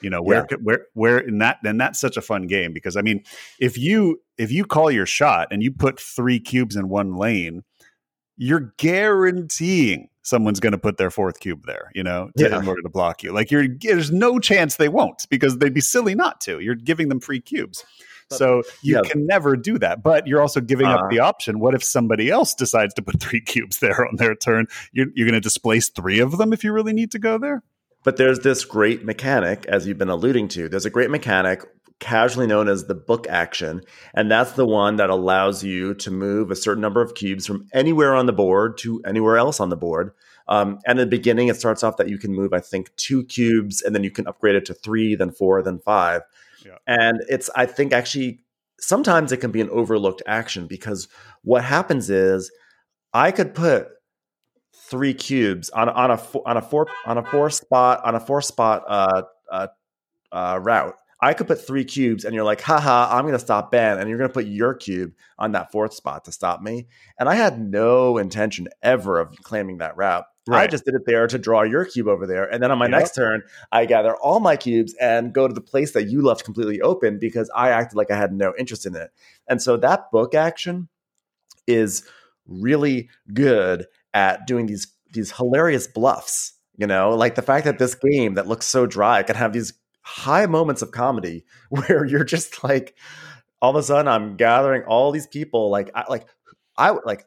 You 0.00 0.08
know, 0.08 0.22
where 0.22 0.46
yeah. 0.50 0.56
where 0.62 0.86
where 0.94 1.18
in 1.18 1.38
that 1.38 1.58
then 1.62 1.76
that's 1.76 2.00
such 2.00 2.16
a 2.16 2.22
fun 2.22 2.46
game 2.46 2.72
because 2.72 2.96
I 2.96 3.02
mean, 3.02 3.22
if 3.60 3.76
you 3.76 4.22
if 4.38 4.50
you 4.50 4.64
call 4.64 4.90
your 4.90 5.06
shot 5.06 5.48
and 5.50 5.62
you 5.62 5.70
put 5.70 6.00
3 6.00 6.40
cubes 6.40 6.76
in 6.76 6.88
one 6.88 7.14
lane, 7.14 7.62
you're 8.42 8.74
guaranteeing 8.76 10.08
someone's 10.22 10.58
going 10.58 10.72
to 10.72 10.78
put 10.78 10.96
their 10.96 11.12
fourth 11.12 11.38
cube 11.38 11.64
there, 11.64 11.92
you 11.94 12.02
know, 12.02 12.28
to, 12.36 12.48
yeah. 12.48 12.58
in 12.58 12.66
order 12.66 12.82
to 12.82 12.88
block 12.88 13.22
you. 13.22 13.32
Like 13.32 13.52
you're 13.52 13.68
there's 13.68 14.10
no 14.10 14.40
chance 14.40 14.76
they 14.76 14.88
won't 14.88 15.26
because 15.30 15.58
they'd 15.58 15.72
be 15.72 15.80
silly 15.80 16.16
not 16.16 16.40
to. 16.42 16.58
You're 16.58 16.74
giving 16.74 17.08
them 17.08 17.20
free 17.20 17.40
cubes. 17.40 17.84
So 18.30 18.62
you 18.82 18.96
yeah. 18.96 19.02
can 19.08 19.26
never 19.26 19.56
do 19.56 19.78
that. 19.78 20.02
But 20.02 20.26
you're 20.26 20.40
also 20.40 20.60
giving 20.60 20.86
uh, 20.86 20.94
up 20.94 21.10
the 21.10 21.20
uh-huh. 21.20 21.28
option. 21.28 21.60
What 21.60 21.74
if 21.74 21.84
somebody 21.84 22.30
else 22.30 22.54
decides 22.54 22.94
to 22.94 23.02
put 23.02 23.20
three 23.20 23.40
cubes 23.46 23.78
there 23.78 24.06
on 24.06 24.16
their 24.16 24.34
turn? 24.34 24.66
You're, 24.92 25.08
you're 25.14 25.26
going 25.26 25.34
to 25.34 25.40
displace 25.40 25.90
three 25.90 26.18
of 26.18 26.38
them 26.38 26.52
if 26.52 26.64
you 26.64 26.72
really 26.72 26.94
need 26.94 27.12
to 27.12 27.18
go 27.18 27.38
there? 27.38 27.62
But 28.04 28.16
there's 28.16 28.40
this 28.40 28.64
great 28.64 29.04
mechanic, 29.04 29.66
as 29.66 29.86
you've 29.86 29.98
been 29.98 30.08
alluding 30.08 30.48
to. 30.48 30.68
There's 30.68 30.86
a 30.86 30.90
great 30.90 31.10
mechanic 31.10 31.62
casually 32.02 32.48
known 32.48 32.68
as 32.68 32.84
the 32.84 32.94
book 32.94 33.26
action. 33.30 33.80
And 34.12 34.30
that's 34.30 34.52
the 34.52 34.66
one 34.66 34.96
that 34.96 35.08
allows 35.08 35.62
you 35.62 35.94
to 35.94 36.10
move 36.10 36.50
a 36.50 36.56
certain 36.56 36.82
number 36.82 37.00
of 37.00 37.14
cubes 37.14 37.46
from 37.46 37.68
anywhere 37.72 38.14
on 38.14 38.26
the 38.26 38.32
board 38.32 38.76
to 38.78 39.00
anywhere 39.06 39.38
else 39.38 39.60
on 39.60 39.70
the 39.70 39.76
board. 39.76 40.10
Um, 40.48 40.80
and 40.84 40.98
in 40.98 41.06
the 41.08 41.16
beginning, 41.16 41.46
it 41.46 41.56
starts 41.56 41.84
off 41.84 41.96
that 41.98 42.08
you 42.08 42.18
can 42.18 42.34
move, 42.34 42.52
I 42.52 42.58
think, 42.58 42.94
two 42.96 43.24
cubes, 43.24 43.80
and 43.80 43.94
then 43.94 44.02
you 44.02 44.10
can 44.10 44.26
upgrade 44.26 44.56
it 44.56 44.66
to 44.66 44.74
three, 44.74 45.14
then 45.14 45.30
four, 45.30 45.62
then 45.62 45.78
five. 45.78 46.22
Yeah. 46.66 46.78
And 46.88 47.22
it's, 47.28 47.48
I 47.54 47.66
think, 47.66 47.92
actually, 47.92 48.40
sometimes 48.80 49.30
it 49.30 49.36
can 49.36 49.52
be 49.52 49.60
an 49.60 49.70
overlooked 49.70 50.22
action 50.26 50.66
because 50.66 51.06
what 51.42 51.62
happens 51.62 52.10
is 52.10 52.50
I 53.14 53.30
could 53.30 53.54
put 53.54 53.88
three 54.74 55.14
cubes 55.14 55.70
on 55.70 55.88
on 55.88 56.10
a 56.10 56.20
on 56.44 56.56
a 56.56 56.62
four 56.62 56.88
on 57.06 57.16
a 57.16 57.22
four 57.22 57.48
spot 57.50 58.04
on 58.04 58.14
a 58.14 58.20
four 58.20 58.42
spot 58.42 58.82
uh, 58.88 59.22
uh, 59.50 59.68
uh, 60.32 60.58
route. 60.60 60.96
I 61.22 61.34
could 61.34 61.46
put 61.46 61.64
three 61.64 61.84
cubes, 61.84 62.24
and 62.24 62.34
you're 62.34 62.44
like, 62.44 62.60
haha, 62.60 63.16
I'm 63.16 63.22
going 63.22 63.32
to 63.32 63.38
stop 63.38 63.70
Ben, 63.70 63.98
and 63.98 64.08
you're 64.08 64.18
going 64.18 64.28
to 64.28 64.34
put 64.34 64.46
your 64.46 64.74
cube 64.74 65.12
on 65.38 65.52
that 65.52 65.70
fourth 65.70 65.94
spot 65.94 66.24
to 66.24 66.32
stop 66.32 66.60
me. 66.60 66.88
And 67.18 67.28
I 67.28 67.36
had 67.36 67.60
no 67.60 68.18
intention 68.18 68.68
ever 68.82 69.20
of 69.20 69.34
claiming 69.42 69.78
that 69.78 69.96
route. 69.96 70.24
I 70.50 70.66
just 70.66 70.84
did 70.84 70.94
it 70.94 71.02
there 71.06 71.28
to 71.28 71.38
draw 71.38 71.62
your 71.62 71.84
cube 71.84 72.08
over 72.08 72.26
there. 72.26 72.52
And 72.52 72.60
then 72.60 72.72
on 72.72 72.78
my 72.78 72.86
Yep. 72.86 72.90
next 72.90 73.14
turn, 73.14 73.42
I 73.70 73.86
gather 73.86 74.16
all 74.16 74.40
my 74.40 74.56
cubes 74.56 74.92
and 75.00 75.32
go 75.32 75.46
to 75.46 75.54
the 75.54 75.60
place 75.60 75.92
that 75.92 76.08
you 76.08 76.20
left 76.20 76.42
completely 76.44 76.80
open 76.80 77.20
because 77.20 77.48
I 77.54 77.68
acted 77.70 77.96
like 77.96 78.10
I 78.10 78.16
had 78.16 78.32
no 78.32 78.52
interest 78.58 78.84
in 78.84 78.96
it. 78.96 79.12
And 79.46 79.62
so 79.62 79.76
that 79.76 80.10
book 80.10 80.34
action 80.34 80.88
is 81.68 82.02
really 82.46 83.08
good 83.32 83.86
at 84.12 84.46
doing 84.48 84.66
these 84.66 84.88
these 85.12 85.30
hilarious 85.30 85.86
bluffs. 85.86 86.54
You 86.76 86.88
know, 86.88 87.10
like 87.10 87.36
the 87.36 87.42
fact 87.42 87.66
that 87.66 87.78
this 87.78 87.94
game 87.94 88.34
that 88.34 88.48
looks 88.48 88.66
so 88.66 88.86
dry 88.86 89.22
can 89.22 89.36
have 89.36 89.52
these 89.52 89.74
high 90.02 90.46
moments 90.46 90.82
of 90.82 90.90
comedy 90.90 91.44
where 91.70 92.04
you're 92.04 92.24
just 92.24 92.62
like, 92.64 92.94
all 93.60 93.70
of 93.70 93.76
a 93.76 93.82
sudden, 93.82 94.08
I'm 94.08 94.36
gathering 94.36 94.82
all 94.82 95.12
these 95.12 95.26
people. 95.26 95.70
Like, 95.70 95.90
I 95.94 96.04
like, 96.08 96.26
I 96.76 96.90
like, 97.04 97.24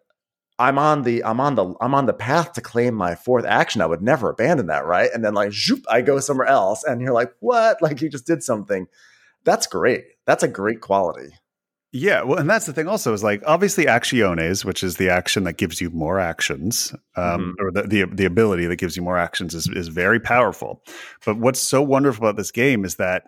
I'm 0.60 0.78
on 0.78 1.04
the, 1.04 1.24
I'm 1.24 1.40
on 1.40 1.56
the, 1.56 1.74
I'm 1.82 1.94
on 1.94 2.06
the 2.06 2.14
path 2.14 2.54
to 2.54 2.62
claim 2.62 2.94
my 2.94 3.16
fourth 3.16 3.46
action. 3.46 3.82
I 3.82 3.86
would 3.86 4.02
never 4.02 4.30
abandon 4.30 4.68
that, 4.68 4.86
right? 4.86 5.10
And 5.14 5.24
then 5.24 5.34
like, 5.34 5.52
zoop, 5.54 5.84
I 5.90 6.02
go 6.02 6.20
somewhere 6.20 6.48
else, 6.48 6.84
and 6.84 7.02
you're 7.02 7.14
like, 7.14 7.34
what? 7.40 7.82
Like, 7.82 8.02
you 8.02 8.10
just 8.10 8.28
did 8.28 8.44
something. 8.44 8.88
That's 9.44 9.68
great. 9.68 10.06
That's 10.26 10.44
a 10.44 10.48
great 10.48 10.82
quality. 10.82 11.30
Yeah, 11.92 12.24
well, 12.24 12.40
and 12.40 12.50
that's 12.50 12.66
the 12.66 12.74
thing. 12.74 12.88
Also, 12.90 13.14
is 13.14 13.24
like 13.24 13.42
obviously 13.46 13.86
actiones, 13.86 14.66
which 14.66 14.84
is 14.84 14.98
the 14.98 15.10
action 15.10 15.46
that 15.46 15.54
gives 15.54 15.80
you 15.80 15.90
more 15.92 16.20
actions, 16.20 16.94
um, 17.16 17.56
or 17.60 17.72
the, 17.72 17.84
the 17.84 18.06
the 18.06 18.26
ability 18.26 18.66
that 18.66 18.76
gives 18.76 18.98
you 18.98 19.04
more 19.04 19.18
actions, 19.18 19.56
is 19.56 19.70
is 19.70 19.88
very 19.88 20.20
powerful. 20.20 20.84
But 21.26 21.38
what's 21.38 21.62
so 21.62 21.82
wonderful 21.82 22.26
about 22.26 22.36
this 22.36 22.52
game 22.52 22.84
is 22.84 22.96
that 22.96 23.24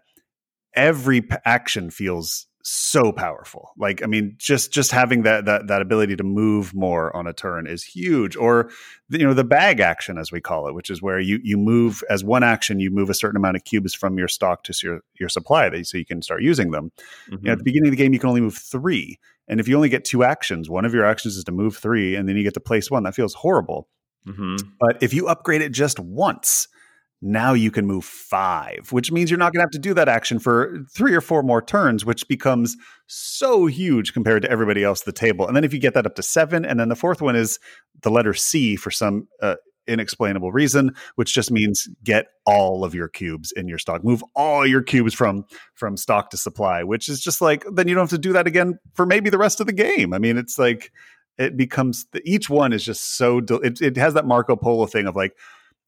every 0.75 1.21
p- 1.21 1.37
action 1.45 1.89
feels 1.89 2.47
so 2.69 3.13
powerful. 3.13 3.71
Like, 3.77 4.03
I 4.03 4.07
mean, 4.07 4.35
just 4.37 4.73
just 4.73 4.91
having 4.91 5.23
that 5.23 5.45
that 5.45 5.67
that 5.67 5.81
ability 5.81 6.17
to 6.17 6.23
move 6.23 6.73
more 6.73 7.15
on 7.15 7.25
a 7.25 7.31
turn 7.31 7.65
is 7.65 7.83
huge. 7.83 8.35
Or 8.35 8.69
you 9.09 9.25
know, 9.25 9.33
the 9.33 9.45
bag 9.45 9.79
action, 9.79 10.17
as 10.17 10.33
we 10.33 10.41
call 10.41 10.67
it, 10.67 10.75
which 10.75 10.89
is 10.89 11.01
where 11.01 11.19
you 11.19 11.39
you 11.41 11.57
move 11.57 12.03
as 12.09 12.25
one 12.25 12.43
action, 12.43 12.81
you 12.81 12.91
move 12.91 13.09
a 13.09 13.13
certain 13.13 13.37
amount 13.37 13.55
of 13.55 13.63
cubes 13.63 13.93
from 13.93 14.17
your 14.17 14.27
stock 14.27 14.63
to 14.63 14.73
your 14.83 14.99
your 15.17 15.29
supply, 15.29 15.69
that 15.69 15.85
so 15.87 15.97
you 15.97 16.05
can 16.05 16.21
start 16.21 16.43
using 16.43 16.71
them. 16.71 16.91
You 17.29 17.37
know, 17.41 17.51
at 17.53 17.57
the 17.59 17.63
beginning 17.63 17.87
of 17.87 17.91
the 17.91 18.03
game, 18.03 18.11
you 18.11 18.19
can 18.19 18.29
only 18.29 18.41
move 18.41 18.57
three. 18.57 19.17
And 19.47 19.61
if 19.61 19.69
you 19.69 19.75
only 19.77 19.87
get 19.89 20.03
two 20.03 20.25
actions, 20.25 20.69
one 20.69 20.83
of 20.83 20.93
your 20.93 21.05
actions 21.05 21.37
is 21.37 21.45
to 21.45 21.53
move 21.53 21.77
three, 21.77 22.15
and 22.15 22.27
then 22.27 22.35
you 22.35 22.43
get 22.43 22.53
to 22.55 22.59
place 22.59 22.91
one. 22.91 23.03
That 23.03 23.15
feels 23.15 23.33
horrible. 23.33 23.87
Mhm. 24.27 24.59
But 24.77 25.01
if 25.01 25.13
you 25.13 25.27
upgrade 25.27 25.61
it 25.61 25.71
just 25.71 26.01
once, 26.01 26.67
now 27.21 27.53
you 27.53 27.71
can 27.71 27.85
move 27.87 28.05
five, 28.05 28.91
which 28.91 29.11
means 29.11 29.31
you're 29.31 29.39
not 29.39 29.51
going 29.51 29.59
to 29.59 29.65
have 29.65 29.71
to 29.71 29.79
do 29.79 29.93
that 29.95 30.07
action 30.07 30.39
for 30.39 30.83
three 30.95 31.15
or 31.15 31.21
four 31.21 31.41
more 31.41 31.61
turns, 31.61 32.05
which 32.05 32.27
becomes 32.27 32.77
so 33.07 33.65
huge 33.65 34.13
compared 34.13 34.43
to 34.43 34.51
everybody 34.51 34.83
else 34.83 35.01
at 35.01 35.05
the 35.05 35.11
table. 35.11 35.47
And 35.47 35.55
then 35.55 35.63
if 35.63 35.73
you 35.73 35.79
get 35.79 35.93
that 35.95 36.05
up 36.05 36.15
to 36.15 36.23
seven, 36.23 36.63
and 36.63 36.79
then 36.79 36.89
the 36.89 36.95
fourth 36.95 37.21
one 37.21 37.35
is 37.35 37.59
the 38.03 38.11
letter 38.11 38.33
C 38.33 38.75
for 38.75 38.91
some 38.91 39.27
uh, 39.41 39.55
inexplainable 39.87 40.51
reason, 40.51 40.93
which 41.15 41.33
just 41.33 41.49
means 41.49 41.87
get 42.03 42.27
all 42.45 42.83
of 42.83 42.93
your 42.93 43.07
cubes 43.07 43.51
in 43.51 43.67
your 43.67 43.79
stock, 43.79 44.03
move 44.03 44.23
all 44.35 44.67
your 44.67 44.83
cubes 44.83 45.13
from 45.13 45.45
from 45.73 45.97
stock 45.97 46.29
to 46.31 46.37
supply, 46.37 46.83
which 46.83 47.09
is 47.09 47.19
just 47.19 47.41
like 47.41 47.65
then 47.73 47.87
you 47.87 47.95
don't 47.95 48.03
have 48.03 48.09
to 48.09 48.17
do 48.17 48.33
that 48.33 48.47
again 48.47 48.77
for 48.93 49.05
maybe 49.05 49.29
the 49.29 49.37
rest 49.37 49.59
of 49.59 49.65
the 49.65 49.73
game. 49.73 50.13
I 50.13 50.19
mean, 50.19 50.37
it's 50.37 50.59
like 50.59 50.91
it 51.37 51.57
becomes 51.57 52.05
each 52.25 52.49
one 52.49 52.73
is 52.73 52.83
just 52.83 53.17
so 53.17 53.39
it, 53.63 53.81
it 53.81 53.97
has 53.97 54.13
that 54.13 54.25
Marco 54.25 54.55
Polo 54.55 54.85
thing 54.85 55.07
of 55.07 55.15
like 55.15 55.35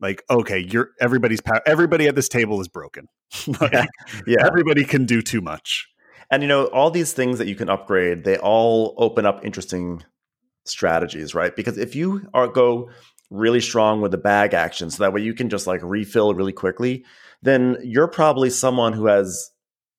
like 0.02 0.24
okay 0.30 0.60
you're 0.60 0.92
everybody's 1.02 1.42
power 1.42 1.62
everybody 1.66 2.08
at 2.08 2.16
this 2.16 2.30
table 2.30 2.60
is 2.62 2.68
broken 2.68 3.08
like, 3.62 3.74
Yeah. 3.74 3.86
Yeah. 4.28 4.46
everybody 4.46 4.86
can 4.86 5.06
do 5.06 5.22
too 5.22 5.42
much 5.42 5.88
And 6.32 6.44
you 6.44 6.48
know, 6.48 6.66
all 6.68 6.92
these 6.92 7.14
things 7.14 7.40
that 7.40 7.48
you 7.48 7.56
can 7.56 7.70
upgrade, 7.70 8.24
they 8.24 8.38
all 8.38 8.94
open 8.98 9.26
up 9.26 9.44
interesting 9.44 10.04
strategies, 10.66 11.34
right? 11.34 11.56
Because 11.56 11.78
if 11.78 11.96
you 11.96 12.28
are 12.34 12.48
go 12.48 12.90
really 13.32 13.62
strong 13.62 14.02
with 14.02 14.12
the 14.12 14.18
bag 14.18 14.54
action, 14.54 14.90
so 14.92 15.04
that 15.04 15.14
way 15.14 15.22
you 15.22 15.34
can 15.34 15.50
just 15.50 15.68
like 15.68 15.82
refill 15.84 16.34
really 16.36 16.54
quickly, 16.54 17.04
then 17.42 17.78
you're 17.84 18.08
probably 18.08 18.50
someone 18.52 18.94
who 18.94 19.08
has 19.08 19.52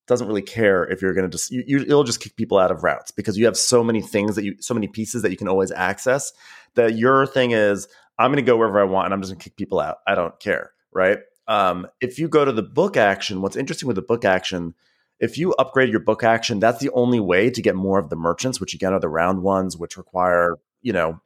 doesn't 0.07 0.27
really 0.27 0.41
care 0.41 0.83
if 0.85 1.01
you're 1.01 1.13
going 1.13 1.29
to 1.29 1.37
just 1.37 1.51
you, 1.51 1.63
you, 1.67 1.79
it'll 1.81 2.03
just 2.03 2.19
kick 2.21 2.35
people 2.35 2.57
out 2.57 2.71
of 2.71 2.83
routes 2.83 3.11
because 3.11 3.37
you 3.37 3.45
have 3.45 3.55
so 3.57 3.83
many 3.83 4.01
things 4.01 4.35
that 4.35 4.43
you 4.43 4.55
so 4.59 4.73
many 4.73 4.87
pieces 4.87 5.21
that 5.21 5.31
you 5.31 5.37
can 5.37 5.47
always 5.47 5.71
access 5.71 6.31
that 6.75 6.95
your 6.97 7.25
thing 7.27 7.51
is 7.51 7.87
I'm 8.17 8.31
going 8.31 8.43
to 8.43 8.49
go 8.49 8.57
wherever 8.57 8.79
I 8.79 8.85
want 8.85 9.05
and 9.05 9.13
I'm 9.13 9.21
just 9.21 9.31
going 9.31 9.39
to 9.39 9.43
kick 9.43 9.57
people 9.57 9.79
out. 9.79 9.97
I 10.05 10.15
don't 10.15 10.39
care, 10.39 10.71
right? 10.93 11.19
Um, 11.47 11.87
if 11.99 12.19
you 12.19 12.27
go 12.27 12.45
to 12.45 12.51
the 12.51 12.63
book 12.63 12.97
action, 12.97 13.41
what's 13.41 13.55
interesting 13.55 13.87
with 13.87 13.95
the 13.95 14.01
book 14.01 14.25
action 14.25 14.75
if 15.21 15.37
you 15.37 15.53
upgrade 15.53 15.89
your 15.89 15.99
book 15.99 16.23
action, 16.23 16.59
that's 16.59 16.79
the 16.79 16.89
only 16.89 17.19
way 17.19 17.51
to 17.51 17.61
get 17.61 17.75
more 17.75 17.99
of 17.99 18.09
the 18.09 18.15
merchants, 18.15 18.59
which 18.59 18.73
again 18.73 18.91
are 18.91 18.99
the 18.99 19.07
round 19.07 19.43
ones, 19.43 19.77
which 19.77 19.95
require 19.95 20.57
you 20.81 20.91
know 20.91 21.21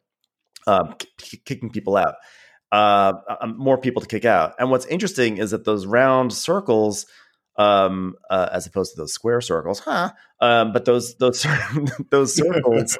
um, 0.68 0.96
k- 0.98 1.40
kicking 1.46 1.70
people 1.70 1.96
out, 1.96 2.16
uh, 2.72 3.14
um, 3.42 3.58
more 3.58 3.78
people 3.78 4.02
to 4.02 4.08
kick 4.08 4.26
out. 4.26 4.54
And 4.60 4.70
what's 4.70 4.86
interesting 4.88 5.38
is 5.38 5.52
that 5.52 5.64
those 5.64 5.86
round 5.86 6.34
circles, 6.34 7.06
um, 7.56 8.16
uh, 8.30 8.50
as 8.52 8.68
opposed 8.68 8.94
to 8.94 9.02
those 9.02 9.14
square 9.14 9.40
circles, 9.40 9.80
huh? 9.80 10.12
Um, 10.42 10.74
but 10.74 10.84
those 10.84 11.16
those 11.16 11.48
those 12.12 12.36
circles, 12.36 12.98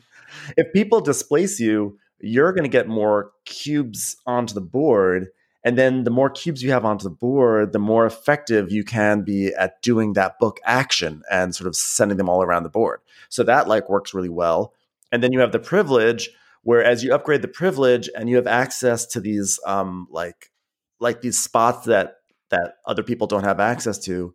if 0.56 0.72
people 0.72 1.00
displace 1.00 1.60
you, 1.60 1.98
you're 2.22 2.52
going 2.52 2.64
to 2.64 2.68
get 2.70 2.88
more 2.88 3.32
cubes 3.44 4.16
onto 4.26 4.54
the 4.54 4.60
board. 4.60 5.28
And 5.64 5.76
then 5.76 6.04
the 6.04 6.10
more 6.10 6.30
cubes 6.30 6.62
you 6.62 6.70
have 6.70 6.84
onto 6.84 7.04
the 7.04 7.10
board, 7.10 7.72
the 7.72 7.78
more 7.78 8.06
effective 8.06 8.72
you 8.72 8.84
can 8.84 9.22
be 9.22 9.52
at 9.54 9.80
doing 9.82 10.14
that 10.14 10.38
book 10.38 10.58
action 10.64 11.22
and 11.30 11.54
sort 11.54 11.68
of 11.68 11.76
sending 11.76 12.18
them 12.18 12.28
all 12.28 12.42
around 12.42 12.62
the 12.62 12.68
board. 12.68 13.00
So 13.28 13.42
that 13.44 13.68
like 13.68 13.88
works 13.88 14.14
really 14.14 14.28
well. 14.28 14.72
And 15.10 15.22
then 15.22 15.32
you 15.32 15.40
have 15.40 15.52
the 15.52 15.58
privilege, 15.58 16.30
where 16.62 16.82
as 16.82 17.04
you 17.04 17.14
upgrade 17.14 17.42
the 17.42 17.48
privilege 17.48 18.08
and 18.16 18.28
you 18.28 18.36
have 18.36 18.46
access 18.46 19.04
to 19.06 19.20
these 19.20 19.58
um 19.66 20.06
like 20.10 20.50
like 21.00 21.20
these 21.20 21.38
spots 21.38 21.86
that 21.86 22.18
that 22.50 22.76
other 22.86 23.02
people 23.02 23.26
don't 23.26 23.44
have 23.44 23.60
access 23.60 23.98
to, 23.98 24.34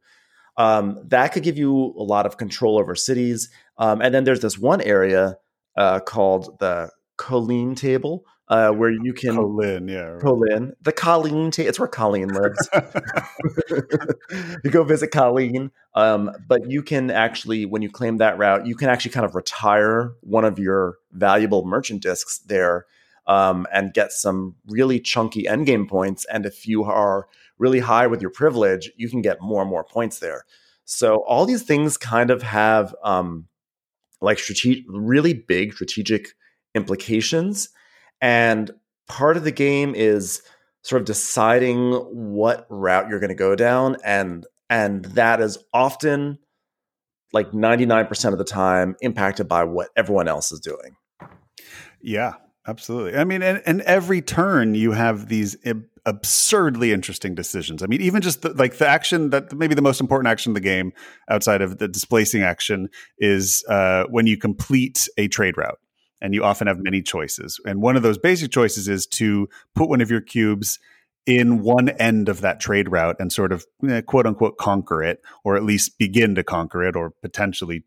um, 0.58 1.00
that 1.08 1.32
could 1.34 1.44
give 1.44 1.58
you 1.58 1.94
a 1.98 2.04
lot 2.04 2.26
of 2.26 2.38
control 2.38 2.80
over 2.80 2.96
cities. 2.96 3.50
Um, 3.78 4.02
and 4.02 4.14
then 4.14 4.24
there's 4.24 4.42
this 4.42 4.58
one 4.58 4.82
area 4.82 5.38
uh, 5.78 6.00
called 6.00 6.58
the 6.60 6.90
Colleen 7.18 7.76
table, 7.76 8.26
uh, 8.48 8.72
where 8.72 8.92
you 8.92 9.14
can 9.14 9.36
Colleen, 9.36 9.88
yeah 9.88 10.18
Colleen, 10.20 10.74
the 10.82 10.92
Colleen 10.92 11.52
table. 11.52 11.70
It's 11.70 11.80
where 11.80 11.88
Colleen 11.88 12.30
lives. 12.30 12.70
you 14.64 14.72
go 14.72 14.84
visit 14.84 15.12
Colleen, 15.12 15.72
um, 15.96 16.32
but 16.48 16.70
you 16.70 16.82
can 16.82 17.12
actually, 17.12 17.66
when 17.66 17.82
you 17.82 17.90
claim 17.90 18.18
that 18.18 18.38
route, 18.38 18.66
you 18.66 18.76
can 18.76 18.90
actually 18.90 19.12
kind 19.12 19.26
of 19.26 19.36
retire 19.36 20.14
one 20.22 20.46
of 20.46 20.60
your 20.60 20.98
valuable 21.12 21.66
merchant 21.66 22.02
discs 22.02 22.40
there 22.40 22.86
um, 23.28 23.68
and 23.74 23.94
get 23.94 24.14
some 24.14 24.56
really 24.68 25.00
chunky 25.00 25.44
endgame 25.44 25.88
points. 25.88 26.26
And 26.26 26.46
if 26.46 26.68
you 26.68 26.84
are 26.86 27.28
really 27.58 27.80
high 27.80 28.08
with 28.08 28.22
your 28.22 28.32
privilege, 28.32 28.92
you 28.96 29.10
can 29.10 29.22
get 29.22 29.42
more 29.42 29.62
and 29.62 29.70
more 29.70 29.84
points 29.84 30.20
there. 30.20 30.46
So 30.86 31.18
all 31.28 31.46
these 31.46 31.64
things 31.64 31.98
kind 31.98 32.32
of 32.32 32.42
have 32.44 32.96
um, 33.04 33.48
like 34.22 34.40
strategic, 34.40 34.86
really 34.88 35.34
big 35.34 35.74
strategic 35.74 36.30
implications. 36.78 37.70
And 38.22 38.72
part 39.08 39.36
of 39.36 39.44
the 39.44 39.52
game 39.52 39.94
is 39.96 40.42
sort 40.88 41.02
of 41.02 41.06
deciding 41.06 41.92
what 41.92 42.66
route 42.70 43.10
you're 43.10 43.20
going 43.20 43.30
to 43.30 43.36
go 43.36 43.56
down 43.56 43.98
and 44.06 44.46
and 44.70 45.06
that 45.06 45.42
is 45.42 45.58
often 45.74 46.38
like 47.34 47.52
99% 47.52 48.32
of 48.32 48.38
the 48.38 48.44
time 48.44 48.96
impacted 49.02 49.48
by 49.48 49.64
what 49.64 49.90
everyone 49.96 50.28
else 50.28 50.52
is 50.52 50.60
doing. 50.60 50.96
yeah 52.02 52.34
absolutely 52.68 53.18
i 53.18 53.24
mean 53.24 53.42
and, 53.42 53.62
and 53.66 53.82
every 53.82 54.22
turn 54.22 54.76
you 54.76 54.92
have 54.92 55.28
these 55.28 55.58
ab- 55.66 55.86
absurdly 56.06 56.94
interesting 56.94 57.36
decisions 57.36 57.84
i 57.84 57.88
mean 57.88 58.02
even 58.02 58.22
just 58.22 58.42
the, 58.42 58.54
like 58.54 58.78
the 58.78 58.88
action 58.88 59.30
that 59.30 59.54
maybe 59.54 59.76
the 59.76 59.82
most 59.82 60.00
important 60.00 60.28
action 60.30 60.52
of 60.52 60.54
the 60.54 60.62
game 60.62 60.94
outside 61.30 61.62
of 61.62 61.80
the 61.80 61.88
displacing 61.88 62.44
action 62.44 62.90
is 63.18 63.64
uh, 63.68 64.04
when 64.10 64.28
you 64.28 64.38
complete 64.38 65.08
a 65.18 65.28
trade 65.28 65.58
route 65.58 65.80
and 66.22 66.34
you 66.34 66.44
often 66.44 66.68
have 66.68 66.80
many 66.80 67.02
choices 67.02 67.60
and 67.66 67.82
one 67.82 67.96
of 67.96 68.04
those 68.04 68.18
basic 68.18 68.52
choices 68.52 68.88
is 68.88 69.06
to 69.06 69.48
put 69.76 69.90
one 69.90 70.02
of 70.02 70.10
your 70.10 70.22
cubes 70.22 70.80
in 71.26 71.62
one 71.62 71.90
end 71.90 72.30
of 72.30 72.42
that 72.42 72.60
trade 72.60 72.90
route 72.90 73.18
and 73.20 73.32
sort 73.32 73.52
of 73.52 73.66
eh, 73.88 74.02
quote 74.02 74.26
unquote 74.26 74.58
conquer 74.58 75.04
it 75.04 75.22
or 75.44 75.56
at 75.56 75.64
least 75.64 75.98
begin 75.98 76.36
to 76.36 76.44
conquer 76.44 76.84
it 76.84 76.96
or 76.96 77.12
potentially 77.22 77.84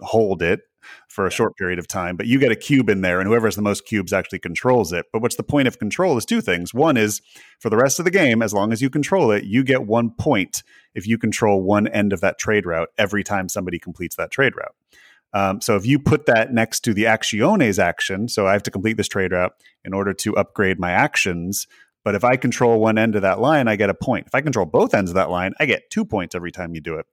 hold 0.00 0.42
it 0.42 0.60
for 1.08 1.26
a 1.26 1.30
short 1.30 1.56
period 1.56 1.78
of 1.78 1.88
time, 1.88 2.16
but 2.16 2.26
you 2.26 2.38
get 2.38 2.52
a 2.52 2.56
cube 2.56 2.88
in 2.88 3.00
there, 3.00 3.20
and 3.20 3.28
whoever 3.28 3.46
has 3.46 3.56
the 3.56 3.62
most 3.62 3.84
cubes 3.84 4.12
actually 4.12 4.38
controls 4.38 4.92
it. 4.92 5.06
But 5.12 5.22
what's 5.22 5.36
the 5.36 5.42
point 5.42 5.68
of 5.68 5.78
control 5.78 6.16
is 6.16 6.24
two 6.24 6.40
things. 6.40 6.72
One 6.72 6.96
is 6.96 7.20
for 7.58 7.70
the 7.70 7.76
rest 7.76 7.98
of 7.98 8.04
the 8.04 8.10
game, 8.10 8.42
as 8.42 8.54
long 8.54 8.72
as 8.72 8.80
you 8.80 8.90
control 8.90 9.30
it, 9.30 9.44
you 9.44 9.64
get 9.64 9.86
one 9.86 10.10
point 10.10 10.62
if 10.94 11.06
you 11.06 11.18
control 11.18 11.62
one 11.62 11.88
end 11.88 12.12
of 12.12 12.20
that 12.20 12.38
trade 12.38 12.66
route 12.66 12.88
every 12.96 13.24
time 13.24 13.48
somebody 13.48 13.78
completes 13.78 14.16
that 14.16 14.30
trade 14.30 14.54
route. 14.56 14.74
Um, 15.32 15.60
so 15.60 15.76
if 15.76 15.84
you 15.86 15.98
put 15.98 16.26
that 16.26 16.52
next 16.52 16.80
to 16.80 16.94
the 16.94 17.04
actiones 17.04 17.78
action, 17.78 18.28
so 18.28 18.46
I 18.46 18.52
have 18.52 18.62
to 18.64 18.70
complete 18.70 18.96
this 18.96 19.08
trade 19.08 19.32
route 19.32 19.52
in 19.84 19.92
order 19.92 20.12
to 20.14 20.36
upgrade 20.36 20.78
my 20.78 20.92
actions. 20.92 21.66
But 22.04 22.14
if 22.14 22.24
I 22.24 22.36
control 22.36 22.80
one 22.80 22.96
end 22.96 23.16
of 23.16 23.22
that 23.22 23.40
line, 23.40 23.68
I 23.68 23.76
get 23.76 23.90
a 23.90 23.94
point. 23.94 24.26
If 24.26 24.34
I 24.34 24.40
control 24.40 24.66
both 24.66 24.94
ends 24.94 25.10
of 25.10 25.14
that 25.14 25.30
line, 25.30 25.52
I 25.60 25.66
get 25.66 25.90
two 25.90 26.04
points 26.04 26.34
every 26.34 26.50
time 26.50 26.74
you 26.74 26.80
do 26.80 26.94
it. 26.94 27.06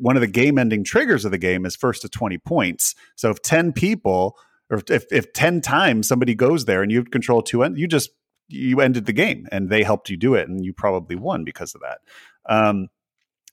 One 0.00 0.16
of 0.16 0.20
the 0.20 0.28
game 0.28 0.56
ending 0.56 0.84
triggers 0.84 1.24
of 1.24 1.32
the 1.32 1.38
game 1.38 1.66
is 1.66 1.76
first 1.76 2.02
to 2.02 2.08
20 2.08 2.38
points. 2.38 2.94
So 3.16 3.30
if 3.30 3.42
10 3.42 3.72
people, 3.72 4.36
or 4.70 4.80
if, 4.88 5.04
if 5.10 5.32
10 5.32 5.60
times 5.60 6.06
somebody 6.06 6.34
goes 6.34 6.64
there 6.64 6.82
and 6.82 6.92
you 6.92 7.04
control 7.04 7.42
two 7.42 7.64
ends, 7.64 7.78
you 7.78 7.88
just, 7.88 8.10
you 8.48 8.80
ended 8.80 9.06
the 9.06 9.12
game 9.12 9.46
and 9.50 9.68
they 9.68 9.82
helped 9.82 10.08
you 10.08 10.16
do 10.16 10.34
it 10.34 10.48
and 10.48 10.64
you 10.64 10.72
probably 10.72 11.16
won 11.16 11.44
because 11.44 11.74
of 11.74 11.82
that. 11.82 11.98
Um, 12.48 12.88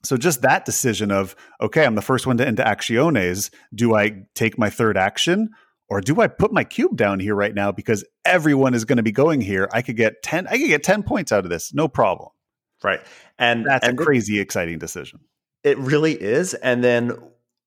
so 0.07 0.17
just 0.17 0.41
that 0.41 0.65
decision 0.65 1.11
of 1.11 1.35
okay 1.61 1.85
i'm 1.85 1.95
the 1.95 2.01
first 2.01 2.25
one 2.25 2.37
to 2.37 2.47
into 2.47 2.63
actiones 2.63 3.49
do 3.73 3.95
i 3.95 4.23
take 4.33 4.57
my 4.57 4.69
third 4.69 4.97
action 4.97 5.49
or 5.89 6.01
do 6.01 6.21
i 6.21 6.27
put 6.27 6.51
my 6.51 6.63
cube 6.63 6.95
down 6.95 7.19
here 7.19 7.35
right 7.35 7.53
now 7.53 7.71
because 7.71 8.03
everyone 8.25 8.73
is 8.73 8.85
going 8.85 8.97
to 8.97 9.03
be 9.03 9.11
going 9.11 9.41
here? 9.41 9.69
I 9.71 9.81
could 9.81 9.95
get 9.95 10.21
10 10.21 10.47
i 10.47 10.57
could 10.57 10.67
get 10.67 10.83
10 10.83 11.03
points 11.03 11.31
out 11.31 11.43
of 11.43 11.49
this. 11.49 11.73
No 11.73 11.87
problem. 11.87 12.29
Right. 12.83 12.99
And 13.39 13.65
that's 13.65 13.87
and 13.87 13.99
a 13.99 14.03
crazy 14.03 14.39
exciting 14.39 14.77
decision. 14.77 15.19
It 15.63 15.77
really 15.79 16.13
is. 16.13 16.53
And 16.53 16.83
then 16.83 17.17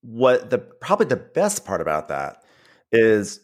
what 0.03 0.51
the 0.51 0.59
probably 0.59 1.07
the 1.07 1.17
best 1.17 1.65
part 1.65 1.81
about 1.81 2.09
that 2.09 2.43
is 2.93 3.41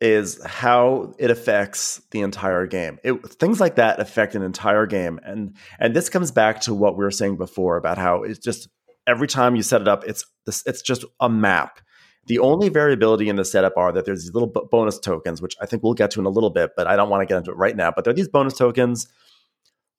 is 0.00 0.42
how 0.44 1.14
it 1.18 1.30
affects 1.30 2.00
the 2.10 2.20
entire 2.20 2.66
game. 2.66 2.98
It, 3.04 3.14
things 3.34 3.60
like 3.60 3.76
that 3.76 4.00
affect 4.00 4.34
an 4.34 4.42
entire 4.42 4.86
game, 4.86 5.20
and 5.24 5.56
and 5.78 5.94
this 5.94 6.08
comes 6.08 6.30
back 6.30 6.60
to 6.62 6.74
what 6.74 6.96
we 6.96 7.04
were 7.04 7.10
saying 7.10 7.36
before 7.36 7.76
about 7.76 7.98
how 7.98 8.22
it's 8.22 8.38
just 8.38 8.68
every 9.06 9.28
time 9.28 9.56
you 9.56 9.62
set 9.62 9.80
it 9.80 9.88
up, 9.88 10.04
it's 10.06 10.24
this, 10.46 10.62
it's 10.66 10.82
just 10.82 11.04
a 11.20 11.28
map. 11.28 11.80
The 12.26 12.38
only 12.38 12.68
variability 12.68 13.28
in 13.28 13.36
the 13.36 13.44
setup 13.44 13.76
are 13.76 13.92
that 13.92 14.04
there's 14.04 14.22
these 14.22 14.32
little 14.32 14.48
bonus 14.48 14.98
tokens, 14.98 15.42
which 15.42 15.56
I 15.60 15.66
think 15.66 15.82
we'll 15.82 15.94
get 15.94 16.12
to 16.12 16.20
in 16.20 16.26
a 16.26 16.30
little 16.30 16.50
bit, 16.50 16.70
but 16.76 16.86
I 16.86 16.94
don't 16.96 17.10
want 17.10 17.22
to 17.22 17.26
get 17.26 17.38
into 17.38 17.50
it 17.50 17.56
right 17.56 17.74
now. 17.74 17.92
But 17.94 18.04
there 18.04 18.12
are 18.12 18.14
these 18.14 18.28
bonus 18.28 18.54
tokens. 18.54 19.08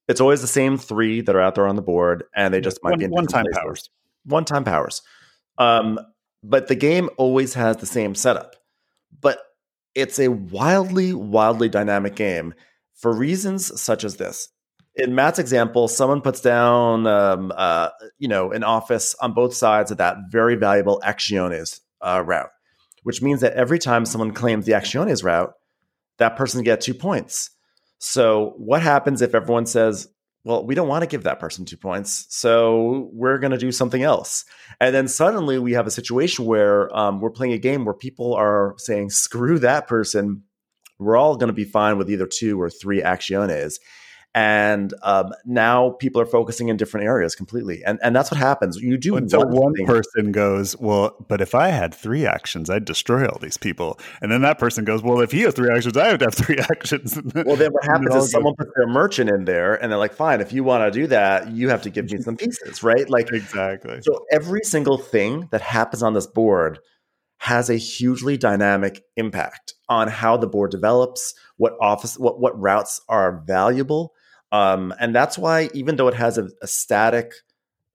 It's 0.08 0.22
always 0.22 0.42
the 0.42 0.48
same 0.48 0.78
three 0.78 1.22
that 1.22 1.36
are 1.36 1.42
out 1.42 1.56
there 1.56 1.68
on 1.68 1.76
the 1.76 1.82
board, 1.82 2.24
and 2.36 2.54
they 2.54 2.62
just 2.62 2.84
might 2.84 2.92
one, 2.92 3.00
be 3.00 3.06
in 3.06 3.12
one 3.12 3.28
time 3.28 3.44
places. 3.46 3.60
powers. 3.60 3.90
One 4.26 4.46
time 4.46 4.64
powers. 4.64 5.02
Um, 5.58 6.00
but 6.44 6.68
the 6.68 6.76
game 6.76 7.10
always 7.18 7.54
has 7.54 7.78
the 7.78 7.86
same 7.86 8.16
setup. 8.16 8.56
But 9.20 9.40
it's 9.96 10.20
a 10.20 10.30
wildly, 10.30 11.14
wildly 11.14 11.70
dynamic 11.70 12.16
game 12.16 12.54
for 12.96 13.14
reasons 13.14 13.82
such 13.82 14.04
as 14.04 14.18
this. 14.18 14.50
In 14.96 15.16
Matt's 15.16 15.40
example, 15.40 15.88
someone 15.88 16.22
puts 16.22 16.42
down, 16.42 17.08
um, 17.08 17.52
uh, 17.56 17.90
you 18.20 18.28
know, 18.28 18.52
an 18.52 18.64
office 18.64 19.16
on 19.22 19.34
both 19.34 19.54
sides 19.54 19.90
of 19.90 19.98
that 19.98 20.18
very 20.30 20.56
valuable 20.56 21.02
Actiones 21.04 21.80
uh, 22.02 22.22
route, 22.26 22.50
which 23.04 23.22
means 23.22 23.42
that 23.42 23.54
every 23.54 23.80
time 23.80 24.06
someone 24.06 24.34
claims 24.34 24.66
the 24.66 24.74
Actiones 24.74 25.24
route, 25.24 25.54
that 26.18 26.36
person 26.36 26.64
gets 26.64 26.86
two 26.86 26.94
points. 26.94 27.50
So, 28.00 28.54
what 28.58 28.82
happens 28.82 29.22
if 29.22 29.34
everyone 29.34 29.66
says, 29.66 30.08
well, 30.44 30.66
we 30.66 30.74
don't 30.74 30.88
want 30.88 31.04
to 31.04 31.08
give 31.08 31.24
that 31.24 31.40
person 31.40 31.66
two 31.66 31.78
points, 31.78 32.26
so 32.30 33.10
we're 33.14 33.38
going 33.38 33.52
to 33.52 33.58
do 33.58 33.72
something 33.72 34.02
else. 34.02 34.46
And 34.80 34.94
then 34.94 35.08
suddenly 35.08 35.60
we 35.60 35.74
have 35.74 35.88
a 35.88 35.92
situation 35.92 36.46
where 36.46 36.96
um, 36.98 37.22
we're 37.22 37.30
playing 37.30 37.54
a 37.54 37.60
game 37.60 37.86
where 37.86 37.94
people 37.94 38.34
are 38.34 38.74
saying, 38.78 39.12
screw 39.12 39.60
that 39.60 39.88
person. 39.88 40.44
We're 40.98 41.18
all 41.18 41.36
going 41.38 41.48
to 41.48 41.54
be 41.54 41.64
fine 41.64 41.98
with 41.98 42.10
either 42.10 42.28
two 42.28 42.60
or 42.60 42.70
three 42.70 43.02
actiones 43.02 43.78
and 44.34 44.94
um, 45.04 45.34
now 45.46 45.92
people 45.92 46.22
are 46.22 46.26
focusing 46.26 46.70
in 46.70 46.78
different 46.78 47.06
areas 47.06 47.36
completely. 47.36 47.84
And 47.84 48.00
and 48.02 48.16
that's 48.16 48.32
what 48.32 48.40
happens. 48.40 48.78
You 48.78 48.98
do 48.98 49.18
until 49.18 49.42
one, 49.42 49.74
one 49.74 49.86
person 49.86 50.32
goes 50.32 50.78
well 50.78 51.16
but 51.28 51.42
if 51.42 51.54
i 51.54 51.70
had 51.70 51.94
three 51.94 52.26
actions 52.26 52.70
i'd 52.70 52.86
destroy 52.86 53.28
all 53.28 53.40
these 53.40 53.58
people. 53.58 54.00
And 54.22 54.32
then 54.32 54.42
that 54.42 54.58
person 54.58 54.86
goes 54.86 55.02
well 55.02 55.20
if 55.20 55.32
he 55.32 55.42
has 55.42 55.54
three 55.54 55.70
actions 55.70 55.98
i 55.98 56.08
have 56.08 56.20
to 56.20 56.26
have 56.26 56.34
three 56.34 56.58
actions. 56.72 57.20
Well 57.34 57.56
then 57.56 57.72
what 57.72 57.84
happens 57.92 58.16
is 58.16 58.32
someone 58.32 58.56
puts 58.56 58.72
their 58.76 58.88
merchant 58.88 59.30
in 59.30 59.46
there 59.46 59.82
and 59.82 59.92
they're 59.92 60.00
like 60.00 60.14
fine 60.14 60.40
if 60.40 60.54
you 60.54 60.64
want 60.64 60.92
to 60.92 61.00
do 61.00 61.08
that 61.08 61.52
you 61.52 61.70
have 61.70 61.82
to 61.82 61.90
give 61.90 62.10
me 62.12 62.22
some 62.22 62.38
pieces 62.38 62.84
right? 62.84 63.10
Like 63.10 63.32
exactly. 63.32 64.00
so 64.02 64.26
every 64.32 64.62
single 64.64 64.98
thing 64.98 65.50
that 65.52 65.62
happens 65.62 66.04
on 66.04 66.14
this 66.14 66.28
board 66.28 66.80
has 67.38 67.70
a 67.70 67.76
hugely 67.76 68.38
dynamic 68.38 69.04
impact 69.18 69.74
on 69.90 70.08
how 70.08 70.38
the 70.38 70.48
board 70.48 70.70
develops 70.70 71.34
what 71.58 71.74
office 71.82 72.18
what 72.18 72.40
what 72.40 72.60
routes 72.60 73.02
are 73.10 73.44
valuable 73.46 74.14
um, 74.52 74.94
and 75.00 75.16
that's 75.16 75.38
why, 75.38 75.70
even 75.74 75.96
though 75.96 76.08
it 76.08 76.14
has 76.14 76.38
a, 76.38 76.50
a 76.62 76.68
static 76.68 77.34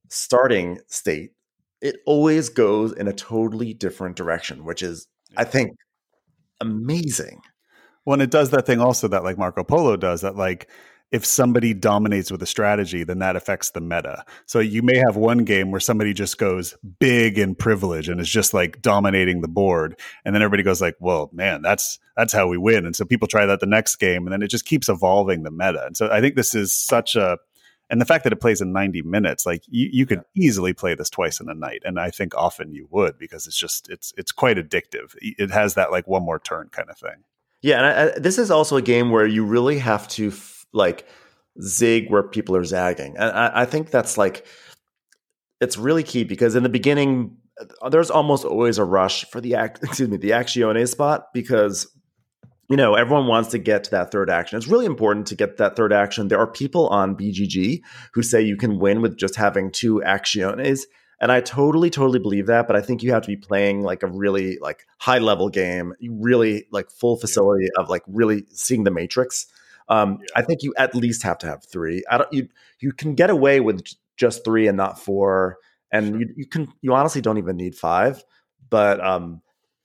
starting 0.09 0.79
state, 0.87 1.33
it 1.81 1.97
always 2.07 2.49
goes 2.49 2.93
in 2.93 3.09
a 3.09 3.13
totally 3.13 3.75
different 3.75 4.17
direction, 4.17 4.65
which 4.65 4.83
is, 4.83 5.07
I 5.37 5.45
think, 5.45 5.77
amazing. 6.61 7.41
Well, 8.05 8.15
and 8.15 8.23
it 8.23 8.31
does 8.31 8.51
that 8.51 8.67
thing 8.67 8.81
also 8.81 9.09
that 9.09 9.25
like 9.25 9.37
Marco 9.37 9.65
Polo 9.65 9.97
does 9.97 10.23
that 10.23 10.37
like 10.37 10.69
if 11.13 11.25
somebody 11.25 11.73
dominates 11.73 12.31
with 12.31 12.43
a 12.43 12.47
strategy, 12.47 13.05
then 13.05 13.21
that 13.21 13.37
affects 13.37 13.71
the 13.71 13.81
meta. 13.81 14.25
So 14.47 14.59
you 14.59 14.83
may 14.83 14.99
have 14.99 15.17
one 15.17 15.45
game 15.45 15.71
where 15.71 15.81
somebody 15.81 16.13
just 16.13 16.37
goes 16.39 16.77
big 16.99 17.39
in 17.39 17.55
privilege 17.55 18.09
and 18.09 18.21
is 18.21 18.29
just 18.29 18.53
like 18.53 18.83
dominating 18.83 19.41
the 19.41 19.49
board, 19.49 19.99
and 20.25 20.35
then 20.35 20.43
everybody 20.43 20.63
goes 20.63 20.81
like, 20.81 20.97
"Well, 20.99 21.31
man, 21.33 21.63
that's 21.63 21.99
that's 22.17 22.33
how 22.33 22.49
we 22.49 22.59
win." 22.59 22.85
And 22.87 22.97
so 22.97 23.05
people 23.05 23.29
try 23.29 23.47
that 23.47 23.61
the 23.61 23.67
next 23.67 23.97
game, 23.97 24.25
and 24.27 24.33
then 24.33 24.43
it 24.43 24.49
just 24.49 24.67
keeps 24.67 24.89
evolving 24.89 25.45
the 25.45 25.51
meta. 25.51 25.85
And 25.87 25.97
so 25.97 26.11
I 26.11 26.21
think 26.21 26.35
this 26.35 26.55
is 26.55 26.73
such 26.73 27.15
a 27.15 27.39
and 27.89 28.01
the 28.01 28.05
fact 28.05 28.25
that 28.25 28.33
it 28.33 28.41
plays 28.41 28.61
in 28.61 28.73
90 28.73 29.03
minutes 29.03 29.47
like 29.47 29.63
you, 29.69 29.89
you 29.93 30.07
could 30.07 30.23
easily 30.35 30.73
play 30.73 30.95
this 30.95 31.11
twice 31.11 31.41
in 31.41 31.49
a 31.49 31.55
night 31.55 31.83
and 31.85 31.99
i 32.01 32.11
think 32.11 32.35
often 32.35 32.73
you 32.73 32.89
would 32.91 33.19
because 33.19 33.47
it's 33.47 33.57
just 33.57 33.89
it's 33.89 34.13
it's 34.17 34.33
quite 34.33 34.57
addictive 34.57 35.15
it 35.21 35.51
has 35.51 35.75
that 35.75 35.91
like 35.91 36.07
one 36.07 36.25
more 36.25 36.39
turn 36.39 36.69
kind 36.71 36.91
of 36.91 36.99
thing 36.99 37.25
yeah 37.63 37.79
and 37.79 37.87
I, 37.87 38.15
I, 38.17 38.19
this 38.19 38.39
is 38.39 38.51
also 38.51 38.77
a 38.77 38.83
game 38.83 39.11
where 39.11 39.27
you 39.27 39.45
really 39.45 39.79
have 39.79 40.09
to 40.09 40.29
f- 40.29 40.56
like 40.77 41.07
zig 41.61 42.11
where 42.11 42.23
people 42.23 42.55
are 42.55 42.65
zagging 42.65 43.17
and 43.17 43.31
I, 43.31 43.63
I 43.63 43.65
think 43.65 43.91
that's 43.91 44.19
like 44.19 44.47
it's 45.61 45.77
really 45.79 46.03
key 46.03 46.25
because 46.25 46.55
in 46.55 46.63
the 46.63 46.69
beginning 46.69 47.37
uh, 47.83 47.89
there's 47.89 48.11
almost 48.11 48.45
always 48.45 48.79
a 48.79 48.85
rush 48.85 49.25
for 49.31 49.41
the 49.41 49.55
act 49.55 49.79
excuse 49.83 50.09
me 50.09 50.17
the 50.17 50.31
accione 50.31 50.87
spot 50.89 51.33
because 51.33 51.89
you 52.69 52.77
know, 52.77 52.95
everyone 52.95 53.27
wants 53.27 53.51
to 53.51 53.59
get 53.59 53.85
to 53.85 53.91
that 53.93 54.11
third 54.11 54.29
action. 54.29 54.57
It's 54.57 54.67
really 54.67 54.87
important 54.87 55.27
to 55.29 55.37
get 55.37 55.57
that 55.59 55.77
third 55.77 55.93
action. 55.93 56.29
There 56.29 56.39
are 56.39 56.47
people 56.47 56.89
on 56.89 57.17
BGG 57.17 57.81
who 58.13 58.23
say 58.23 58.43
you 58.43 58.57
can 58.57 58.79
win 58.79 59.03
with 59.03 59.17
just 59.17 59.37
having 59.37 59.71
two 59.71 60.03
actiones. 60.05 60.83
And 61.21 61.31
I 61.31 61.41
totally, 61.41 61.91
totally 61.91 62.19
believe 62.19 62.47
that. 62.47 62.67
But 62.67 62.77
I 62.77 62.81
think 62.81 63.03
you 63.03 63.13
have 63.13 63.23
to 63.23 63.29
be 63.29 63.37
playing 63.37 63.83
like 63.83 64.03
a 64.03 64.09
really 64.09 64.59
like 64.61 64.85
high 64.99 65.19
level 65.19 65.49
game, 65.49 65.93
really 66.11 66.67
like 66.73 66.91
full 66.91 67.17
facility 67.17 67.69
of 67.79 67.89
like 67.89 68.03
really 68.09 68.45
seeing 68.51 68.85
the 68.85 68.91
matrix. 68.91 69.47
Um, 69.89 70.19
yeah. 70.21 70.27
I 70.37 70.43
think 70.43 70.63
you 70.63 70.75
at 70.77 70.95
least 70.95 71.23
have 71.23 71.39
to 71.39 71.47
have 71.47 71.65
three. 71.65 72.03
I 72.11 72.19
don't. 72.19 72.33
You 72.33 72.49
you 72.81 72.93
can 72.93 73.15
get 73.15 73.31
away 73.31 73.61
with 73.61 73.85
just 74.17 74.45
three 74.45 74.67
and 74.67 74.77
not 74.77 74.99
four, 74.99 75.59
and 75.93 76.21
you, 76.21 76.29
you 76.37 76.47
can 76.47 76.73
you 76.81 76.93
honestly 76.95 77.21
don't 77.21 77.39
even 77.39 77.57
need 77.57 77.75
five. 77.75 78.25
But 78.69 79.01
um, 79.05 79.43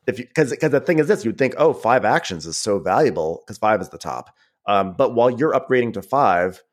if 0.07 0.19
you 0.19 0.25
because 0.25 0.51
because 0.51 0.71
the 0.71 0.79
thing 0.79 0.99
is 0.99 1.07
this 1.07 1.25
you'd 1.25 1.37
think 1.37 1.53
oh 1.57 1.73
five 1.73 2.05
actions 2.05 2.45
is 2.45 2.57
so 2.57 2.79
valuable 2.79 3.41
because 3.45 3.57
five 3.57 3.81
is 3.81 3.89
the 3.89 3.97
top 3.97 4.35
um, 4.67 4.93
but 4.97 5.13
while 5.13 5.29
you're 5.29 5.53
upgrading 5.53 5.93
to 5.93 6.01
five 6.01 6.63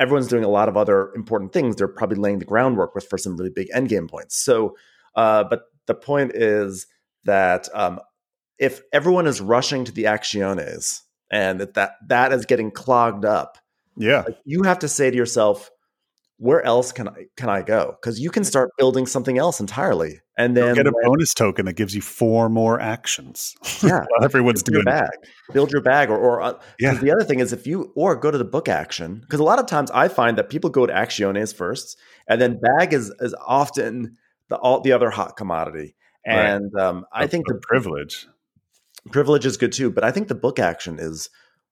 everyone's 0.00 0.28
doing 0.28 0.44
a 0.44 0.48
lot 0.48 0.68
of 0.68 0.76
other 0.76 1.12
important 1.14 1.52
things 1.52 1.76
they're 1.76 1.88
probably 1.88 2.16
laying 2.16 2.38
the 2.38 2.44
groundwork 2.44 2.94
with 2.94 3.06
for 3.08 3.18
some 3.18 3.36
really 3.36 3.50
big 3.50 3.68
end 3.72 3.88
game 3.88 4.08
points 4.08 4.36
so 4.36 4.76
uh, 5.16 5.44
but 5.44 5.64
the 5.86 5.94
point 5.94 6.32
is 6.34 6.86
that 7.24 7.68
um, 7.74 8.00
if 8.58 8.82
everyone 8.92 9.26
is 9.26 9.40
rushing 9.40 9.84
to 9.84 9.92
the 9.92 10.04
actiones 10.04 11.00
and 11.30 11.60
that 11.60 11.74
that, 11.74 11.96
that 12.08 12.32
is 12.32 12.46
getting 12.46 12.70
clogged 12.70 13.24
up 13.24 13.58
yeah 13.96 14.22
like 14.22 14.38
you 14.44 14.62
have 14.62 14.78
to 14.78 14.88
say 14.88 15.10
to 15.10 15.16
yourself 15.16 15.70
where 16.38 16.62
else 16.62 16.92
can 16.92 17.08
I 17.08 17.26
can 17.36 17.48
I 17.48 17.62
go? 17.62 17.96
Because 18.00 18.20
you 18.20 18.30
can 18.30 18.44
start 18.44 18.70
building 18.76 19.06
something 19.06 19.38
else 19.38 19.60
entirely, 19.60 20.20
and 20.36 20.56
then 20.56 20.66
You'll 20.66 20.74
get 20.74 20.86
a 20.86 20.90
when, 20.90 21.04
bonus 21.04 21.32
token 21.32 21.66
that 21.66 21.74
gives 21.74 21.94
you 21.94 22.02
four 22.02 22.48
more 22.48 22.80
actions. 22.80 23.54
Yeah, 23.82 24.04
everyone's 24.22 24.62
build 24.62 24.84
doing 24.84 24.84
your 24.86 25.00
bag, 25.00 25.10
build 25.52 25.70
your 25.70 25.82
bag, 25.82 26.10
or 26.10 26.18
or 26.18 26.40
uh, 26.40 26.58
yeah. 26.78 26.94
The 26.94 27.12
other 27.12 27.24
thing 27.24 27.40
is 27.40 27.52
if 27.52 27.66
you 27.66 27.92
or 27.94 28.16
go 28.16 28.30
to 28.30 28.38
the 28.38 28.44
book 28.44 28.68
action 28.68 29.20
because 29.20 29.40
a 29.40 29.44
lot 29.44 29.58
of 29.58 29.66
times 29.66 29.90
I 29.90 30.08
find 30.08 30.38
that 30.38 30.48
people 30.48 30.70
go 30.70 30.86
to 30.86 30.92
actiones 30.92 31.54
first, 31.54 31.98
and 32.28 32.40
then 32.40 32.58
bag 32.60 32.94
is 32.94 33.12
is 33.20 33.34
often 33.46 34.16
the 34.48 34.56
all 34.56 34.80
the 34.80 34.92
other 34.92 35.10
hot 35.10 35.36
commodity. 35.36 35.96
And 36.26 36.70
right. 36.72 36.82
um, 36.82 37.06
I 37.12 37.26
think 37.26 37.46
the 37.46 37.60
privilege 37.62 38.26
privilege 39.10 39.46
is 39.46 39.56
good 39.56 39.72
too, 39.72 39.90
but 39.90 40.04
I 40.04 40.10
think 40.10 40.28
the 40.28 40.34
book 40.34 40.58
action 40.58 40.98
is 40.98 41.30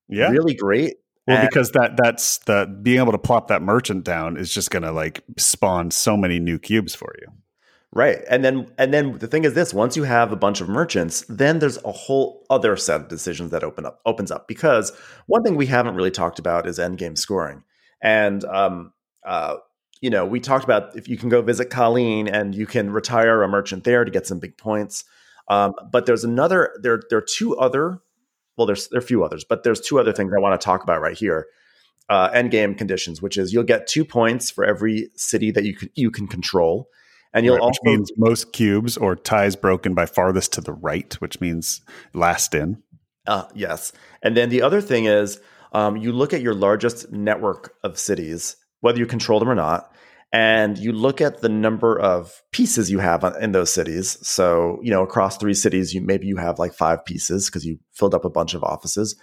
yeah. 0.09 0.29
really 0.29 0.55
great 0.55 0.97
well, 1.27 1.39
and, 1.39 1.49
because 1.49 1.71
that 1.73 1.97
that's 2.03 2.39
the 2.39 2.67
being 2.83 2.99
able 2.99 3.13
to 3.13 3.19
plop 3.19 3.49
that 3.49 3.63
merchant 3.63 4.05
down 4.05 4.37
is 4.37 4.53
just 4.53 4.71
going 4.71 4.83
to 4.83 4.91
like 4.91 5.23
spawn 5.39 5.91
so 5.91 6.17
many 6.17 6.41
new 6.41 6.59
cubes 6.59 6.95
for 6.95 7.15
you. 7.21 7.29
Right. 7.93 8.21
And 8.29 8.45
then 8.45 8.73
and 8.79 8.93
then 8.93 9.19
the 9.19 9.27
thing 9.27 9.45
is 9.45 9.55
this, 9.55 9.73
once 9.73 9.97
you 9.97 10.03
have 10.05 10.33
a 10.33 10.37
bunch 10.37 10.61
of 10.61 10.69
merchants, 10.69 11.25
then 11.29 11.59
there's 11.59 11.79
a 11.85 11.93
whole 11.93 12.45
other 12.51 12.77
set 12.77 13.03
of 13.03 13.09
decisions 13.09 13.51
that 13.51 13.63
open 13.63 13.87
up 13.87 14.01
opens 14.05 14.31
up 14.31 14.49
because 14.49 14.93
one 15.27 15.43
thing 15.43 15.57
we 15.57 15.67
haven't 15.67 15.95
really 15.95 16.11
talked 16.11 16.39
about 16.39 16.67
is 16.67 16.79
endgame 16.79 17.17
scoring. 17.17 17.63
And 18.03 18.45
um 18.47 18.93
uh 19.25 19.57
you 20.01 20.11
know, 20.11 20.27
we 20.27 20.41
talked 20.41 20.65
about 20.65 20.97
if 20.97 21.07
you 21.07 21.17
can 21.17 21.29
go 21.29 21.43
visit 21.43 21.71
Colleen 21.71 22.27
and 22.27 22.55
you 22.57 22.67
can 22.67 22.91
retire 22.91 23.43
a 23.45 23.49
merchant 23.49 23.85
there 23.85 24.05
to 24.05 24.11
get 24.11 24.27
some 24.27 24.41
big 24.41 24.59
points. 24.59 25.05
Um, 25.49 25.75
but 25.91 26.07
there's 26.07 26.25
another. 26.25 26.75
There 26.83 27.03
there 27.09 27.19
are 27.19 27.27
two 27.27 27.57
other. 27.57 27.99
Well, 28.57 28.67
there's 28.67 28.89
there 28.89 28.99
are 28.99 29.03
a 29.03 29.07
few 29.07 29.25
others, 29.25 29.45
but 29.45 29.65
there's 29.65 29.81
two 29.81 29.99
other 29.99 30.13
things 30.13 30.33
I 30.37 30.41
want 30.41 30.61
to 30.61 30.65
talk 30.65 30.83
about 30.83 31.01
right 31.01 31.17
here. 31.17 31.47
Uh, 32.09 32.29
end 32.33 32.51
game 32.51 32.75
conditions, 32.75 33.23
which 33.23 33.39
is 33.39 33.53
you'll 33.53 33.63
get 33.63 33.87
two 33.87 34.05
points 34.05 34.51
for 34.51 34.65
every 34.65 35.11
city 35.15 35.51
that 35.51 35.65
you 35.65 35.75
can 35.75 35.91
you 35.95 36.11
can 36.11 36.27
control, 36.27 36.89
and 37.33 37.45
you'll 37.45 37.57
Right, 37.57 37.63
also 37.63 37.81
means 37.85 38.11
most 38.17 38.53
cubes 38.53 38.97
or 38.97 39.17
ties 39.17 39.57
broken 39.57 39.95
by 39.95 40.07
farthest 40.07 40.53
to 40.55 40.61
the 40.61 40.73
right, 40.73 41.13
which 41.15 41.41
means 41.41 41.81
last 42.13 42.55
in. 42.55 42.83
Uh, 43.27 43.45
yes. 43.55 43.93
And 44.23 44.37
then 44.37 44.49
the 44.49 44.63
other 44.63 44.81
thing 44.81 45.05
is 45.05 45.41
um, 45.73 45.97
you 45.97 46.13
look 46.13 46.33
at 46.33 46.43
your 46.43 46.55
largest 46.55 47.11
network 47.13 47.75
of 47.83 47.99
cities, 47.99 48.57
whether 48.81 48.99
you 48.99 49.07
control 49.07 49.39
them 49.39 49.49
or 49.49 49.55
not, 49.55 49.93
and 50.33 50.79
you 50.79 50.93
look 50.93 51.21
at 51.21 51.43
the 51.43 51.49
number 51.49 51.99
of 51.99 52.43
pieces 52.53 52.91
you 52.91 52.99
have 52.99 53.23
in 53.41 53.53
those 53.53 53.73
cities. 53.73 54.19
So, 54.27 54.79
you 54.83 54.91
know, 54.91 55.03
across 55.03 55.37
three 55.37 55.53
cities, 55.53 55.93
you 55.93 56.01
maybe 56.01 56.27
you 56.27 56.37
have 56.37 56.59
like 56.59 56.73
five 56.73 57.05
pieces 57.05 57.47
because 57.47 57.67
you 57.67 57.79
filled 57.93 58.15
up 58.15 58.25
a 58.25 58.31
bunch 58.31 58.55
of 58.55 58.65
offices. 58.65 59.15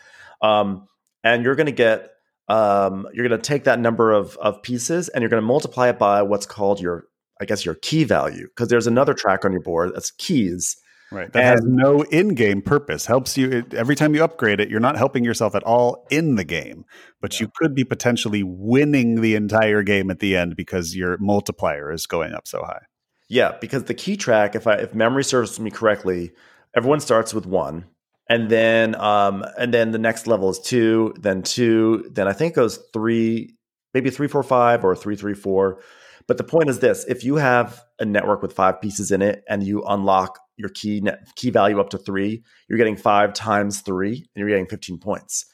Um, 0.42 0.88
and 1.24 1.44
you're 1.44 1.56
going 1.56 1.66
to 1.66 1.72
get, 1.72 2.12
um, 2.48 3.08
you're 3.14 3.28
going 3.28 3.40
to 3.40 3.48
take 3.48 3.64
that 3.64 3.80
number 3.80 4.12
of, 4.12 4.38
of 4.38 4.62
pieces 4.62 5.10
and 5.10 5.22
you're 5.22 5.30
going 5.30 5.42
to 5.42 5.48
multiply 5.48 5.90
it 5.90 5.98
by 5.98 6.22
what's 6.22 6.46
called 6.46 6.80
your, 6.80 7.06
I 7.42 7.46
guess, 7.46 7.66
your 7.66 7.76
key 7.76 8.04
value. 8.04 8.48
Because 8.48 8.68
there's 8.68 8.88
another 8.88 9.16
track 9.16 9.46
on 9.46 9.52
your 9.52 9.62
board 9.62 9.92
that's 9.96 10.12
keys. 10.12 10.78
Right. 11.12 11.32
That 11.34 11.44
has 11.44 11.62
no 11.64 12.04
in-game 12.04 12.62
purpose. 12.62 13.08
Helps 13.08 13.36
you 13.38 13.50
it, 13.50 13.74
every 13.74 13.96
time 13.96 14.14
you 14.14 14.24
upgrade 14.24 14.60
it. 14.60 14.70
You're 14.70 14.80
not 14.80 14.96
helping 14.96 15.24
yourself 15.24 15.56
at 15.56 15.64
all 15.64 16.06
in 16.12 16.36
the 16.36 16.44
game, 16.44 16.86
but 17.20 17.40
you 17.40 17.50
could 17.58 17.74
be 17.74 17.84
potentially 17.84 18.44
winning 18.44 19.22
the 19.22 19.36
entire 19.36 19.82
game 19.82 20.12
at 20.12 20.20
the 20.20 20.38
end 20.38 20.56
because 20.56 20.96
your 20.96 21.18
multiplier 21.18 21.92
is 21.92 22.06
going 22.06 22.34
up 22.34 22.48
so 22.48 22.64
high. 22.64 22.84
Yeah, 23.28 23.58
because 23.60 23.86
the 23.86 23.94
key 23.94 24.18
track, 24.18 24.56
if 24.56 24.68
I 24.68 24.76
if 24.76 24.94
memory 24.94 25.24
serves 25.24 25.60
me 25.60 25.72
correctly, 25.72 26.32
everyone 26.76 27.00
starts 27.00 27.34
with 27.34 27.46
one, 27.48 27.86
and 28.30 28.50
then 28.50 28.94
um 28.96 29.44
and 29.58 29.74
then 29.74 29.92
the 29.92 30.00
next 30.00 30.28
level 30.28 30.50
is 30.50 30.60
two, 30.60 31.14
then 31.20 31.42
two, 31.42 32.08
then 32.12 32.28
I 32.28 32.34
think 32.34 32.54
it 32.54 32.56
goes 32.56 32.80
three, 32.94 33.56
maybe 33.96 34.12
three, 34.12 34.28
four, 34.28 34.44
five, 34.44 34.84
or 34.84 34.96
three, 34.96 35.16
three, 35.16 35.34
four. 35.34 35.82
But 36.28 36.38
the 36.38 36.44
point 36.44 36.70
is 36.70 36.80
this: 36.80 37.06
if 37.08 37.24
you 37.24 37.38
have 37.38 37.82
a 38.00 38.06
network 38.06 38.44
with 38.44 38.54
five 38.54 38.80
pieces 38.80 39.12
in 39.12 39.24
it, 39.24 39.44
and 39.50 39.64
you 39.64 39.84
unlock 39.84 40.40
your 40.60 40.70
key 40.70 41.00
net, 41.00 41.28
key 41.36 41.50
value 41.50 41.80
up 41.80 41.90
to 41.90 41.98
three, 41.98 42.44
you're 42.68 42.78
getting 42.78 42.98
five 42.98 43.34
times 43.34 43.80
three, 43.80 44.14
and 44.14 44.28
you're 44.36 44.50
getting 44.50 44.68
fifteen 44.68 45.00
points. 45.00 45.46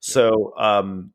So 0.00 0.54
um, 0.58 1.12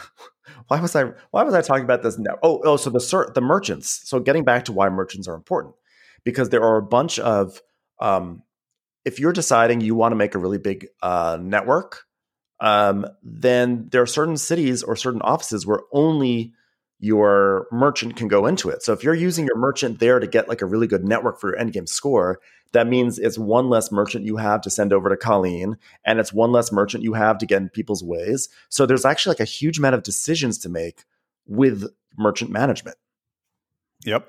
why 0.66 0.80
was 0.80 0.94
I 0.96 1.12
why 1.30 1.44
was 1.44 1.54
I 1.54 1.62
talking 1.62 1.84
about 1.84 2.02
this 2.02 2.18
now? 2.18 2.36
Oh, 2.42 2.60
oh, 2.64 2.76
so 2.76 2.90
the 2.90 3.30
the 3.34 3.40
merchants. 3.40 4.02
So 4.04 4.18
getting 4.18 4.44
back 4.44 4.64
to 4.66 4.72
why 4.72 4.88
merchants 4.88 5.28
are 5.28 5.34
important, 5.34 5.76
because 6.24 6.50
there 6.50 6.64
are 6.64 6.76
a 6.76 6.82
bunch 6.82 7.18
of 7.20 7.62
um, 8.00 8.42
if 9.04 9.20
you're 9.20 9.32
deciding 9.32 9.80
you 9.80 9.94
want 9.94 10.12
to 10.12 10.16
make 10.16 10.34
a 10.34 10.38
really 10.38 10.58
big 10.58 10.88
uh, 11.00 11.38
network, 11.40 12.04
um, 12.58 13.06
then 13.22 13.88
there 13.90 14.02
are 14.02 14.06
certain 14.06 14.36
cities 14.36 14.82
or 14.82 14.96
certain 14.96 15.22
offices 15.22 15.66
where 15.66 15.80
only 15.92 16.52
your 17.00 17.66
merchant 17.72 18.14
can 18.16 18.28
go 18.28 18.46
into 18.46 18.68
it. 18.68 18.82
So 18.82 18.92
if 18.92 19.02
you're 19.02 19.14
using 19.14 19.46
your 19.46 19.56
merchant 19.56 19.98
there 19.98 20.20
to 20.20 20.26
get 20.26 20.48
like 20.48 20.60
a 20.60 20.66
really 20.66 20.86
good 20.86 21.02
network 21.02 21.40
for 21.40 21.50
your 21.50 21.58
endgame 21.58 21.88
score, 21.88 22.40
that 22.72 22.86
means 22.86 23.18
it's 23.18 23.38
one 23.38 23.68
less 23.68 23.90
merchant 23.90 24.26
you 24.26 24.36
have 24.36 24.60
to 24.60 24.70
send 24.70 24.92
over 24.92 25.08
to 25.08 25.16
Colleen, 25.16 25.76
and 26.04 26.20
it's 26.20 26.32
one 26.32 26.52
less 26.52 26.70
merchant 26.70 27.02
you 27.02 27.14
have 27.14 27.38
to 27.38 27.46
get 27.46 27.62
in 27.62 27.68
people's 27.70 28.04
ways. 28.04 28.48
So 28.68 28.86
there's 28.86 29.04
actually 29.04 29.32
like 29.32 29.40
a 29.40 29.44
huge 29.44 29.78
amount 29.78 29.96
of 29.96 30.02
decisions 30.02 30.58
to 30.58 30.68
make 30.68 31.04
with 31.46 31.86
merchant 32.16 32.50
management. 32.50 32.96
Yep. 34.04 34.28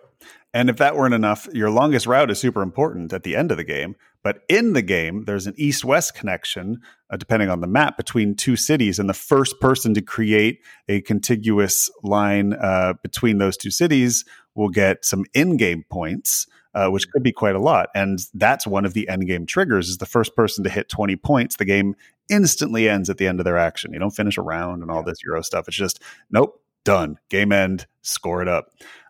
And 0.53 0.69
if 0.69 0.77
that 0.77 0.95
weren't 0.95 1.13
enough, 1.13 1.47
your 1.53 1.69
longest 1.69 2.07
route 2.07 2.31
is 2.31 2.39
super 2.39 2.61
important 2.61 3.13
at 3.13 3.23
the 3.23 3.35
end 3.35 3.51
of 3.51 3.57
the 3.57 3.63
game. 3.63 3.95
But 4.23 4.43
in 4.49 4.73
the 4.73 4.81
game, 4.81 5.25
there's 5.25 5.47
an 5.47 5.55
east 5.57 5.83
west 5.83 6.13
connection, 6.13 6.81
uh, 7.09 7.17
depending 7.17 7.49
on 7.49 7.61
the 7.61 7.67
map, 7.67 7.97
between 7.97 8.35
two 8.35 8.55
cities. 8.55 8.99
And 8.99 9.09
the 9.09 9.13
first 9.13 9.59
person 9.59 9.93
to 9.95 10.01
create 10.01 10.59
a 10.87 11.01
contiguous 11.01 11.89
line 12.03 12.53
uh, 12.53 12.93
between 13.01 13.39
those 13.39 13.57
two 13.57 13.71
cities 13.71 14.25
will 14.55 14.69
get 14.69 15.05
some 15.05 15.25
in 15.33 15.57
game 15.57 15.83
points. 15.89 16.47
Uh, 16.73 16.87
which 16.87 17.09
could 17.09 17.21
be 17.21 17.33
quite 17.33 17.53
a 17.53 17.59
lot, 17.59 17.89
and 17.93 18.19
that's 18.33 18.65
one 18.65 18.85
of 18.85 18.93
the 18.93 19.09
end 19.09 19.27
game 19.27 19.45
triggers. 19.45 19.89
Is 19.89 19.97
the 19.97 20.05
first 20.05 20.37
person 20.37 20.63
to 20.63 20.69
hit 20.69 20.87
twenty 20.87 21.17
points, 21.17 21.57
the 21.57 21.65
game 21.65 21.95
instantly 22.29 22.87
ends 22.87 23.09
at 23.09 23.17
the 23.17 23.27
end 23.27 23.41
of 23.41 23.43
their 23.43 23.57
action. 23.57 23.91
You 23.91 23.99
don't 23.99 24.15
finish 24.15 24.37
a 24.37 24.41
round 24.41 24.81
and 24.81 24.89
all 24.89 25.03
this 25.03 25.21
Euro 25.25 25.41
stuff. 25.41 25.67
It's 25.67 25.75
just 25.75 26.01
nope, 26.29 26.61
done, 26.85 27.17
game 27.29 27.51
end, 27.51 27.87
score 28.01 28.41
it 28.41 28.47
up. 28.47 28.69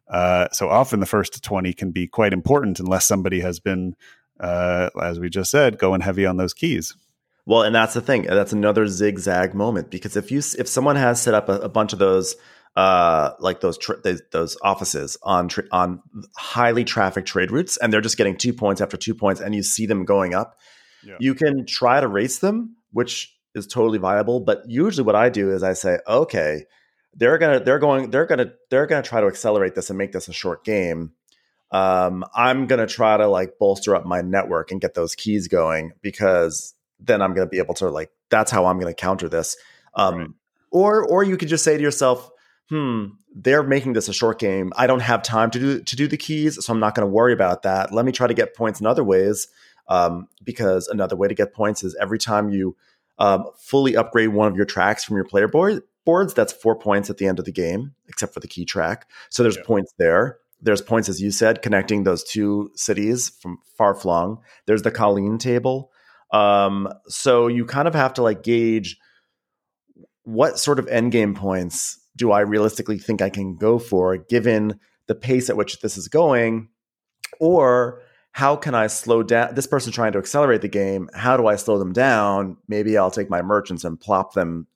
Uh, 0.10 0.48
so 0.52 0.68
often 0.70 1.00
the 1.00 1.06
first 1.06 1.34
to 1.34 1.42
20 1.42 1.72
can 1.74 1.92
be 1.92 2.06
quite 2.08 2.34
important 2.34 2.80
unless 2.80 3.08
somebody 3.08 3.40
has 3.40 3.60
been, 3.60 3.96
uh, 4.42 4.90
as 5.02 5.20
we 5.20 5.30
just 5.30 5.52
said, 5.52 5.78
going 5.78 6.02
heavy 6.02 6.26
on 6.26 6.36
those 6.38 6.54
keys. 6.54 6.94
Well, 7.46 7.64
and 7.64 7.74
that's 7.74 7.94
the 7.94 8.02
thing. 8.02 8.24
That's 8.24 8.54
another 8.54 8.88
zigzag 8.88 9.54
moment 9.54 9.90
because 9.90 10.18
if 10.18 10.32
you 10.32 10.40
if 10.40 10.68
someone 10.68 10.96
has 10.98 11.22
set 11.22 11.34
up 11.34 11.48
a, 11.50 11.60
a 11.60 11.70
bunch 11.70 11.94
of 11.94 12.00
those 12.00 12.36
uh 12.78 13.32
like 13.40 13.60
those 13.60 13.78
tra- 13.78 14.00
those, 14.02 14.22
those 14.32 14.58
offices 14.62 15.18
on 15.24 15.50
tra- 15.50 15.66
on 15.74 16.02
highly 16.38 16.86
trafficked 16.86 17.28
trade 17.28 17.52
routes 17.52 17.76
and 17.76 17.92
they're 17.92 18.00
just 18.00 18.16
getting 18.16 18.38
two 18.38 18.54
points 18.54 18.80
after 18.80 18.96
two 18.96 19.14
points 19.14 19.42
and 19.42 19.54
you 19.54 19.62
see 19.62 19.86
them 19.86 20.06
going 20.06 20.34
up 20.34 20.58
Yeah. 21.04 21.18
you 21.20 21.36
can 21.36 21.66
try 21.66 22.00
to 22.00 22.08
race 22.08 22.40
them 22.40 22.78
which 22.94 23.36
is 23.54 23.68
totally 23.68 23.98
viable 23.98 24.40
but 24.40 24.62
usually 24.70 25.06
what 25.06 25.18
i 25.18 25.28
do 25.28 25.52
is 25.52 25.64
i 25.64 25.74
say 25.74 26.00
okay 26.08 26.64
they're 27.14 27.38
gonna 27.38 27.60
they're 27.60 27.78
going 27.80 28.10
they're 28.10 28.26
gonna 28.26 28.54
they're 28.70 28.88
gonna 28.88 29.04
try 29.04 29.20
to 29.20 29.28
accelerate 29.28 29.76
this 29.76 29.90
and 29.90 29.98
make 29.98 30.14
this 30.14 30.30
a 30.30 30.34
short 30.34 30.64
game 30.64 31.12
um 31.72 32.26
i'm 32.36 32.68
gonna 32.68 32.88
try 32.88 33.16
to 33.18 33.28
like 33.28 33.58
bolster 33.60 33.96
up 33.96 34.06
my 34.06 34.22
network 34.22 34.72
and 34.72 34.82
get 34.82 34.94
those 34.94 35.16
keys 35.16 35.48
going 35.48 35.92
because 36.02 36.74
then 37.00 37.22
i'm 37.22 37.34
gonna 37.34 37.48
be 37.48 37.58
able 37.60 37.74
to 37.74 37.90
like 37.90 38.12
that's 38.30 38.52
how 38.52 38.66
i'm 38.66 38.80
gonna 38.80 38.94
counter 38.94 39.30
this. 39.30 39.58
Um 39.96 40.18
Right. 40.18 40.30
or 40.72 41.06
or 41.08 41.24
you 41.24 41.38
could 41.38 41.50
just 41.50 41.64
say 41.64 41.78
to 41.78 41.84
yourself 41.84 42.30
hmm 42.70 43.06
they're 43.34 43.64
making 43.64 43.94
this 43.94 44.10
a 44.10 44.14
short 44.14 44.40
game. 44.40 44.74
I 44.76 44.88
don't 44.88 45.00
have 45.02 45.24
time 45.24 45.52
to 45.52 45.60
do 45.60 45.82
to 45.82 45.96
do 45.96 46.08
the 46.08 46.18
keys 46.18 46.64
so 46.64 46.74
i'm 46.74 46.80
not 46.82 46.96
going 46.96 47.08
to 47.08 47.12
worry 47.12 47.32
about 47.32 47.64
that. 47.64 47.94
Let 47.94 48.06
me 48.06 48.12
try 48.12 48.28
to 48.28 48.34
get 48.34 48.56
points 48.56 48.80
in 48.82 48.86
other 48.86 49.04
ways. 49.04 49.48
Um, 49.88 50.28
because 50.44 50.88
another 50.88 51.16
way 51.16 51.28
to 51.28 51.34
get 51.34 51.54
points 51.54 51.84
is 51.84 51.96
every 52.00 52.20
time 52.20 52.50
you 52.50 52.76
um, 53.20 53.46
fully 53.58 53.96
upgrade 53.96 54.30
one 54.30 54.48
of 54.50 54.56
your 54.56 54.66
tracks 54.66 55.04
from 55.04 55.16
your 55.16 55.26
player 55.26 55.48
board 55.48 55.84
boards 56.06 56.34
that's 56.34 56.52
four 56.54 56.76
points 56.78 57.10
at 57.10 57.18
the 57.18 57.28
end 57.28 57.40
of 57.40 57.46
the 57.46 57.52
game 57.52 57.94
except 58.08 58.34
for 58.34 58.40
the 58.42 58.48
key 58.48 58.66
track. 58.66 59.08
So 59.30 59.44
there's 59.44 59.58
Yeah. 59.58 59.64
points 59.64 59.94
there 59.98 60.38
there's 60.62 60.82
points 60.82 61.10
as 61.10 61.22
you 61.22 61.32
said 61.32 61.62
connecting 61.62 62.04
those 62.04 62.24
two 62.24 62.70
cities 62.76 63.32
from 63.42 63.58
far 63.78 63.96
flung 63.96 64.38
there's 64.66 64.84
the 64.84 64.92
colleen 64.92 65.38
table 65.38 65.92
um, 66.32 66.88
so 67.08 67.48
you 67.48 67.66
kind 67.66 67.90
of 67.90 67.94
have 67.94 68.14
to 68.14 68.24
like 68.24 68.42
gauge 68.42 68.98
what 70.24 70.60
sort 70.60 70.80
of 70.80 70.88
end 70.88 71.12
game 71.12 71.36
points 71.36 72.00
do 72.16 72.32
I 72.32 72.42
realistically 72.42 72.98
think 72.98 73.22
I 73.22 73.30
can 73.30 73.56
go 73.56 73.80
for 73.80 74.18
given 74.18 74.80
the 75.08 75.16
pace 75.16 75.50
at 75.50 75.58
which 75.58 75.80
this 75.80 75.98
is 75.98 76.08
going? 76.08 76.70
Or 77.40 78.02
how 78.32 78.56
can 78.56 78.76
I 78.76 78.88
slow 78.88 79.24
down 79.24 79.56
this 79.56 79.68
person 79.68 79.92
trying 79.92 80.12
to 80.14 80.20
accelerate 80.20 80.62
the 80.62 80.68
game? 80.68 81.10
How 81.14 81.38
do 81.38 81.48
I 81.48 81.56
slow 81.56 81.80
them 81.80 81.94
down? 81.94 82.58
Maybe 82.68 82.98
I'll 82.98 83.12
take 83.12 83.30
my 83.30 83.42
merchants 83.42 83.84
and 83.84 84.00
plop 84.00 84.34
them 84.34 84.68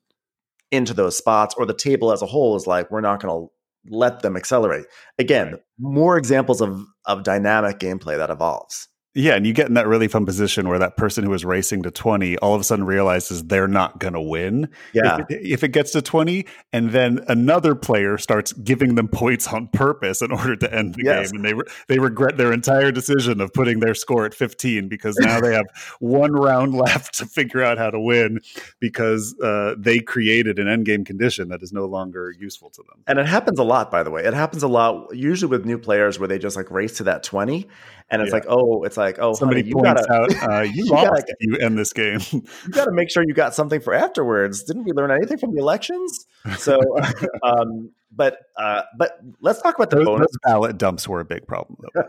into 0.72 0.92
those 0.92 1.16
spots, 1.16 1.54
or 1.56 1.64
the 1.64 1.72
table 1.72 2.12
as 2.12 2.22
a 2.22 2.26
whole 2.26 2.56
is 2.56 2.66
like, 2.66 2.90
we're 2.90 3.00
not 3.00 3.20
going 3.20 3.32
to 3.32 3.52
let 3.90 4.20
them 4.20 4.36
accelerate. 4.36 4.86
Again, 5.18 5.56
more 5.78 6.16
examples 6.16 6.60
of, 6.60 6.84
of 7.06 7.22
dynamic 7.22 7.78
gameplay 7.78 8.16
that 8.16 8.30
evolves. 8.30 8.88
Yeah, 9.16 9.34
and 9.34 9.46
you 9.46 9.54
get 9.54 9.66
in 9.66 9.74
that 9.74 9.86
really 9.86 10.08
fun 10.08 10.26
position 10.26 10.68
where 10.68 10.78
that 10.78 10.98
person 10.98 11.24
who 11.24 11.30
was 11.30 11.42
racing 11.44 11.82
to 11.84 11.90
20 11.90 12.36
all 12.38 12.54
of 12.54 12.60
a 12.60 12.64
sudden 12.64 12.84
realizes 12.84 13.42
they're 13.44 13.66
not 13.66 13.98
going 13.98 14.12
to 14.12 14.20
win. 14.20 14.68
Yeah. 14.92 15.20
If 15.20 15.30
it, 15.30 15.46
if 15.46 15.64
it 15.64 15.68
gets 15.68 15.90
to 15.92 16.02
20 16.02 16.44
and 16.74 16.90
then 16.90 17.24
another 17.26 17.74
player 17.74 18.18
starts 18.18 18.52
giving 18.52 18.94
them 18.94 19.08
points 19.08 19.48
on 19.48 19.68
purpose 19.68 20.20
in 20.20 20.30
order 20.32 20.54
to 20.56 20.74
end 20.74 20.94
the 20.96 21.04
Yes. 21.04 21.32
game 21.32 21.36
and 21.36 21.44
they 21.46 21.54
re- 21.54 21.64
they 21.88 21.98
regret 21.98 22.36
their 22.36 22.52
entire 22.52 22.92
decision 22.92 23.40
of 23.40 23.52
putting 23.54 23.80
their 23.80 23.94
score 23.94 24.26
at 24.26 24.34
15 24.34 24.88
because 24.88 25.16
now 25.18 25.40
they 25.40 25.54
have 25.54 25.66
one 26.00 26.32
round 26.32 26.74
left 26.74 27.14
to 27.14 27.24
figure 27.24 27.62
out 27.62 27.78
how 27.78 27.88
to 27.90 27.98
win 27.98 28.40
because 28.80 29.34
uh, 29.42 29.74
they 29.78 29.98
created 30.00 30.58
an 30.58 30.68
end 30.68 30.84
game 30.84 31.04
condition 31.04 31.48
that 31.48 31.62
is 31.62 31.72
no 31.72 31.86
longer 31.86 32.34
useful 32.38 32.68
to 32.68 32.82
them. 32.82 33.02
And 33.06 33.18
it 33.18 33.26
happens 33.26 33.58
a 33.58 33.64
lot, 33.64 33.90
by 33.90 34.02
the 34.02 34.10
way. 34.10 34.24
It 34.24 34.34
happens 34.34 34.62
a 34.62 34.68
lot, 34.68 35.14
usually 35.16 35.48
with 35.50 35.64
new 35.64 35.78
players, 35.78 36.18
where 36.18 36.28
they 36.28 36.38
just 36.38 36.56
like 36.56 36.70
race 36.70 36.98
to 36.98 37.04
that 37.04 37.22
twenty, 37.22 37.66
and 38.10 38.22
it's 38.22 38.30
Yeah. 38.30 38.34
like, 38.36 38.44
oh, 38.48 38.84
it's 38.84 38.96
like, 38.96 39.18
oh, 39.20 39.34
Somebody 39.34 39.60
honey, 39.62 39.68
you 39.70 39.74
points 39.76 40.06
gotta, 40.06 40.42
out 40.44 40.50
uh, 40.50 40.62
you, 40.62 40.72
you 40.84 40.90
lost 40.90 41.06
gotta- 41.06 41.24
if 41.28 41.36
you 41.40 41.56
end 41.58 41.78
this 41.78 41.92
game. 41.92 42.20
you 42.32 42.42
gotta 42.72 42.92
make 42.92 43.10
sure 43.10 43.24
you 43.24 43.34
got 43.34 43.54
something 43.54 43.80
for 43.80 43.94
afterwards. 43.94 44.62
Didn't 44.64 44.84
we 44.84 44.92
learn 44.92 45.10
anything 45.10 45.38
from 45.38 45.54
the 45.54 45.60
elections? 45.60 46.26
So, 46.58 46.78
um, 47.42 47.90
but 48.12 48.38
uh, 48.56 48.82
but 48.96 49.18
let's 49.40 49.60
talk 49.60 49.74
about 49.74 49.90
the 49.90 49.96
those, 49.96 50.06
bonus. 50.06 50.26
those 50.30 50.38
ballot 50.44 50.78
dumps 50.78 51.08
were 51.08 51.20
a 51.20 51.24
big 51.24 51.46
problem. 51.46 51.78
Though. 51.94 52.02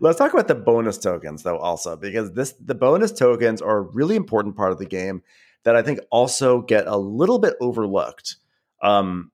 let's 0.00 0.18
talk 0.18 0.32
about 0.32 0.48
the 0.48 0.54
bonus 0.54 0.98
tokens, 0.98 1.42
though, 1.42 1.58
also 1.58 1.96
because 1.96 2.32
this 2.32 2.52
the 2.64 2.74
bonus 2.74 3.12
tokens 3.12 3.62
are 3.62 3.78
a 3.78 3.82
really 3.82 4.16
important 4.16 4.56
part 4.56 4.72
of 4.72 4.78
the 4.78 4.86
game 4.86 5.22
that 5.62 5.76
I 5.76 5.82
think 5.82 6.00
also 6.10 6.62
get 6.62 6.86
a 6.86 6.96
little 6.96 7.38
bit 7.38 7.54
overlooked. 7.60 8.36
Um, 8.82 9.30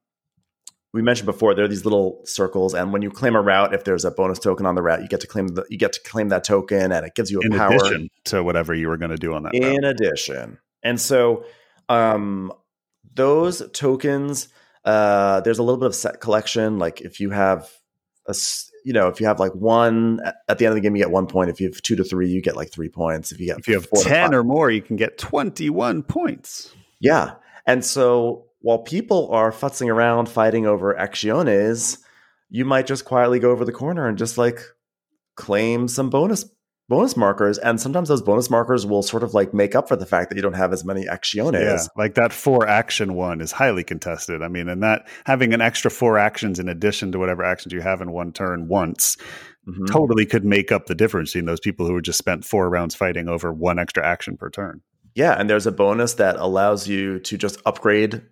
we 0.97 1.03
mentioned 1.03 1.27
before, 1.27 1.55
there 1.55 1.65
are 1.65 1.69
these 1.69 1.85
little 1.85 2.21
circles, 2.25 2.75
and 2.75 2.93
when 2.93 3.03
you 3.03 3.11
claim 3.11 3.37
a 3.37 3.41
route, 3.41 3.73
if 3.75 3.85
there's 3.85 4.05
a 4.05 4.11
bonus 4.11 4.39
token 4.41 4.67
on 4.67 4.75
the 4.75 4.83
route, 4.83 5.03
you 5.03 5.09
get 5.09 5.21
to 5.21 5.27
claim 5.29 5.47
the 5.49 5.65
you 5.71 5.79
get 5.79 5.93
to 5.93 6.01
claim 6.03 6.29
that 6.31 6.43
token, 6.43 6.91
and 6.93 7.07
it 7.07 7.15
gives 7.15 7.31
you 7.31 7.41
a 7.41 7.45
In 7.45 7.53
power. 7.53 7.75
addition 7.77 8.09
to 8.25 8.43
whatever 8.43 8.75
you 8.75 8.89
were 8.89 8.97
going 8.97 9.13
to 9.13 9.17
do 9.17 9.33
on 9.35 9.45
that. 9.45 9.53
route. 9.53 9.63
in 9.63 9.85
addition, 9.85 10.59
and 10.83 11.01
so 11.01 11.45
um, 11.89 12.53
those 13.15 13.63
tokens, 13.73 14.49
uh, 14.85 15.41
there's 15.43 15.59
a 15.59 15.63
little 15.63 15.79
bit 15.79 15.87
of 15.87 15.95
set 15.95 16.21
collection. 16.21 16.79
Like 16.79 17.01
if 17.01 17.21
you 17.21 17.31
have 17.31 17.71
a, 18.27 18.35
you 18.85 18.93
know, 18.93 19.09
if 19.09 19.21
you 19.21 19.27
have 19.27 19.39
like 19.39 19.53
one 19.55 20.21
at- 20.49 20.59
the 20.59 20.65
end 20.67 20.73
of 20.73 20.75
the 20.75 20.81
game, 20.81 20.97
you 20.97 21.03
get 21.03 21.11
one 21.11 21.27
point. 21.27 21.51
If 21.51 21.61
you 21.61 21.69
have 21.69 21.81
two 21.83 21.97
to 21.97 22.05
three, 22.05 22.29
you 22.29 22.41
get 22.43 22.57
like 22.57 22.71
three 22.73 22.89
points. 22.89 23.33
If 23.33 23.41
you 23.41 23.47
get 23.47 23.59
If 23.59 23.69
you 23.69 23.75
have 23.75 23.89
10 23.91 24.31
five- 24.31 24.33
or 24.35 24.43
more, 24.45 24.71
you 24.71 24.83
can 24.83 24.97
get 24.97 25.19
21 25.19 26.03
points. 26.03 26.75
yeah. 27.01 27.35
And 27.69 27.85
so 27.85 28.46
while 28.61 28.79
people 28.79 29.31
are 29.33 29.53
futzing 29.53 29.89
around 29.93 30.29
fighting 30.29 30.67
over 30.67 30.95
actiones, 30.95 31.99
you 32.49 32.65
might 32.65 32.87
just 32.87 33.05
quietly 33.05 33.39
go 33.39 33.51
over 33.51 33.65
the 33.65 33.73
corner 33.73 34.07
and 34.09 34.19
just 34.19 34.39
like 34.39 34.61
claim 35.37 35.89
some 35.89 36.11
bonus 36.11 36.45
bonus 36.89 37.17
markers. 37.17 37.59
And 37.59 37.81
sometimes 37.81 38.09
those 38.09 38.23
bonus 38.23 38.49
markers 38.49 38.87
will 38.87 39.03
sort 39.03 39.25
of 39.25 39.35
like 39.35 39.53
make 39.53 39.75
up 39.75 39.89
for 39.89 39.97
the 39.97 40.07
fact 40.07 40.31
that 40.31 40.37
you 40.37 40.43
don't 40.43 40.53
have 40.53 40.73
as 40.73 40.85
many 40.85 41.05
actiones. 41.05 41.53
Yeah, 41.61 41.79
like 41.97 42.15
that 42.15 42.33
four 42.33 42.69
action 42.69 43.15
one 43.15 43.41
is 43.41 43.51
highly 43.51 43.83
contested. 43.83 44.41
I 44.41 44.47
mean, 44.47 44.69
and 44.69 44.83
that 44.85 45.09
having 45.25 45.53
an 45.53 45.61
extra 45.61 45.91
four 45.91 46.17
actions 46.17 46.61
in 46.61 46.69
addition 46.69 47.11
to 47.13 47.19
whatever 47.19 47.43
actions 47.43 47.73
you 47.73 47.81
have 47.81 48.01
in 48.01 48.13
one 48.13 48.33
turn 48.33 48.69
once 48.69 49.17
Mhm. 49.69 49.89
totally 49.89 50.25
could 50.25 50.45
make 50.45 50.71
up 50.71 50.87
the 50.87 50.95
difference 50.95 51.31
between 51.33 51.47
those 51.47 51.59
people 51.59 51.87
who 51.89 51.95
have 51.95 52.05
just 52.05 52.19
spent 52.19 52.45
four 52.45 52.71
rounds 52.71 52.95
fighting 52.95 53.27
over 53.29 53.53
one 53.53 53.81
extra 53.81 54.07
action 54.07 54.37
per 54.37 54.49
turn. 54.49 54.81
Yeah, 55.17 55.33
and 55.33 55.51
there's 55.51 55.67
a 55.67 55.73
bonus 55.73 56.15
that 56.15 56.37
allows 56.37 56.87
you 56.87 57.19
to 57.19 57.37
just 57.37 57.59
upgrade 57.67 58.23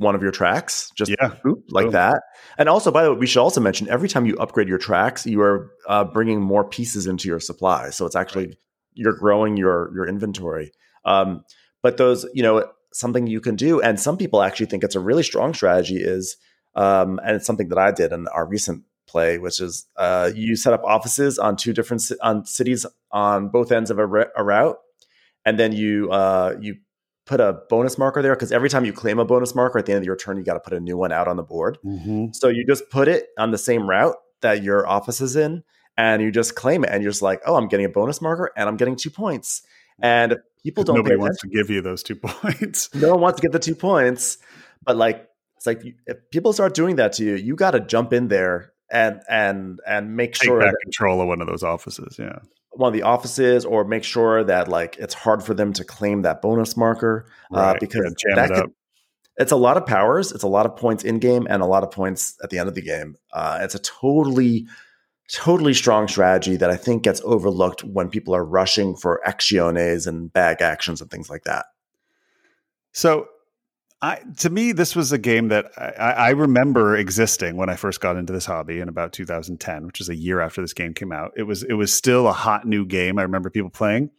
one 0.00 0.14
of 0.14 0.22
your 0.22 0.32
tracks, 0.32 0.90
just 0.96 1.10
Yeah. 1.10 1.34
like 1.70 1.90
that. 1.90 2.22
And 2.58 2.68
also, 2.68 2.90
by 2.90 3.04
the 3.04 3.12
way, 3.12 3.18
we 3.18 3.26
should 3.26 3.42
also 3.42 3.60
mention 3.60 3.88
every 3.88 4.08
time 4.08 4.26
you 4.26 4.36
upgrade 4.38 4.68
your 4.68 4.78
tracks, 4.78 5.26
you 5.26 5.40
are 5.42 5.70
uh, 5.88 6.04
bringing 6.04 6.40
more 6.40 6.64
pieces 6.64 7.06
into 7.06 7.28
your 7.28 7.40
supply. 7.40 7.90
So 7.90 8.06
it's 8.06 8.16
actually 8.16 8.58
you're 8.94 9.16
growing 9.16 9.56
your 9.56 9.90
your 9.94 10.08
inventory. 10.08 10.72
Um, 11.04 11.44
but 11.82 11.96
those, 11.96 12.26
you 12.34 12.42
know, 12.42 12.66
something 12.92 13.26
you 13.26 13.40
can 13.40 13.56
do, 13.56 13.80
and 13.80 14.00
some 14.00 14.16
people 14.16 14.42
actually 14.42 14.66
think 14.66 14.84
it's 14.84 14.96
a 14.96 15.00
really 15.00 15.22
strong 15.22 15.54
strategy 15.54 15.96
is, 15.96 16.36
um, 16.74 17.20
and 17.24 17.36
it's 17.36 17.46
something 17.46 17.68
that 17.68 17.78
I 17.78 17.92
did 17.92 18.12
in 18.12 18.26
our 18.28 18.46
recent 18.46 18.84
play, 19.06 19.38
which 19.38 19.60
is 19.60 19.86
uh, 19.96 20.30
you 20.34 20.56
set 20.56 20.72
up 20.72 20.82
offices 20.84 21.38
on 21.38 21.56
two 21.56 21.72
different 21.72 22.02
ci- 22.02 22.18
on 22.22 22.44
cities 22.44 22.86
on 23.12 23.48
both 23.48 23.72
ends 23.72 23.90
of 23.90 23.98
a 23.98 24.06
route, 24.06 24.76
and 25.44 25.58
then 25.58 25.72
you 25.72 26.10
uh, 26.10 26.56
you 26.60 26.76
put 27.30 27.40
a 27.40 27.52
bonus 27.68 27.96
marker 27.96 28.22
there 28.22 28.34
because 28.34 28.50
every 28.50 28.68
time 28.68 28.84
you 28.84 28.92
claim 28.92 29.20
a 29.20 29.24
bonus 29.24 29.54
marker 29.54 29.78
at 29.78 29.86
the 29.86 29.92
end 29.92 29.98
of 29.98 30.04
your 30.04 30.16
turn, 30.16 30.36
you 30.36 30.42
got 30.42 30.54
to 30.54 30.60
put 30.60 30.72
a 30.72 30.80
new 30.80 30.96
one 30.96 31.12
out 31.12 31.28
on 31.28 31.36
the 31.36 31.44
board. 31.44 31.78
Mm-hmm. 31.84 32.32
So 32.32 32.48
you 32.48 32.66
just 32.66 32.90
put 32.90 33.06
it 33.06 33.28
on 33.38 33.52
the 33.52 33.58
same 33.58 33.88
route 33.88 34.16
that 34.40 34.64
your 34.64 34.84
office 34.84 35.20
is 35.20 35.36
in, 35.36 35.62
and 35.96 36.20
you 36.20 36.32
just 36.32 36.56
claim 36.56 36.82
it, 36.82 36.90
and 36.90 37.04
you're 37.04 37.12
just 37.12 37.22
like, 37.22 37.40
oh, 37.46 37.54
I'm 37.54 37.68
getting 37.68 37.86
a 37.86 37.88
bonus 37.88 38.20
marker, 38.20 38.50
and 38.56 38.68
I'm 38.68 38.76
getting 38.76 38.96
two 38.96 39.10
points. 39.10 39.62
And 40.02 40.38
people 40.64 40.82
don't 40.82 40.96
Nobody 40.96 41.14
wants 41.14 41.40
to 41.42 41.48
give 41.48 41.70
you 41.70 41.80
those 41.80 42.02
two 42.02 42.16
points. 42.22 42.92
No 42.96 43.12
one 43.12 43.20
wants 43.20 43.40
to 43.40 43.42
get 43.42 43.52
the 43.52 43.60
two 43.60 43.76
points, 43.76 44.38
but 44.84 44.96
like 44.96 45.28
it's 45.56 45.66
like 45.66 45.84
if 46.06 46.16
people 46.32 46.52
start 46.52 46.74
doing 46.74 46.96
that 46.96 47.12
to 47.14 47.24
you, 47.24 47.36
you 47.36 47.54
got 47.54 47.72
to 47.72 47.80
jump 47.80 48.12
in 48.12 48.26
there 48.26 48.72
and 48.90 49.22
and 49.28 49.78
and 49.86 50.16
make 50.16 50.32
Take 50.32 50.48
sure 50.48 50.58
that 50.58 50.74
control 50.82 51.20
of 51.20 51.28
one 51.28 51.40
of 51.40 51.46
those 51.46 51.62
offices. 51.62 52.16
Yeah. 52.18 52.40
One 52.80 52.88
of 52.88 52.94
the 52.94 53.02
offices 53.02 53.64
or 53.64 53.84
make 53.84 54.04
sure 54.04 54.42
that 54.44 54.68
like 54.68 54.96
it's 54.98 55.14
hard 55.14 55.42
for 55.42 55.54
them 55.54 55.72
to 55.74 55.84
claim 55.84 56.22
that 56.22 56.40
bonus 56.42 56.76
marker 56.76 57.26
uh, 57.54 57.56
Right. 57.72 57.80
because 57.80 58.14
that 58.36 58.50
it 58.50 58.54
could, 58.54 58.72
it's 59.38 59.52
a 59.52 59.56
lot 59.56 59.76
of 59.76 59.84
powers 59.86 60.32
it's 60.32 60.42
a 60.44 60.48
lot 60.48 60.66
of 60.66 60.76
points 60.76 61.04
in 61.04 61.18
game 61.18 61.46
and 61.50 61.62
a 61.62 61.66
lot 61.66 61.82
of 61.84 61.90
points 61.90 62.36
at 62.42 62.50
the 62.50 62.58
end 62.58 62.68
of 62.68 62.74
the 62.74 62.82
game 62.82 63.16
uh, 63.32 63.58
it's 63.60 63.74
a 63.74 63.78
totally 63.78 64.66
totally 65.32 65.74
strong 65.74 66.08
strategy 66.08 66.56
that 66.56 66.70
i 66.70 66.76
think 66.76 67.02
gets 67.02 67.20
overlooked 67.24 67.84
when 67.84 68.08
people 68.08 68.34
are 68.34 68.44
rushing 68.44 68.96
for 68.96 69.20
actiones 69.26 70.06
and 70.06 70.32
bag 70.32 70.60
actions 70.62 71.00
and 71.00 71.10
things 71.10 71.30
like 71.30 71.44
that 71.44 71.66
So, 72.92 73.28
I 74.02 74.20
to 74.38 74.50
me, 74.50 74.72
this 74.72 74.96
was 74.96 75.12
a 75.12 75.18
game 75.18 75.48
that 75.48 75.70
I, 75.76 76.12
I 76.12 76.30
remember 76.30 76.96
existing 76.96 77.56
when 77.56 77.68
I 77.68 77.76
first 77.76 78.00
got 78.00 78.16
into 78.16 78.32
this 78.32 78.46
hobby 78.46 78.80
in 78.80 78.88
about 78.88 79.12
2010, 79.12 79.86
which 79.86 80.00
is 80.00 80.08
a 80.08 80.16
year 80.16 80.40
after 80.40 80.62
this 80.62 80.72
game 80.72 80.94
came 80.94 81.12
out. 81.12 81.32
It 81.36 81.42
was 81.42 81.62
it 81.62 81.74
was 81.74 81.92
still 81.92 82.26
a 82.26 82.32
hot 82.32 82.66
new 82.66 82.86
game. 82.86 83.18
I 83.18 83.22
remember 83.22 83.50
people 83.50 83.70
playing, 83.70 84.10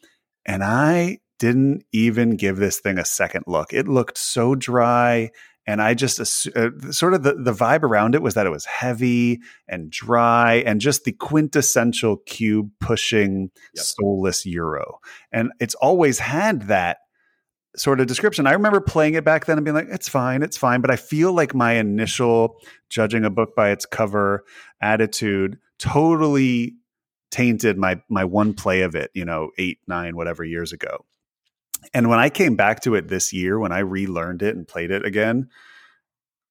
and 0.46 0.64
I 0.64 1.20
didn't 1.40 1.84
even 1.92 2.36
give 2.36 2.58
this 2.58 2.80
thing 2.80 3.00
a 3.00 3.06
second 3.06 3.46
look. 3.48 3.74
It 3.74 3.88
looked 3.88 4.18
so 4.18 4.54
dry. 4.56 5.32
And 5.68 5.80
I 5.80 5.94
just 5.94 6.20
uh, 6.20 6.92
sort 6.92 7.14
of 7.14 7.22
the, 7.22 7.36
the 7.36 7.54
vibe 7.54 7.84
around 7.84 8.16
it 8.16 8.22
was 8.22 8.34
that 8.34 8.48
it 8.48 8.52
was 8.52 8.66
heavy 8.66 9.42
and 9.68 9.92
dry 9.92 10.56
and 10.66 10.82
just 10.82 11.04
the 11.04 11.12
quintessential 11.12 12.18
cube 12.26 12.72
pushing 12.80 13.52
Yep. 13.76 13.86
soulless 13.86 14.46
Euro. 14.48 15.00
And 15.32 15.52
it's 15.60 15.76
always 15.76 16.18
had 16.18 16.64
that 16.64 16.98
sort 17.76 18.00
of 18.00 18.08
description. 18.08 18.48
I 18.48 18.54
remember 18.54 18.82
playing 18.82 19.14
it 19.14 19.24
back 19.24 19.46
then 19.46 19.58
and 19.58 19.66
being 19.66 19.76
like, 19.76 19.88
it's 19.90 20.10
fine, 20.10 20.44
it's 20.44 20.58
fine. 20.58 20.82
But 20.82 20.92
I 20.92 20.96
feel 20.96 21.34
like 21.34 21.54
my 21.56 21.74
initial 21.74 22.58
judging 22.90 23.26
a 23.26 23.30
book 23.30 23.56
by 23.56 23.72
its 23.72 23.86
cover 23.86 24.44
attitude 24.82 25.58
totally 25.80 26.76
tainted 27.32 27.78
my 27.78 28.02
my 28.10 28.26
one 28.26 28.54
play 28.54 28.82
of 28.82 28.96
it, 28.96 29.10
you 29.14 29.26
know, 29.26 29.52
eight, 29.58 29.80
nine, 29.88 30.16
whatever 30.16 30.44
years 30.44 30.74
ago. 30.74 31.06
And 31.94 32.10
when 32.10 32.20
I 32.20 32.30
came 32.30 32.56
back 32.56 32.82
to 32.82 32.96
it 32.96 33.08
this 33.08 33.34
year, 33.34 33.58
when 33.58 33.72
I 33.72 33.80
relearned 33.80 34.44
it 34.44 34.56
and 34.56 34.68
played 34.68 34.92
it 34.92 35.06
again, 35.06 35.50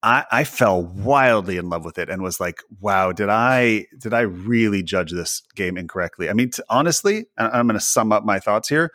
I, 0.02 0.24
I 0.32 0.44
fell 0.44 0.82
wildly 0.82 1.59
in 1.59 1.68
love 1.68 1.84
with 1.84 1.98
it 1.98 2.09
and 2.09 2.22
was 2.22 2.40
like, 2.40 2.62
"Wow, 2.80 3.12
did 3.12 3.28
I 3.28 3.86
did 3.98 4.14
I 4.14 4.22
really 4.22 4.82
judge 4.82 5.12
this 5.12 5.42
game 5.55 5.76
incorrectly?" 5.76 6.30
I 6.30 6.32
mean, 6.32 6.51
t- 6.51 6.62
honestly, 6.70 7.26
I'm 7.36 7.66
going 7.66 7.78
to 7.78 7.84
sum 7.84 8.10
up 8.10 8.24
my 8.24 8.40
thoughts 8.40 8.68
here 8.68 8.90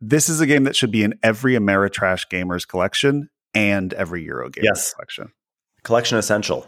this 0.00 0.28
is 0.28 0.40
a 0.40 0.46
game 0.46 0.64
that 0.64 0.76
should 0.76 0.90
be 0.90 1.02
in 1.02 1.14
every 1.22 1.54
Ameritrash 1.54 2.28
Gamers 2.30 2.66
collection 2.66 3.28
and 3.54 3.92
every 3.94 4.22
Euro 4.24 4.50
Gamers 4.50 4.62
Yes. 4.64 4.94
collection. 4.94 5.32
collection 5.84 6.18
essential 6.18 6.66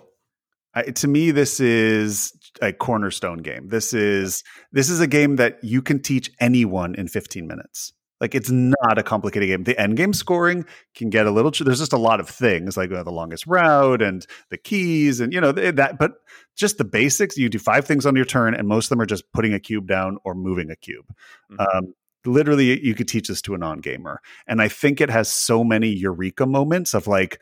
I, 0.74 0.82
to 0.82 1.08
me, 1.08 1.30
this 1.30 1.60
is 1.60 2.30
a 2.60 2.72
cornerstone 2.74 3.38
game. 3.38 3.68
This 3.68 3.94
is 3.94 4.44
this 4.70 4.90
is 4.90 5.00
a 5.00 5.06
game 5.06 5.36
that 5.36 5.58
you 5.64 5.80
can 5.80 6.00
teach 6.00 6.30
anyone 6.40 6.94
in 6.94 7.08
15 7.08 7.46
minutes. 7.46 7.92
Like 8.20 8.34
it's 8.34 8.50
not 8.50 8.98
a 8.98 9.02
complicated 9.02 9.48
game. 9.48 9.64
The 9.64 9.80
end 9.80 9.96
game 9.96 10.12
scoring 10.12 10.66
can 10.94 11.08
get 11.08 11.24
a 11.26 11.30
little. 11.30 11.50
tr- 11.50 11.64
There's 11.64 11.78
just 11.78 11.92
a 11.94 11.98
lot 11.98 12.20
of 12.20 12.28
things 12.28 12.76
like 12.76 12.92
uh, 12.92 13.02
the 13.02 13.10
longest 13.12 13.46
route 13.46 14.02
and 14.02 14.26
the 14.50 14.58
keys 14.58 15.20
and 15.20 15.32
you 15.32 15.40
know 15.40 15.52
th- 15.52 15.76
that. 15.76 15.98
But 15.98 16.12
just 16.56 16.76
the 16.78 16.84
basics. 16.84 17.36
You 17.38 17.48
do 17.48 17.58
five 17.58 17.86
things 17.86 18.04
on 18.04 18.14
your 18.14 18.24
turn, 18.26 18.54
and 18.54 18.68
most 18.68 18.86
of 18.86 18.88
them 18.90 19.00
are 19.00 19.06
just 19.06 19.24
putting 19.32 19.54
a 19.54 19.60
cube 19.60 19.86
down 19.88 20.18
or 20.24 20.34
moving 20.34 20.68
a 20.70 20.76
cube. 20.76 21.06
Mhm. 21.50 21.76
Um, 21.76 21.94
literally, 22.24 22.84
you 22.84 22.94
could 22.94 23.08
teach 23.08 23.28
this 23.28 23.42
to 23.42 23.54
a 23.54 23.58
non-gamer, 23.58 24.20
and 24.46 24.60
I 24.60 24.68
think 24.68 25.00
it 25.00 25.10
has 25.10 25.28
so 25.28 25.64
many 25.64 25.88
eureka 25.88 26.46
moments 26.46 26.94
of 26.94 27.06
like, 27.06 27.40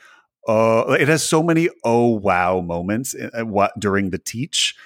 uh, 0.48 0.97
it 0.98 1.09
has 1.09 1.24
so 1.24 1.43
many 1.43 1.69
oh 1.85 2.09
wow 2.09 2.61
moments 2.61 3.15
uh, 3.15 3.44
what 3.44 3.73
during 3.78 4.11
the 4.11 4.19
teach. 4.19 4.77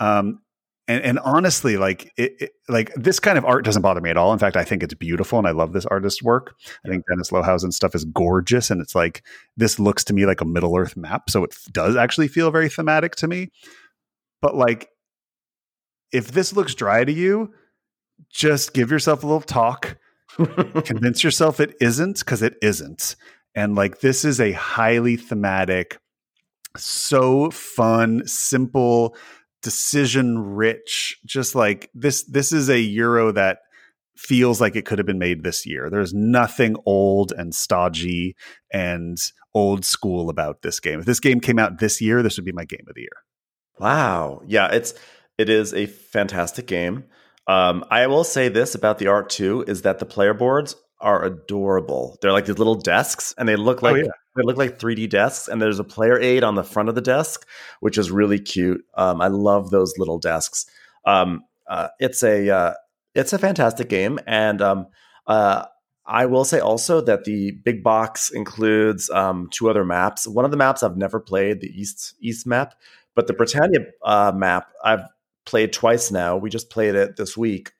Um, 0.00 0.40
and, 0.88 1.02
and 1.02 1.18
honestly, 1.18 1.76
like 1.76 2.12
it, 2.16 2.34
it, 2.40 2.50
like 2.68 2.94
this 2.94 3.18
kind 3.18 3.36
of 3.38 3.44
art 3.44 3.64
doesn't 3.64 3.82
bother 3.82 4.00
me 4.00 4.10
at 4.10 4.16
all. 4.16 4.32
In 4.32 4.38
fact, 4.38 4.56
I 4.56 4.64
think 4.64 4.82
it's 4.82 4.94
beautiful, 4.94 5.38
and 5.38 5.46
I 5.46 5.50
love 5.50 5.72
this 5.72 5.86
artist's 5.86 6.22
work. 6.22 6.54
I 6.84 6.88
think 6.88 7.04
Dennis 7.10 7.30
Lohausen 7.30 7.72
stuff 7.72 7.94
is 7.94 8.04
gorgeous, 8.04 8.70
and 8.70 8.80
it's 8.80 8.94
like 8.94 9.24
this 9.56 9.78
looks 9.80 10.04
to 10.04 10.14
me 10.14 10.26
like 10.26 10.40
a 10.40 10.44
Middle 10.44 10.76
Earth 10.76 10.96
map, 10.96 11.28
so 11.28 11.42
it 11.44 11.56
does 11.72 11.96
actually 11.96 12.28
feel 12.28 12.50
very 12.50 12.68
thematic 12.68 13.16
to 13.16 13.26
me. 13.26 13.50
But 14.40 14.54
like, 14.54 14.88
if 16.12 16.30
this 16.30 16.52
looks 16.52 16.74
dry 16.74 17.04
to 17.04 17.12
you, 17.12 17.52
just 18.30 18.74
give 18.74 18.90
yourself 18.90 19.22
a 19.22 19.26
little 19.26 19.40
talk 19.40 19.96
convince 20.84 21.24
yourself 21.24 21.60
it 21.60 21.74
isn't 21.80 22.18
because 22.18 22.42
it 22.42 22.54
isn't 22.62 23.16
and 23.54 23.74
like 23.74 24.00
this 24.00 24.24
is 24.24 24.40
a 24.40 24.52
highly 24.52 25.16
thematic 25.16 25.98
so 26.76 27.50
fun 27.50 28.26
simple 28.26 29.16
decision 29.62 30.38
rich 30.38 31.18
just 31.24 31.54
like 31.54 31.90
this 31.94 32.24
this 32.24 32.52
is 32.52 32.68
a 32.68 32.78
euro 32.78 33.32
that 33.32 33.58
feels 34.16 34.60
like 34.60 34.76
it 34.76 34.86
could 34.86 34.98
have 34.98 35.06
been 35.06 35.18
made 35.18 35.42
this 35.42 35.64
year 35.66 35.88
there's 35.90 36.12
nothing 36.12 36.76
old 36.86 37.32
and 37.32 37.54
stodgy 37.54 38.34
and 38.72 39.18
old 39.54 39.84
school 39.84 40.28
about 40.28 40.62
this 40.62 40.80
game 40.80 41.00
if 41.00 41.06
this 41.06 41.20
game 41.20 41.40
came 41.40 41.58
out 41.58 41.78
this 41.78 42.00
year 42.00 42.22
this 42.22 42.36
would 42.36 42.44
be 42.44 42.52
my 42.52 42.64
game 42.64 42.84
of 42.88 42.94
the 42.94 43.02
year 43.02 43.22
Wow. 43.78 44.42
Yeah, 44.46 44.68
it's 44.72 44.94
it 45.38 45.48
is 45.48 45.74
a 45.74 45.86
fantastic 45.86 46.66
game. 46.66 47.04
Um, 47.48 47.84
I 47.90 48.06
will 48.06 48.24
say 48.24 48.48
this 48.48 48.74
about 48.74 48.98
the 48.98 49.06
art 49.08 49.30
too 49.30 49.64
is 49.66 49.82
that 49.82 49.98
the 49.98 50.06
player 50.06 50.34
boards 50.34 50.76
are 51.00 51.24
adorable. 51.24 52.18
They're 52.20 52.32
like 52.32 52.46
these 52.46 52.58
little 52.58 52.74
desks, 52.74 53.34
and 53.38 53.48
they 53.48 53.56
look 53.56 53.82
Oh, 53.82 53.90
like 53.92 54.04
yeah. 54.04 54.10
they 54.34 54.42
look 54.42 54.56
like 54.56 54.78
3D 54.78 55.08
desks. 55.10 55.46
And 55.48 55.60
there's 55.60 55.78
a 55.78 55.84
player 55.84 56.18
aid 56.18 56.42
on 56.42 56.54
the 56.54 56.64
front 56.64 56.88
of 56.88 56.94
the 56.94 57.00
desk, 57.02 57.46
which 57.80 57.98
is 57.98 58.10
really 58.10 58.38
cute. 58.40 58.84
Um, 58.94 59.20
I 59.20 59.28
love 59.28 59.70
those 59.70 59.94
little 59.98 60.18
desks. 60.18 60.66
Um, 61.04 61.44
uh, 61.68 61.88
it's 62.00 62.22
a 62.22 62.48
uh, 62.50 62.74
it's 63.14 63.32
a 63.32 63.38
fantastic 63.38 63.88
game, 63.88 64.18
and 64.26 64.60
um, 64.62 64.86
uh, 65.26 65.66
I 66.06 66.26
will 66.26 66.44
say 66.44 66.60
also 66.60 67.00
that 67.02 67.24
the 67.24 67.50
big 67.50 67.82
box 67.82 68.30
includes 68.30 69.10
um, 69.10 69.48
two 69.50 69.68
other 69.68 69.84
maps. 69.84 70.26
One 70.26 70.44
of 70.44 70.50
the 70.50 70.56
maps 70.56 70.82
I've 70.82 70.96
never 70.96 71.20
played, 71.20 71.60
the 71.60 71.68
East 71.68 72.14
East 72.20 72.46
map, 72.46 72.74
but 73.14 73.26
the 73.26 73.32
Britannia 73.34 73.80
uh, 74.04 74.32
map 74.34 74.70
I've 74.84 75.00
played 75.46 75.72
twice 75.72 76.10
now. 76.10 76.36
We 76.36 76.50
just 76.50 76.68
played 76.70 76.94
it 76.94 77.16
this 77.16 77.36
week, 77.36 77.72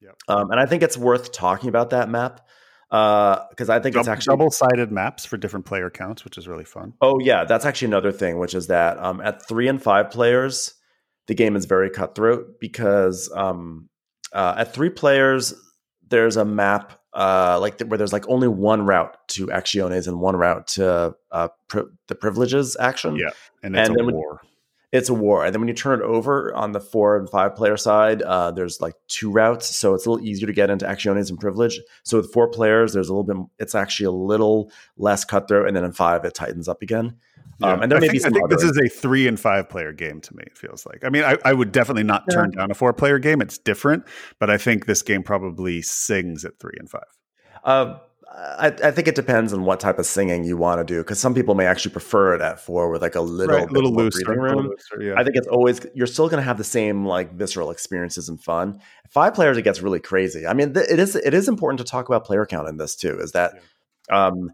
Yep. 0.00 0.16
um, 0.28 0.50
and 0.50 0.58
I 0.60 0.64
think 0.66 0.82
it's 0.82 0.96
worth 0.96 1.32
talking 1.32 1.68
about 1.68 1.90
that 1.90 2.08
map 2.08 2.40
because 2.90 3.68
I 3.68 3.80
think 3.80 3.96
it's 3.96 4.08
actually 4.08 4.32
double 4.32 4.50
sided 4.50 4.90
maps 4.90 5.26
for 5.26 5.36
different 5.36 5.66
player 5.66 5.90
counts, 5.90 6.24
which 6.24 6.38
is 6.38 6.48
really 6.48 6.64
fun. 6.64 6.94
Oh 7.02 7.18
yeah, 7.20 7.44
that's 7.44 7.66
actually 7.66 7.88
another 7.88 8.12
thing, 8.12 8.38
which 8.38 8.54
is 8.54 8.68
that 8.68 8.98
um, 8.98 9.20
at 9.20 9.46
three 9.46 9.68
and 9.68 9.82
five 9.82 10.10
players, 10.10 10.72
the 11.26 11.34
game 11.34 11.54
is 11.56 11.66
very 11.66 11.90
cutthroat 11.90 12.58
because 12.60 13.30
um, 13.34 13.90
uh, 14.32 14.54
at 14.56 14.72
three 14.72 14.88
players, 14.88 15.52
there's 16.08 16.36
a 16.38 16.44
map 16.46 16.98
uh, 17.12 17.58
like 17.60 17.76
th- 17.78 17.90
where 17.90 17.98
there's 17.98 18.12
like 18.12 18.26
only 18.28 18.48
one 18.48 18.86
route 18.86 19.16
to 19.28 19.48
actiones 19.48 20.06
and 20.08 20.20
one 20.20 20.36
route 20.36 20.66
to 20.68 21.14
uh, 21.32 21.48
pri- 21.68 21.82
the 22.06 22.14
privileges 22.14 22.76
action. 22.80 23.16
Yeah, 23.16 23.30
and 23.62 23.76
it's 23.76 23.88
And 23.90 24.00
a 24.00 24.04
war. 24.04 24.40
It's 24.90 25.10
a 25.10 25.14
war, 25.14 25.44
and 25.44 25.54
then 25.54 25.60
when 25.60 25.68
you 25.68 25.74
turn 25.74 26.00
it 26.00 26.04
over 26.04 26.54
on 26.54 26.72
the 26.72 26.80
four 26.80 27.18
and 27.18 27.28
five 27.28 27.54
player 27.54 27.76
side, 27.76 28.22
uh, 28.22 28.50
there's 28.50 28.80
like 28.80 28.94
two 29.06 29.30
routes, 29.30 29.76
so 29.76 29.94
it's 29.94 30.06
a 30.06 30.10
little 30.10 30.26
easier 30.26 30.46
to 30.46 30.52
get 30.52 30.70
into 30.70 30.86
actiones 30.86 31.28
and 31.28 31.38
privilege. 31.38 31.78
So 32.04 32.16
with 32.16 32.32
four 32.32 32.48
players, 32.48 32.94
there's 32.94 33.10
a 33.10 33.14
little 33.14 33.24
bit. 33.24 33.36
It's 33.58 33.74
actually 33.74 34.06
a 34.06 34.12
little 34.12 34.72
less 34.96 35.26
cutthroat, 35.26 35.68
and 35.68 35.76
then 35.76 35.84
in 35.84 35.92
five, 35.92 36.24
it 36.24 36.32
tightens 36.32 36.68
up 36.68 36.80
again. 36.80 37.16
Um, 37.62 37.82
and 37.82 37.90
there 37.90 37.98
I 37.98 38.00
may 38.00 38.06
think, 38.06 38.12
be 38.12 38.18
some 38.20 38.32
I 38.32 38.38
think 38.38 38.50
this 38.50 38.62
is 38.62 38.78
a 38.78 38.88
three 38.88 39.26
and 39.26 39.38
five 39.38 39.68
player 39.68 39.92
game 39.92 40.20
to 40.20 40.36
me. 40.36 40.44
It 40.46 40.56
feels 40.56 40.86
like. 40.86 41.04
I 41.04 41.10
mean, 41.10 41.24
I, 41.24 41.36
I 41.44 41.52
would 41.52 41.72
definitely 41.72 42.04
not 42.04 42.24
turn 42.30 42.52
down 42.52 42.70
a 42.70 42.74
four 42.74 42.92
player 42.92 43.18
game. 43.18 43.40
It's 43.40 43.58
different, 43.58 44.04
but 44.38 44.48
I 44.48 44.58
think 44.58 44.86
this 44.86 45.02
game 45.02 45.22
probably 45.22 45.82
sings 45.82 46.44
at 46.44 46.58
three 46.60 46.76
and 46.78 46.88
five. 46.88 47.02
Uh, 47.64 47.98
I, 48.30 48.66
I 48.84 48.90
think 48.90 49.08
it 49.08 49.14
depends 49.14 49.52
on 49.52 49.64
what 49.64 49.80
type 49.80 49.98
of 49.98 50.06
singing 50.06 50.44
you 50.44 50.56
want 50.56 50.78
to 50.80 50.84
do 50.84 51.00
because 51.00 51.18
some 51.18 51.34
people 51.34 51.54
may 51.54 51.66
actually 51.66 51.92
prefer 51.92 52.34
it 52.34 52.40
at 52.40 52.60
four 52.60 52.90
with 52.90 53.02
like 53.02 53.14
a 53.14 53.20
little, 53.20 53.56
Right, 53.56 53.66
bit 53.66 53.72
little 53.72 53.90
more 53.90 54.04
looser, 54.04 54.32
room. 54.32 54.68
looser, 54.68 55.02
yeah. 55.02 55.14
I 55.18 55.24
think 55.24 55.34
it's 55.36 55.48
always 55.48 55.80
you're 55.94 56.06
still 56.06 56.28
going 56.28 56.38
to 56.38 56.44
have 56.44 56.58
the 56.58 56.64
same 56.64 57.04
like 57.06 57.32
visceral 57.34 57.70
experiences 57.70 58.28
and 58.28 58.40
fun. 58.40 58.80
Five 59.08 59.34
players, 59.34 59.56
it 59.56 59.62
gets 59.62 59.80
really 59.80 59.98
crazy. 60.00 60.46
I 60.46 60.52
mean, 60.52 60.74
th- 60.74 60.86
it 60.88 60.98
is 60.98 61.16
it 61.16 61.34
is 61.34 61.48
important 61.48 61.78
to 61.78 61.84
talk 61.84 62.08
about 62.08 62.24
player 62.26 62.44
count 62.46 62.68
in 62.68 62.76
this 62.76 62.94
too. 62.94 63.18
Is 63.18 63.32
that 63.32 63.54
um, 64.10 64.52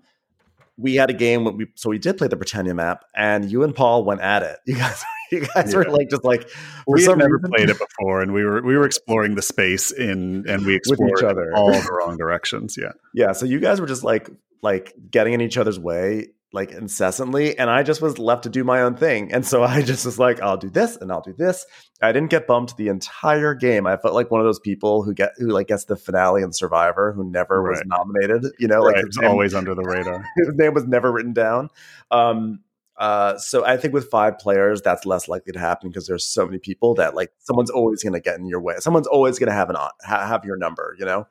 we 0.77 0.95
had 0.95 1.11
a 1.11 1.15
game 1.15 1.45
when 1.45 1.57
we 1.57 1.67
so 1.75 1.91
we 1.91 1.99
did 1.99 2.17
play 2.17 2.29
the 2.29 2.37
Britannia 2.37 2.75
map, 2.75 3.05
and 3.15 3.51
you 3.51 3.65
and 3.65 3.75
Paul 3.75 4.05
went 4.05 4.21
at 4.21 4.43
it. 4.43 4.59
You 4.67 4.77
guys, 4.77 5.03
you 5.35 5.47
guys 5.55 5.75
were 5.75 5.85
like 5.85 6.11
just 6.11 6.25
like 6.25 6.49
we 6.87 7.03
had 7.05 7.19
never 7.19 7.37
reason- 7.37 7.51
played 7.51 7.71
it 7.71 7.79
before, 7.79 8.23
and 8.23 8.33
we 8.33 8.45
were 8.45 8.63
we 8.63 8.77
were 8.77 8.87
exploring 8.87 9.35
the 9.35 9.43
space 9.43 9.91
in, 9.91 10.45
and 10.49 10.65
we 10.65 10.75
explored 10.75 11.13
each 11.19 11.25
other. 11.25 11.53
all 11.55 11.73
the 11.73 11.93
wrong 11.93 12.17
directions. 12.17 12.77
Yeah, 12.81 12.93
Yeah, 13.13 13.33
so 13.33 13.47
you 13.47 13.61
guys 13.61 13.81
were 13.81 13.87
just 13.87 14.05
like 14.05 14.31
like 14.63 14.95
getting 15.11 15.35
in 15.35 15.41
each 15.41 15.59
other's 15.59 15.79
way 15.79 16.29
like 16.55 16.71
incessantly 16.71 17.59
and 17.59 17.69
I 17.69 17.83
just 17.83 18.01
was 18.01 18.17
left 18.17 18.45
to 18.45 18.49
do 18.49 18.63
my 18.63 18.83
own 18.83 18.95
thing. 18.97 19.33
And 19.33 19.45
so 19.45 19.65
I 19.65 19.83
just 19.83 20.07
was 20.07 20.19
like 20.21 20.41
I'll 20.41 20.57
do 20.57 20.71
this 20.71 20.97
and 20.97 21.11
I'll 21.11 21.21
do 21.21 21.35
this. 21.37 21.67
I 22.01 22.13
didn't 22.13 22.31
get 22.31 22.47
bumped 22.47 22.77
the 22.77 22.89
entire 22.89 23.55
game. 23.55 23.87
I 23.87 23.97
felt 23.97 24.15
like 24.15 24.31
one 24.31 24.41
of 24.41 24.47
those 24.47 24.61
people 24.61 25.03
who 25.03 25.13
get 25.13 25.33
who 25.37 25.49
like 25.49 25.67
gets 25.67 25.87
the 25.87 25.97
finale 25.97 26.43
in 26.43 26.53
Survivor 26.53 27.13
who 27.13 27.29
never 27.29 27.63
was 27.63 27.83
nominated, 27.87 28.47
you 28.59 28.69
know, 28.69 28.79
right. 28.79 28.97
like 28.97 29.05
it's 29.05 29.19
always 29.19 29.53
under 29.53 29.75
the 29.75 29.83
radar. 29.83 30.25
his 30.37 30.55
name 30.55 30.75
was 30.75 30.87
never 30.87 31.11
written 31.11 31.33
down. 31.33 31.71
Um 32.13 32.61
uh, 32.97 33.37
so 33.39 33.65
I 33.65 33.77
think 33.77 33.93
with 33.93 34.09
five 34.09 34.39
players, 34.39 34.81
that's 34.81 35.05
less 35.05 35.29
likely 35.29 35.53
to 35.53 35.59
happen 35.59 35.91
because 35.91 36.07
there's 36.07 36.25
so 36.25 36.47
many 36.47 36.59
people 36.59 36.95
that 36.95 37.15
like 37.15 37.33
someone's 37.39 37.71
always 37.71 38.03
going 38.03 38.13
to 38.13 38.21
get 38.21 38.39
in 38.39 38.47
your 38.47 38.61
way. 38.61 38.77
Someone's 38.79 39.07
always 39.07 39.39
going 39.39 39.49
to 39.49 39.55
have 39.55 39.71
an 39.71 39.77
ha- 39.77 40.27
have 40.27 40.45
your 40.45 40.57
number, 40.57 40.95
you 40.99 41.05
know. 41.05 41.27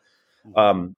Mm-hmm. 0.45 0.59
Um, 0.59 0.95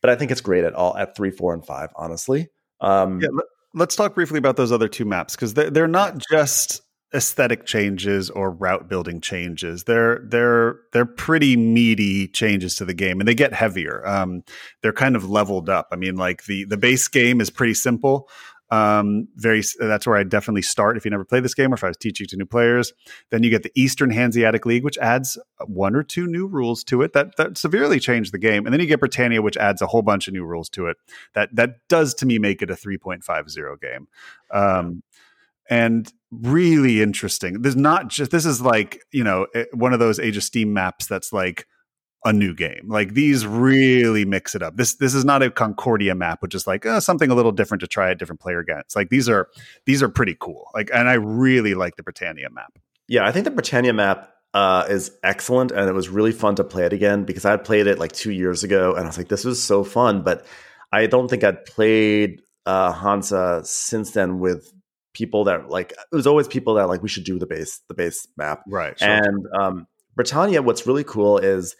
but 0.00 0.10
I 0.10 0.16
think 0.16 0.30
it's 0.30 0.40
great 0.40 0.64
at 0.64 0.74
all 0.74 0.96
at 0.96 1.16
three, 1.16 1.30
four, 1.30 1.52
and 1.52 1.64
five. 1.64 1.90
Honestly, 1.96 2.48
um, 2.80 3.20
Yeah, 3.20 3.28
let, 3.32 3.46
let's 3.74 3.96
talk 3.96 4.14
briefly 4.14 4.38
about 4.38 4.56
those 4.56 4.72
other 4.72 4.88
two 4.88 5.04
maps 5.04 5.36
because 5.36 5.54
they're, 5.54 5.70
they're 5.70 5.88
not 5.88 6.18
just 6.30 6.80
aesthetic 7.14 7.66
changes 7.66 8.30
or 8.30 8.50
route 8.50 8.88
building 8.88 9.20
changes. 9.20 9.84
They're 9.84 10.20
they're 10.24 10.80
they're 10.92 11.06
pretty 11.06 11.56
meaty 11.56 12.28
changes 12.28 12.74
to 12.76 12.84
the 12.84 12.94
game, 12.94 13.20
and 13.20 13.28
they 13.28 13.34
get 13.34 13.52
heavier. 13.52 14.06
Um, 14.06 14.42
they're 14.82 14.92
kind 14.92 15.16
of 15.16 15.28
leveled 15.28 15.68
up. 15.68 15.88
I 15.92 15.96
mean, 15.96 16.16
like 16.16 16.44
the 16.44 16.64
the 16.64 16.76
base 16.76 17.08
game 17.08 17.40
is 17.40 17.50
pretty 17.50 17.74
simple. 17.74 18.28
Um, 18.70 19.28
very 19.36 19.62
that's 19.78 20.06
where 20.06 20.16
I 20.16 20.24
definitely 20.24 20.62
start 20.62 20.96
if 20.96 21.04
you 21.04 21.10
never 21.10 21.24
played 21.24 21.44
this 21.44 21.54
game 21.54 21.72
or 21.72 21.74
if 21.74 21.84
I 21.84 21.88
was 21.88 21.96
teaching 21.96 22.26
to 22.28 22.36
new 22.36 22.46
players. 22.46 22.92
Then 23.30 23.42
you 23.42 23.50
get 23.50 23.62
the 23.62 23.72
Eastern 23.74 24.10
Hanseatic 24.10 24.66
League, 24.66 24.84
which 24.84 24.98
adds 24.98 25.38
one 25.66 25.94
or 25.94 26.02
two 26.02 26.26
new 26.26 26.46
rules 26.46 26.82
to 26.84 27.02
it 27.02 27.12
that 27.12 27.36
that 27.36 27.58
severely 27.58 28.00
change 28.00 28.30
the 28.30 28.38
game, 28.38 28.66
and 28.66 28.72
then 28.72 28.80
you 28.80 28.86
get 28.86 29.00
Britannia, 29.00 29.42
which 29.42 29.56
adds 29.56 29.82
a 29.82 29.86
whole 29.86 30.02
bunch 30.02 30.26
of 30.26 30.34
new 30.34 30.44
rules 30.44 30.68
to 30.70 30.86
it 30.86 30.96
that 31.34 31.54
that 31.54 31.76
does 31.88 32.14
to 32.14 32.26
me 32.26 32.38
make 32.38 32.62
it 32.62 32.70
a 32.70 32.74
3.50 32.74 33.80
game. 33.80 34.08
Um 34.50 35.02
and 35.68 36.12
really 36.30 37.02
interesting. 37.02 37.62
There's 37.62 37.76
not 37.76 38.08
just 38.08 38.30
this 38.30 38.46
is 38.46 38.60
like 38.60 39.00
you 39.12 39.24
know 39.24 39.46
eh, 39.54 39.64
one 39.72 39.92
of 39.92 39.98
those 39.98 40.18
age 40.18 40.36
of 40.36 40.44
steam 40.44 40.72
maps 40.72 41.06
that's 41.06 41.32
like 41.32 41.66
a 42.26 42.32
new 42.32 42.54
game. 42.54 42.88
Like 42.88 43.14
these 43.14 43.46
really 43.46 44.26
mix 44.26 44.54
it 44.54 44.62
up. 44.62 44.76
This 44.76 44.96
this 44.96 45.14
is 45.14 45.24
not 45.24 45.42
a 45.42 45.50
concordia 45.50 46.14
map 46.14 46.42
which 46.42 46.54
is 46.54 46.66
like 46.66 46.84
uh, 46.84 47.00
something 47.00 47.30
a 47.30 47.34
little 47.34 47.52
different 47.52 47.80
to 47.80 47.86
try 47.86 48.10
a 48.10 48.14
different 48.14 48.40
player 48.40 48.58
against 48.58 48.94
like 48.94 49.08
these 49.08 49.28
are 49.28 49.48
these 49.86 50.02
are 50.02 50.08
pretty 50.10 50.36
cool. 50.38 50.68
Like 50.74 50.90
and 50.92 51.08
i 51.08 51.14
really 51.14 51.74
like 51.74 51.96
the 51.96 52.02
britannia 52.02 52.50
map. 52.50 52.78
Yeah, 53.08 53.26
I 53.26 53.32
think 53.32 53.44
the 53.44 53.50
Britannia 53.50 53.92
map 53.92 54.32
uh, 54.52 54.86
is 54.88 55.16
excellent, 55.22 55.70
and 55.70 55.88
it 55.88 55.92
was 55.92 56.08
really 56.08 56.32
fun 56.32 56.56
to 56.56 56.64
play 56.64 56.84
it 56.84 56.92
again 56.92 57.24
because 57.24 57.44
I 57.44 57.52
had 57.52 57.64
played 57.64 57.86
it 57.86 57.98
like 57.98 58.12
two 58.12 58.32
years 58.32 58.64
ago, 58.64 58.94
and 58.94 59.04
I 59.04 59.06
was 59.06 59.18
like, 59.18 59.28
this 59.28 59.44
was 59.44 59.62
so 59.62 59.84
fun. 59.84 60.22
But 60.22 60.44
I 60.92 61.06
don't 61.06 61.28
think 61.28 61.44
I'd 61.44 61.64
played 61.66 62.42
uh, 62.64 62.92
Hansa 62.92 63.62
since 63.64 64.12
then 64.12 64.40
with 64.40 64.72
people 65.12 65.44
that 65.44 65.70
like 65.70 65.92
it 65.92 66.14
was 66.14 66.26
always 66.26 66.48
people 66.48 66.74
that 66.74 66.88
like 66.88 67.02
we 67.02 67.08
should 67.08 67.24
do 67.24 67.38
the 67.38 67.46
base 67.46 67.80
the 67.88 67.94
base 67.94 68.26
map. 68.36 68.62
Right 68.66 68.96
And 69.00 69.46
um, 69.58 69.86
Britannia, 70.16 70.62
what's 70.62 70.86
really 70.86 71.04
cool 71.04 71.38
is 71.38 71.76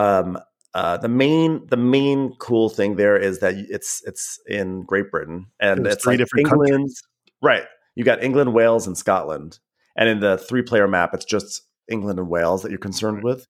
um, 0.00 0.38
uh, 0.72 0.96
the 0.98 1.08
main 1.08 1.66
the 1.66 1.76
main 1.76 2.34
cool 2.38 2.68
thing 2.68 2.96
there 2.96 3.16
is 3.16 3.40
that 3.40 3.54
it's 3.56 4.02
it's 4.06 4.38
in 4.46 4.82
Great 4.82 5.10
Britain 5.10 5.46
and 5.58 5.84
There's 5.84 5.96
it's 5.96 6.04
three 6.04 6.12
like 6.12 6.18
different 6.18 6.46
England, 6.46 6.70
countries. 6.70 7.02
right? 7.42 7.64
You 7.96 8.04
got 8.04 8.22
England, 8.22 8.54
Wales, 8.54 8.86
and 8.86 8.96
Scotland, 8.96 9.58
and 9.96 10.08
in 10.08 10.20
the 10.20 10.38
three 10.38 10.62
player 10.62 10.86
map, 10.86 11.12
it's 11.12 11.24
just 11.24 11.62
England 11.88 12.18
and 12.18 12.28
Wales 12.28 12.62
that 12.62 12.70
you're 12.70 12.78
concerned 12.78 13.16
Right. 13.16 13.24
with, 13.24 13.46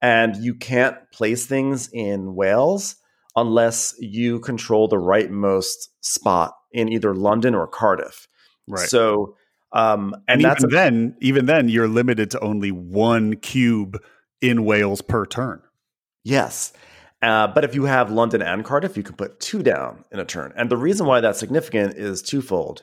and 0.00 0.36
you 0.36 0.54
can't 0.54 0.96
place 1.12 1.46
things 1.46 1.90
in 1.92 2.34
Wales 2.34 2.96
unless 3.36 3.94
you 3.98 4.40
control 4.40 4.88
the 4.88 4.96
rightmost 4.96 5.88
spot 6.00 6.54
in 6.72 6.88
either 6.88 7.14
London 7.14 7.54
or 7.54 7.66
Cardiff. 7.66 8.26
right 8.66 8.88
So. 8.88 9.36
Um, 9.72 10.14
and, 10.28 10.40
and, 10.40 10.44
that's 10.44 10.62
even 10.62 10.72
a 10.72 10.76
then 10.76 11.16
even 11.20 11.46
then 11.46 11.68
you're 11.68 11.88
limited 11.88 12.30
to 12.30 12.38
only 12.38 12.70
one 12.70 13.34
cube 13.34 14.00
in 14.40 14.64
wales 14.64 15.02
per 15.02 15.26
turn 15.26 15.63
Yes. 16.24 16.72
Uh, 17.22 17.46
but 17.46 17.64
if 17.64 17.74
you 17.74 17.84
have 17.84 18.10
London 18.10 18.42
and 18.42 18.64
Cardiff, 18.64 18.96
you 18.96 19.02
can 19.02 19.14
put 19.14 19.40
two 19.40 19.62
down 19.62 20.04
in 20.10 20.18
a 20.18 20.24
turn. 20.24 20.52
And 20.56 20.70
the 20.70 20.76
reason 20.76 21.06
why 21.06 21.20
that's 21.20 21.38
significant 21.38 21.94
is 21.94 22.20
twofold. 22.22 22.82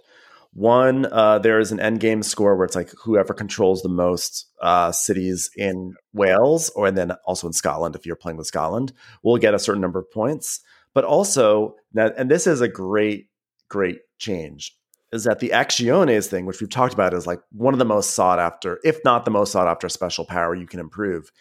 One, 0.54 1.06
uh, 1.12 1.40
there 1.40 1.60
is 1.60 1.72
an 1.72 1.80
end 1.80 2.02
game 2.02 2.24
score 2.24 2.56
where 2.56 2.66
it's 2.66 2.76
like 2.76 2.92
whoever 3.04 3.34
controls 3.34 3.82
the 3.82 3.90
most 3.90 4.48
uh, 4.62 4.92
cities 4.92 5.50
in 5.56 5.96
Wales, 6.14 6.70
or 6.72 6.88
and 6.88 6.98
then 6.98 7.12
also 7.26 7.48
in 7.48 7.54
Scotland, 7.54 7.96
if 7.96 8.06
you're 8.06 8.16
playing 8.16 8.38
with 8.38 8.48
Scotland, 8.48 8.92
will 9.24 9.38
get 9.38 9.54
a 9.54 9.60
certain 9.60 9.82
number 9.82 10.00
of 10.00 10.12
points. 10.12 10.60
But 10.94 11.06
also, 11.06 11.76
that, 11.94 12.16
and 12.18 12.30
this 12.30 12.48
is 12.48 12.60
a 12.60 12.68
great, 12.68 13.28
great 13.70 14.00
change, 14.18 14.76
is 15.14 15.24
that 15.24 15.40
the 15.40 15.50
Actiones 15.50 16.28
thing, 16.28 16.46
which 16.46 16.60
we've 16.60 16.70
talked 16.70 16.94
about, 16.94 17.14
is 17.14 17.26
like 17.26 17.40
one 17.54 17.74
of 17.74 17.80
the 17.80 17.86
most 17.86 18.12
sought 18.12 18.40
after, 18.40 18.80
if 18.84 19.00
not 19.06 19.24
the 19.24 19.32
most 19.32 19.54
sought 19.54 19.68
after 19.68 19.88
special 19.88 20.26
power 20.26 20.54
you 20.54 20.68
can 20.68 20.82
improve. 20.82 21.32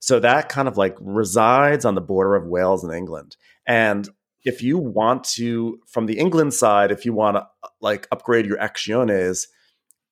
So 0.00 0.20
that 0.20 0.48
kind 0.48 0.68
of 0.68 0.76
like 0.76 0.96
resides 1.00 1.84
on 1.84 1.94
the 1.94 2.00
border 2.00 2.34
of 2.34 2.46
Wales 2.46 2.84
and 2.84 2.92
England. 2.92 3.36
And 3.66 4.08
if 4.44 4.62
you 4.62 4.78
want 4.78 5.24
to, 5.24 5.80
from 5.88 6.06
the 6.06 6.18
England 6.18 6.54
side, 6.54 6.90
if 6.92 7.04
you 7.04 7.12
want 7.12 7.36
to 7.36 7.46
like 7.80 8.06
upgrade 8.12 8.46
your 8.46 8.58
actiones, 8.58 9.46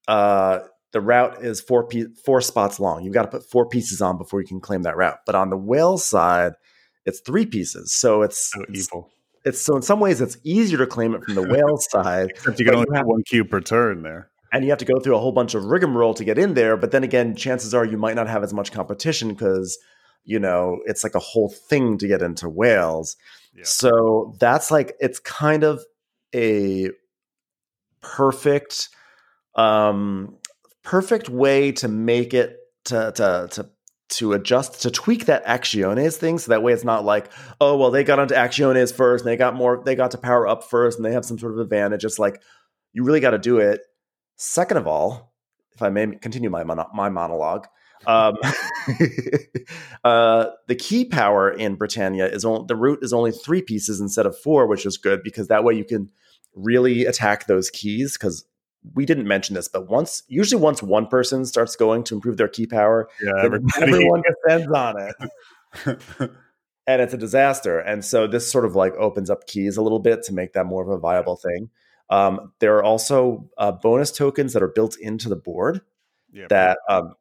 uh, 0.09 0.61
the 0.93 1.01
route 1.01 1.45
is 1.45 1.61
four 1.61 1.87
pe- 1.87 2.13
four 2.25 2.41
spots 2.41 2.81
long. 2.81 3.05
You've 3.05 3.15
got 3.15 3.23
to 3.23 3.29
put 3.29 3.49
four 3.49 3.69
pieces 3.69 4.01
on 4.01 4.19
before 4.19 4.41
you 4.41 4.47
can 4.47 4.61
claim 4.61 4.83
that 4.83 4.97
route. 4.97 5.19
But 5.27 5.35
on 5.35 5.51
the 5.51 5.57
Wales 5.57 6.05
side, 6.05 6.55
it's 7.05 7.21
three 7.21 7.47
pieces. 7.47 7.93
So 7.93 8.23
it's, 8.23 8.51
so 8.53 8.63
it's, 8.69 8.89
evil 8.89 9.11
it's 9.47 9.63
so 9.63 9.77
in 9.77 9.83
some 9.83 10.01
ways 10.01 10.21
it's 10.21 10.37
easier 10.45 10.77
to 10.77 10.87
claim 10.87 11.15
it 11.15 11.25
from 11.25 11.37
the 11.37 11.43
Wales 11.43 11.87
side 11.91 12.31
except 12.31 12.59
you 12.59 12.67
can 12.67 12.75
only 12.75 12.87
you 12.91 12.97
have- 12.97 13.07
one 13.07 13.23
cube 13.23 13.49
per 13.49 13.61
turn 13.61 14.03
there 14.03 14.29
and 14.53 14.65
you 14.65 14.71
have 14.71 14.79
to 14.79 14.85
go 14.85 14.99
through 14.99 15.17
a 15.17 15.21
whole 15.21 15.33
bunch 15.33 15.55
of 15.55 15.65
rigmarole 15.65 16.15
to 16.15 16.25
get 16.25 16.39
in 16.39 16.55
there. 16.55 16.77
But 16.77 16.91
then 16.91 17.05
again, 17.05 17.35
chances 17.35 17.75
are 17.75 17.85
you 17.85 17.99
might 17.99 18.17
not 18.17 18.29
have 18.29 18.43
as 18.43 18.55
much 18.55 18.73
competition 18.73 19.29
because 19.29 19.79
you 20.25 20.39
know 20.39 20.79
it's 20.87 21.05
like 21.05 21.15
a 21.15 21.21
whole 21.21 21.49
thing 21.49 21.99
to 21.99 22.09
get 22.09 22.23
into 22.23 22.49
Wales. 22.49 23.17
Yeah. 23.55 23.65
So 23.65 24.35
that's 24.39 24.71
like 24.71 24.97
it's 25.01 25.19
kind 25.19 25.65
of 25.65 25.83
a 26.35 26.91
perfect, 28.01 28.89
um, 29.55 30.37
perfect 30.83 31.29
way 31.29 31.73
to 31.73 31.89
make 31.89 32.35
it 32.35 32.57
to 32.85 33.13
to 33.17 33.49
to 33.51 33.71
to 34.09 34.33
adjust 34.33 34.83
to 34.83 34.91
tweak 34.91 35.27
that 35.27 35.45
actiones 35.47 36.15
thing 36.15 36.39
so 36.39 36.51
that 36.51 36.63
way 36.63 36.73
it's 36.73 36.85
not 36.85 37.05
like 37.05 37.29
oh 37.61 37.77
well 37.77 37.91
they 37.91 38.05
got 38.05 38.21
onto 38.21 38.35
actiones 38.35 38.95
first 38.95 39.25
and 39.25 39.33
they 39.33 39.37
got 39.37 39.57
more 39.57 39.83
they 39.85 39.97
got 39.97 40.13
to 40.13 40.19
power 40.19 40.47
up 40.47 40.63
first 40.63 40.97
and 40.97 41.05
they 41.05 41.13
have 41.13 41.25
some 41.25 41.39
sort 41.39 41.53
of 41.53 41.59
advantage 41.59 42.05
it's 42.05 42.19
like 42.19 42.41
you 42.93 43.03
really 43.03 43.19
got 43.19 43.33
to 43.33 43.39
do 43.39 43.59
it 43.59 43.81
second 44.37 44.77
of 44.77 44.87
all 44.87 45.33
if 45.75 45.83
i 45.83 45.89
may 45.89 46.07
continue 46.17 46.51
my 46.51 46.65
mono- 46.65 46.91
my 46.95 47.09
monologue 47.09 47.67
um, 48.07 48.37
uh, 50.05 50.47
the 50.69 50.75
key 50.79 51.05
power 51.05 51.51
in 51.51 51.75
britannia 51.75 52.27
is 52.27 52.45
only 52.45 52.65
the 52.69 52.77
root 52.77 53.01
is 53.03 53.13
only 53.13 53.33
three 53.33 53.63
pieces 53.63 54.01
instead 54.01 54.27
of 54.27 54.39
four 54.39 54.67
which 54.67 54.87
is 54.87 54.97
good 54.97 55.23
because 55.23 55.49
that 55.49 55.65
way 55.65 55.75
you 55.75 55.85
can 55.85 56.11
really 56.55 57.05
attack 57.05 57.47
those 57.47 57.71
keys 57.71 58.15
because 58.15 58.45
we 58.95 59.05
didn't 59.05 59.27
mention 59.27 59.55
this, 59.55 59.69
but 59.69 59.89
once 59.89 60.23
usually 60.29 60.61
once 60.61 60.83
one 60.83 61.07
person 61.07 61.45
starts 61.45 61.77
going 61.77 62.05
to 62.05 62.15
improve 62.15 62.37
their 62.37 62.49
key 62.49 62.67
power, 62.67 63.09
Yeah, 63.23 63.33
everyone 63.81 64.23
descends 64.47 64.73
on 64.73 64.95
it. 65.01 65.15
and 66.87 67.03
it's 67.03 67.15
a 67.15 67.19
disaster. 67.19 67.79
And 67.79 68.05
so 68.05 68.27
this 68.27 68.51
sort 68.51 68.65
of 68.65 68.75
like 68.77 68.95
opens 68.95 69.31
up 69.31 69.47
keys 69.47 69.77
a 69.77 69.83
little 69.83 69.99
bit 69.99 70.23
to 70.25 70.33
make 70.33 70.53
that 70.53 70.67
more 70.67 70.83
of 70.83 70.89
a 70.89 70.99
viable 70.99 71.37
thing. 71.37 71.71
Um, 72.11 72.53
there 72.61 72.77
are 72.77 72.85
also 72.85 73.51
uh, 73.59 73.73
bonus 73.73 74.13
tokens 74.13 74.53
that 74.53 74.63
are 74.63 74.69
built 74.69 74.97
into 74.99 75.29
the 75.29 75.37
board 75.37 75.81
yeah, 76.33 76.47
that, 76.51 76.79
um, 76.89 77.15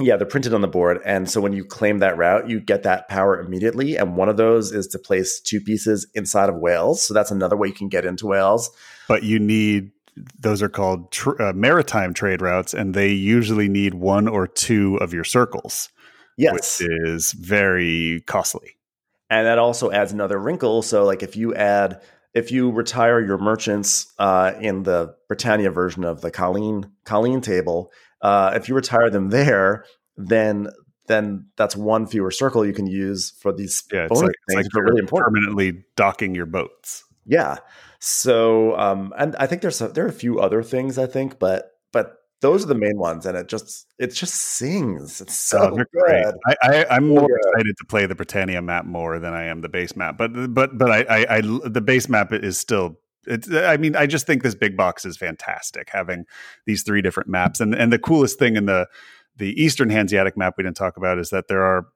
yeah, 0.00 0.16
they're 0.16 0.26
printed 0.26 0.52
on 0.54 0.60
the 0.60 0.68
board. 0.68 1.00
And 1.04 1.28
so 1.30 1.40
when 1.40 1.52
you 1.52 1.64
claim 1.64 1.98
that 1.98 2.16
route, 2.16 2.48
you 2.48 2.60
get 2.60 2.82
that 2.84 3.08
power 3.08 3.38
immediately. 3.40 3.96
And 3.96 4.16
one 4.16 4.28
of 4.28 4.36
those 4.36 4.72
is 4.72 4.86
to 4.88 4.98
place 4.98 5.40
two 5.40 5.60
pieces 5.60 6.06
inside 6.14 6.48
of 6.48 6.56
Wales. 6.56 7.02
So 7.02 7.14
that's 7.14 7.30
another 7.30 7.56
way 7.56 7.68
you 7.68 7.74
can 7.74 7.88
get 7.88 8.04
into 8.04 8.26
Wales. 8.26 8.70
but 9.08 9.22
you 9.22 9.38
need 9.38 9.90
those 10.38 10.60
are 10.60 10.68
called 10.68 11.10
tr- 11.12 11.40
uh, 11.40 11.52
maritime 11.54 12.12
trade 12.12 12.42
routes, 12.42 12.74
and 12.74 12.92
they 12.94 13.08
usually 13.08 13.68
need 13.68 13.94
one 13.94 14.26
or 14.28 14.46
two 14.46 14.96
of 14.96 15.14
your 15.14 15.24
circles, 15.24 15.88
Yes. 16.36 16.52
which 16.80 16.88
is 17.06 17.32
very 17.32 18.22
costly. 18.26 18.76
and 19.30 19.46
that 19.46 19.58
also 19.58 19.90
adds 19.92 20.12
another 20.12 20.38
wrinkle 20.38 20.82
so 20.82 21.04
like 21.04 21.22
if 21.22 21.36
you 21.36 21.54
add 21.54 22.02
if 22.34 22.52
you 22.52 22.70
retire 22.70 23.20
your 23.20 23.38
merchants 23.38 24.12
uh, 24.18 24.52
in 24.60 24.82
the 24.84 25.14
britannia 25.28 25.70
version 25.70 26.04
of 26.04 26.20
the 26.20 26.30
colleen 26.30 26.90
colleen 27.04 27.40
table 27.40 27.90
uh, 28.22 28.52
if 28.54 28.68
you 28.68 28.74
retire 28.74 29.10
them 29.10 29.30
there 29.30 29.84
then 30.16 30.68
then 31.06 31.46
that's 31.56 31.74
one 31.74 32.06
fewer 32.06 32.30
circle 32.30 32.64
you 32.64 32.72
can 32.72 32.86
use 32.86 33.32
for 33.40 33.52
these 33.52 33.82
Yeah, 33.92 34.06
it's 34.10 34.20
like, 34.20 34.30
it's 34.48 34.56
like 34.56 34.66
you're 34.72 34.84
really 34.84 35.00
important 35.00 35.34
permanently 35.34 35.84
docking 35.96 36.34
your 36.34 36.46
boats. 36.46 37.04
yeah 37.26 37.58
so 37.98 38.76
um 38.78 39.12
and 39.18 39.36
i 39.36 39.46
think 39.46 39.60
there's 39.62 39.80
a, 39.80 39.88
there 39.88 40.04
are 40.04 40.08
a 40.08 40.12
few 40.12 40.40
other 40.40 40.62
things 40.62 40.98
i 40.98 41.06
think 41.06 41.38
but 41.38 41.72
those 42.40 42.64
are 42.64 42.68
the 42.68 42.74
main 42.74 42.98
ones 42.98 43.26
and 43.26 43.36
it 43.36 43.48
just 43.48 43.86
it 43.98 44.08
just 44.14 44.34
sings 44.34 45.20
it's 45.20 45.52
oh, 45.54 45.58
so 45.58 45.70
Oh, 45.72 45.84
great. 45.92 46.24
good 46.24 46.34
I, 46.46 46.56
I, 46.62 46.86
I'm 46.96 47.08
more 47.08 47.26
good. 47.26 47.36
excited 47.36 47.76
to 47.78 47.84
play 47.86 48.06
the 48.06 48.14
Britannia 48.14 48.62
map 48.62 48.84
more 48.86 49.18
than 49.18 49.32
I 49.34 49.44
am 49.44 49.60
the 49.60 49.68
base 49.68 49.94
map. 49.96 50.16
But 50.16 50.52
but 50.54 50.76
but 50.78 50.90
I, 50.90 51.02
I, 51.02 51.36
I 51.36 51.40
the 51.42 51.82
base 51.84 52.08
map 52.08 52.32
is 52.32 52.58
still. 52.58 52.98
It's, 53.26 53.52
I 53.52 53.76
mean, 53.76 53.96
I 53.96 54.06
just 54.06 54.26
think 54.26 54.42
this 54.42 54.54
big 54.54 54.78
box 54.78 55.04
is 55.04 55.18
fantastic, 55.18 55.90
having 55.92 56.24
these 56.64 56.82
three 56.82 57.02
different 57.02 57.28
maps. 57.28 57.60
And 57.60 57.74
and 57.74 57.92
the 57.92 57.98
coolest 57.98 58.38
thing 58.38 58.56
in 58.56 58.64
the 58.66 58.86
the 59.36 59.52
Eastern 59.62 59.90
Hanseatic 59.90 60.36
map 60.36 60.54
we 60.56 60.64
didn't 60.64 60.76
talk 60.78 60.96
about 60.96 61.18
is 61.18 61.28
that 61.30 61.46
there 61.48 61.62
are 61.62 61.86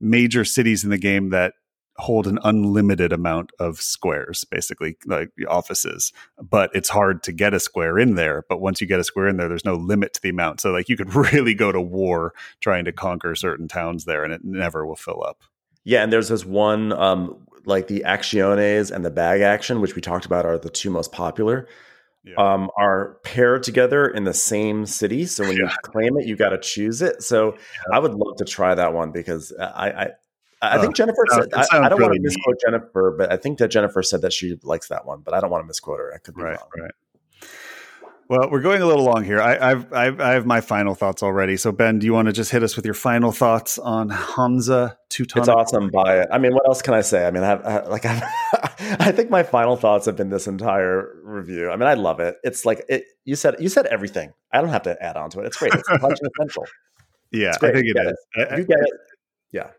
major 0.00 0.44
cities 0.44 0.82
in 0.82 0.90
the 0.90 0.98
game 0.98 1.30
that 1.30 1.54
hold 1.96 2.26
an 2.26 2.38
unlimited 2.42 3.12
amount 3.12 3.50
of 3.58 3.80
squares, 3.80 4.44
basically 4.44 4.96
like 5.06 5.30
offices. 5.48 6.12
But 6.40 6.70
it's 6.74 6.88
hard 6.88 7.22
to 7.24 7.32
get 7.32 7.54
a 7.54 7.60
square 7.60 7.98
in 7.98 8.14
there. 8.14 8.44
But 8.48 8.60
once 8.60 8.80
you 8.80 8.86
get 8.86 9.00
a 9.00 9.04
square 9.04 9.28
in 9.28 9.36
there, 9.36 9.48
there's 9.48 9.64
no 9.64 9.74
limit 9.74 10.14
to 10.14 10.22
the 10.22 10.30
amount. 10.30 10.60
So 10.60 10.70
like 10.72 10.88
you 10.88 10.96
could 10.96 11.14
really 11.32 11.54
go 11.54 11.70
to 11.72 11.80
war 11.80 12.32
trying 12.60 12.84
to 12.86 12.92
conquer 12.92 13.34
certain 13.34 13.68
towns 13.68 14.04
there, 14.04 14.24
and 14.24 14.32
it 14.32 14.42
never 14.44 14.86
will 14.86 14.96
fill 14.96 15.22
up. 15.24 15.42
Yeah, 15.84 16.02
and 16.02 16.12
there's 16.12 16.28
this 16.28 16.44
one 16.44 16.92
um 16.92 17.46
like 17.64 17.86
the 17.86 18.02
actiones 18.06 18.90
and 18.90 19.04
the 19.04 19.10
bag 19.10 19.40
action, 19.40 19.80
which 19.80 19.94
we 19.94 20.02
talked 20.02 20.26
about 20.26 20.44
are 20.44 20.58
the 20.58 20.68
two 20.70 20.90
most 20.90 21.12
popular, 21.12 21.68
Yeah. 22.24 22.34
um, 22.36 22.70
are 22.76 23.18
paired 23.22 23.62
together 23.62 24.06
in 24.08 24.24
the 24.24 24.34
same 24.34 24.84
city. 24.86 25.26
So 25.26 25.44
when 25.44 25.56
you 25.56 25.68
claim 25.84 26.18
it, 26.18 26.26
you 26.26 26.36
got 26.36 26.50
to 26.50 26.58
choose 26.58 27.02
it. 27.02 27.22
So 27.22 27.56
I 27.92 28.00
would 28.00 28.14
love 28.14 28.36
to 28.38 28.44
try 28.44 28.74
that 28.74 28.92
one 28.94 29.12
because 29.12 29.52
I 29.60 29.90
I, 29.90 30.10
I 30.62 30.76
Oh, 30.78 30.80
think 30.82 30.94
Jennifer 30.96 31.24
sounds- 31.30 31.48
said 31.52 31.60
it 31.60 31.68
I, 31.72 31.86
I 31.86 31.88
don't 31.88 32.00
want 32.00 32.14
to 32.14 32.20
misquote 32.20 32.60
Jennifer, 32.64 33.14
but 33.18 33.32
I 33.32 33.36
think 33.36 33.58
that 33.58 33.68
Jennifer 33.68 34.02
said 34.02 34.22
that 34.22 34.32
she 34.32 34.58
likes 34.62 34.88
that 34.88 35.04
one, 35.04 35.20
but 35.24 35.34
I 35.34 35.40
don't 35.40 35.50
want 35.50 35.62
to 35.62 35.66
misquote 35.66 35.98
her. 35.98 36.12
I 36.14 36.18
could 36.18 36.34
be 36.36 36.42
right, 36.42 36.56
wrong. 36.58 36.68
right. 36.84 36.92
Well, 38.28 38.48
we're 38.50 38.60
going 38.62 38.80
a 38.80 38.86
little 38.86 39.04
long 39.04 39.24
here. 39.24 39.42
I, 39.42 39.58
I've, 39.72 39.92
I've 39.92 40.20
I 40.20 40.30
have 40.30 40.46
my 40.46 40.62
final 40.62 40.94
thoughts 40.94 41.22
already. 41.22 41.56
So 41.58 41.70
Ben, 41.70 41.98
do 41.98 42.06
you 42.06 42.14
want 42.14 42.26
to 42.26 42.32
just 42.32 42.50
hit 42.50 42.62
us 42.62 42.76
with 42.76 42.84
your 42.86 42.94
final 42.94 43.30
thoughts 43.30 43.78
on 43.78 44.08
Hansa 44.08 44.96
Teutonica? 45.10 45.36
It's 45.38 45.48
awesome. 45.48 45.90
Buy 45.90 46.20
it. 46.20 46.28
I 46.32 46.38
mean, 46.38 46.54
what 46.54 46.66
else 46.66 46.80
can 46.80 46.94
I 46.94 47.02
say? 47.02 47.26
I 47.26 47.30
mean, 47.30 47.42
I, 47.42 47.46
have, 47.48 47.66
I 47.66 47.82
like 47.88 48.06
I, 48.06 48.22
I 49.00 49.12
think 49.12 49.28
my 49.28 49.42
final 49.42 49.76
thoughts 49.76 50.06
have 50.06 50.16
been 50.16 50.30
this 50.30 50.46
entire 50.46 51.14
review. 51.24 51.68
I 51.70 51.76
mean, 51.76 51.88
I 51.88 51.94
love 51.94 52.20
it. 52.20 52.36
It's 52.42 52.64
like 52.64 52.86
it. 52.88 53.04
You 53.26 53.34
said 53.36 53.56
you 53.58 53.68
said 53.68 53.86
everything. 53.86 54.32
I 54.50 54.60
don't 54.62 54.70
have 54.70 54.84
to 54.84 55.02
add 55.02 55.16
on 55.16 55.28
to 55.30 55.40
it. 55.40 55.46
It's 55.46 55.56
great. 55.58 55.74
It's 55.74 55.88
essential. 56.38 56.64
Yeah, 57.32 57.52
I 57.60 57.72
think 57.72 57.86
it 57.88 57.94
Get. 57.94 58.50
I- 58.52 58.56
you 58.56 58.64
get 58.64 58.78
it, 58.78 58.92
yeah. 59.50 59.70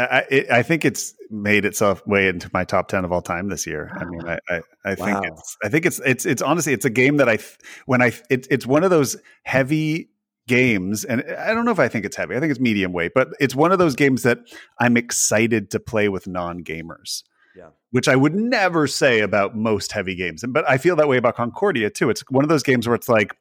I, 0.00 0.18
I, 0.18 0.26
it, 0.30 0.50
I 0.50 0.62
think 0.62 0.84
it's 0.84 1.14
made 1.30 1.64
itself 1.64 2.06
way 2.06 2.28
into 2.28 2.50
my 2.52 2.64
top 2.64 2.88
ten 2.88 3.04
of 3.04 3.12
all 3.12 3.22
time 3.22 3.48
this 3.48 3.66
year. 3.66 3.90
I 3.94 4.04
mean, 4.04 4.22
I, 4.26 4.38
I, 4.48 4.60
I 4.84 4.94
think 4.94 5.20
Wow. 5.20 5.22
it's, 5.24 5.56
I 5.62 5.68
think 5.68 5.86
it's, 5.86 6.00
it's, 6.04 6.26
it's 6.26 6.42
honestly, 6.42 6.72
it's 6.72 6.84
a 6.84 6.90
game 6.90 7.18
that 7.18 7.28
I, 7.28 7.38
when 7.86 8.02
I, 8.02 8.12
it, 8.28 8.46
it's 8.50 8.66
one 8.66 8.84
of 8.84 8.90
those 8.90 9.16
heavy 9.44 10.10
games, 10.48 11.04
and 11.04 11.22
I 11.38 11.54
don't 11.54 11.64
know 11.64 11.70
if 11.70 11.78
I 11.78 11.88
think 11.88 12.04
it's 12.04 12.16
heavy. 12.16 12.36
I 12.36 12.40
think 12.40 12.50
it's 12.50 12.60
medium 12.60 12.92
weight, 12.92 13.12
but 13.14 13.28
it's 13.38 13.54
one 13.54 13.72
of 13.72 13.78
those 13.78 13.94
games 13.94 14.22
that 14.22 14.38
I'm 14.80 14.96
excited 14.96 15.70
to 15.70 15.80
play 15.80 16.08
with 16.08 16.26
non 16.26 16.64
gamers. 16.64 17.22
Yeah. 17.56 17.70
Which 17.90 18.08
I 18.08 18.16
would 18.16 18.34
never 18.34 18.86
say 18.86 19.20
about 19.20 19.56
most 19.56 19.92
heavy 19.92 20.14
games, 20.14 20.44
but 20.48 20.68
I 20.68 20.78
feel 20.78 20.96
that 20.96 21.08
way 21.08 21.16
about 21.16 21.36
Concordia 21.36 21.90
too. 21.90 22.08
It's 22.10 22.22
one 22.30 22.44
of 22.44 22.48
those 22.48 22.62
games 22.62 22.86
where 22.86 22.94
it's 22.94 23.08
like, 23.08 23.36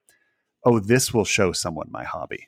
oh, 0.66 0.80
this 0.80 1.14
will 1.14 1.26
show 1.26 1.52
someone 1.52 1.88
my 1.92 2.04
hobby 2.04 2.48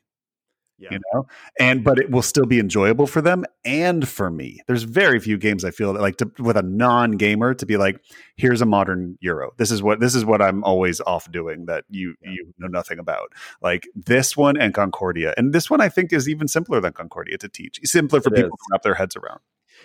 Yeah. 0.81 0.89
you 0.93 0.99
know 1.13 1.27
and 1.59 1.83
but 1.83 1.99
it 1.99 2.09
will 2.09 2.23
still 2.23 2.45
be 2.47 2.59
enjoyable 2.59 3.05
for 3.05 3.21
them 3.21 3.45
and 3.63 4.07
for 4.09 4.31
me 4.31 4.59
there's 4.65 4.81
very 4.83 5.19
few 5.19 5.37
games 5.37 5.63
i 5.63 5.69
feel 5.69 5.93
that 5.93 6.01
like 6.01 6.17
to, 6.17 6.31
with 6.39 6.57
a 6.57 6.63
non-gamer 6.63 7.53
to 7.53 7.65
be 7.67 7.77
like 7.77 8.01
here's 8.35 8.61
a 8.61 8.65
modern 8.65 9.15
euro 9.21 9.51
this 9.57 9.69
is 9.69 9.83
what 9.83 9.99
this 9.99 10.15
is 10.15 10.25
what 10.25 10.41
i'm 10.41 10.63
always 10.63 10.99
off 11.01 11.31
doing 11.31 11.65
that 11.67 11.83
you 11.89 12.15
Yeah. 12.23 12.31
you 12.31 12.53
know 12.57 12.67
nothing 12.67 12.97
about 12.97 13.31
like 13.61 13.87
this 13.95 14.35
one 14.35 14.57
and 14.57 14.73
concordia 14.73 15.35
and 15.37 15.53
this 15.53 15.69
one 15.69 15.81
i 15.81 15.89
think 15.89 16.11
is 16.11 16.27
even 16.27 16.47
simpler 16.47 16.81
than 16.81 16.93
concordia 16.93 17.37
to 17.37 17.47
teach 17.47 17.79
simpler 17.83 18.19
for 18.19 18.29
It 18.33 18.37
people 18.37 18.49
is. 18.49 18.51
to 18.51 18.67
wrap 18.71 18.81
their 18.81 18.95
heads 18.95 19.15
around 19.15 19.39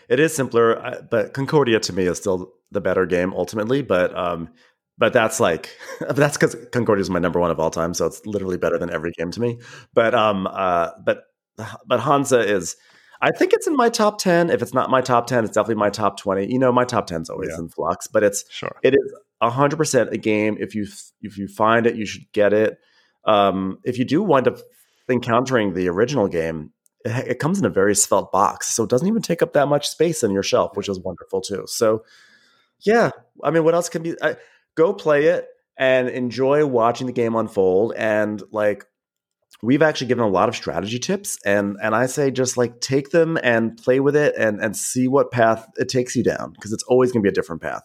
It 0.08 0.20
is 0.20 0.34
simpler, 0.34 0.66
but 1.10 1.32
Concordia 1.32 1.80
to 1.80 1.92
me 1.92 2.04
is 2.06 2.18
still 2.18 2.52
the 2.70 2.80
better 2.80 3.06
game 3.06 3.32
ultimately. 3.34 3.82
But 3.82 4.14
um, 4.16 4.48
but 4.98 5.12
that's 5.12 5.40
like 5.40 5.70
that's 6.10 6.36
because 6.36 6.56
Concordia 6.72 7.00
is 7.02 7.10
my 7.10 7.18
number 7.18 7.40
one 7.40 7.50
of 7.50 7.60
all 7.60 7.70
time, 7.70 7.94
so 7.94 8.06
it's 8.06 8.24
literally 8.26 8.56
better 8.56 8.78
than 8.78 8.90
every 8.90 9.12
game 9.12 9.30
to 9.32 9.40
me. 9.40 9.58
But 9.94 10.14
um, 10.14 10.46
uh, 10.50 10.90
but 11.04 11.24
but 11.86 12.00
Hansa 12.00 12.40
is. 12.40 12.76
I 13.22 13.30
think 13.30 13.54
it's 13.54 13.66
in 13.66 13.74
my 13.74 13.88
top 13.88 14.18
ten. 14.18 14.50
If 14.50 14.60
it's 14.60 14.74
not 14.74 14.90
my 14.90 15.00
top 15.00 15.26
ten, 15.26 15.42
it's 15.44 15.54
definitely 15.54 15.76
my 15.76 15.88
top 15.88 16.18
twenty. 16.18 16.52
You 16.52 16.58
know, 16.58 16.70
my 16.70 16.84
top 16.84 17.06
ten 17.06 17.22
is 17.22 17.30
always 17.30 17.48
Yeah. 17.50 17.60
in 17.60 17.68
flux, 17.70 18.06
but 18.06 18.22
it's 18.22 18.44
sure 18.50 18.76
it 18.82 18.92
is 18.94 19.14
hundred 19.42 19.76
percent 19.78 20.12
a 20.12 20.18
game. 20.18 20.56
If 20.60 20.74
you 20.74 20.86
if 21.22 21.38
you 21.38 21.48
find 21.48 21.86
it, 21.86 21.96
you 21.96 22.04
should 22.04 22.30
get 22.32 22.52
it. 22.52 22.78
Um, 23.24 23.78
if 23.84 23.98
you 23.98 24.04
do 24.04 24.22
wind 24.22 24.48
up 24.48 24.58
encountering 25.08 25.72
the 25.72 25.88
original 25.88 26.28
game, 26.28 26.72
it, 27.06 27.28
it 27.28 27.38
comes 27.38 27.58
in 27.58 27.64
a 27.64 27.70
very 27.70 27.94
svelte 27.94 28.30
box, 28.32 28.68
so 28.68 28.84
it 28.84 28.90
doesn't 28.90 29.08
even 29.08 29.22
take 29.22 29.40
up 29.42 29.54
that 29.54 29.66
much 29.68 29.88
space 29.88 30.22
in 30.22 30.30
your 30.30 30.42
shelf, 30.42 30.76
which 30.76 30.88
is 30.88 31.00
wonderful 31.00 31.40
too. 31.40 31.64
So, 31.66 32.04
yeah, 32.80 33.10
I 33.42 33.50
mean, 33.50 33.64
what 33.64 33.74
else 33.74 33.88
can 33.88 34.02
be? 34.02 34.14
I, 34.22 34.36
go 34.76 34.92
play 34.92 35.26
it 35.26 35.46
and 35.76 36.08
enjoy 36.08 36.64
watching 36.64 37.06
the 37.06 37.12
game 37.12 37.34
unfold. 37.34 37.92
And 37.96 38.42
like, 38.52 38.84
we've 39.62 39.82
actually 39.82 40.06
given 40.06 40.24
a 40.24 40.28
lot 40.28 40.48
of 40.48 40.54
strategy 40.54 40.98
tips, 40.98 41.38
and 41.44 41.76
and 41.82 41.94
I 41.94 42.06
say 42.06 42.30
just 42.30 42.56
like 42.56 42.80
take 42.80 43.10
them 43.10 43.38
and 43.42 43.76
play 43.76 44.00
with 44.00 44.14
it 44.14 44.34
and 44.36 44.60
and 44.60 44.76
see 44.76 45.08
what 45.08 45.30
path 45.30 45.66
it 45.76 45.88
takes 45.88 46.14
you 46.14 46.22
down 46.22 46.52
because 46.52 46.72
it's 46.72 46.84
always 46.84 47.10
going 47.10 47.22
to 47.22 47.26
be 47.26 47.30
a 47.30 47.34
different 47.34 47.62
path. 47.62 47.82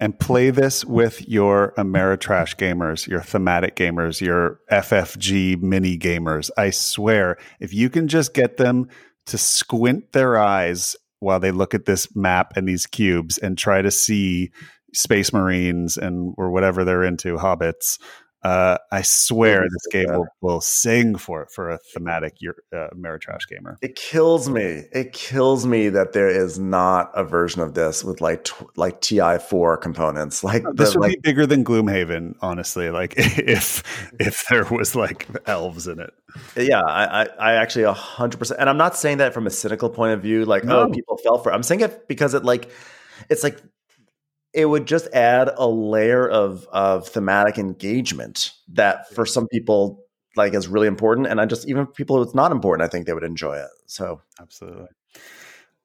and 0.00 0.18
play 0.18 0.50
this 0.50 0.84
with 0.84 1.26
your 1.28 1.72
Ameritrash 1.78 2.56
gamers, 2.56 3.06
your 3.06 3.20
thematic 3.20 3.76
gamers, 3.76 4.20
your 4.20 4.60
FFG 4.70 5.62
mini 5.62 5.96
gamers. 5.96 6.50
I 6.58 6.70
swear, 6.70 7.38
if 7.60 7.72
you 7.72 7.88
can 7.88 8.08
just 8.08 8.34
get 8.34 8.56
them 8.56 8.88
to 9.26 9.38
squint 9.38 10.12
their 10.12 10.36
eyes 10.36 10.96
while 11.20 11.40
they 11.40 11.52
look 11.52 11.74
at 11.74 11.86
this 11.86 12.14
map 12.14 12.54
and 12.56 12.68
these 12.68 12.86
cubes 12.86 13.38
and 13.38 13.56
try 13.56 13.80
to 13.80 13.90
see 13.90 14.50
space 14.94 15.32
marines 15.32 15.96
and 15.96 16.34
or 16.38 16.50
whatever 16.50 16.84
they're 16.84 17.04
into, 17.04 17.36
hobbits, 17.36 17.98
Uh, 18.44 18.76
I 18.92 19.00
swear 19.00 19.62
this 19.62 19.86
game 19.90 20.12
will, 20.12 20.26
will 20.42 20.60
sing 20.60 21.16
for 21.16 21.40
it 21.44 21.48
for 21.50 21.70
a 21.70 21.78
thematic 21.94 22.34
uh, 22.74 22.88
Ameritrash 22.94 23.48
gamer. 23.48 23.78
It 23.80 23.96
kills 23.96 24.50
me. 24.50 24.84
It 24.92 25.14
kills 25.14 25.66
me 25.66 25.88
that 25.88 26.12
there 26.12 26.28
is 26.28 26.58
not 26.58 27.10
a 27.14 27.24
version 27.24 27.62
of 27.62 27.72
this 27.72 28.04
with 28.04 28.20
like 28.20 28.44
tw- 28.44 28.76
like 28.76 29.00
TI 29.00 29.38
four 29.38 29.78
components. 29.78 30.44
Like 30.44 30.62
This 30.74 30.92
the, 30.92 30.98
would 30.98 31.06
like 31.08 31.22
be 31.22 31.30
bigger 31.30 31.46
than 31.46 31.64
Gloomhaven, 31.64 32.34
honestly. 32.42 32.90
Like 32.90 33.14
if 33.16 33.82
if 34.20 34.44
there 34.50 34.64
was 34.64 34.94
like 34.94 35.26
elves 35.46 35.86
in 35.88 35.98
it. 35.98 36.10
yeah, 36.54 36.82
I 36.82 37.22
I, 37.22 37.26
I 37.38 37.52
actually 37.54 37.84
a 37.84 37.94
hundred 37.94 38.36
percent. 38.40 38.60
And 38.60 38.68
I'm 38.68 38.76
not 38.76 38.94
saying 38.94 39.18
that 39.18 39.32
from 39.32 39.46
a 39.46 39.50
cynical 39.50 39.88
point 39.88 40.12
of 40.12 40.20
view. 40.20 40.44
Like 40.44 40.64
No. 40.64 40.80
oh, 40.80 40.90
people 40.90 41.16
fell 41.16 41.38
for. 41.38 41.50
it. 41.50 41.54
I'm 41.54 41.62
saying 41.62 41.80
it 41.80 42.08
because 42.08 42.34
it 42.34 42.44
like 42.44 42.68
it's 43.30 43.42
like 43.42 43.58
it 44.54 44.66
would 44.66 44.86
just 44.86 45.08
add 45.12 45.50
a 45.56 45.68
layer 45.68 46.28
of 46.28 46.66
of 46.72 47.08
thematic 47.08 47.58
engagement 47.58 48.52
that 48.68 49.12
for 49.12 49.26
some 49.26 49.48
people 49.48 50.04
like 50.36 50.54
is 50.54 50.68
really 50.68 50.86
important 50.86 51.26
and 51.26 51.40
i 51.40 51.46
just 51.46 51.68
even 51.68 51.86
people 51.86 52.16
who 52.16 52.22
it's 52.22 52.34
not 52.34 52.52
important 52.52 52.86
i 52.86 52.90
think 52.90 53.06
they 53.06 53.12
would 53.12 53.24
enjoy 53.24 53.56
it 53.56 53.70
so 53.86 54.20
Absolutely. 54.40 54.88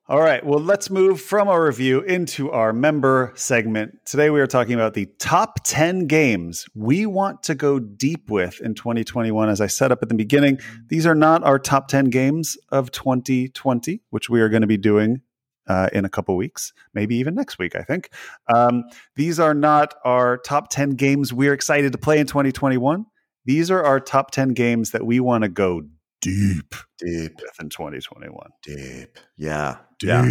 All 0.09 0.21
right. 0.21 0.43
Well, 0.43 0.59
let's 0.59 0.89
move 0.89 1.21
from 1.21 1.47
our 1.47 1.63
review 1.63 2.01
into 2.01 2.49
our 2.49 2.73
member 2.73 3.31
segment. 3.35 3.99
Today, 4.05 4.31
we 4.31 4.41
are 4.41 4.47
talking 4.47 4.73
about 4.73 4.95
the 4.95 5.05
top 5.19 5.59
10 5.63 6.07
games 6.07 6.65
we 6.73 7.05
want 7.05 7.43
to 7.43 7.53
go 7.53 7.77
deep 7.77 8.27
with 8.27 8.59
in 8.59 8.73
2021. 8.73 9.49
As 9.49 9.61
I 9.61 9.67
said 9.67 9.91
up 9.91 10.01
at 10.01 10.09
the 10.09 10.15
beginning, 10.15 10.57
mm-hmm. 10.57 10.81
these 10.87 11.05
are 11.05 11.13
not 11.13 11.43
our 11.43 11.59
top 11.59 11.89
10 11.89 12.05
games 12.05 12.57
of 12.71 12.89
2020, 12.89 14.01
which 14.09 14.31
we 14.31 14.41
are 14.41 14.49
going 14.49 14.61
to 14.61 14.67
be 14.67 14.77
doing 14.77 15.21
uh, 15.69 15.87
in 15.93 16.03
a 16.03 16.09
couple 16.09 16.35
weeks, 16.35 16.73
maybe 16.93 17.15
even 17.15 17.35
next 17.35 17.59
week, 17.59 17.75
I 17.75 17.83
think. 17.83 18.09
Um, 18.53 18.83
these 19.15 19.39
are 19.39 19.53
not 19.53 19.93
our 20.03 20.37
top 20.39 20.69
10 20.69 20.91
games 20.91 21.31
we're 21.31 21.53
excited 21.53 21.91
to 21.93 21.97
play 21.97 22.19
in 22.19 22.27
2021. 22.27 23.05
These 23.45 23.71
are 23.71 23.83
our 23.83 23.99
top 23.99 24.31
10 24.31 24.49
games 24.49 24.91
that 24.91 25.05
we 25.05 25.19
want 25.19 25.43
to 25.43 25.49
go 25.49 25.83
deep 26.21 26.75
deep 26.97 27.31
with 27.41 27.59
in 27.61 27.69
2021. 27.69 28.35
deep 28.61 29.17
yeah 29.37 29.77
Deep. 29.99 30.09
yeah 30.09 30.29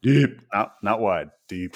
Deep. 0.00 0.40
Not 0.54 0.74
not 0.82 1.00
wide. 1.00 1.30
Deep. 1.48 1.74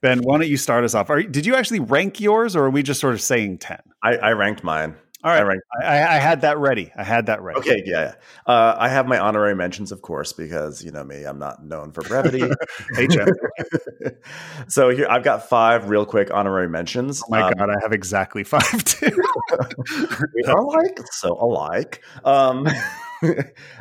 Ben, 0.00 0.20
why 0.20 0.38
don't 0.38 0.48
you 0.48 0.56
start 0.56 0.84
us 0.84 0.94
off? 0.94 1.10
Are, 1.10 1.22
did 1.22 1.44
you 1.44 1.56
actually 1.56 1.80
rank 1.80 2.20
yours 2.20 2.54
or 2.54 2.66
are 2.66 2.70
we 2.70 2.82
just 2.82 3.00
sort 3.00 3.14
of 3.14 3.20
saying 3.20 3.58
10? 3.58 3.78
I, 4.02 4.16
I 4.16 4.30
ranked 4.32 4.62
mine 4.62 4.94
All 5.24 5.30
I 5.32 5.40
I, 5.82 6.16
I 6.16 6.18
had 6.18 6.42
that 6.42 6.58
ready. 6.58 6.92
I 6.96 7.02
had 7.02 7.26
that 7.26 7.40
ready. 7.40 7.58
okay 7.60 7.82
yeah, 7.86 8.14
yeah. 8.46 8.52
Uh, 8.52 8.76
i 8.78 8.88
have 8.90 9.06
my 9.06 9.18
honorary 9.18 9.54
mentions 9.56 9.90
of 9.90 10.02
course 10.02 10.32
because 10.34 10.84
you 10.84 10.90
know 10.92 11.02
me 11.02 11.24
i'm 11.24 11.38
not 11.38 11.64
known 11.64 11.92
for 11.92 12.02
brevity 12.02 12.42
HM. 12.96 13.28
so 14.68 14.90
here 14.90 15.06
i've 15.08 15.24
got 15.24 15.48
five 15.48 15.88
real 15.88 16.04
quick 16.04 16.30
honorary 16.32 16.68
mentions 16.68 17.22
Oh 17.22 17.26
my 17.30 17.42
Um, 17.42 17.52
God, 17.58 17.70
I 17.70 17.76
have 17.82 17.92
exactly 17.92 18.44
five 18.54 18.84
too. 18.84 19.16
we 20.34 20.42
are 20.44 20.62
like 20.62 20.98
so 21.12 21.32
alike. 21.40 22.02
Um, 22.24 22.68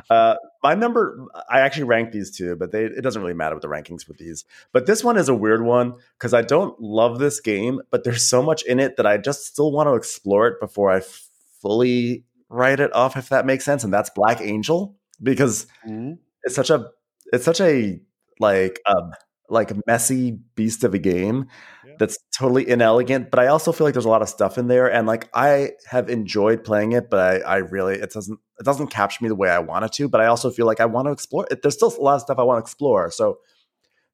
uh, 0.10 0.36
my 0.64 0.76
number, 0.76 1.26
I 1.50 1.60
actually 1.60 1.84
ranked 1.84 2.14
these 2.14 2.32
two, 2.32 2.56
but 2.56 2.72
they, 2.72 2.86
it 2.86 3.02
doesn't 3.02 3.22
really 3.22 3.34
matter 3.34 3.56
with 3.56 3.62
the 3.64 3.68
rankings 3.68 4.08
with 4.08 4.18
these. 4.18 4.46
But 4.72 4.86
this 4.86 5.04
one 5.04 5.18
is 5.18 5.28
a 5.30 5.36
weird 5.36 5.64
one 5.64 5.96
because 6.18 6.34
I 6.34 6.42
don't 6.42 6.80
love 6.80 7.20
this 7.20 7.40
game, 7.42 7.82
but 7.92 8.04
there's 8.06 8.26
so 8.26 8.42
much 8.42 8.64
in 8.64 8.80
it 8.80 8.96
that 8.98 9.06
I 9.06 9.18
just 9.18 9.46
still 9.46 9.72
want 9.72 9.88
to 9.88 9.96
explore 9.96 10.48
it 10.48 10.60
before 10.62 10.92
I 10.92 11.02
fully 11.64 12.26
write 12.50 12.80
it 12.80 12.94
off, 12.94 13.18
if 13.18 13.30
that 13.30 13.48
makes 13.48 13.66
sense. 13.66 13.84
And 13.84 13.92
that's 13.92 14.12
Black 14.12 14.40
Angel 14.42 14.96
because 15.24 15.66
Mhm. 15.88 16.20
it's 16.44 16.56
such 16.56 16.70
a, 16.70 16.86
it's 17.32 17.46
such 17.46 17.60
a 17.62 18.00
like, 18.40 18.80
um, 18.86 19.12
like 19.50 19.72
messy 19.88 20.40
beast 20.56 20.84
of 20.84 20.94
a 20.94 20.98
game 21.00 21.48
Yeah. 21.86 21.94
that's 22.00 22.18
totally 22.36 22.68
inelegant 22.68 23.30
but 23.30 23.40
i 23.40 23.48
also 23.48 23.72
feel 23.74 23.86
like 23.86 23.94
there's 23.94 24.06
a 24.06 24.10
lot 24.10 24.22
of 24.22 24.30
stuff 24.30 24.58
in 24.58 24.68
there 24.68 24.92
and 24.92 25.06
like 25.06 25.30
i 25.34 25.72
have 25.86 26.10
enjoyed 26.10 26.64
playing 26.64 26.94
it 26.94 27.10
but 27.10 27.20
i, 27.46 27.56
I 27.56 27.58
really 27.58 27.96
it 27.96 28.12
doesn't 28.14 28.40
it 28.60 28.64
doesn't 28.64 28.88
capture 28.88 29.22
me 29.22 29.28
the 29.28 29.36
way 29.36 29.50
i 29.50 29.60
want 29.60 29.84
it 29.86 29.92
to 29.94 30.08
but 30.08 30.22
i 30.22 30.28
also 30.28 30.50
feel 30.50 30.66
like 30.66 30.80
i 30.80 30.86
want 30.86 31.08
to 31.08 31.12
explore 31.12 31.46
it 31.52 31.62
there's 31.62 31.76
still 31.76 31.94
a 31.96 32.02
lot 32.02 32.16
of 32.16 32.22
stuff 32.22 32.40
i 32.40 32.44
want 32.44 32.58
to 32.58 32.62
explore 32.62 33.12
so 33.12 33.38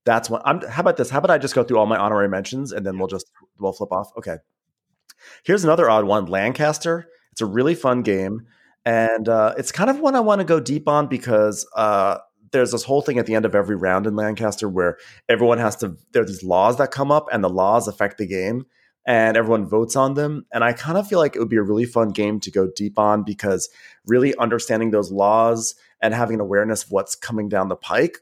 that's 0.04 0.30
one 0.32 0.42
i'm 0.46 0.62
how 0.68 0.82
about 0.82 0.98
this 0.98 1.12
how 1.12 1.20
about 1.20 1.30
i 1.32 1.38
just 1.38 1.54
go 1.56 1.64
through 1.64 1.78
all 1.78 1.86
my 1.86 1.98
honorary 1.98 2.28
mentions 2.28 2.72
and 2.74 2.86
then 2.86 2.98
we'll 2.98 3.08
just 3.08 3.28
we'll 3.60 3.72
flip 3.72 3.92
off 3.92 4.10
okay 4.18 4.38
here's 5.44 5.64
another 5.64 5.90
odd 5.90 6.06
one 6.06 6.26
lancaster 6.26 7.08
it's 7.40 7.42
a 7.42 7.46
really 7.46 7.74
fun 7.76 8.02
game 8.02 8.46
and 8.86 9.30
uh, 9.30 9.54
it's 9.58 9.72
kind 9.72 9.90
of 9.90 10.02
one 10.02 10.14
i 10.14 10.20
want 10.20 10.40
to 10.40 10.46
go 10.46 10.60
deep 10.60 10.90
on 10.90 11.08
because 11.08 11.66
uh, 11.76 12.18
there's 12.52 12.72
this 12.72 12.84
whole 12.84 13.02
thing 13.02 13.18
at 13.18 13.26
the 13.26 13.36
end 13.36 13.46
of 13.46 13.56
every 13.56 13.76
round 13.76 14.08
in 14.08 14.16
Lancaster 14.16 14.68
where 14.68 14.98
everyone 15.30 15.58
has 15.58 15.76
to 15.78 15.96
there 16.12 16.24
are 16.24 16.26
these 16.26 16.44
laws 16.44 16.78
that 16.78 16.92
come 16.92 17.12
up 17.12 17.28
and 17.32 17.44
the 17.44 17.50
laws 17.50 17.88
affect 17.88 18.18
the 18.18 18.28
game 18.28 18.66
and 19.06 19.38
everyone 19.38 19.66
votes 19.66 19.96
on 19.96 20.16
them 20.16 20.46
and 20.52 20.66
I 20.66 20.74
kind 20.74 20.98
of 20.98 21.08
feel 21.08 21.20
like 21.20 21.36
it 21.36 21.40
would 21.40 21.50
be 21.50 21.56
a 21.56 21.64
really 21.64 21.86
fun 21.86 22.10
game 22.10 22.42
to 22.42 22.52
go 22.52 22.70
deep 22.76 23.00
on 23.00 23.24
because 23.24 23.70
really 24.06 24.36
understanding 24.36 24.92
those 24.92 25.12
laws 25.12 25.76
and 26.02 26.14
having 26.14 26.36
an 26.36 26.42
awareness 26.42 26.84
of 26.84 26.92
what's 26.92 27.16
coming 27.16 27.48
down 27.48 27.70
the 27.70 27.76
pike 27.78 28.18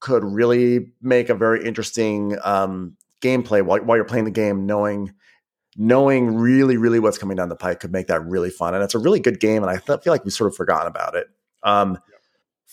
could 0.00 0.24
really 0.24 0.92
make 1.00 1.30
a 1.30 1.34
very 1.34 1.64
interesting 1.64 2.36
um, 2.44 2.96
gameplay 3.22 3.64
while, 3.64 3.80
while 3.80 3.96
you're 3.96 4.04
playing 4.04 4.26
the 4.26 4.30
game 4.30 4.66
knowing 4.66 5.14
knowing 5.78 6.34
really 6.34 6.76
really 6.76 6.98
what's 6.98 7.16
coming 7.16 7.36
down 7.36 7.48
the 7.48 7.56
pike 7.56 7.80
could 7.80 7.92
make 7.92 8.08
that 8.08 8.20
really 8.26 8.50
fun 8.50 8.74
and 8.74 8.84
it's 8.84 8.94
a 8.94 8.98
really 8.98 9.20
good 9.20 9.40
game 9.40 9.62
and 9.62 9.70
I 9.70 9.76
th- 9.78 10.00
feel 10.00 10.12
like 10.12 10.24
we've 10.24 10.32
sort 10.32 10.50
of 10.50 10.56
forgotten 10.56 10.88
about 10.88 11.14
it 11.14 11.28
um, 11.62 11.98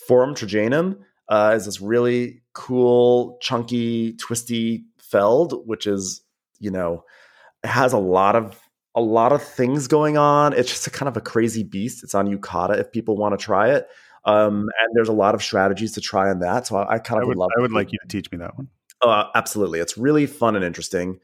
Forum 0.06 0.34
Trajanum 0.34 0.98
uh, 1.28 1.52
is 1.56 1.64
this 1.64 1.80
really 1.80 2.42
cool, 2.52 3.38
chunky, 3.40 4.14
twisty 4.14 4.84
feld, 4.98 5.66
which 5.66 5.86
is 5.86 6.22
you 6.58 6.70
know 6.70 7.04
it 7.64 7.68
has 7.68 7.92
a 7.92 7.98
lot 7.98 8.36
of 8.36 8.60
a 8.94 9.00
lot 9.00 9.32
of 9.32 9.42
things 9.42 9.88
going 9.88 10.16
on. 10.16 10.52
It's 10.52 10.70
just 10.70 10.86
a 10.86 10.90
kind 10.90 11.08
of 11.08 11.16
a 11.16 11.20
crazy 11.20 11.62
beast. 11.62 12.02
It's 12.04 12.14
on 12.14 12.26
Yucata 12.26 12.78
if 12.78 12.92
people 12.92 13.16
want 13.16 13.38
to 13.38 13.44
try 13.44 13.70
it, 13.70 13.88
um, 14.24 14.68
and 14.80 14.94
there's 14.94 15.08
a 15.08 15.12
lot 15.12 15.34
of 15.34 15.42
strategies 15.42 15.92
to 15.92 16.00
try 16.00 16.30
in 16.30 16.38
that. 16.40 16.66
So 16.66 16.76
I, 16.76 16.94
I 16.94 16.98
kind 16.98 17.20
I 17.20 17.22
of 17.22 17.28
would, 17.28 17.36
love. 17.36 17.50
I 17.56 17.60
would 17.60 17.72
like 17.72 17.92
you 17.92 17.98
to 18.00 18.08
teach 18.08 18.30
me 18.30 18.38
that 18.38 18.56
one. 18.56 18.68
Uh, 19.02 19.24
absolutely, 19.34 19.80
it's 19.80 19.98
really 19.98 20.26
fun 20.26 20.54
and 20.56 20.64
interesting. 20.64 21.18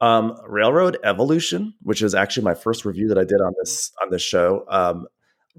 Um, 0.00 0.36
Railroad 0.46 0.98
Evolution, 1.04 1.74
which 1.82 2.02
is 2.02 2.14
actually 2.14 2.44
my 2.44 2.54
first 2.54 2.84
review 2.84 3.08
that 3.08 3.18
I 3.18 3.24
did 3.24 3.40
on 3.40 3.52
this 3.58 3.92
on 4.02 4.10
this 4.10 4.22
show. 4.22 4.64
Um, 4.68 5.06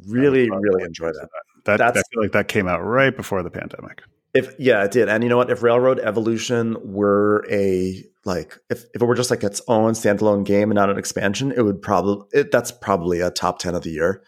really, 0.08 0.50
really 0.50 0.84
enjoyed 0.84 1.14
that. 1.16 1.30
That, 1.66 1.82
I 1.82 1.86
That's- 1.88 2.04
feel 2.14 2.22
like 2.22 2.34
that 2.34 2.48
came 2.48 2.68
out 2.68 2.82
right 2.82 3.16
before 3.16 3.42
the 3.44 3.50
pandemic. 3.50 4.04
If 4.34 4.54
yeah, 4.60 4.84
it 4.84 4.92
did. 4.92 5.08
And 5.08 5.24
you 5.24 5.30
know 5.30 5.38
what? 5.38 5.50
If 5.50 5.64
Railroad 5.64 6.00
Evolution 6.00 6.76
were 6.84 7.46
a 7.50 8.04
like 8.26 8.58
if, 8.70 8.84
if 8.94 9.02
it 9.02 9.06
were 9.06 9.16
just 9.16 9.32
like 9.32 9.44
its 9.46 9.62
own 9.70 9.94
standalone 9.94 10.44
game 10.44 10.70
and 10.72 10.76
not 10.76 10.90
an 10.90 10.98
expansion, 10.98 11.54
it 11.54 11.62
would 11.62 11.82
probably 11.82 12.28
it, 12.34 12.52
that's 12.52 12.70
probably 12.70 13.22
a 13.22 13.32
top 13.32 13.60
10 13.60 13.76
of 13.76 13.84
the 13.84 13.92
year. 13.92 14.22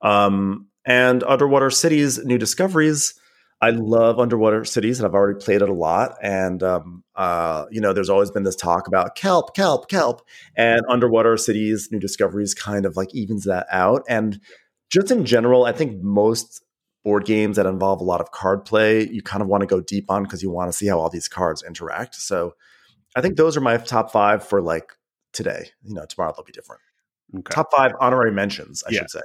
Um 0.00 0.68
and 0.86 1.22
Underwater 1.24 1.68
Cities 1.68 2.18
New 2.24 2.38
Discoveries, 2.38 3.12
I 3.62 3.70
love 3.70 4.18
Underwater 4.18 4.64
Cities 4.64 4.98
and 4.98 5.06
I've 5.06 5.14
already 5.14 5.38
played 5.38 5.60
it 5.62 5.68
a 5.68 5.74
lot 5.74 6.16
and 6.22 6.62
um 6.62 7.04
uh 7.14 7.66
you 7.70 7.80
know 7.80 7.92
there's 7.92 8.08
always 8.10 8.30
been 8.30 8.42
this 8.44 8.56
talk 8.56 8.86
about 8.88 9.16
kelp 9.16 9.54
kelp 9.54 9.88
kelp 9.88 10.22
and 10.56 10.82
Underwater 10.88 11.36
Cities 11.36 11.88
New 11.92 12.00
Discoveries 12.00 12.54
kind 12.54 12.86
of 12.86 12.96
like 12.96 13.14
evens 13.14 13.44
that 13.44 13.66
out 13.70 14.02
and 14.08 14.40
just 14.90 15.10
in 15.10 15.24
general, 15.24 15.64
I 15.64 15.72
think 15.72 16.02
most 16.02 16.62
board 17.04 17.24
games 17.24 17.56
that 17.56 17.64
involve 17.66 18.00
a 18.00 18.04
lot 18.04 18.20
of 18.20 18.32
card 18.32 18.64
play, 18.64 19.08
you 19.08 19.22
kind 19.22 19.40
of 19.40 19.48
want 19.48 19.62
to 19.62 19.66
go 19.66 19.80
deep 19.80 20.10
on 20.10 20.24
because 20.24 20.42
you 20.42 20.50
want 20.50 20.70
to 20.70 20.76
see 20.76 20.86
how 20.86 20.98
all 20.98 21.08
these 21.08 21.28
cards 21.28 21.62
interact. 21.62 22.16
So 22.16 22.54
I 23.16 23.20
think 23.20 23.36
those 23.36 23.56
are 23.56 23.60
my 23.60 23.76
top 23.78 24.10
five 24.12 24.44
for 24.46 24.60
like 24.60 24.92
today. 25.32 25.68
You 25.84 25.94
know, 25.94 26.04
tomorrow 26.06 26.34
they'll 26.36 26.44
be 26.44 26.52
different. 26.52 26.82
Okay. 27.38 27.54
Top 27.54 27.68
five 27.74 27.92
honorary 28.00 28.32
mentions, 28.32 28.82
I 28.86 28.90
Yeah. 28.90 28.98
should 29.00 29.10
say. 29.10 29.20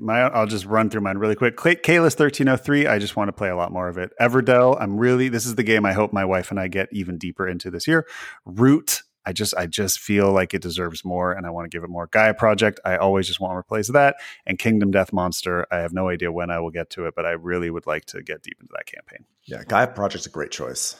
My 0.00 0.20
I'll 0.20 0.46
just 0.46 0.64
run 0.64 0.90
through 0.90 1.02
mine 1.02 1.18
really 1.18 1.34
quick. 1.34 1.82
Caylus 1.82 2.14
thirteen 2.14 2.48
oh 2.48 2.56
three. 2.56 2.86
I 2.86 2.98
just 2.98 3.16
want 3.16 3.28
to 3.28 3.32
play 3.32 3.48
a 3.48 3.56
lot 3.56 3.72
more 3.72 3.88
of 3.88 3.98
it. 3.98 4.12
Everdell. 4.20 4.76
I'm 4.80 4.98
really. 4.98 5.28
This 5.28 5.46
is 5.46 5.54
the 5.54 5.62
game 5.62 5.84
I 5.84 5.92
hope 5.92 6.12
my 6.12 6.24
wife 6.24 6.50
and 6.50 6.60
I 6.60 6.68
get 6.68 6.88
even 6.92 7.18
deeper 7.18 7.46
into 7.48 7.70
this 7.70 7.86
year. 7.86 8.06
Root. 8.44 9.02
I 9.26 9.32
just 9.32 9.54
I 9.56 9.66
just 9.66 10.00
feel 10.00 10.32
like 10.32 10.54
it 10.54 10.62
deserves 10.62 11.04
more, 11.04 11.32
and 11.32 11.46
I 11.46 11.50
want 11.50 11.70
to 11.70 11.76
give 11.76 11.84
it 11.84 11.90
more. 11.90 12.06
Gaia 12.06 12.32
Project. 12.32 12.80
I 12.84 12.96
always 12.96 13.26
just 13.26 13.40
want 13.40 13.52
to 13.52 13.56
replace 13.58 13.88
that. 13.88 14.16
And 14.46 14.58
Kingdom 14.58 14.90
Death 14.90 15.12
Monster. 15.12 15.66
I 15.70 15.78
have 15.78 15.92
no 15.92 16.08
idea 16.08 16.32
when 16.32 16.50
I 16.50 16.60
will 16.60 16.70
get 16.70 16.88
to 16.90 17.06
it, 17.06 17.14
but 17.14 17.26
I 17.26 17.32
really 17.32 17.68
would 17.68 17.86
like 17.86 18.06
to 18.06 18.22
get 18.22 18.42
deep 18.42 18.56
into 18.58 18.72
that 18.74 18.86
campaign. 18.86 19.26
Yeah, 19.44 19.64
Gaia 19.64 19.88
Project's 19.88 20.26
a 20.26 20.30
great 20.30 20.50
choice. 20.50 20.96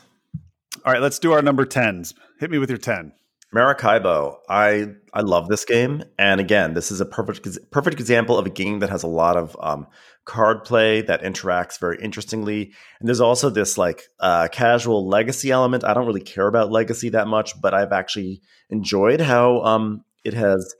All 0.84 0.92
right, 0.92 1.00
let's 1.00 1.18
do 1.18 1.32
our 1.32 1.40
number 1.40 1.64
tens. 1.64 2.12
Hit 2.38 2.50
me 2.50 2.58
with 2.58 2.68
your 2.68 2.78
ten. 2.78 3.12
Maracaibo, 3.54 4.38
I 4.48 4.88
I 5.14 5.22
love 5.22 5.48
this 5.48 5.64
game, 5.64 6.04
and 6.18 6.38
again, 6.40 6.74
this 6.74 6.90
is 6.90 7.00
a 7.00 7.06
perfect 7.06 7.48
perfect 7.70 7.98
example 7.98 8.36
of 8.36 8.44
a 8.46 8.50
game 8.50 8.80
that 8.80 8.90
has 8.90 9.02
a 9.02 9.08
lot 9.08 9.36
of 9.38 9.56
um, 9.60 9.86
card 10.26 10.64
play 10.64 11.00
that 11.00 11.22
interacts 11.22 11.80
very 11.80 11.98
interestingly. 12.02 12.72
And 13.00 13.08
there's 13.08 13.22
also 13.22 13.48
this 13.48 13.78
like 13.78 14.02
uh, 14.20 14.48
casual 14.52 15.08
legacy 15.08 15.50
element. 15.50 15.82
I 15.82 15.94
don't 15.94 16.06
really 16.06 16.20
care 16.20 16.46
about 16.46 16.70
legacy 16.70 17.08
that 17.10 17.26
much, 17.26 17.58
but 17.60 17.72
I've 17.72 17.92
actually 17.92 18.42
enjoyed 18.68 19.22
how 19.22 19.62
um, 19.62 20.04
it 20.24 20.34
has 20.34 20.74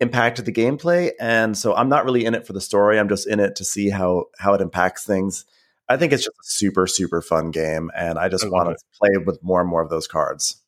impacted 0.00 0.44
the 0.44 0.52
gameplay. 0.52 1.12
And 1.18 1.56
so 1.56 1.74
I'm 1.74 1.88
not 1.88 2.04
really 2.04 2.26
in 2.26 2.34
it 2.34 2.46
for 2.46 2.52
the 2.52 2.60
story. 2.60 2.98
I'm 2.98 3.08
just 3.08 3.26
in 3.26 3.40
it 3.40 3.56
to 3.56 3.64
see 3.64 3.88
how 3.88 4.26
how 4.38 4.52
it 4.52 4.60
impacts 4.60 5.06
things. 5.06 5.46
I 5.88 5.96
think 5.96 6.12
it's 6.12 6.24
just 6.24 6.36
a 6.36 6.44
super 6.44 6.86
super 6.86 7.22
fun 7.22 7.50
game, 7.50 7.90
and 7.96 8.18
I 8.18 8.28
just 8.28 8.44
I 8.44 8.48
want 8.50 8.68
it. 8.68 8.76
to 8.78 8.84
play 8.98 9.24
with 9.24 9.42
more 9.42 9.62
and 9.62 9.70
more 9.70 9.82
of 9.82 9.88
those 9.88 10.06
cards. 10.06 10.59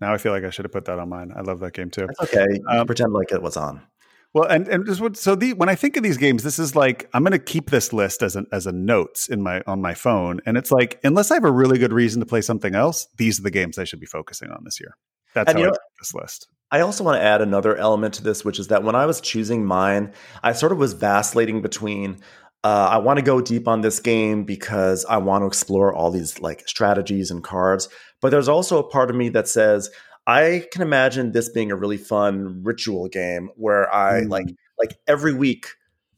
Now 0.00 0.14
I 0.14 0.18
feel 0.18 0.32
like 0.32 0.44
I 0.44 0.50
should 0.50 0.64
have 0.64 0.72
put 0.72 0.84
that 0.86 0.98
on 0.98 1.08
mine. 1.08 1.32
I 1.34 1.40
love 1.42 1.60
that 1.60 1.72
game 1.74 1.90
too. 1.90 2.06
It's 2.10 2.20
okay. 2.22 2.46
Um, 2.70 2.86
pretend 2.86 3.12
like 3.12 3.32
it 3.32 3.42
was 3.42 3.56
on. 3.56 3.82
Well, 4.32 4.44
and 4.48 4.68
and 4.68 4.86
just 4.86 5.00
what, 5.00 5.16
so 5.16 5.34
the 5.34 5.54
when 5.54 5.68
I 5.68 5.74
think 5.74 5.96
of 5.96 6.02
these 6.04 6.16
games, 6.16 6.42
this 6.44 6.58
is 6.60 6.76
like 6.76 7.08
I'm 7.12 7.22
going 7.24 7.32
to 7.32 7.38
keep 7.38 7.70
this 7.70 7.92
list 7.92 8.22
as 8.22 8.36
an 8.36 8.46
as 8.52 8.66
a 8.66 8.72
notes 8.72 9.28
in 9.28 9.42
my 9.42 9.60
on 9.66 9.82
my 9.82 9.92
phone, 9.94 10.40
and 10.46 10.56
it's 10.56 10.70
like 10.70 11.00
unless 11.02 11.30
I 11.32 11.34
have 11.34 11.44
a 11.44 11.50
really 11.50 11.78
good 11.78 11.92
reason 11.92 12.20
to 12.20 12.26
play 12.26 12.40
something 12.40 12.74
else, 12.74 13.08
these 13.16 13.40
are 13.40 13.42
the 13.42 13.50
games 13.50 13.76
I 13.76 13.84
should 13.84 13.98
be 14.00 14.06
focusing 14.06 14.50
on 14.50 14.62
this 14.64 14.78
year. 14.80 14.96
That's 15.34 15.48
And 15.48 15.58
how 15.58 15.62
you 15.64 15.68
I 15.68 15.70
know- 15.72 15.78
this 15.98 16.14
list. 16.14 16.48
I 16.72 16.80
also 16.82 17.02
want 17.02 17.16
to 17.16 17.22
add 17.22 17.42
another 17.42 17.74
element 17.74 18.14
to 18.14 18.22
this, 18.22 18.44
which 18.44 18.60
is 18.60 18.68
that 18.68 18.84
when 18.84 18.94
I 18.94 19.04
was 19.04 19.20
choosing 19.20 19.64
mine, 19.66 20.12
I 20.44 20.52
sort 20.52 20.70
of 20.70 20.78
was 20.78 20.92
vacillating 20.92 21.62
between 21.62 22.18
uh, 22.62 22.88
I 22.90 22.98
want 22.98 23.18
to 23.18 23.24
go 23.24 23.40
deep 23.40 23.66
on 23.66 23.80
this 23.80 24.00
game 24.00 24.44
because 24.44 25.04
I 25.06 25.16
want 25.16 25.42
to 25.42 25.46
explore 25.46 25.94
all 25.94 26.10
these 26.10 26.40
like 26.40 26.68
strategies 26.68 27.30
and 27.30 27.42
cards. 27.42 27.88
But 28.20 28.30
there's 28.30 28.48
also 28.48 28.78
a 28.78 28.88
part 28.88 29.10
of 29.10 29.16
me 29.16 29.30
that 29.30 29.48
says 29.48 29.90
I 30.26 30.66
can 30.70 30.82
imagine 30.82 31.32
this 31.32 31.48
being 31.48 31.72
a 31.72 31.76
really 31.76 31.96
fun 31.96 32.62
ritual 32.62 33.08
game 33.08 33.50
where 33.56 33.92
I 33.92 34.22
Mm. 34.22 34.28
like 34.30 34.46
like 34.78 34.98
every 35.06 35.32
week, 35.34 35.66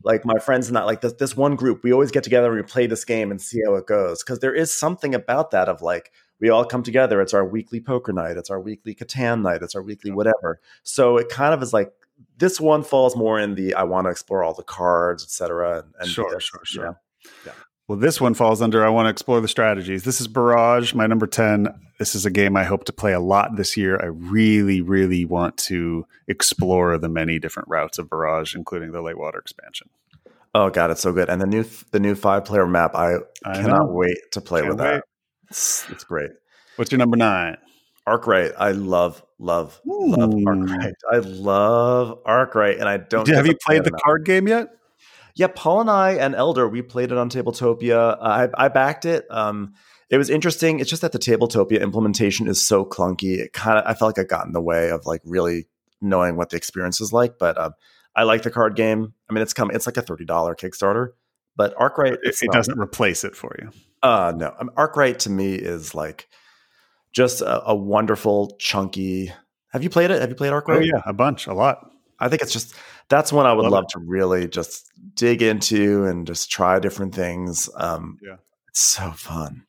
like 0.05 0.25
my 0.25 0.39
friends 0.39 0.69
and 0.69 0.77
I, 0.77 0.85
like 0.85 1.01
this, 1.01 1.13
this 1.15 1.37
one 1.37 1.55
group, 1.57 1.83
we 1.85 1.93
always 1.93 2.11
get 2.11 2.25
together 2.25 2.49
and 2.49 2.57
we 2.57 2.63
play 2.63 2.87
this 2.87 3.05
game 3.05 3.31
and 3.31 3.41
see 3.41 3.61
how 3.65 3.75
it 3.77 3.87
goes. 3.87 4.23
Because 4.23 4.41
there 4.41 4.55
is 4.55 4.73
something 4.73 5.15
about 5.15 5.53
that 5.53 5.69
of 5.69 5.81
like 5.81 6.11
we 6.41 6.51
all 6.51 6.65
come 6.65 6.83
together. 6.83 7.21
It's 7.21 7.35
our 7.35 7.45
weekly 7.47 7.81
poker 7.81 8.13
night. 8.13 8.37
It's 8.37 8.51
our 8.51 8.61
weekly 8.61 8.97
Catan 8.97 9.43
night. 9.43 9.63
It's 9.63 9.77
our 9.77 9.83
weekly 9.83 10.11
whatever. 10.11 10.61
So 10.83 11.17
it 11.19 11.29
kind 11.29 11.55
of 11.55 11.63
is 11.63 11.73
like 11.73 11.93
this 12.39 12.61
one 12.61 12.83
falls 12.83 13.17
more 13.17 13.39
in 13.41 13.55
the 13.55 13.75
I 13.75 13.83
want 13.85 14.07
to 14.07 14.11
explore 14.11 14.43
all 14.43 14.55
the 14.55 14.63
cards, 14.63 15.23
etc. 15.23 15.81
And, 15.81 15.95
and 16.01 16.09
Sure, 16.09 16.31
this, 16.33 16.45
sure, 16.45 16.61
you 16.61 16.67
sure. 16.67 16.85
know. 16.85 17.53
Well, 17.89 17.99
this 17.99 18.21
one 18.21 18.35
falls 18.35 18.63
under 18.63 18.87
I 18.87 18.89
want 18.89 19.07
to 19.07 19.11
explore 19.11 19.41
the 19.41 19.49
strategies. 19.49 20.05
This 20.05 20.21
is 20.21 20.29
Barrage, 20.29 20.95
my 20.95 21.07
number 21.07 21.27
10. 21.27 21.69
This 21.99 22.15
is 22.15 22.25
a 22.25 22.31
game 22.31 22.57
I 22.57 22.65
hope 22.65 22.85
to 22.85 22.93
play 22.93 23.13
a 23.13 23.21
lot 23.21 23.57
this 23.57 23.77
year. 23.77 23.99
I 24.01 24.07
really, 24.07 24.81
really 24.81 25.25
want 25.25 25.57
to 25.59 26.07
explore 26.29 26.97
the 26.97 27.09
many 27.09 27.39
different 27.39 27.69
routes 27.69 27.99
of 27.99 28.09
Barrage, 28.09 28.55
including 28.55 28.93
the 28.93 29.03
Leeghwater 29.03 29.39
expansion. 29.39 29.91
Oh 30.55 30.71
god, 30.71 30.91
it's 30.91 31.01
so 31.01 31.13
good. 31.13 31.29
And 31.29 31.41
the 31.41 31.47
new 31.47 31.65
the 31.91 32.01
new 32.01 32.15
five 32.15 32.45
player 32.45 32.67
map, 32.67 32.95
I, 32.95 33.17
I 33.45 33.55
cannot 33.55 33.87
know. 33.87 33.93
wait 33.93 34.19
to 34.33 34.41
play 34.41 34.61
Can't 34.61 34.71
with 34.75 34.81
wait. 34.81 34.87
that. 34.87 35.05
It's, 35.51 35.89
it's 35.91 36.05
great. 36.05 36.31
What's 36.77 36.93
your 36.93 36.99
number 36.99 37.17
nine? 37.17 37.57
Arkwright, 38.07 38.53
I 38.59 38.73
love, 38.73 39.23
love, 39.43 39.81
love 39.85 40.35
Arkwright. 40.47 40.95
I 41.11 41.19
love 41.19 42.19
Arkwright, 42.25 42.79
and 42.79 42.89
I 42.89 42.97
don't. 42.97 43.27
Have 43.29 43.47
you 43.47 43.57
played 43.67 43.85
the 43.85 43.89
enough. 43.89 44.03
card 44.03 44.25
game 44.25 44.49
yet? 44.49 44.69
Yeah, 45.35 45.49
Paul 45.49 45.83
and 45.83 45.91
I 45.91 46.13
and 46.13 46.35
Elder, 46.35 46.69
we 46.69 46.83
played 46.83 47.11
it 47.11 47.19
on 47.19 47.31
Tabletopia. 47.31 48.17
Uh, 48.21 48.49
I, 48.57 48.67
I 48.67 48.69
backed 48.69 49.05
it. 49.05 49.27
Um, 49.31 49.75
it 50.11 50.19
was 50.19 50.29
interesting. 50.29 50.79
It's 50.79 50.91
just 50.91 51.03
that 51.03 51.13
the 51.13 51.19
Tabletopia 51.19 51.81
implementation 51.81 52.47
is 52.47 52.63
so 52.63 52.85
clunky. 52.85 53.39
It 53.39 53.53
kind 53.53 53.79
of 53.79 53.85
I 53.87 53.95
felt 53.95 54.17
like 54.17 54.25
I 54.25 54.29
got 54.29 54.47
in 54.47 54.53
the 54.53 54.61
way 54.61 54.91
of 54.91 55.07
like 55.07 55.23
really 55.25 55.69
knowing 56.01 56.37
what 56.37 56.51
the 56.51 56.57
experience 56.57 57.01
is 57.01 57.13
like. 57.13 57.39
But 57.39 57.59
um, 57.59 57.73
I 58.15 58.25
like 58.25 58.43
the 58.43 58.51
card 58.51 58.77
game. 58.77 59.15
I 59.31 59.33
mean, 59.33 59.43
it's 59.43 59.55
come. 59.55 59.71
It's 59.71 59.87
like 59.87 59.97
a 59.97 60.03
thirty 60.03 60.27
dollar 60.27 60.55
Kickstarter. 60.55 61.09
But 61.57 61.75
Arkwright, 61.79 62.19
It, 62.23 62.37
it 62.41 62.51
doesn't 62.53 62.79
replace 62.79 63.25
it 63.25 63.37
for 63.37 63.55
you. 63.61 63.71
Uh, 64.03 64.33
no, 64.37 64.55
um, 64.59 64.71
Arkwright 64.77 65.19
to 65.21 65.31
me 65.31 65.55
is 65.55 65.95
like 65.95 66.29
just 67.13 67.41
a, 67.43 67.65
a 67.69 67.75
wonderful 67.75 68.57
chunky. 68.59 69.33
Have 69.73 69.83
you 69.83 69.91
played 69.91 70.11
it? 70.11 70.21
Have 70.21 70.31
you 70.31 70.37
played 70.37 70.53
Arkwright? 70.53 70.79
Oh, 70.79 70.85
yeah, 70.85 71.03
a 71.07 71.13
bunch, 71.13 71.47
a 71.47 71.55
lot. 71.55 71.91
I 72.19 72.29
think 72.29 72.43
it's 72.43 72.53
just 72.53 72.75
that's 73.09 73.33
one 73.33 73.47
I 73.47 73.53
would 73.53 73.63
Love 73.63 73.73
love, 73.73 73.87
to 73.89 73.99
really 73.99 74.49
just 74.49 74.91
dig 75.15 75.43
into 75.43 76.05
and 76.05 76.27
just 76.27 76.51
try 76.51 76.79
different 76.79 77.15
things. 77.15 77.69
Um, 77.77 78.19
Yeah. 78.23 78.37
it's 78.69 78.81
so 78.81 79.11
fun. 79.13 79.65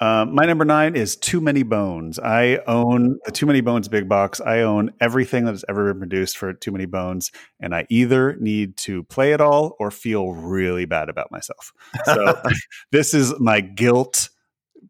Um, 0.00 0.34
my 0.34 0.44
number 0.44 0.64
nine 0.64 0.96
is 0.96 1.16
Too 1.16 1.40
Many 1.40 1.62
Bones. 1.62 2.18
I 2.18 2.58
own 2.66 3.18
the 3.24 3.30
Too 3.32 3.46
Many 3.46 3.60
Bones 3.60 3.88
big 3.88 4.08
box. 4.08 4.40
I 4.40 4.60
own 4.60 4.90
everything 5.00 5.44
that 5.44 5.52
has 5.52 5.64
ever 5.68 5.92
been 5.94 6.00
produced 6.00 6.36
for 6.36 6.52
Too 6.52 6.72
Many 6.72 6.84
Bones, 6.86 7.30
and 7.60 7.74
I 7.74 7.86
either 7.88 8.36
need 8.36 8.76
to 8.78 9.04
play 9.04 9.32
it 9.32 9.40
all 9.40 9.76
or 9.78 9.90
feel 9.90 10.32
really 10.32 10.84
bad 10.84 11.08
about 11.08 11.30
myself. 11.30 11.72
So 12.04 12.36
this 12.90 13.14
is 13.14 13.32
my 13.38 13.60
guilt 13.60 14.28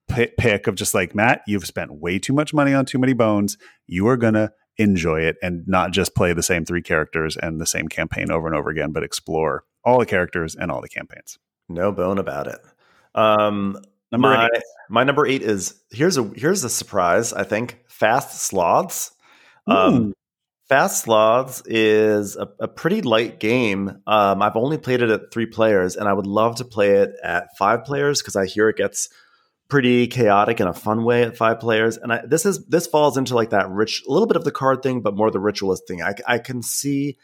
pick 0.09 0.67
of 0.67 0.75
just 0.75 0.95
like 0.95 1.15
Matt. 1.15 1.43
You've 1.47 1.67
spent 1.67 1.93
way 2.01 2.19
too 2.19 2.33
much 2.33 2.53
money 2.55 2.73
on 2.75 2.85
Too 2.85 2.99
Many 2.99 3.13
Bones. 3.13 3.57
You 3.87 4.07
are 4.09 4.17
gonna 4.17 4.53
enjoy 4.77 5.21
it 5.21 5.37
and 5.43 5.63
not 5.67 5.93
just 5.93 6.15
play 6.15 6.33
the 6.33 6.43
same 6.43 6.65
three 6.65 6.83
characters 6.83 7.37
and 7.37 7.61
the 7.61 7.67
same 7.67 7.89
campaign 7.89 8.31
over 8.31 8.47
and 8.47 8.57
over 8.57 8.71
again, 8.71 8.91
but 8.93 9.03
explore 9.05 9.65
all 9.85 9.99
the 9.99 10.07
characters 10.07 10.57
and 10.57 10.71
all 10.71 10.81
the 10.81 10.89
campaigns. 10.89 11.39
no 11.69 11.93
bone 11.93 12.19
about 12.19 12.47
it. 12.47 12.59
Um, 13.15 13.79
Number 14.11 14.29
my, 14.29 14.47
eight. 14.47 14.63
my 14.89 15.05
number 15.05 15.27
eight 15.27 15.43
is 15.43 15.81
here's 15.91 16.17
a 16.19 16.25
here's 16.37 16.63
a 16.65 16.71
surprise. 16.71 17.33
I 17.33 17.45
think 17.45 17.81
Fast 17.89 18.41
Sloths. 18.43 19.13
Um, 19.67 20.13
Fast 20.69 21.03
Sloths 21.05 21.63
is 21.67 22.37
a, 22.37 22.49
a 22.61 22.69
pretty 22.69 23.03
light 23.03 23.39
game. 23.41 24.01
Um, 24.07 24.43
I've 24.43 24.57
only 24.57 24.79
played 24.79 25.03
it 25.03 25.11
at 25.11 25.33
three 25.33 25.47
players, 25.47 25.97
and 25.97 26.09
I 26.09 26.13
would 26.13 26.27
love 26.27 26.57
to 26.57 26.65
play 26.65 26.93
it 26.97 27.13
at 27.23 27.49
five 27.59 27.85
players 27.85 28.21
because 28.21 28.37
I 28.37 28.47
hear 28.47 28.69
it 28.69 28.77
gets 28.77 29.09
pretty 29.75 30.07
chaotic 30.07 30.61
in 30.61 30.69
a 30.69 30.73
fun 30.73 31.03
way 31.03 31.25
at 31.25 31.37
five 31.37 31.59
players. 31.59 31.97
And 31.97 32.13
I, 32.13 32.23
this 32.25 32.47
is 32.47 32.65
this 32.67 32.87
falls 32.87 33.17
into 33.17 33.35
like 33.35 33.51
that 33.51 33.69
rich, 33.69 34.05
a 34.07 34.13
little 34.13 34.29
bit 34.29 34.37
of 34.37 34.45
the 34.45 34.53
card 34.53 34.85
thing, 34.85 35.01
but 35.01 35.17
more 35.17 35.33
the 35.33 35.41
ritualist 35.41 35.89
thing. 35.89 36.01
I, 36.01 36.15
I 36.29 36.39
can 36.39 36.63
see 36.63 37.19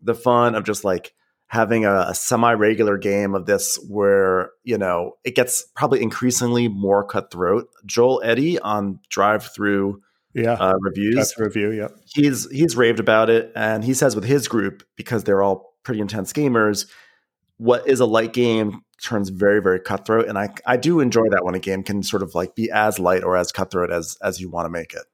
the 0.00 0.14
fun 0.14 0.54
of 0.54 0.62
just 0.62 0.84
like 0.84 1.12
having 1.48 1.84
a, 1.84 2.02
a 2.10 2.14
semi-regular 2.14 2.98
game 2.98 3.34
of 3.34 3.46
this 3.46 3.84
where 3.88 4.50
you 4.62 4.78
know 4.78 5.14
it 5.24 5.34
gets 5.34 5.64
probably 5.74 6.00
increasingly 6.00 6.68
more 6.68 7.04
cutthroat. 7.04 7.66
Joel 7.84 8.22
Eddy 8.22 8.60
on 8.60 9.00
Drive 9.10 9.52
Through 9.52 10.00
yeah, 10.34 10.52
uh, 10.52 10.74
reviews 10.80 11.16
that's 11.16 11.36
review. 11.36 11.72
Yep. 11.72 11.96
he's 12.14 12.48
he's 12.52 12.76
raved 12.76 13.00
about 13.00 13.28
it 13.28 13.50
and 13.56 13.82
he 13.82 13.92
says 13.92 14.14
with 14.14 14.24
his 14.24 14.46
group 14.46 14.84
because 14.94 15.24
they're 15.24 15.42
all 15.42 15.74
pretty 15.82 16.00
intense 16.00 16.32
gamers 16.32 16.86
what 17.58 17.86
is 17.86 18.00
a 18.00 18.06
light 18.06 18.32
game 18.32 18.80
turns 19.02 19.28
very 19.28 19.60
very 19.62 19.78
cutthroat 19.78 20.26
and 20.26 20.36
i 20.38 20.48
i 20.66 20.76
do 20.76 20.98
enjoy 21.00 21.28
that 21.30 21.44
when 21.44 21.54
a 21.54 21.60
game 21.60 21.82
can 21.84 22.02
sort 22.02 22.22
of 22.22 22.34
like 22.34 22.54
be 22.56 22.70
as 22.70 22.98
light 22.98 23.22
or 23.22 23.36
as 23.36 23.52
cutthroat 23.52 23.90
as 23.92 24.16
as 24.22 24.40
you 24.40 24.48
want 24.50 24.64
to 24.66 24.70
make 24.70 24.92
it 24.94 25.04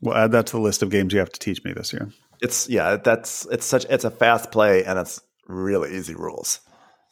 We'll 0.00 0.14
add 0.14 0.30
that 0.30 0.46
to 0.46 0.52
the 0.52 0.60
list 0.62 0.82
of 0.84 0.90
games 0.90 1.12
you 1.12 1.18
have 1.18 1.32
to 1.32 1.40
teach 1.40 1.64
me 1.64 1.72
this 1.72 1.92
year. 1.92 2.08
it's 2.40 2.68
yeah 2.68 2.96
that's 2.96 3.46
it's 3.50 3.66
such 3.66 3.84
it's 3.86 4.04
a 4.04 4.10
fast 4.12 4.52
play 4.52 4.84
and 4.84 4.96
it's 4.98 5.20
really 5.48 5.96
easy 5.96 6.14
rules 6.14 6.60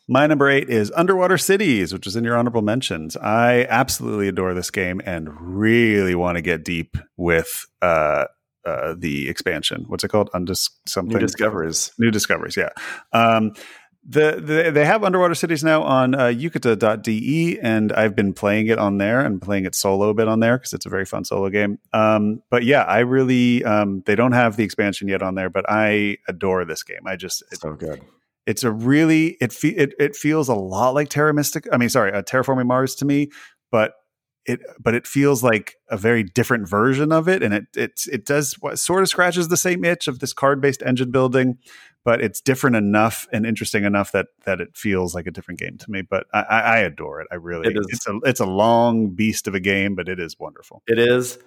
My 0.08 0.28
number 0.28 0.48
eight 0.48 0.68
is 0.70 0.92
Underwater 0.94 1.36
Cities, 1.36 1.92
which 1.92 2.06
is 2.06 2.14
in 2.14 2.22
your 2.22 2.36
honorable 2.36 2.62
mentions. 2.62 3.16
I 3.16 3.66
absolutely 3.68 4.28
adore 4.28 4.54
this 4.54 4.70
game 4.70 5.00
and 5.04 5.28
really 5.40 6.14
want 6.14 6.36
to 6.36 6.42
get 6.42 6.64
deep 6.64 6.96
with 7.16 7.66
uh, 7.82 8.26
uh, 8.64 8.94
the 8.96 9.28
expansion. 9.28 9.84
What's 9.88 10.04
it 10.04 10.08
called? 10.10 10.30
Undis 10.32 10.70
something. 10.86 11.14
new 11.14 11.18
discoveries 11.18 11.90
New 11.98 12.12
discoveries. 12.12 12.56
Yeah. 12.56 12.68
Um, 13.12 13.54
the, 14.08 14.40
the 14.40 14.70
they 14.70 14.84
have 14.84 15.02
underwater 15.02 15.34
cities 15.34 15.64
now 15.64 15.82
on 15.82 16.14
uh, 16.14 16.26
yucata.de 16.26 17.58
and 17.60 17.92
I've 17.92 18.14
been 18.14 18.32
playing 18.32 18.68
it 18.68 18.78
on 18.78 18.98
there 18.98 19.20
and 19.20 19.42
playing 19.42 19.64
it 19.64 19.74
solo 19.74 20.10
a 20.10 20.14
bit 20.14 20.28
on 20.28 20.40
there 20.40 20.58
because 20.58 20.72
it's 20.72 20.86
a 20.86 20.88
very 20.88 21.04
fun 21.04 21.24
solo 21.24 21.50
game. 21.50 21.78
Um, 21.92 22.42
but 22.50 22.62
yeah, 22.62 22.82
I 22.82 23.00
really 23.00 23.64
um, 23.64 24.02
they 24.06 24.14
don't 24.14 24.32
have 24.32 24.56
the 24.56 24.64
expansion 24.64 25.08
yet 25.08 25.22
on 25.22 25.34
there, 25.34 25.50
but 25.50 25.64
I 25.68 26.18
adore 26.28 26.64
this 26.64 26.82
game. 26.82 27.00
I 27.06 27.16
just 27.16 27.42
it, 27.50 27.60
so 27.60 27.72
good 27.72 28.00
it's 28.46 28.62
a 28.62 28.70
really 28.70 29.36
it 29.40 29.52
fe- 29.52 29.74
it 29.76 29.94
it 29.98 30.16
feels 30.16 30.48
a 30.48 30.54
lot 30.54 30.94
like 30.94 31.08
Terra 31.08 31.34
Mystic. 31.34 31.66
I 31.72 31.76
mean, 31.76 31.88
sorry, 31.88 32.12
uh, 32.12 32.22
Terraforming 32.22 32.66
Mars 32.66 32.94
to 32.96 33.04
me, 33.04 33.30
but 33.70 33.94
it 34.46 34.60
but 34.78 34.94
it 34.94 35.06
feels 35.06 35.42
like 35.42 35.74
a 35.90 35.96
very 35.96 36.22
different 36.22 36.68
version 36.68 37.10
of 37.10 37.28
it, 37.28 37.42
and 37.42 37.52
it 37.52 37.64
it 37.76 38.02
it 38.10 38.24
does 38.24 38.54
what 38.60 38.78
sort 38.78 39.02
of 39.02 39.08
scratches 39.08 39.48
the 39.48 39.56
same 39.56 39.84
itch 39.84 40.06
of 40.06 40.20
this 40.20 40.32
card 40.32 40.60
based 40.60 40.82
engine 40.82 41.10
building, 41.10 41.58
but 42.06 42.22
it's 42.22 42.40
different 42.40 42.76
enough 42.76 43.26
and 43.32 43.44
interesting 43.44 43.84
enough 43.84 44.12
that 44.12 44.28
that 44.44 44.60
it 44.60 44.74
feels 44.76 45.14
like 45.14 45.26
a 45.26 45.30
different 45.30 45.60
game 45.60 45.76
to 45.76 45.90
me. 45.90 46.00
But 46.02 46.26
I, 46.32 46.40
I 46.40 46.78
adore 46.78 47.20
it. 47.20 47.26
I 47.30 47.34
really 47.34 47.66
It 47.68 47.76
is- 47.76 47.86
it's 47.90 48.06
a 48.06 48.18
it's 48.24 48.40
a 48.40 48.46
long 48.46 49.10
beast 49.10 49.46
of 49.48 49.54
a 49.54 49.60
game, 49.60 49.94
but 49.94 50.08
it 50.08 50.18
is 50.20 50.38
wonderful. 50.38 50.82
It 50.86 50.98
is 50.98 51.38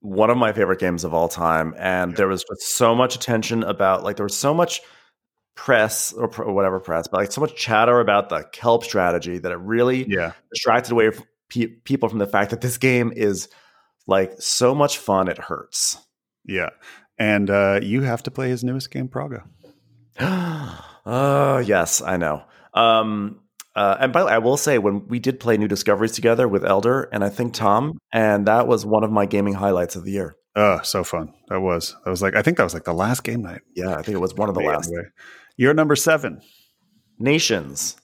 one 0.00 0.30
of 0.30 0.36
my 0.38 0.52
favorite 0.52 0.78
games 0.78 1.02
of 1.04 1.12
all 1.12 1.28
time, 1.28 1.74
and 1.76 2.16
there 2.16 2.28
was 2.28 2.44
just 2.44 2.76
so 2.76 2.94
much 2.94 3.16
attention 3.16 3.64
about 3.64 4.04
like 4.04 4.16
there 4.16 4.24
was 4.26 4.36
so 4.36 4.54
much 4.54 4.80
press 5.56 6.12
or, 6.12 6.28
pr- 6.28 6.44
or 6.44 6.52
whatever 6.54 6.78
press, 6.78 7.08
but 7.08 7.18
like 7.18 7.32
so 7.32 7.40
much 7.40 7.56
chatter 7.56 7.98
about 8.00 8.28
the 8.28 8.44
kelp 8.52 8.84
strategy 8.84 9.38
that 9.38 9.50
it 9.50 9.58
really 9.58 10.06
Yeah, 10.08 10.32
distracted 10.52 10.92
away 10.92 11.10
from 11.10 11.24
pe- 11.50 11.66
people 11.82 12.08
from 12.08 12.18
the 12.20 12.26
fact 12.28 12.50
that 12.52 12.60
this 12.60 12.78
game 12.78 13.12
is 13.14 13.48
like 14.06 14.32
so 14.38 14.72
much 14.74 14.98
fun 14.98 15.26
it 15.28 15.38
hurts. 15.38 15.98
yeah. 16.44 16.70
And 17.20 17.50
uh, 17.50 17.80
you 17.82 18.02
have 18.02 18.22
to 18.22 18.30
play 18.30 18.48
his 18.48 18.62
newest 18.62 18.92
game, 18.92 19.08
Praga. 19.08 19.42
oh 21.06 21.62
yes, 21.64 22.02
I 22.02 22.16
know. 22.16 22.42
Um, 22.74 23.40
uh, 23.74 23.96
and 24.00 24.12
by 24.12 24.20
the 24.20 24.26
way, 24.26 24.32
I 24.32 24.38
will 24.38 24.56
say 24.56 24.78
when 24.78 25.06
we 25.08 25.18
did 25.18 25.38
play 25.38 25.56
New 25.56 25.68
Discoveries 25.68 26.12
together 26.12 26.48
with 26.48 26.64
Elder 26.64 27.08
and 27.12 27.22
I 27.22 27.28
think 27.28 27.54
Tom, 27.54 27.98
and 28.12 28.46
that 28.46 28.66
was 28.66 28.84
one 28.84 29.04
of 29.04 29.12
my 29.12 29.26
gaming 29.26 29.54
highlights 29.54 29.94
of 29.96 30.04
the 30.04 30.12
year. 30.12 30.36
Oh, 30.56 30.80
so 30.82 31.04
fun. 31.04 31.32
That 31.48 31.60
was. 31.60 31.94
That 32.04 32.10
was 32.10 32.20
like 32.20 32.34
I 32.34 32.42
think 32.42 32.56
that 32.56 32.64
was 32.64 32.74
like 32.74 32.84
the 32.84 32.92
last 32.92 33.22
game 33.22 33.42
night. 33.42 33.60
Yeah, 33.76 33.92
I 33.92 34.02
think 34.02 34.16
it 34.16 34.20
was 34.20 34.34
one 34.34 34.48
of 34.48 34.54
the 34.54 34.62
last 34.62 34.88
anyway. 34.88 35.04
You're 35.56 35.74
number 35.74 35.94
seven. 35.96 36.40
nations. 37.18 37.96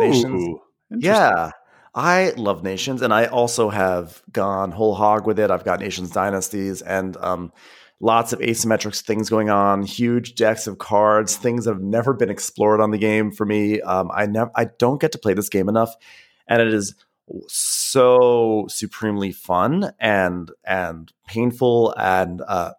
Nations. 0.00 0.24
Ooh, 0.24 0.60
interesting. 0.90 1.00
Yeah. 1.00 1.50
I 1.94 2.30
love 2.36 2.62
Nations, 2.62 3.02
and 3.02 3.12
I 3.12 3.26
also 3.26 3.68
have 3.68 4.22
gone 4.32 4.72
whole 4.72 4.94
hog 4.94 5.26
with 5.26 5.38
it. 5.38 5.50
I've 5.50 5.64
got 5.64 5.80
Nations 5.80 6.10
Dynasties, 6.10 6.80
and 6.80 7.16
um, 7.18 7.52
lots 8.02 8.32
of 8.32 8.40
asymmetric 8.40 9.00
things 9.00 9.30
going 9.30 9.48
on, 9.48 9.82
huge 9.82 10.34
decks 10.34 10.66
of 10.66 10.76
cards, 10.76 11.36
things 11.36 11.64
that 11.64 11.72
have 11.72 11.82
never 11.82 12.12
been 12.12 12.28
explored 12.28 12.80
on 12.80 12.90
the 12.90 12.98
game 12.98 13.30
for 13.30 13.46
me. 13.46 13.80
Um, 13.80 14.10
I 14.12 14.26
never, 14.26 14.50
I 14.54 14.66
don't 14.66 15.00
get 15.00 15.12
to 15.12 15.18
play 15.18 15.32
this 15.32 15.48
game 15.48 15.68
enough, 15.68 15.94
and 16.46 16.60
it 16.60 16.74
is 16.74 16.94
so 17.48 18.66
supremely 18.68 19.32
fun 19.32 19.92
and 19.98 20.50
and 20.64 21.12
painful 21.26 21.94
and 21.96 22.42
uh, 22.46 22.72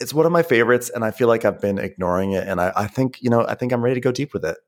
it's 0.00 0.12
one 0.12 0.26
of 0.26 0.32
my 0.32 0.42
favorites 0.42 0.90
and 0.92 1.04
i 1.04 1.10
feel 1.10 1.28
like 1.28 1.44
i've 1.44 1.60
been 1.60 1.78
ignoring 1.78 2.32
it 2.32 2.46
and 2.46 2.60
I, 2.60 2.72
I 2.76 2.86
think 2.88 3.22
you 3.22 3.30
know 3.30 3.46
i 3.46 3.54
think 3.54 3.72
i'm 3.72 3.82
ready 3.82 3.94
to 3.94 4.00
go 4.00 4.12
deep 4.12 4.34
with 4.34 4.44
it 4.44 4.58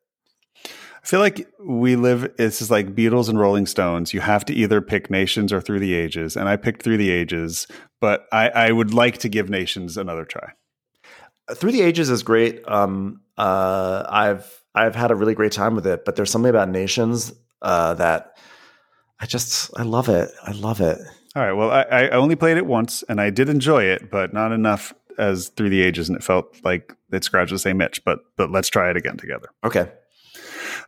I 1.03 1.07
feel 1.07 1.21
like 1.21 1.49
we 1.59 1.97
live, 1.97 2.37
this 2.37 2.63
is 2.63 2.71
like 2.71 2.95
Beatles 2.95 3.29
and 3.29 3.39
Rolling 3.39 3.67
Stones. 3.67 4.15
You 4.15 4.21
have 4.21 4.45
to 4.45 4.55
either 4.55 4.81
pick 4.81 5.11
Nations 5.11 5.53
or 5.53 5.61
Through 5.61 5.81
the 5.81 5.95
Ages. 5.95 6.37
And 6.37 6.49
I 6.49 6.57
picked 6.57 6.83
Through 6.83 6.99
the 6.99 7.11
Ages, 7.11 7.67
but 8.01 8.27
I, 8.31 8.49
I 8.51 8.73
would 8.73 8.95
like 8.95 9.19
to 9.19 9.29
give 9.29 9.51
Nations 9.51 9.97
another 9.97 10.25
try. 10.25 10.53
Through 11.55 11.73
the 11.73 11.83
Ages 11.83 12.09
is 12.09 12.23
great. 12.23 12.67
Um, 12.69 13.21
uh, 13.37 14.05
I've 14.09 14.63
I've 14.75 14.95
had 14.95 15.11
a 15.11 15.15
really 15.15 15.35
great 15.35 15.53
time 15.53 15.75
with 15.75 15.87
it, 15.87 16.05
but 16.05 16.17
there's 16.17 16.31
something 16.31 16.49
about 16.49 16.69
Nations 16.69 17.33
uh, 17.61 17.95
that 17.95 18.39
I 19.19 19.27
just 19.27 19.71
I 19.77 19.83
love 19.83 20.09
it. 20.09 20.31
I 20.45 20.53
love 20.53 20.81
it. 20.81 20.99
All 21.35 21.43
right. 21.43 21.53
Well, 21.53 21.71
I, 21.71 21.83
I 21.83 22.11
only 22.11 22.37
played 22.37 22.59
it 22.59 22.67
once 22.67 23.03
and 23.09 23.21
I 23.21 23.31
did 23.31 23.49
enjoy 23.49 23.85
it, 23.85 24.11
but 24.11 24.33
not 24.33 24.53
enough 24.53 24.95
as 25.19 25.49
Through 25.49 25.71
the 25.71 25.83
Ages, 25.83 26.09
and 26.09 26.17
it 26.17 26.23
felt 26.23 26.57
like 26.65 26.95
it 27.11 27.25
scratched 27.25 27.51
the 27.51 27.59
same 27.59 27.81
itch. 27.81 28.05
But 28.05 28.21
but 28.37 28.53
let's 28.53 28.69
try 28.69 28.89
it 28.89 28.97
again 28.97 29.17
together. 29.17 29.49
Okay. 29.65 29.91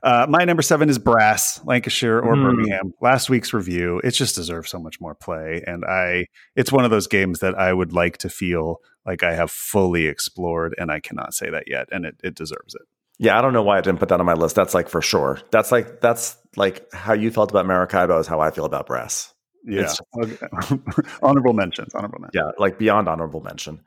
Uh, 0.04 0.26
my 0.28 0.44
number 0.44 0.62
seven 0.62 0.88
is 0.90 0.98
Brass, 0.98 1.60
Lancashire 1.64 2.20
or 2.20 2.36
Hmm. 2.36 2.42
Birmingham. 2.44 2.92
Last 3.00 3.30
week's 3.30 3.52
review, 3.54 4.00
it 4.04 4.10
just 4.12 4.34
deserves 4.36 4.70
so 4.70 4.78
much 4.78 5.00
more 5.00 5.14
play, 5.14 5.64
and 5.66 5.84
I, 5.84 6.26
it's 6.54 6.70
one 6.70 6.84
of 6.84 6.90
those 6.90 7.06
games 7.06 7.40
that 7.40 7.58
I 7.58 7.72
would 7.72 7.92
like 7.92 8.18
to 8.18 8.28
feel 8.28 8.80
like 9.06 9.22
I 9.22 9.32
have 9.34 9.50
fully 9.50 10.06
explored, 10.06 10.74
and 10.78 10.90
I 10.92 11.00
cannot 11.00 11.32
say 11.34 11.48
that 11.50 11.64
yet, 11.66 11.88
and 11.90 12.04
it, 12.04 12.16
it 12.22 12.34
deserves 12.34 12.74
it. 12.74 12.82
Yeah, 13.18 13.38
I 13.38 13.42
don't 13.42 13.52
know 13.54 13.62
why 13.62 13.78
I 13.78 13.80
didn't 13.80 13.98
put 13.98 14.08
that 14.10 14.20
on 14.20 14.26
my 14.26 14.34
list. 14.34 14.56
That's 14.56 14.74
like 14.74 14.88
for 14.88 15.00
sure. 15.00 15.40
That's 15.50 15.70
like 15.72 16.00
that's 16.00 16.36
like 16.56 16.86
how 16.92 17.12
you 17.14 17.30
felt 17.30 17.50
about 17.50 17.64
Maracaibo 17.64 18.18
is 18.18 18.26
how 18.26 18.40
I 18.40 18.50
feel 18.50 18.64
about 18.64 18.86
Brass. 18.86 19.32
Yeah, 19.64 19.82
It's 19.82 20.00
honorable 21.22 21.52
mentions, 21.54 21.94
honorable 21.94 22.18
mentions. 22.20 22.34
Yeah, 22.44 22.50
like 22.58 22.76
beyond 22.78 23.08
honorable 23.08 23.40
mention. 23.40 23.80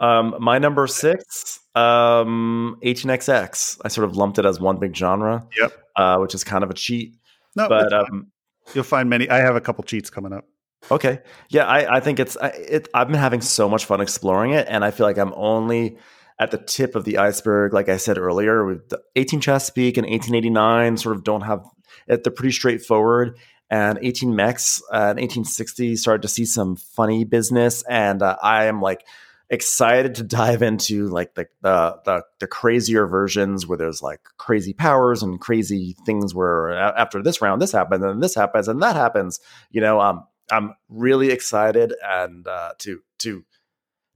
Um, 0.00 0.34
my 0.40 0.58
number 0.58 0.86
six, 0.86 1.60
um, 1.74 2.76
18xx. 2.82 3.80
I 3.84 3.88
sort 3.88 4.08
of 4.08 4.16
lumped 4.16 4.38
it 4.38 4.46
as 4.46 4.58
one 4.58 4.78
big 4.78 4.96
genre. 4.96 5.46
Yep. 5.60 5.72
Uh, 5.96 6.16
which 6.18 6.34
is 6.34 6.44
kind 6.44 6.64
of 6.64 6.70
a 6.70 6.74
cheat, 6.74 7.16
No, 7.56 7.68
but 7.68 7.92
um, 7.92 8.28
you'll 8.74 8.84
find 8.84 9.10
many. 9.10 9.28
I 9.28 9.38
have 9.38 9.56
a 9.56 9.60
couple 9.60 9.84
cheats 9.84 10.08
coming 10.08 10.32
up. 10.32 10.46
Okay. 10.90 11.20
Yeah, 11.50 11.66
I, 11.66 11.96
I 11.96 12.00
think 12.00 12.18
it's 12.18 12.36
I, 12.38 12.48
it. 12.48 12.88
I've 12.94 13.08
been 13.08 13.16
having 13.18 13.42
so 13.42 13.68
much 13.68 13.84
fun 13.84 14.00
exploring 14.00 14.52
it, 14.52 14.66
and 14.70 14.82
I 14.84 14.92
feel 14.92 15.04
like 15.06 15.18
I'm 15.18 15.34
only 15.34 15.98
at 16.38 16.52
the 16.52 16.56
tip 16.58 16.94
of 16.94 17.04
the 17.04 17.18
iceberg. 17.18 17.74
Like 17.74 17.90
I 17.90 17.98
said 17.98 18.16
earlier, 18.16 18.64
with 18.64 18.88
the 18.88 19.02
18 19.16 19.40
Chesapeake 19.42 19.98
and 19.98 20.06
1889 20.06 20.96
sort 20.96 21.16
of 21.16 21.24
don't 21.24 21.42
have. 21.42 21.66
it- 22.08 22.24
They're 22.24 22.32
pretty 22.32 22.52
straightforward. 22.52 23.36
And 23.68 23.98
18 24.02 24.34
Mex 24.34 24.82
uh, 24.90 25.14
and 25.14 25.18
1860 25.20 25.94
started 25.96 26.22
to 26.22 26.28
see 26.28 26.44
some 26.46 26.74
funny 26.76 27.24
business, 27.24 27.82
and 27.88 28.22
uh, 28.22 28.36
I 28.42 28.64
am 28.64 28.80
like 28.80 29.04
excited 29.50 30.14
to 30.14 30.22
dive 30.22 30.62
into 30.62 31.08
like 31.08 31.34
the, 31.34 31.46
the 31.62 31.98
the 32.04 32.22
the 32.38 32.46
crazier 32.46 33.06
versions 33.06 33.66
where 33.66 33.76
there's 33.76 34.00
like 34.00 34.20
crazy 34.38 34.72
powers 34.72 35.22
and 35.22 35.40
crazy 35.40 35.96
things 36.06 36.34
where 36.34 36.70
after 36.72 37.22
this 37.22 37.42
round 37.42 37.60
this 37.60 37.72
happens 37.72 38.04
and 38.04 38.22
this 38.22 38.34
happens 38.34 38.68
and 38.68 38.80
that 38.80 38.94
happens 38.94 39.40
you 39.70 39.80
know 39.80 40.00
um 40.00 40.24
I'm 40.52 40.74
really 40.88 41.30
excited 41.30 41.94
and 42.04 42.46
uh, 42.46 42.72
to 42.78 43.00
to 43.18 43.44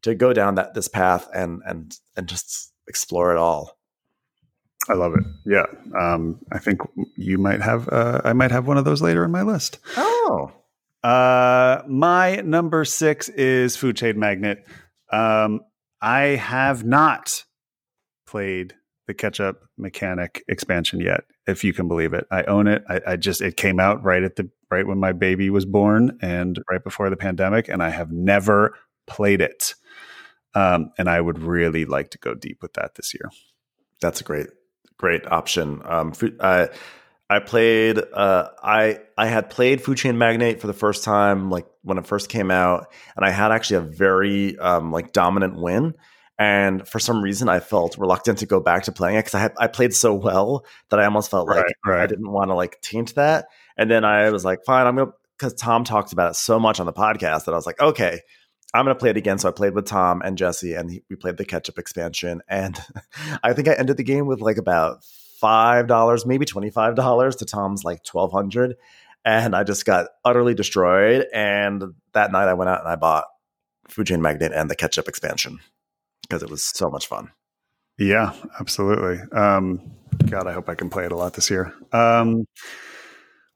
to 0.02 0.15
go 0.15 0.32
down 0.32 0.56
that 0.56 0.74
this 0.74 0.89
path 0.89 1.28
and 1.35 1.62
and 1.65 1.97
and 2.16 2.28
just 2.28 2.73
explore 2.89 3.31
it 3.31 3.39
all. 3.39 3.78
I 4.89 4.94
love 4.94 5.15
it. 5.15 5.24
Yeah, 5.47 5.66
um, 5.98 6.40
I 6.52 6.59
think 6.59 6.81
you 7.16 7.39
might 7.39 7.62
have. 7.62 7.89
Uh, 7.89 8.20
I 8.24 8.32
might 8.32 8.51
have 8.51 8.66
one 8.66 8.77
of 8.77 8.85
those 8.85 9.01
later 9.01 9.24
in 9.24 9.31
my 9.31 9.43
list. 9.43 9.78
Oh, 9.97 10.52
Uh, 11.02 11.82
my 11.86 12.36
number 12.36 12.85
six 12.85 13.28
is 13.28 13.77
Food 13.77 13.97
Chain 13.97 14.19
Magnate. 14.19 14.65
Um, 15.10 15.60
I 16.01 16.20
have 16.36 16.85
not 16.85 17.44
played 18.26 18.74
the 19.06 19.14
ketchup 19.14 19.64
mechanic 19.76 20.43
expansion 20.48 21.01
yet, 21.01 21.24
if 21.47 21.62
you 21.62 21.72
can 21.72 21.89
believe 21.89 22.14
it. 22.14 22.26
I 22.31 22.43
own 22.44 22.66
it. 22.66 22.85
I, 22.89 23.01
I 23.06 23.16
just 23.16 23.43
it 23.43 23.56
came 23.56 23.78
out 23.78 24.02
right 24.02 24.22
at 24.22 24.36
the 24.36 24.51
right 24.70 24.86
when 24.86 24.98
my 24.98 25.12
baby 25.12 25.51
was 25.51 25.66
born 25.66 26.18
and 26.22 26.59
right 26.70 26.82
before 26.82 27.10
the 27.10 27.16
pandemic, 27.16 27.68
and 27.68 27.82
I 27.82 27.90
have 27.90 28.10
never 28.10 28.76
played 29.06 29.40
it. 29.40 29.74
Um, 30.55 30.93
and 30.98 31.09
I 31.10 31.20
would 31.20 31.39
really 31.39 31.85
like 31.85 32.10
to 32.10 32.18
go 32.18 32.35
deep 32.35 32.62
with 32.62 32.74
that 32.74 32.94
this 32.94 33.12
year. 33.12 33.31
that's 34.01 34.20
a 34.20 34.24
great 34.24 34.48
great 34.97 35.26
option. 35.26 35.82
Um, 35.85 36.12
fu- 36.12 36.36
uh, 36.40 36.68
I 37.35 37.40
played. 37.40 37.98
Uh, 38.12 38.48
I 38.62 39.01
I 39.19 39.27
had 39.27 39.51
played 39.51 39.82
Food 39.82 39.98
Chain 39.98 40.16
Magnate 40.19 40.61
for 40.61 40.69
the 40.69 40.73
first 40.73 41.02
time, 41.02 41.51
like 41.51 41.66
when 41.82 41.98
it 41.98 42.06
first 42.06 42.28
came 42.28 42.52
out, 42.52 42.93
and 43.16 43.24
I 43.24 43.31
had 43.31 43.51
actually 43.51 43.78
a 43.78 43.81
very 43.81 44.56
um, 44.59 44.93
like 44.93 45.12
dominant 45.12 45.56
win. 45.56 45.94
And 46.39 46.86
for 46.86 47.01
some 47.01 47.23
reason, 47.23 47.48
I 47.48 47.59
felt 47.59 47.98
reluctant 47.98 48.39
to 48.39 48.47
go 48.47 48.61
back 48.61 48.85
to 48.85 48.93
playing 48.93 49.16
it 49.16 49.20
because 49.20 49.35
I 49.35 49.40
had 49.40 49.52
I 49.59 49.66
played 49.66 49.93
so 49.94 50.15
well 50.15 50.65
that 50.90 51.01
I 51.01 51.06
almost 51.06 51.28
felt 51.28 51.48
like 51.48 51.65
Right, 51.65 51.74
right. 51.85 52.02
I 52.02 52.06
didn't 52.06 52.31
want 52.31 52.51
to 52.51 52.55
like 52.55 52.81
taint 52.81 53.16
that. 53.16 53.47
And 53.77 53.90
then 53.90 54.05
I 54.05 54.31
was 54.31 54.44
like, 54.44 54.65
fine, 54.65 54.86
I'm 54.86 54.94
gonna 54.94 55.11
because 55.36 55.55
Tom 55.55 55.82
talks 55.82 56.12
about 56.12 56.31
it 56.31 56.35
so 56.36 56.61
much 56.61 56.78
on 56.78 56.86
the 56.86 56.93
podcast 56.93 57.47
that 57.47 57.52
I 57.52 57.56
was 57.56 57.66
like, 57.66 57.81
okay, 57.81 58.20
I'm 58.73 58.85
gonna 58.85 58.94
play 58.94 59.11
it 59.11 59.16
again. 59.16 59.39
So 59.39 59.48
I 59.48 59.52
played 59.52 59.74
with 59.74 59.86
Tom 59.86 60.23
and 60.24 60.39
Jesse, 60.39 60.74
and 60.74 60.89
he, 60.89 61.02
we 61.11 61.16
played 61.16 61.36
the 61.36 61.44
ketchup 61.44 61.81
expansion. 61.81 62.43
And 62.48 62.78
I 63.43 63.55
think 63.55 63.66
I 63.66 63.73
ended 63.73 63.97
the 63.97 64.05
game 64.05 64.27
with 64.27 64.40
like 64.40 64.59
about 64.59 65.05
five 65.45 65.87
dollars, 65.87 66.25
maybe 66.25 66.47
twenty 66.47 66.71
five 66.71 66.95
dollars 66.95 67.37
to 67.37 67.45
Tom's 67.45 67.85
like 67.85 68.03
twelve 68.03 68.33
hundred, 68.33 68.77
and 69.27 69.55
I 69.55 69.62
just 69.62 69.85
got 69.85 70.09
utterly 70.25 70.55
destroyed. 70.55 71.27
And 71.35 71.83
that 72.15 72.33
night, 72.33 72.49
I 72.49 72.55
went 72.55 72.71
out 72.71 72.81
and 72.81 72.89
I 72.89 72.97
bought 72.97 73.27
Food 73.89 74.07
Chain 74.07 74.23
Magnate 74.23 74.53
and 74.53 74.71
the 74.71 74.75
ketchup 74.75 75.07
expansion 75.07 75.61
because 76.23 76.43
it 76.43 76.49
was 76.49 76.65
so 76.65 76.89
much 76.89 77.07
fun. 77.07 77.31
Yeah, 77.99 78.33
absolutely. 78.59 79.21
Um, 79.39 79.93
God, 80.31 80.47
I 80.47 80.53
hope 80.53 80.71
I 80.71 80.75
can 80.75 80.89
play 80.89 81.05
it 81.05 81.12
a 81.12 81.16
lot 81.16 81.35
this 81.35 81.51
year. 81.51 81.75
Um, 81.93 82.47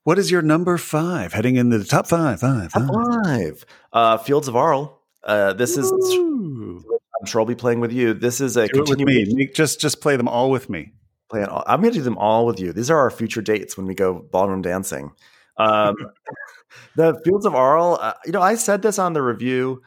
what 0.05 0.19
is 0.19 0.31
your 0.31 0.43
number 0.43 0.77
five? 0.77 1.33
Heading 1.33 1.57
into 1.57 1.79
the 1.79 1.87
top 1.87 2.07
five, 2.07 2.41
five, 2.41 2.71
Top 2.73 2.83
five. 2.83 3.25
five, 3.25 3.65
uh, 3.95 4.19
Fields 4.19 4.47
of 4.47 4.57
Arle. 4.57 5.01
Uh, 5.25 5.55
this 5.55 5.79
is 5.79 5.91
I'm 5.91 7.27
sure 7.27 7.41
I'll 7.41 7.47
be 7.47 7.55
playing 7.55 7.81
with 7.81 7.93
you. 7.93 8.13
This 8.13 8.43
is 8.43 8.59
a 8.59 8.69
Do 8.69 8.83
it 8.83 8.89
with 8.91 9.01
me. 9.01 9.49
Just, 9.55 9.81
just 9.81 10.03
play 10.03 10.17
them 10.17 10.29
all 10.29 10.51
with 10.51 10.69
me. 10.69 10.93
Plan. 11.29 11.49
I'm 11.51 11.81
going 11.81 11.93
to 11.93 11.99
do 11.99 12.05
them 12.05 12.19
all 12.19 12.47
with 12.47 12.59
you. 12.59 12.73
These 12.73 12.91
are 12.91 12.99
our 12.99 13.11
future 13.11 13.43
dates 13.43 13.77
when 13.77 13.87
we 13.87 13.95
go 13.95 14.27
ballroom 14.31 14.63
dancing. 14.63 15.13
Um, 15.59 15.95
the 16.97 17.21
Fields 17.25 17.47
of 17.47 17.55
Arle. 17.55 17.99
Uh, 18.01 18.15
you 18.25 18.33
know, 18.33 18.43
I 18.43 18.55
said 18.55 18.83
this 18.83 18.99
on 18.99 19.13
the 19.13 19.23
review, 19.23 19.83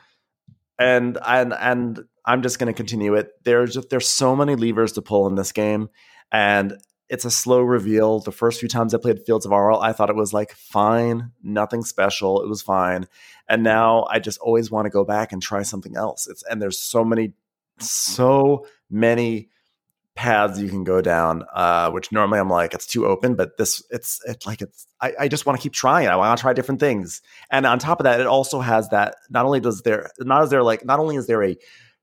and 0.78 1.18
and 1.26 1.54
and 1.54 2.04
I'm 2.26 2.42
just 2.42 2.60
going 2.60 2.68
to 2.68 2.78
continue 2.78 3.16
it. 3.16 3.32
There's 3.44 3.74
just, 3.74 3.90
there's 3.90 4.08
so 4.08 4.36
many 4.36 4.56
levers 4.56 4.94
to 4.94 5.02
pull 5.02 5.28
in 5.28 5.36
this 5.36 5.52
game, 5.52 5.90
and 6.32 6.78
it's 7.10 7.26
a 7.26 7.32
slow 7.32 7.62
reveal. 7.62 8.20
The 8.20 8.32
first 8.32 8.60
few 8.60 8.70
times 8.70 8.94
I 8.94 8.98
played 8.98 9.26
Fields 9.26 9.46
of 9.46 9.52
Arle, 9.52 9.80
I 9.80 9.94
thought 9.94 10.10
it 10.10 10.16
was 10.16 10.34
like 10.34 10.54
fine, 10.54 11.32
nothing 11.44 11.84
special. 11.84 12.42
It 12.42 12.48
was 12.50 12.62
fine, 12.62 13.08
and 13.50 13.64
now 13.64 14.06
I 14.10 14.20
just 14.20 14.40
always 14.40 14.72
want 14.72 14.86
to 14.86 14.92
go 14.92 15.04
back 15.04 15.32
and 15.32 15.42
try 15.42 15.64
something 15.64 15.96
else. 15.96 16.28
It's 16.28 16.44
and 16.44 16.62
there's 16.62 16.80
so 16.80 17.04
many, 17.04 17.34
so 17.80 18.66
many 18.90 19.50
paths 20.16 20.60
you 20.60 20.68
can 20.68 20.84
go 20.84 21.00
down 21.02 21.44
uh 21.54 21.90
which 21.90 22.12
normally 22.12 22.38
i'm 22.38 22.50
like 22.50 22.74
it's 22.74 22.86
too 22.86 23.06
open 23.06 23.34
but 23.34 23.58
this 23.58 23.82
it's 23.92 24.20
it's 24.28 24.46
like 24.46 24.62
it's 24.62 24.86
i, 25.00 25.14
I 25.22 25.28
just 25.30 25.46
want 25.46 25.58
to 25.58 25.64
keep 25.64 25.72
trying 25.72 26.08
i 26.10 26.16
want 26.18 26.38
to 26.38 26.42
try 26.42 26.52
different 26.52 26.82
things 26.82 27.22
and 27.50 27.66
on 27.66 27.80
top 27.80 28.00
of 28.02 28.04
that 28.04 28.20
it 28.20 28.28
also 28.28 28.60
has 28.60 28.90
that 28.90 29.16
not 29.30 29.46
only 29.46 29.62
does 29.62 29.84
there 29.84 30.10
not 30.20 30.44
is 30.44 30.50
there 30.50 30.64
like 30.64 30.84
not 30.84 31.00
only 31.00 31.16
is 31.16 31.28
there 31.28 31.42
a 31.44 31.56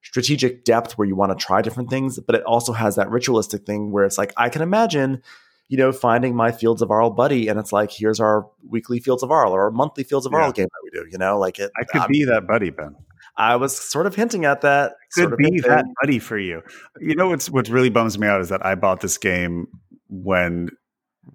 strategic 0.03 0.65
depth 0.65 0.97
where 0.97 1.07
you 1.07 1.15
want 1.17 1.37
to 1.39 1.45
try 1.45 1.61
different 1.61 1.91
things 1.91 2.19
but 2.19 2.35
it 2.35 2.43
also 2.45 2.73
has 2.73 2.97
that 2.97 3.11
ritualistic 3.11 3.67
thing 3.67 3.91
where 3.93 4.05
it's 4.07 4.17
like 4.17 4.33
i 4.39 4.49
can 4.49 4.63
imagine 4.63 5.21
you 5.69 5.77
know 5.77 5.93
finding 5.93 6.35
my 6.35 6.51
fields 6.51 6.81
of 6.81 6.91
arle 6.91 7.11
buddy 7.11 7.47
and 7.49 7.59
it's 7.61 7.73
like 7.73 7.91
here's 7.91 8.21
our 8.21 8.49
weekly 8.67 9.01
fields 9.01 9.23
of 9.23 9.31
arle 9.31 9.53
or 9.53 9.65
our 9.65 9.71
monthly 9.71 10.03
fields 10.03 10.25
of 10.25 10.33
Yeah. 10.33 10.39
arle 10.39 10.53
game 10.53 10.69
that 10.71 10.81
we 10.83 10.91
do 10.99 11.07
you 11.13 11.19
know 11.19 11.39
like 11.39 11.59
it 11.59 11.71
I 11.79 11.85
could 11.85 12.01
I'm- 12.01 12.11
be 12.11 12.25
that 12.25 12.47
buddy, 12.47 12.71
Ben. 12.71 12.97
I 13.39 13.57
was 13.57 13.77
sort 13.77 14.07
of 14.07 14.15
hinting 14.15 14.45
at 14.45 14.61
that 14.61 14.93
Could 15.15 15.37
be 15.37 15.61
that 15.61 15.85
buddy 16.03 16.19
for 16.19 16.39
you. 16.39 16.63
You 17.01 17.15
know 17.15 17.29
what's 17.31 17.49
what 17.51 17.69
really 17.69 17.89
bums 17.91 18.19
me 18.19 18.27
out 18.27 18.41
is 18.41 18.51
that 18.51 18.65
I 18.65 18.75
bought 18.75 19.01
this 19.01 19.17
game 19.17 19.67
when 20.09 20.69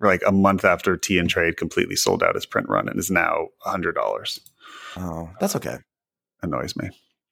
like 0.02 0.22
a 0.26 0.32
month 0.32 0.64
after 0.66 0.96
T 0.98 1.18
and 1.18 1.30
Trade 1.30 1.58
completely 1.58 1.96
sold 1.96 2.22
out 2.24 2.36
its 2.36 2.46
print 2.46 2.70
run 2.70 2.88
and 2.88 3.00
is 3.00 3.10
now 3.10 3.48
hundred 3.62 3.96
dollars. 3.96 4.40
oh 4.98 5.30
that's 5.40 5.56
okay 5.56 5.78
Annoys 6.44 6.76
me. 6.76 6.90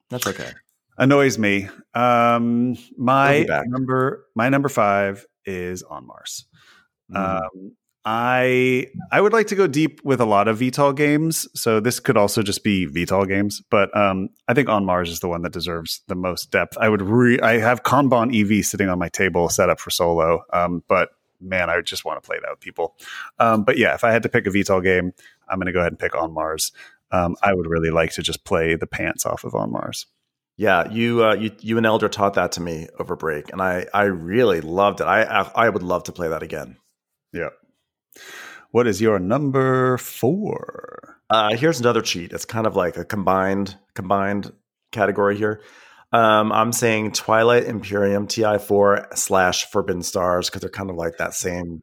that's 0.09 0.25
okay 0.25 0.51
Annoys 0.97 1.37
me. 1.37 1.67
Um, 1.93 2.75
my 2.97 3.45
number 3.67 4.25
my 4.35 4.49
number 4.49 4.69
five 4.69 5.25
is 5.45 5.83
on 5.83 6.05
Mars. 6.05 6.45
Mm. 7.11 7.17
Um, 7.41 7.75
I 8.03 8.87
I 9.11 9.21
would 9.21 9.33
like 9.33 9.47
to 9.47 9.55
go 9.55 9.67
deep 9.67 10.01
with 10.03 10.19
a 10.19 10.25
lot 10.25 10.47
of 10.47 10.57
Vital 10.59 10.91
games, 10.91 11.47
so 11.53 11.79
this 11.79 11.99
could 11.99 12.17
also 12.17 12.41
just 12.41 12.63
be 12.63 12.85
Vital 12.85 13.25
games. 13.25 13.61
But 13.69 13.95
um, 13.95 14.29
I 14.47 14.53
think 14.53 14.69
On 14.69 14.85
Mars 14.85 15.11
is 15.11 15.19
the 15.19 15.27
one 15.27 15.43
that 15.43 15.53
deserves 15.53 16.01
the 16.07 16.15
most 16.15 16.49
depth. 16.49 16.77
I 16.79 16.89
would 16.89 17.01
re- 17.01 17.39
I 17.39 17.59
have 17.59 17.83
Kanban 17.83 18.35
EV 18.35 18.65
sitting 18.65 18.89
on 18.89 18.97
my 18.97 19.09
table 19.09 19.49
set 19.49 19.69
up 19.69 19.79
for 19.79 19.91
solo, 19.91 20.43
um, 20.51 20.83
but 20.87 21.09
man, 21.39 21.69
I 21.69 21.81
just 21.81 22.03
want 22.03 22.21
to 22.21 22.27
play 22.27 22.37
that 22.41 22.49
with 22.49 22.59
people. 22.59 22.95
Um, 23.37 23.63
but 23.63 23.77
yeah, 23.77 23.93
if 23.93 24.03
I 24.03 24.11
had 24.11 24.23
to 24.23 24.29
pick 24.29 24.47
a 24.47 24.51
Vital 24.51 24.81
game, 24.81 25.13
I'm 25.47 25.57
going 25.57 25.67
to 25.67 25.71
go 25.71 25.79
ahead 25.79 25.91
and 25.91 25.99
pick 25.99 26.15
On 26.15 26.33
Mars. 26.33 26.71
Um, 27.11 27.35
I 27.43 27.53
would 27.53 27.67
really 27.67 27.91
like 27.91 28.13
to 28.13 28.23
just 28.23 28.45
play 28.45 28.75
the 28.75 28.87
pants 28.87 29.25
off 29.25 29.43
of 29.43 29.53
On 29.53 29.71
Mars. 29.71 30.07
Yeah, 30.57 30.89
you 30.91 31.23
uh, 31.23 31.35
you 31.35 31.51
you 31.59 31.77
and 31.77 31.85
Elder 31.85 32.09
taught 32.09 32.33
that 32.33 32.53
to 32.53 32.61
me 32.61 32.87
over 32.99 33.15
break, 33.15 33.51
and 33.51 33.61
I 33.61 33.85
I 33.93 34.03
really 34.03 34.61
loved 34.61 35.01
it. 35.01 35.05
I 35.05 35.23
I, 35.23 35.51
I 35.55 35.69
would 35.69 35.83
love 35.83 36.03
to 36.03 36.11
play 36.11 36.29
that 36.29 36.43
again. 36.43 36.77
Yeah. 37.33 37.49
What 38.71 38.87
is 38.87 39.01
your 39.01 39.19
number 39.19 39.97
four? 39.97 41.17
Uh, 41.29 41.55
here's 41.55 41.79
another 41.79 42.01
cheat. 42.01 42.33
It's 42.33 42.45
kind 42.45 42.67
of 42.67 42.75
like 42.75 42.97
a 42.97 43.05
combined 43.05 43.77
combined 43.93 44.51
category 44.91 45.37
here. 45.37 45.61
Um, 46.13 46.51
I'm 46.51 46.73
saying 46.73 47.13
Twilight 47.13 47.65
Imperium 47.65 48.27
TI4 48.27 49.17
slash 49.17 49.65
Forbidden 49.65 50.03
Stars 50.03 50.49
because 50.49 50.61
they're 50.61 50.69
kind 50.69 50.89
of 50.89 50.97
like 50.97 51.17
that 51.17 51.33
same 51.33 51.81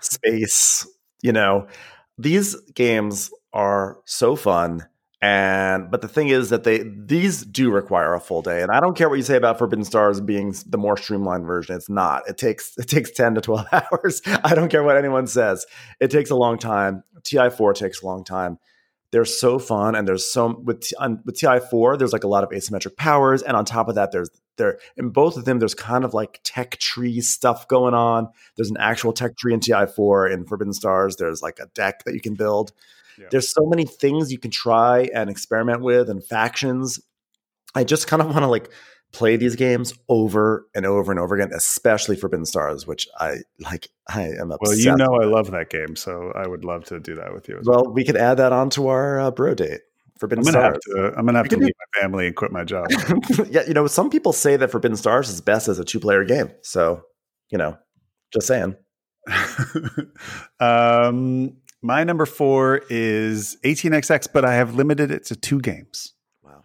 space. 0.00 0.86
You 1.22 1.32
know, 1.32 1.68
these 2.18 2.56
games 2.74 3.30
are 3.52 3.98
so 4.04 4.34
fun 4.34 4.86
and 5.22 5.88
but 5.88 6.02
the 6.02 6.08
thing 6.08 6.28
is 6.28 6.50
that 6.50 6.64
they 6.64 6.82
these 6.82 7.44
do 7.44 7.70
require 7.70 8.12
a 8.12 8.20
full 8.20 8.42
day. 8.42 8.60
And 8.60 8.72
i 8.72 8.80
don't 8.80 8.96
care 8.96 9.08
what 9.08 9.14
you 9.14 9.22
say 9.22 9.36
about 9.36 9.56
forbidden 9.56 9.84
stars 9.84 10.20
being 10.20 10.52
the 10.66 10.76
more 10.76 10.96
streamlined 10.96 11.46
version. 11.46 11.76
It's 11.76 11.88
not. 11.88 12.28
It 12.28 12.36
takes 12.36 12.76
it 12.76 12.88
takes 12.88 13.10
10 13.16 13.36
to 13.36 13.40
12 13.40 13.66
hours. 13.72 14.20
I 14.26 14.56
don't 14.56 14.68
care 14.68 14.82
what 14.82 14.96
anyone 14.96 15.28
says. 15.28 15.64
It 16.00 16.10
takes 16.10 16.30
a 16.30 16.34
long 16.34 16.58
time. 16.58 17.04
Ti4 17.22 17.74
takes 17.74 18.02
a 18.02 18.06
long 18.06 18.24
time. 18.24 18.58
They're 19.12 19.24
so 19.24 19.60
fun 19.60 19.94
and 19.94 20.08
there's 20.08 20.28
so 20.28 20.60
with 20.64 20.90
on, 20.98 21.20
with 21.24 21.36
ti4 21.36 21.98
there's 21.98 22.12
like 22.12 22.24
a 22.24 22.28
lot 22.28 22.42
of 22.42 22.50
asymmetric 22.50 22.96
powers. 22.96 23.42
And 23.42 23.56
on 23.56 23.64
top 23.64 23.88
of 23.88 23.94
that 23.94 24.10
there's 24.10 24.30
there 24.56 24.80
in 24.96 25.10
both 25.10 25.36
of 25.36 25.44
them 25.44 25.60
there's 25.60 25.74
kind 25.74 26.04
of 26.04 26.14
like 26.14 26.40
tech 26.42 26.78
tree 26.78 27.20
stuff 27.20 27.68
going 27.68 27.94
on. 27.94 28.26
There's 28.56 28.70
an 28.70 28.76
actual 28.80 29.12
tech 29.12 29.36
tree 29.36 29.54
in 29.54 29.60
ti4 29.60 30.32
in 30.32 30.46
forbidden 30.46 30.72
stars. 30.72 31.14
There's 31.14 31.42
like 31.42 31.60
a 31.60 31.66
deck 31.74 32.02
that 32.06 32.14
you 32.14 32.20
can 32.20 32.34
build 32.34 32.72
yeah. 33.18 33.26
There's 33.30 33.50
so 33.50 33.66
many 33.66 33.84
things 33.84 34.32
you 34.32 34.38
can 34.38 34.50
try 34.50 35.08
and 35.14 35.30
experiment 35.30 35.80
with 35.82 36.08
and 36.08 36.24
factions. 36.24 37.00
I 37.74 37.84
just 37.84 38.06
kind 38.06 38.22
of 38.22 38.28
want 38.28 38.40
to 38.40 38.48
like 38.48 38.70
play 39.12 39.36
these 39.36 39.56
games 39.56 39.94
over 40.08 40.66
and 40.74 40.86
over 40.86 41.12
and 41.12 41.20
over 41.20 41.34
again, 41.34 41.50
especially 41.54 42.16
Forbidden 42.16 42.46
Stars, 42.46 42.86
which 42.86 43.06
I 43.18 43.38
like. 43.60 43.88
I 44.08 44.22
am 44.22 44.50
obsessed. 44.50 44.60
Well, 44.60 44.76
you 44.76 44.96
know, 44.96 45.18
I 45.20 45.26
love 45.26 45.50
that 45.52 45.70
game, 45.70 45.96
so 45.96 46.32
I 46.34 46.46
would 46.46 46.64
love 46.64 46.84
to 46.86 46.98
do 46.98 47.14
that 47.16 47.32
with 47.32 47.48
you. 47.48 47.60
well, 47.64 47.84
well, 47.84 47.92
we 47.92 48.04
could 48.04 48.16
add 48.16 48.34
that 48.36 48.52
onto 48.52 48.88
our 48.88 49.20
uh, 49.20 49.30
bro 49.30 49.54
date. 49.54 49.82
Forbidden 50.18 50.46
I'm 50.46 50.52
gonna 50.52 50.64
Stars. 50.64 50.78
Have 50.86 51.12
to, 51.12 51.18
I'm 51.18 51.26
gonna 51.26 51.38
have 51.38 51.48
to 51.48 51.56
leave 51.56 51.72
my 51.78 52.00
family 52.00 52.26
and 52.26 52.36
quit 52.36 52.52
my 52.52 52.64
job. 52.64 52.86
yeah, 53.50 53.62
you 53.66 53.74
know, 53.74 53.86
some 53.86 54.10
people 54.10 54.32
say 54.32 54.56
that 54.56 54.70
Forbidden 54.70 54.96
Stars 54.96 55.28
is 55.28 55.40
best 55.40 55.68
as 55.68 55.78
a 55.78 55.84
two 55.84 56.00
player 56.00 56.24
game. 56.24 56.50
So, 56.62 57.02
you 57.50 57.58
know, 57.58 57.76
just 58.32 58.46
saying. 58.46 58.76
um, 60.60 61.56
my 61.82 62.04
number 62.04 62.26
four 62.26 62.82
is 62.88 63.56
18XX, 63.64 64.28
but 64.32 64.44
I 64.44 64.54
have 64.54 64.74
limited 64.74 65.10
it 65.10 65.24
to 65.26 65.36
two 65.36 65.60
games. 65.60 66.14
Wow. 66.42 66.64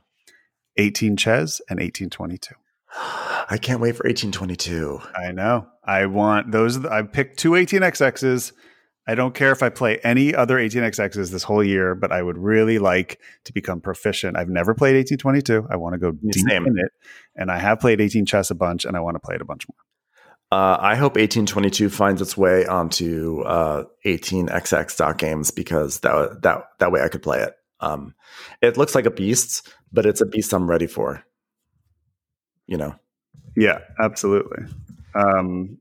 18 0.78 1.18
Chess 1.18 1.60
and 1.70 1.80
1822. 1.80 2.54
I 3.50 3.58
can't 3.58 3.80
wait 3.80 3.96
for 3.96 4.04
1822. 4.04 5.00
I 5.16 5.32
know. 5.32 5.68
I 5.84 6.06
want 6.06 6.52
those. 6.52 6.86
I 6.86 7.02
picked 7.02 7.40
two 7.40 7.52
18XXs. 7.52 8.54
I 9.10 9.16
don't 9.16 9.34
care 9.34 9.54
if 9.54 9.64
I 9.64 9.70
play 9.70 10.00
any 10.04 10.36
other 10.36 10.58
18XXs 10.58 11.32
this 11.32 11.44
whole 11.44 11.64
year, 11.64 11.96
but 11.96 12.12
I 12.12 12.22
would 12.22 12.38
really 12.38 12.78
like 12.78 13.22
to 13.46 13.54
become 13.54 13.80
proficient. 13.80 14.36
I've 14.36 14.50
never 14.50 14.74
played 14.74 14.96
1822. 14.96 15.68
I 15.72 15.78
want 15.78 15.94
to 15.94 15.98
go 15.98 16.12
deep 16.12 16.46
Same. 16.48 16.66
in 16.68 16.78
it. 16.78 16.92
And 17.36 17.50
I 17.50 17.58
have 17.58 17.80
played 17.80 18.02
18 18.02 18.26
chess 18.26 18.52
a 18.52 18.56
bunch, 18.56 18.84
and 18.84 18.98
I 18.98 19.00
want 19.00 19.16
to 19.16 19.20
play 19.20 19.36
it 19.36 19.42
a 19.42 19.46
bunch 19.46 19.66
more. 19.70 19.87
Uh, 20.50 20.78
I 20.80 20.96
hope 20.96 21.16
1822 21.16 21.90
finds 21.90 22.22
its 22.22 22.38
way 22.38 22.66
onto 22.66 23.42
uh, 23.42 23.84
18xx.games 24.06 25.52
because 25.52 26.00
that 26.00 26.42
that 26.44 26.64
that 26.80 26.92
way 26.92 27.02
I 27.02 27.10
could 27.10 27.22
play 27.22 27.42
it. 27.42 27.54
Um, 27.82 28.14
it 28.62 28.78
looks 28.78 28.96
like 28.96 29.06
a 29.06 29.12
beast, 29.12 29.68
but 29.92 30.06
it's 30.06 30.22
a 30.22 30.26
beast 30.26 30.54
I'm 30.54 30.70
ready 30.70 30.88
for. 30.88 31.22
You 32.66 32.78
know. 32.78 32.96
Yeah, 33.58 33.80
absolutely. 34.00 34.64
Um, 35.16 35.80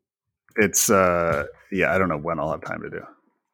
it's 0.56 0.90
uh, 0.90 1.44
yeah. 1.70 1.94
I 1.94 1.98
don't 1.98 2.08
know 2.08 2.18
when 2.18 2.40
I'll 2.40 2.50
have 2.50 2.64
time 2.64 2.82
to 2.82 2.90
do. 2.90 3.02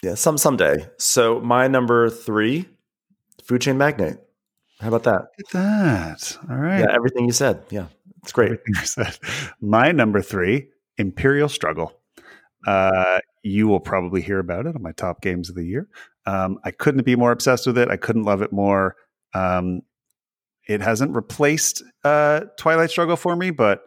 Yeah, 0.03 0.15
some 0.15 0.39
someday. 0.39 0.89
So 0.97 1.41
my 1.41 1.69
number 1.69 2.09
three, 2.09 2.69
Food 3.45 3.61
Chain 3.61 3.77
Magnate. 3.77 4.17
How 4.81 4.89
about 4.89 5.05
that? 5.05 5.29
Look 5.39 5.47
at 5.47 5.53
that. 5.53 6.39
All 6.51 6.57
right. 6.57 6.81
Yeah, 6.81 6.93
everything 6.93 7.27
you 7.27 7.33
said. 7.33 7.63
Yeah, 7.71 7.87
it's 8.23 8.33
great. 8.33 8.47
Everything 8.47 8.75
you 8.81 8.87
said. 8.87 9.19
My 9.61 9.93
number 9.93 10.21
three, 10.21 10.69
Imperial 10.99 11.49
Struggle. 11.49 11.99
Uh, 12.67 13.19
you 13.43 13.67
will 13.67 13.81
probably 13.81 14.23
hear 14.23 14.39
about 14.39 14.67
it 14.67 14.77
on 14.77 14.83
my 14.83 14.93
top 14.93 15.21
games 15.21 15.49
of 15.49 15.57
the 15.57 15.65
year. 15.65 15.89
Um, 16.27 16.59
I 16.65 16.71
couldn't 16.71 17.05
be 17.05 17.17
more 17.17 17.33
obsessed 17.33 17.67
with 17.67 17.77
it. 17.77 17.89
I 17.89 17.97
couldn't 17.97 18.23
love 18.23 18.43
it 18.43 18.53
more. 18.53 18.97
Um, 19.35 19.83
it 20.69 20.81
hasn't 20.81 21.15
replaced 21.15 21.83
uh, 22.05 22.43
Twilight 22.59 22.91
Struggle 22.91 23.17
for 23.17 23.35
me, 23.35 23.51
but 23.51 23.83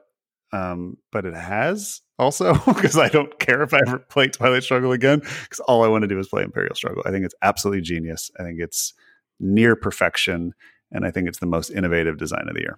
um, 0.51 0.97
but 1.11 1.25
it 1.25 1.33
has 1.33 2.01
also 2.19 2.53
because 2.65 2.97
I 2.97 3.09
don't 3.09 3.39
care 3.39 3.61
if 3.61 3.73
I 3.73 3.79
ever 3.87 3.99
play 3.99 4.27
Twilight 4.27 4.63
Struggle 4.63 4.91
again 4.91 5.19
because 5.19 5.59
all 5.61 5.83
I 5.83 5.87
want 5.87 6.01
to 6.03 6.07
do 6.07 6.19
is 6.19 6.27
play 6.27 6.43
Imperial 6.43 6.75
Struggle. 6.75 7.03
I 7.05 7.11
think 7.11 7.25
it's 7.25 7.35
absolutely 7.41 7.81
genius. 7.81 8.29
I 8.39 8.43
think 8.43 8.59
it's 8.59 8.93
near 9.39 9.75
perfection, 9.75 10.53
and 10.91 11.05
I 11.05 11.11
think 11.11 11.27
it's 11.27 11.39
the 11.39 11.45
most 11.45 11.69
innovative 11.69 12.17
design 12.17 12.47
of 12.47 12.55
the 12.55 12.61
year 12.61 12.77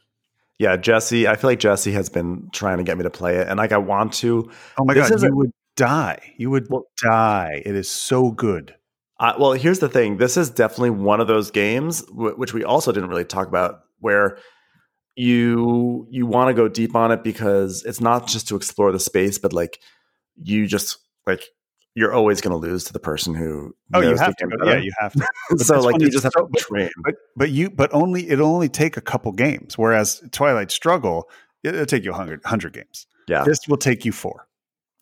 yeah, 0.59 0.75
Jesse. 0.75 1.27
I 1.27 1.35
feel 1.35 1.49
like 1.49 1.59
Jesse 1.59 1.91
has 1.91 2.09
been 2.09 2.49
trying 2.51 2.77
to 2.77 2.83
get 2.83 2.97
me 2.97 3.03
to 3.03 3.09
play 3.09 3.37
it, 3.37 3.47
and 3.47 3.57
like 3.57 3.71
I 3.71 3.77
want 3.77 4.13
to. 4.13 4.49
Oh 4.77 4.85
my 4.85 4.93
this 4.93 5.09
god, 5.09 5.21
you 5.21 5.35
would 5.35 5.51
die. 5.75 6.33
You 6.37 6.49
would 6.49 6.67
well, 6.69 6.85
die. 7.01 7.61
It 7.65 7.75
is 7.75 7.89
so 7.89 8.31
good. 8.31 8.75
Uh, 9.19 9.33
well, 9.39 9.53
here's 9.53 9.79
the 9.79 9.89
thing. 9.89 10.17
This 10.17 10.37
is 10.37 10.49
definitely 10.49 10.91
one 10.91 11.19
of 11.19 11.27
those 11.27 11.51
games 11.51 12.03
w- 12.03 12.35
which 12.35 12.53
we 12.53 12.63
also 12.63 12.91
didn't 12.91 13.09
really 13.09 13.25
talk 13.25 13.47
about, 13.47 13.81
where 13.99 14.37
you 15.15 16.07
you 16.09 16.25
want 16.25 16.49
to 16.49 16.53
go 16.53 16.67
deep 16.67 16.95
on 16.95 17.11
it 17.11 17.23
because 17.23 17.83
it's 17.85 18.01
not 18.01 18.27
just 18.27 18.47
to 18.47 18.55
explore 18.55 18.91
the 18.91 18.99
space, 18.99 19.37
but 19.37 19.53
like 19.53 19.79
you 20.41 20.65
just 20.67 20.97
like 21.27 21.43
you're 21.97 22.13
always 22.13 22.41
going 22.41 22.51
to 22.51 22.57
lose 22.57 22.83
to 22.83 22.93
the 22.93 22.99
person 22.99 23.33
who. 23.33 23.75
Oh, 23.91 24.01
you 24.01 24.15
have 24.15 24.35
to. 24.35 24.49
Yeah, 24.63 24.77
you 24.77 24.91
have 24.99 25.13
to. 25.13 25.27
so 25.57 25.81
like 25.81 25.99
you 25.99 26.11
just 26.11 26.23
have 26.23 26.33
to 26.33 26.47
train. 26.55 26.91
But, 27.03 27.15
but 27.35 27.49
you, 27.49 27.71
but 27.71 27.91
only 27.91 28.29
it'll 28.29 28.53
only 28.53 28.69
take 28.69 28.97
a 28.97 29.01
couple 29.01 29.31
games. 29.31 29.79
Whereas 29.79 30.21
Twilight 30.31 30.69
Struggle, 30.69 31.27
it'll 31.63 31.87
take 31.87 32.03
you 32.03 32.11
100, 32.11 32.43
100 32.43 32.73
games. 32.73 33.07
Yeah, 33.27 33.43
this 33.43 33.57
will 33.67 33.77
take 33.77 34.05
you 34.05 34.11
four. 34.11 34.47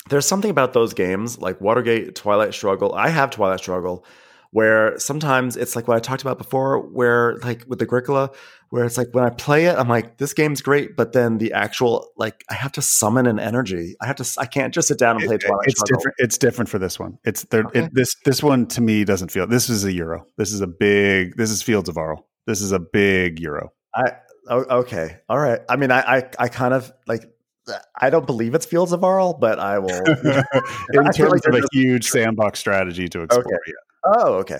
There's 0.09 0.25
something 0.25 0.49
about 0.49 0.71
those 0.71 0.93
games 0.93 1.37
like 1.37 1.59
Watergate, 1.59 2.15
Twilight 2.15 2.53
Struggle. 2.53 2.93
I 2.95 3.09
have 3.09 3.29
Twilight 3.29 3.59
Struggle, 3.59 4.05
where 4.51 4.97
sometimes 4.97 5.57
it's 5.57 5.75
like 5.75 5.89
what 5.89 5.97
I 5.97 5.99
talked 5.99 6.21
about 6.21 6.37
before, 6.37 6.79
where 6.79 7.35
like 7.43 7.65
with 7.67 7.81
Agricola, 7.81 8.31
where 8.75 8.83
it's 8.83 8.97
like 8.97 9.07
when 9.13 9.23
I 9.23 9.29
play 9.29 9.67
it, 9.67 9.77
I'm 9.77 9.87
like, 9.87 10.17
this 10.17 10.33
game's 10.33 10.61
great, 10.61 10.97
but 10.97 11.13
then 11.13 11.37
the 11.37 11.53
actual 11.53 12.09
like 12.17 12.43
I 12.49 12.55
have 12.55 12.73
to 12.73 12.81
summon 12.81 13.25
an 13.25 13.39
energy. 13.39 13.95
I 14.01 14.05
have 14.05 14.17
to. 14.17 14.29
I 14.37 14.45
can't 14.45 14.73
just 14.73 14.89
sit 14.89 14.99
down 14.99 15.15
and 15.15 15.23
play. 15.23 15.35
It, 15.35 15.43
Twilight 15.43 15.67
it's 15.67 15.79
Struggle. 15.79 15.97
different. 15.97 16.15
It's 16.17 16.37
different 16.37 16.69
for 16.69 16.77
this 16.77 16.99
one. 16.99 17.17
It's 17.23 17.43
there. 17.45 17.63
Okay. 17.67 17.85
It, 17.85 17.93
this 17.93 18.17
this 18.25 18.43
one 18.43 18.65
to 18.67 18.81
me 18.81 19.05
doesn't 19.05 19.29
feel. 19.31 19.47
This 19.47 19.69
is 19.69 19.85
a 19.85 19.93
euro. 19.93 20.25
This 20.37 20.51
is 20.51 20.59
a 20.59 20.67
big. 20.67 21.37
This 21.37 21.51
is 21.51 21.61
Fields 21.61 21.87
of 21.87 21.95
Arle. 21.97 22.27
This 22.47 22.59
is 22.59 22.73
a 22.73 22.79
big 22.79 23.39
euro. 23.39 23.71
I 23.95 24.11
okay. 24.51 25.19
All 25.29 25.39
right. 25.39 25.61
I 25.69 25.77
mean, 25.77 25.91
I 25.91 26.17
I, 26.17 26.29
I 26.37 26.47
kind 26.49 26.73
of 26.73 26.91
like 27.07 27.31
I 27.97 28.09
don't 28.09 28.25
believe 28.27 28.55
it's 28.55 28.65
Fields 28.65 28.91
of 28.91 29.05
Arle, 29.05 29.35
but 29.39 29.57
I 29.57 29.79
will. 29.79 30.03
In 30.91 31.05
terms 31.13 31.45
like 31.45 31.45
of 31.45 31.55
a 31.55 31.67
huge 31.71 32.09
sandbox 32.09 32.59
strategy 32.59 33.07
to 33.07 33.21
explore. 33.21 33.45
Okay. 33.45 33.73
Oh, 34.03 34.33
okay. 34.39 34.59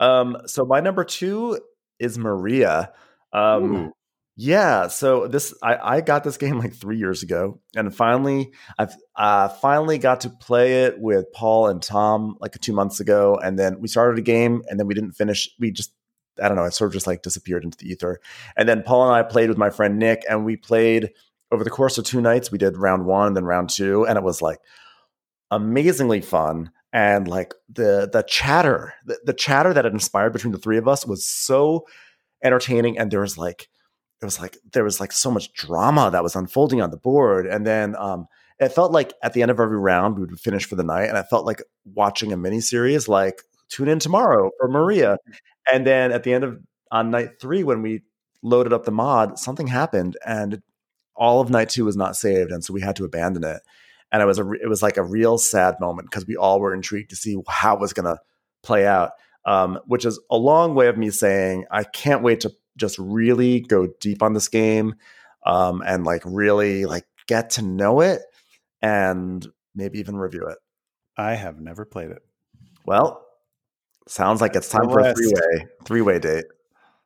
Um, 0.00 0.36
so 0.44 0.66
my 0.66 0.80
number 0.80 1.02
two 1.02 1.58
is 1.98 2.18
Maria. 2.18 2.92
Um, 3.34 3.92
yeah, 4.36 4.88
so 4.88 5.28
this 5.28 5.54
I, 5.62 5.96
I 5.96 6.00
got 6.00 6.24
this 6.24 6.36
game 6.36 6.58
like 6.58 6.74
three 6.74 6.98
years 6.98 7.22
ago, 7.22 7.60
and 7.76 7.94
finally 7.94 8.52
I've 8.78 8.94
uh, 9.14 9.48
finally 9.48 9.98
got 9.98 10.22
to 10.22 10.30
play 10.30 10.84
it 10.84 10.98
with 10.98 11.26
Paul 11.32 11.68
and 11.68 11.80
Tom 11.82 12.36
like 12.40 12.52
two 12.60 12.72
months 12.72 13.00
ago, 13.00 13.38
and 13.42 13.58
then 13.58 13.80
we 13.80 13.88
started 13.88 14.18
a 14.18 14.22
game, 14.22 14.62
and 14.68 14.78
then 14.78 14.86
we 14.86 14.94
didn't 14.94 15.12
finish. 15.12 15.48
We 15.58 15.70
just 15.70 15.92
I 16.42 16.48
don't 16.48 16.56
know, 16.56 16.64
it 16.64 16.74
sort 16.74 16.88
of 16.88 16.94
just 16.94 17.06
like 17.06 17.22
disappeared 17.22 17.62
into 17.62 17.78
the 17.78 17.88
ether. 17.88 18.20
And 18.56 18.68
then 18.68 18.82
Paul 18.82 19.08
and 19.08 19.14
I 19.14 19.22
played 19.22 19.48
with 19.48 19.58
my 19.58 19.70
friend 19.70 19.98
Nick, 19.98 20.22
and 20.28 20.44
we 20.44 20.56
played 20.56 21.10
over 21.52 21.62
the 21.62 21.70
course 21.70 21.96
of 21.98 22.04
two 22.04 22.20
nights. 22.20 22.50
We 22.50 22.58
did 22.58 22.76
round 22.76 23.06
one, 23.06 23.28
and 23.28 23.36
then 23.36 23.44
round 23.44 23.70
two, 23.70 24.04
and 24.04 24.18
it 24.18 24.24
was 24.24 24.42
like 24.42 24.58
amazingly 25.50 26.20
fun 26.20 26.72
and 26.92 27.28
like 27.28 27.54
the 27.68 28.08
the 28.12 28.24
chatter 28.26 28.94
the, 29.04 29.18
the 29.24 29.34
chatter 29.34 29.72
that 29.72 29.84
it 29.84 29.92
inspired 29.92 30.32
between 30.32 30.52
the 30.52 30.58
three 30.58 30.78
of 30.78 30.88
us 30.88 31.06
was 31.06 31.24
so 31.24 31.84
entertaining 32.44 32.98
and 32.98 33.10
there 33.10 33.20
was 33.20 33.36
like 33.36 33.68
it 34.22 34.24
was 34.24 34.40
like 34.40 34.56
there 34.72 34.84
was 34.84 35.00
like 35.00 35.12
so 35.12 35.30
much 35.30 35.52
drama 35.54 36.10
that 36.10 36.22
was 36.22 36.36
unfolding 36.36 36.80
on 36.80 36.90
the 36.90 36.96
board 36.96 37.46
and 37.46 37.66
then 37.66 37.96
um 37.96 38.28
it 38.58 38.70
felt 38.70 38.92
like 38.92 39.12
at 39.22 39.32
the 39.32 39.42
end 39.42 39.50
of 39.50 39.60
every 39.60 39.78
round 39.78 40.16
we 40.16 40.24
would 40.24 40.40
finish 40.40 40.64
for 40.66 40.76
the 40.76 40.84
night, 40.84 41.08
and 41.08 41.18
I 41.18 41.22
felt 41.22 41.46
like 41.46 41.62
watching 41.84 42.32
a 42.32 42.36
mini 42.36 42.60
series. 42.60 43.08
Like 43.08 43.42
tune 43.68 43.88
in 43.88 43.98
tomorrow 43.98 44.50
for 44.58 44.68
Maria, 44.68 45.16
and 45.72 45.86
then 45.86 46.12
at 46.12 46.22
the 46.22 46.32
end 46.32 46.44
of 46.44 46.60
on 46.90 47.10
night 47.10 47.40
three 47.40 47.64
when 47.64 47.82
we 47.82 48.02
loaded 48.42 48.72
up 48.72 48.84
the 48.84 48.92
mod, 48.92 49.38
something 49.38 49.66
happened, 49.66 50.16
and 50.24 50.62
all 51.16 51.40
of 51.40 51.50
night 51.50 51.68
two 51.70 51.84
was 51.84 51.96
not 51.96 52.16
saved, 52.16 52.52
and 52.52 52.64
so 52.64 52.72
we 52.72 52.80
had 52.80 52.96
to 52.96 53.04
abandon 53.04 53.44
it. 53.44 53.60
And 54.12 54.22
it 54.22 54.26
was 54.26 54.38
a 54.38 54.48
it 54.52 54.68
was 54.68 54.82
like 54.82 54.96
a 54.96 55.02
real 55.02 55.38
sad 55.38 55.76
moment 55.80 56.08
because 56.10 56.26
we 56.26 56.36
all 56.36 56.60
were 56.60 56.74
intrigued 56.74 57.10
to 57.10 57.16
see 57.16 57.36
how 57.48 57.74
it 57.74 57.80
was 57.80 57.92
going 57.92 58.06
to 58.06 58.20
play 58.62 58.86
out. 58.86 59.12
Um, 59.46 59.78
which 59.86 60.06
is 60.06 60.18
a 60.30 60.36
long 60.36 60.74
way 60.74 60.86
of 60.88 60.96
me 60.96 61.10
saying 61.10 61.66
I 61.70 61.84
can't 61.84 62.22
wait 62.22 62.40
to 62.40 62.52
just 62.76 62.98
really 62.98 63.60
go 63.60 63.88
deep 64.00 64.22
on 64.22 64.32
this 64.32 64.48
game 64.48 64.94
um, 65.44 65.82
and 65.86 66.04
like 66.04 66.22
really 66.24 66.86
like 66.86 67.04
get 67.26 67.50
to 67.50 67.62
know 67.62 68.00
it 68.00 68.22
and 68.82 69.46
maybe 69.74 69.98
even 69.98 70.16
review 70.16 70.46
it. 70.46 70.58
I 71.16 71.34
have 71.34 71.60
never 71.60 71.84
played 71.84 72.10
it. 72.10 72.22
Well, 72.86 73.24
sounds 74.08 74.40
like 74.40 74.56
it's 74.56 74.68
time 74.68 74.88
for 74.88 75.00
a 75.00 75.14
three 75.14 75.32
way 75.34 75.66
three 75.84 76.02
way 76.02 76.18
date. 76.18 76.44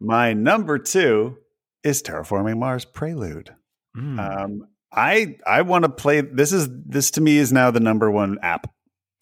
My 0.00 0.32
number 0.32 0.78
two 0.78 1.38
is 1.82 2.02
Terraforming 2.02 2.58
Mars 2.58 2.84
Prelude. 2.84 3.54
Mm. 3.96 4.18
Um, 4.18 4.68
I 4.92 5.36
I 5.46 5.62
want 5.62 5.84
to 5.84 5.88
play. 5.88 6.20
This 6.20 6.52
is 6.52 6.68
this 6.86 7.10
to 7.12 7.20
me 7.20 7.38
is 7.38 7.52
now 7.52 7.70
the 7.70 7.80
number 7.80 8.10
one 8.10 8.38
app. 8.42 8.70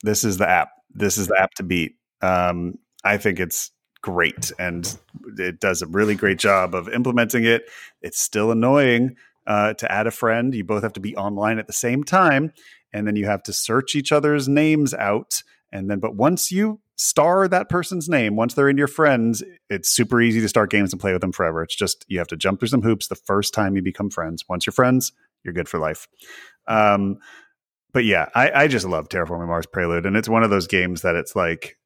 This 0.03 0.25
is 0.25 0.39
the 0.39 0.49
app. 0.49 0.71
This 0.91 1.19
is 1.19 1.29
the 1.29 1.39
app 1.39 1.53
to 1.55 1.63
beat. 1.63 1.97
Um, 2.23 2.79
I 3.07 3.19
think 3.19 3.41
it's 3.41 3.71
great 4.03 4.53
and 4.59 4.99
it 5.39 5.59
does 5.59 5.83
a 5.83 5.87
really 5.87 6.15
great 6.15 6.39
job 6.39 6.75
of 6.75 6.89
implementing 6.89 7.45
it. 7.45 7.69
It's 8.03 8.21
still 8.21 8.51
annoying 8.51 9.17
uh, 9.47 9.75
to 9.75 9.91
add 9.91 10.07
a 10.07 10.11
friend. 10.11 10.55
You 10.55 10.65
both 10.65 10.83
have 10.83 10.93
to 10.95 11.01
be 11.01 11.17
online 11.17 11.59
at 11.59 11.67
the 11.67 11.73
same 11.73 12.05
time, 12.05 12.53
and 12.93 13.07
then 13.07 13.17
you 13.17 13.27
have 13.27 13.43
to 13.45 13.53
search 13.53 13.95
each 13.95 14.13
other's 14.13 14.49
names 14.49 14.95
out. 14.95 15.43
And 15.73 15.91
then, 15.91 15.99
but 15.99 16.15
once 16.15 16.51
you 16.53 16.81
star 16.97 17.47
that 17.49 17.69
person's 17.69 18.09
name, 18.09 18.37
once 18.37 18.55
they're 18.55 18.69
in 18.69 18.79
your 18.79 18.87
friends, 18.87 19.43
it's 19.69 19.89
super 19.89 20.21
easy 20.21 20.41
to 20.41 20.49
start 20.49 20.71
games 20.71 20.93
and 20.93 21.01
play 21.01 21.13
with 21.13 21.21
them 21.21 21.33
forever. 21.33 21.63
It's 21.63 21.77
just 21.77 22.05
you 22.09 22.19
have 22.19 22.29
to 22.29 22.37
jump 22.37 22.61
through 22.61 22.69
some 22.69 22.83
hoops 22.83 23.09
the 23.09 23.15
first 23.15 23.55
time 23.55 23.77
you 23.77 23.83
become 23.83 24.11
friends. 24.11 24.45
Once 24.49 24.67
you're 24.67 24.73
friends, 24.73 25.13
you're 25.45 25.55
good 25.55 25.69
for 25.69 25.79
life. 25.79 26.09
Um, 26.67 27.19
but 27.93 28.05
yeah, 28.05 28.29
I, 28.35 28.51
I 28.51 28.69
just 28.69 28.87
love 28.87 29.09
Terraforming 29.09 29.47
Mars 29.47 29.67
Prelude, 29.67 30.07
and 30.07 30.17
it's 30.17 30.29
one 30.29 30.43
of 30.43 30.51
those 30.51 30.67
games 30.67 31.03
that 31.03 31.15
it's 31.15 31.35
like 31.35 31.77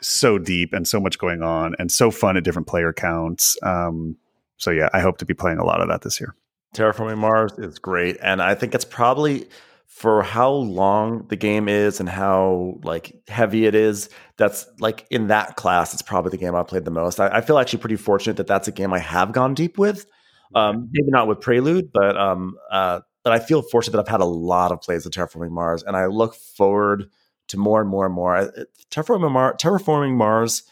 so 0.00 0.38
deep 0.38 0.72
and 0.72 0.86
so 0.86 1.00
much 1.00 1.18
going 1.18 1.42
on 1.42 1.74
and 1.78 1.90
so 1.90 2.10
fun 2.10 2.36
at 2.36 2.44
different 2.44 2.68
player 2.68 2.92
counts. 2.92 3.56
Um, 3.62 4.16
so 4.56 4.70
yeah, 4.70 4.88
I 4.92 5.00
hope 5.00 5.18
to 5.18 5.24
be 5.24 5.34
playing 5.34 5.58
a 5.58 5.64
lot 5.64 5.80
of 5.80 5.88
that 5.88 6.02
this 6.02 6.20
year. 6.20 6.34
Terraforming 6.74 7.18
Mars 7.18 7.52
is 7.58 7.78
great, 7.78 8.16
and 8.22 8.42
I 8.42 8.54
think 8.54 8.74
it's 8.74 8.84
probably 8.84 9.46
for 9.86 10.22
how 10.22 10.50
long 10.50 11.26
the 11.28 11.36
game 11.36 11.68
is 11.68 12.00
and 12.00 12.08
how 12.08 12.78
like 12.82 13.14
heavy 13.28 13.64
it 13.64 13.74
is. 13.74 14.10
That's 14.36 14.66
like 14.78 15.06
in 15.10 15.28
that 15.28 15.56
class, 15.56 15.94
it's 15.94 16.02
probably 16.02 16.30
the 16.30 16.36
game 16.36 16.54
I 16.54 16.62
played 16.64 16.84
the 16.84 16.90
most. 16.90 17.18
I, 17.18 17.28
I 17.28 17.40
feel 17.40 17.58
actually 17.58 17.78
pretty 17.78 17.96
fortunate 17.96 18.36
that 18.36 18.46
that's 18.46 18.68
a 18.68 18.72
game 18.72 18.92
I 18.92 18.98
have 18.98 19.32
gone 19.32 19.54
deep 19.54 19.78
with. 19.78 20.06
Um, 20.54 20.90
maybe 20.92 21.10
not 21.10 21.26
with 21.26 21.40
Prelude, 21.40 21.90
but 21.92 22.16
um, 22.16 22.56
uh, 22.70 23.00
but 23.24 23.32
I 23.32 23.38
feel 23.38 23.62
fortunate 23.62 23.92
that 23.92 24.00
I've 24.00 24.08
had 24.08 24.20
a 24.20 24.26
lot 24.26 24.70
of 24.70 24.80
plays 24.80 25.06
of 25.06 25.12
Terraforming 25.12 25.50
Mars, 25.50 25.82
and 25.82 25.96
I 25.96 26.06
look 26.06 26.34
forward 26.34 27.10
to 27.48 27.56
more 27.56 27.80
and 27.80 27.90
more 27.90 28.06
and 28.06 28.14
more. 28.14 28.52
Terraforming, 28.90 29.30
Mar- 29.30 29.56
Terraforming 29.56 30.16
Mars 30.16 30.62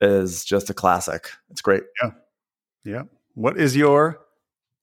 is 0.00 0.44
just 0.44 0.70
a 0.70 0.74
classic. 0.74 1.30
It's 1.50 1.62
great. 1.62 1.82
Yeah. 2.02 2.10
Yeah. 2.84 3.02
What 3.34 3.58
is 3.58 3.76
your 3.76 4.20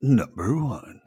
number 0.01 0.55
one? 0.57 1.01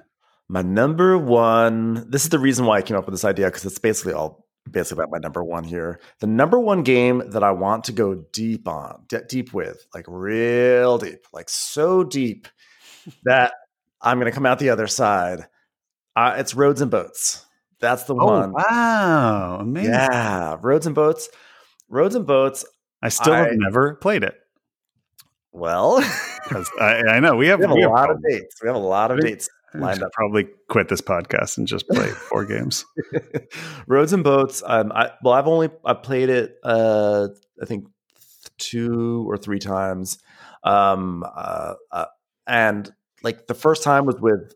My 0.48 0.62
number 0.62 1.18
one. 1.18 2.08
This 2.10 2.24
is 2.24 2.28
the 2.30 2.38
reason 2.38 2.66
why 2.66 2.78
I 2.78 2.82
came 2.82 2.96
up 2.96 3.06
with 3.06 3.14
this 3.14 3.24
idea 3.24 3.46
because 3.46 3.64
it's 3.64 3.78
basically 3.78 4.12
all 4.12 4.46
basically 4.70 5.02
about 5.02 5.12
my 5.12 5.18
number 5.18 5.42
one 5.42 5.64
here. 5.64 6.00
The 6.20 6.26
number 6.26 6.58
one 6.58 6.82
game 6.82 7.22
that 7.30 7.42
I 7.42 7.50
want 7.50 7.84
to 7.84 7.92
go 7.92 8.24
deep 8.32 8.66
on, 8.66 9.04
de- 9.08 9.24
deep 9.24 9.52
with, 9.52 9.86
like 9.94 10.06
real 10.08 10.98
deep, 10.98 11.26
like 11.32 11.48
so 11.48 12.04
deep 12.04 12.48
that 13.24 13.52
I'm 14.00 14.18
going 14.18 14.30
to 14.30 14.34
come 14.34 14.46
out 14.46 14.58
the 14.58 14.70
other 14.70 14.86
side. 14.86 15.46
Uh, 16.16 16.34
it's 16.38 16.54
Roads 16.54 16.80
and 16.80 16.90
Boats. 16.90 17.44
That's 17.84 18.04
the 18.04 18.14
Oh 18.14 18.24
one. 18.26 18.52
wow, 18.52 19.58
amazing! 19.60 19.92
Yeah, 19.92 20.56
Roads 20.60 20.86
and 20.86 20.94
Boats. 20.94 21.28
Roads 21.88 22.14
and 22.14 22.26
Boats. 22.26 22.64
I 23.02 23.08
still 23.10 23.34
have 23.34 23.48
never 23.52 23.94
played 23.96 24.22
it 24.24 24.34
Well, 25.52 25.98
I, 26.80 27.02
I 27.08 27.20
know 27.20 27.36
we 27.36 27.46
have, 27.48 27.60
we 27.60 27.66
have 27.66 27.74
we 27.74 27.82
a 27.82 27.88
have 27.88 27.90
lot 27.92 28.10
of 28.10 28.18
dates. 28.28 28.56
We 28.62 28.68
have 28.68 28.76
a 28.76 28.78
lot 28.78 29.10
of 29.10 29.18
We- 29.18 29.28
dates 29.30 29.48
I 29.74 29.78
lined 29.78 29.96
should 29.98 30.04
up. 30.06 30.12
probably 30.12 30.46
quit 30.68 30.88
this 30.88 31.00
podcast 31.00 31.58
and 31.58 31.66
just 31.66 31.88
play 31.88 32.06
four 32.06 32.44
games. 32.44 32.84
Roads 33.88 34.12
and 34.12 34.22
Boats. 34.24 34.62
Um, 34.64 34.92
I, 34.92 35.10
well, 35.22 35.34
I've 35.34 35.48
only 35.48 35.68
I 35.84 35.94
played 35.94 36.30
it. 36.30 36.54
Uh, 36.62 37.28
I 37.60 37.66
think 37.66 37.88
two 38.56 39.28
or 39.28 39.36
three 39.36 39.58
times. 39.58 40.18
Um, 40.62 41.24
uh, 41.24 41.74
uh, 41.90 42.04
and 42.46 42.90
like 43.24 43.48
the 43.48 43.54
first 43.54 43.82
time 43.82 44.06
was 44.06 44.16
with 44.20 44.54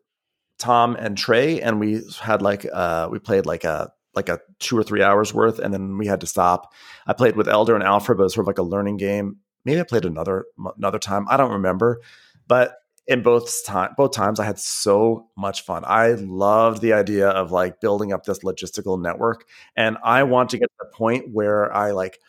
Tom 0.58 0.96
and 0.96 1.16
Trey, 1.16 1.60
and 1.60 1.80
we 1.80 2.02
had 2.20 2.42
like 2.42 2.66
uh, 2.72 3.08
we 3.10 3.18
played 3.18 3.46
like 3.46 3.64
a 3.64 3.92
like 4.14 4.28
a 4.28 4.40
two 4.58 4.76
or 4.76 4.82
three 4.82 5.02
hours 5.02 5.32
worth, 5.32 5.58
and 5.58 5.72
then 5.72 5.98
we 5.98 6.06
had 6.06 6.20
to 6.20 6.26
stop. 6.26 6.72
I 7.06 7.12
played 7.12 7.36
with 7.36 7.48
Elder 7.48 7.74
and 7.74 7.84
Alfred, 7.84 8.18
but 8.18 8.22
it 8.22 8.26
was 8.26 8.34
sort 8.34 8.44
of 8.44 8.48
like 8.48 8.58
a 8.58 8.62
learning 8.62 8.96
game. 8.96 9.36
Maybe 9.64 9.80
I 9.80 9.84
played 9.84 10.04
another 10.04 10.46
another 10.76 10.98
time. 10.98 11.26
I 11.28 11.36
don't 11.36 11.52
remember, 11.52 12.00
but 12.46 12.76
in 13.08 13.22
both 13.22 13.64
time 13.64 13.94
both 13.96 14.12
times 14.12 14.38
I 14.38 14.44
had 14.44 14.58
so 14.58 15.28
much 15.36 15.62
fun. 15.62 15.82
I 15.86 16.10
loved 16.12 16.82
the 16.82 16.92
idea 16.92 17.28
of 17.28 17.50
like 17.50 17.80
building 17.80 18.12
up 18.12 18.24
this 18.24 18.40
logistical 18.40 19.00
network 19.00 19.46
and 19.76 19.96
I 20.04 20.22
want 20.24 20.50
to 20.50 20.58
get 20.58 20.66
to 20.66 20.74
the 20.80 20.96
point 20.96 21.30
where 21.32 21.74
I 21.74 21.92
like 21.92 22.20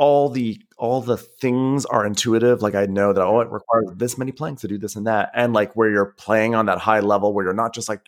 all 0.00 0.30
the 0.30 0.58
all 0.78 1.02
the 1.02 1.18
things 1.18 1.84
are 1.84 2.06
intuitive 2.06 2.62
like 2.62 2.74
I 2.74 2.86
know 2.86 3.12
that 3.12 3.22
oh 3.22 3.40
it 3.40 3.50
requires 3.50 3.84
mm. 3.90 3.98
this 3.98 4.16
many 4.16 4.32
planks 4.32 4.62
to 4.62 4.68
do 4.68 4.78
this 4.78 4.96
and 4.96 5.06
that 5.06 5.30
and 5.34 5.52
like 5.52 5.76
where 5.76 5.90
you're 5.90 6.14
playing 6.16 6.54
on 6.54 6.66
that 6.66 6.78
high 6.78 7.00
level 7.00 7.34
where 7.34 7.44
you're 7.44 7.52
not 7.52 7.74
just 7.74 7.86
like 7.86 8.00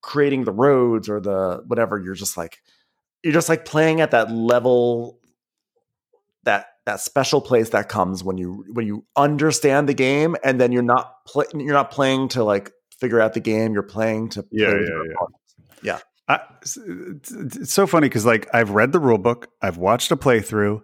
creating 0.00 0.42
the 0.42 0.52
roads 0.52 1.08
or 1.08 1.20
the 1.20 1.62
whatever 1.68 1.96
you're 1.96 2.16
just 2.16 2.36
like 2.36 2.60
you're 3.22 3.32
just 3.32 3.48
like 3.48 3.64
playing 3.64 4.00
at 4.00 4.10
that 4.10 4.32
level 4.32 5.20
that 6.42 6.66
that 6.86 6.98
special 6.98 7.40
place 7.40 7.68
that 7.68 7.88
comes 7.88 8.24
when 8.24 8.36
you 8.36 8.64
when 8.72 8.84
you 8.84 9.04
understand 9.14 9.88
the 9.88 9.94
game 9.94 10.34
and 10.42 10.60
then 10.60 10.72
you're 10.72 10.82
not 10.82 11.24
play, 11.24 11.44
you're 11.54 11.72
not 11.72 11.92
playing 11.92 12.26
to 12.26 12.42
like 12.42 12.72
figure 12.98 13.20
out 13.20 13.32
the 13.34 13.40
game 13.40 13.72
you're 13.74 13.84
playing 13.84 14.28
to 14.28 14.44
Yeah, 14.50 14.70
play 14.70 14.80
yeah, 14.80 14.86
your 14.88 15.06
yeah. 15.84 15.98
I, 16.28 16.40
it's, 16.62 16.76
it's- 16.76 17.56
it's 17.60 17.72
so 17.72 17.86
funny 17.86 18.08
because 18.08 18.26
like 18.26 18.52
I've 18.52 18.70
read 18.70 18.90
the 18.90 18.98
rule 18.98 19.18
book, 19.18 19.48
I've 19.60 19.76
watched 19.76 20.10
a 20.10 20.16
playthrough, 20.16 20.82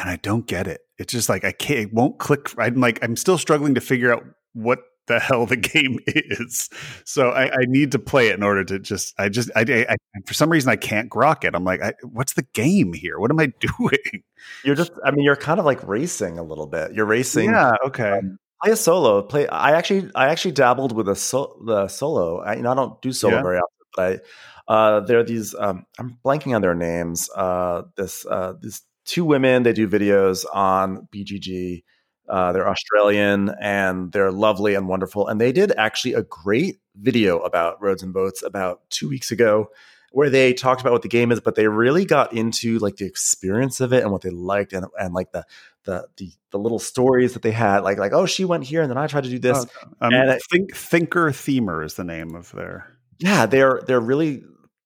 and 0.00 0.10
I 0.10 0.16
don't 0.16 0.46
get 0.46 0.66
it. 0.66 0.80
It's 0.98 1.12
just 1.12 1.28
like 1.28 1.44
I 1.44 1.52
can't. 1.52 1.80
It 1.80 1.92
won't 1.94 2.18
click. 2.18 2.50
I'm 2.58 2.76
like 2.80 2.98
I'm 3.02 3.16
still 3.16 3.38
struggling 3.38 3.74
to 3.74 3.80
figure 3.80 4.12
out 4.12 4.24
what 4.54 4.80
the 5.06 5.18
hell 5.20 5.46
the 5.46 5.56
game 5.72 5.98
is. 6.06 6.68
So 7.04 7.30
I, 7.30 7.50
I 7.52 7.64
need 7.66 7.92
to 7.92 7.98
play 7.98 8.28
it 8.28 8.34
in 8.34 8.42
order 8.42 8.64
to 8.64 8.78
just. 8.78 9.14
I 9.18 9.28
just. 9.28 9.50
I, 9.56 9.60
I, 9.68 9.86
I 9.92 9.96
for 10.26 10.34
some 10.34 10.50
reason 10.50 10.70
I 10.70 10.76
can't 10.76 11.08
grok 11.10 11.44
it. 11.44 11.54
I'm 11.54 11.64
like, 11.64 11.80
I, 11.82 11.94
what's 12.02 12.34
the 12.34 12.42
game 12.54 12.92
here? 12.92 13.18
What 13.18 13.30
am 13.30 13.38
I 13.40 13.46
doing? 13.60 14.22
you're 14.64 14.76
just 14.76 14.92
i 15.04 15.10
mean 15.10 15.24
you're 15.24 15.34
kind 15.36 15.58
of 15.58 15.66
like 15.66 15.86
racing 15.86 16.38
a 16.38 16.42
little 16.44 16.66
bit 16.68 16.92
you're 16.94 17.04
racing 17.04 17.50
Yeah. 17.50 17.72
Okay. 17.84 18.20
play 18.62 18.72
a 18.72 18.76
solo 18.76 19.20
play 19.20 19.48
i 19.48 19.72
actually 19.72 20.08
i 20.14 20.28
actually 20.28 20.52
dabbled 20.52 20.92
with 20.92 21.08
a 21.08 21.16
so, 21.16 21.60
the 21.66 21.88
solo 21.88 22.38
I, 22.38 22.54
you 22.54 22.62
know 22.62 22.70
i 22.70 22.74
don't 22.74 23.02
do 23.02 23.12
solo 23.12 23.34
Yeah. 23.36 23.42
very 23.42 23.58
often 23.58 23.86
but 23.96 24.22
i 24.68 24.72
uh 24.72 25.00
there 25.00 25.18
are 25.18 25.24
these 25.24 25.56
um 25.58 25.84
i'm 25.98 26.18
blanking 26.24 26.54
on 26.54 26.62
their 26.62 26.74
names 26.76 27.28
uh 27.34 27.82
this 27.96 28.24
uh 28.26 28.54
these 28.62 28.80
two 29.08 29.24
women 29.24 29.64
they 29.64 29.72
do 29.72 29.88
videos 29.88 30.44
on 30.52 31.08
bgg 31.12 31.82
uh, 32.28 32.52
they're 32.52 32.68
Australian 32.68 33.54
and 33.60 34.12
they're 34.12 34.30
lovely 34.30 34.74
and 34.74 34.86
wonderful. 34.86 35.26
And 35.28 35.40
they 35.40 35.52
did 35.52 35.72
actually 35.76 36.14
a 36.14 36.22
great 36.22 36.78
video 36.94 37.38
about 37.38 37.80
roads 37.80 38.02
and 38.02 38.12
boats 38.12 38.42
about 38.42 38.82
two 38.90 39.08
weeks 39.08 39.30
ago 39.30 39.70
where 40.12 40.30
they 40.30 40.52
talked 40.52 40.80
about 40.80 40.92
what 40.92 41.02
the 41.02 41.08
game 41.08 41.32
is, 41.32 41.40
but 41.40 41.54
they 41.54 41.68
really 41.68 42.04
got 42.04 42.32
into 42.32 42.78
like 42.78 42.96
the 42.96 43.06
experience 43.06 43.80
of 43.80 43.92
it 43.92 44.02
and 44.02 44.12
what 44.12 44.22
they 44.22 44.30
liked 44.30 44.72
and, 44.72 44.86
and 44.98 45.14
like 45.14 45.32
the, 45.32 45.44
the, 45.84 46.06
the, 46.16 46.30
the 46.50 46.58
little 46.58 46.78
stories 46.78 47.34
that 47.34 47.42
they 47.42 47.50
had, 47.50 47.80
like, 47.80 47.98
like, 47.98 48.12
oh, 48.12 48.26
she 48.26 48.44
went 48.44 48.64
here 48.64 48.82
and 48.82 48.90
then 48.90 48.98
I 48.98 49.06
tried 49.06 49.24
to 49.24 49.30
do 49.30 49.38
this. 49.38 49.64
Um, 50.00 50.12
and 50.12 50.30
I- 50.32 50.38
Think 50.50 50.74
Thinker 50.76 51.30
Themer 51.30 51.84
is 51.84 51.94
the 51.94 52.04
name 52.04 52.34
of 52.34 52.52
their 52.52 52.94
Yeah. 53.18 53.46
They're, 53.46 53.82
they're 53.86 54.00
really, 54.00 54.42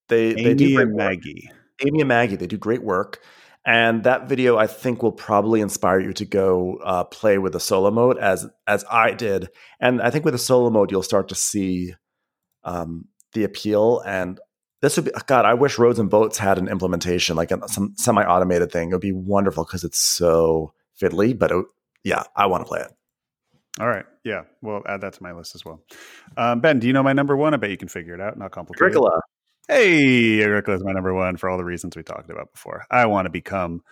they, 0.09 0.33
they 0.35 0.55
do 0.55 0.65
Amy 0.65 0.77
and 0.77 0.93
work. 0.93 1.11
Maggie. 1.11 1.51
Amy 1.85 2.01
and 2.01 2.09
Maggie, 2.09 2.37
they 2.37 2.47
do 2.47 2.57
great 2.57 2.83
work. 2.85 3.21
And 3.65 4.03
that 4.05 4.29
video, 4.29 4.57
I 4.59 4.67
think, 4.67 5.03
will 5.03 5.13
probably 5.13 5.61
inspire 5.61 6.01
you 6.01 6.13
to 6.15 6.25
go 6.25 6.79
uh, 6.83 7.05
play 7.05 7.39
with 7.39 7.53
the 7.53 7.61
solo 7.61 7.91
mode 7.91 8.19
as 8.19 8.47
as 8.67 8.85
I 8.91 9.13
did. 9.13 9.49
And 9.79 10.03
I 10.03 10.11
think 10.11 10.25
with 10.25 10.35
the 10.35 10.39
solo 10.39 10.69
mode, 10.69 10.91
you'll 10.91 11.03
start 11.03 11.29
to 11.29 11.37
see 11.37 11.95
um, 12.65 13.07
the 13.35 13.45
appeal. 13.45 14.03
And 14.05 14.41
this 14.81 14.97
would 14.97 15.05
be 15.05 15.13
God. 15.27 15.45
I 15.45 15.55
wish 15.55 15.79
Roads 15.79 16.01
and 16.01 16.11
Boats 16.11 16.39
had 16.39 16.59
an 16.59 16.69
implementation, 16.69 17.37
like 17.37 17.53
a, 17.53 17.69
some 17.69 17.95
semi 17.97 18.25
automated 18.25 18.73
thing. 18.73 18.91
It 18.91 18.95
would 18.95 19.01
be 19.01 19.13
wonderful 19.13 19.65
because 19.65 19.85
it's 19.85 20.01
so 20.01 20.75
fiddly. 21.01 21.39
But 21.39 21.53
it, 21.53 21.65
yeah, 22.03 22.25
I 22.35 22.47
want 22.47 22.63
to 22.63 22.69
play 22.69 22.81
it. 22.81 22.91
All 23.81 23.89
right. 23.89 24.05
Yeah. 24.25 24.43
Well, 24.61 24.83
add 24.87 25.01
that 25.01 25.15
to 25.15 25.23
my 25.23 25.33
list 25.33 25.55
as 25.55 25.65
well. 25.65 25.83
Um, 26.37 26.61
ben, 26.61 26.79
do 26.79 26.87
you 26.87 26.93
know 26.93 27.03
my 27.03 27.13
number 27.13 27.37
one? 27.37 27.55
I 27.55 27.57
bet 27.57 27.71
you 27.71 27.79
can 27.79 27.89
figure 27.89 28.15
it 28.15 28.21
out. 28.21 28.37
Not 28.37 28.51
complicated. 28.51 28.89
Agricola. 28.89 29.21
Hey, 29.69 30.43
Agricola 30.43 30.77
is 30.77 30.85
my 30.85 30.93
number 30.93 31.15
one 31.15 31.37
for 31.37 31.49
all 31.49 31.57
the 31.57 31.65
reasons 31.65 31.97
we 31.97 32.03
talked 32.03 32.31
about 32.31 32.53
before. 32.53 32.85
I 32.91 33.07
want 33.07 33.27
to 33.27 33.31
become 33.31 33.83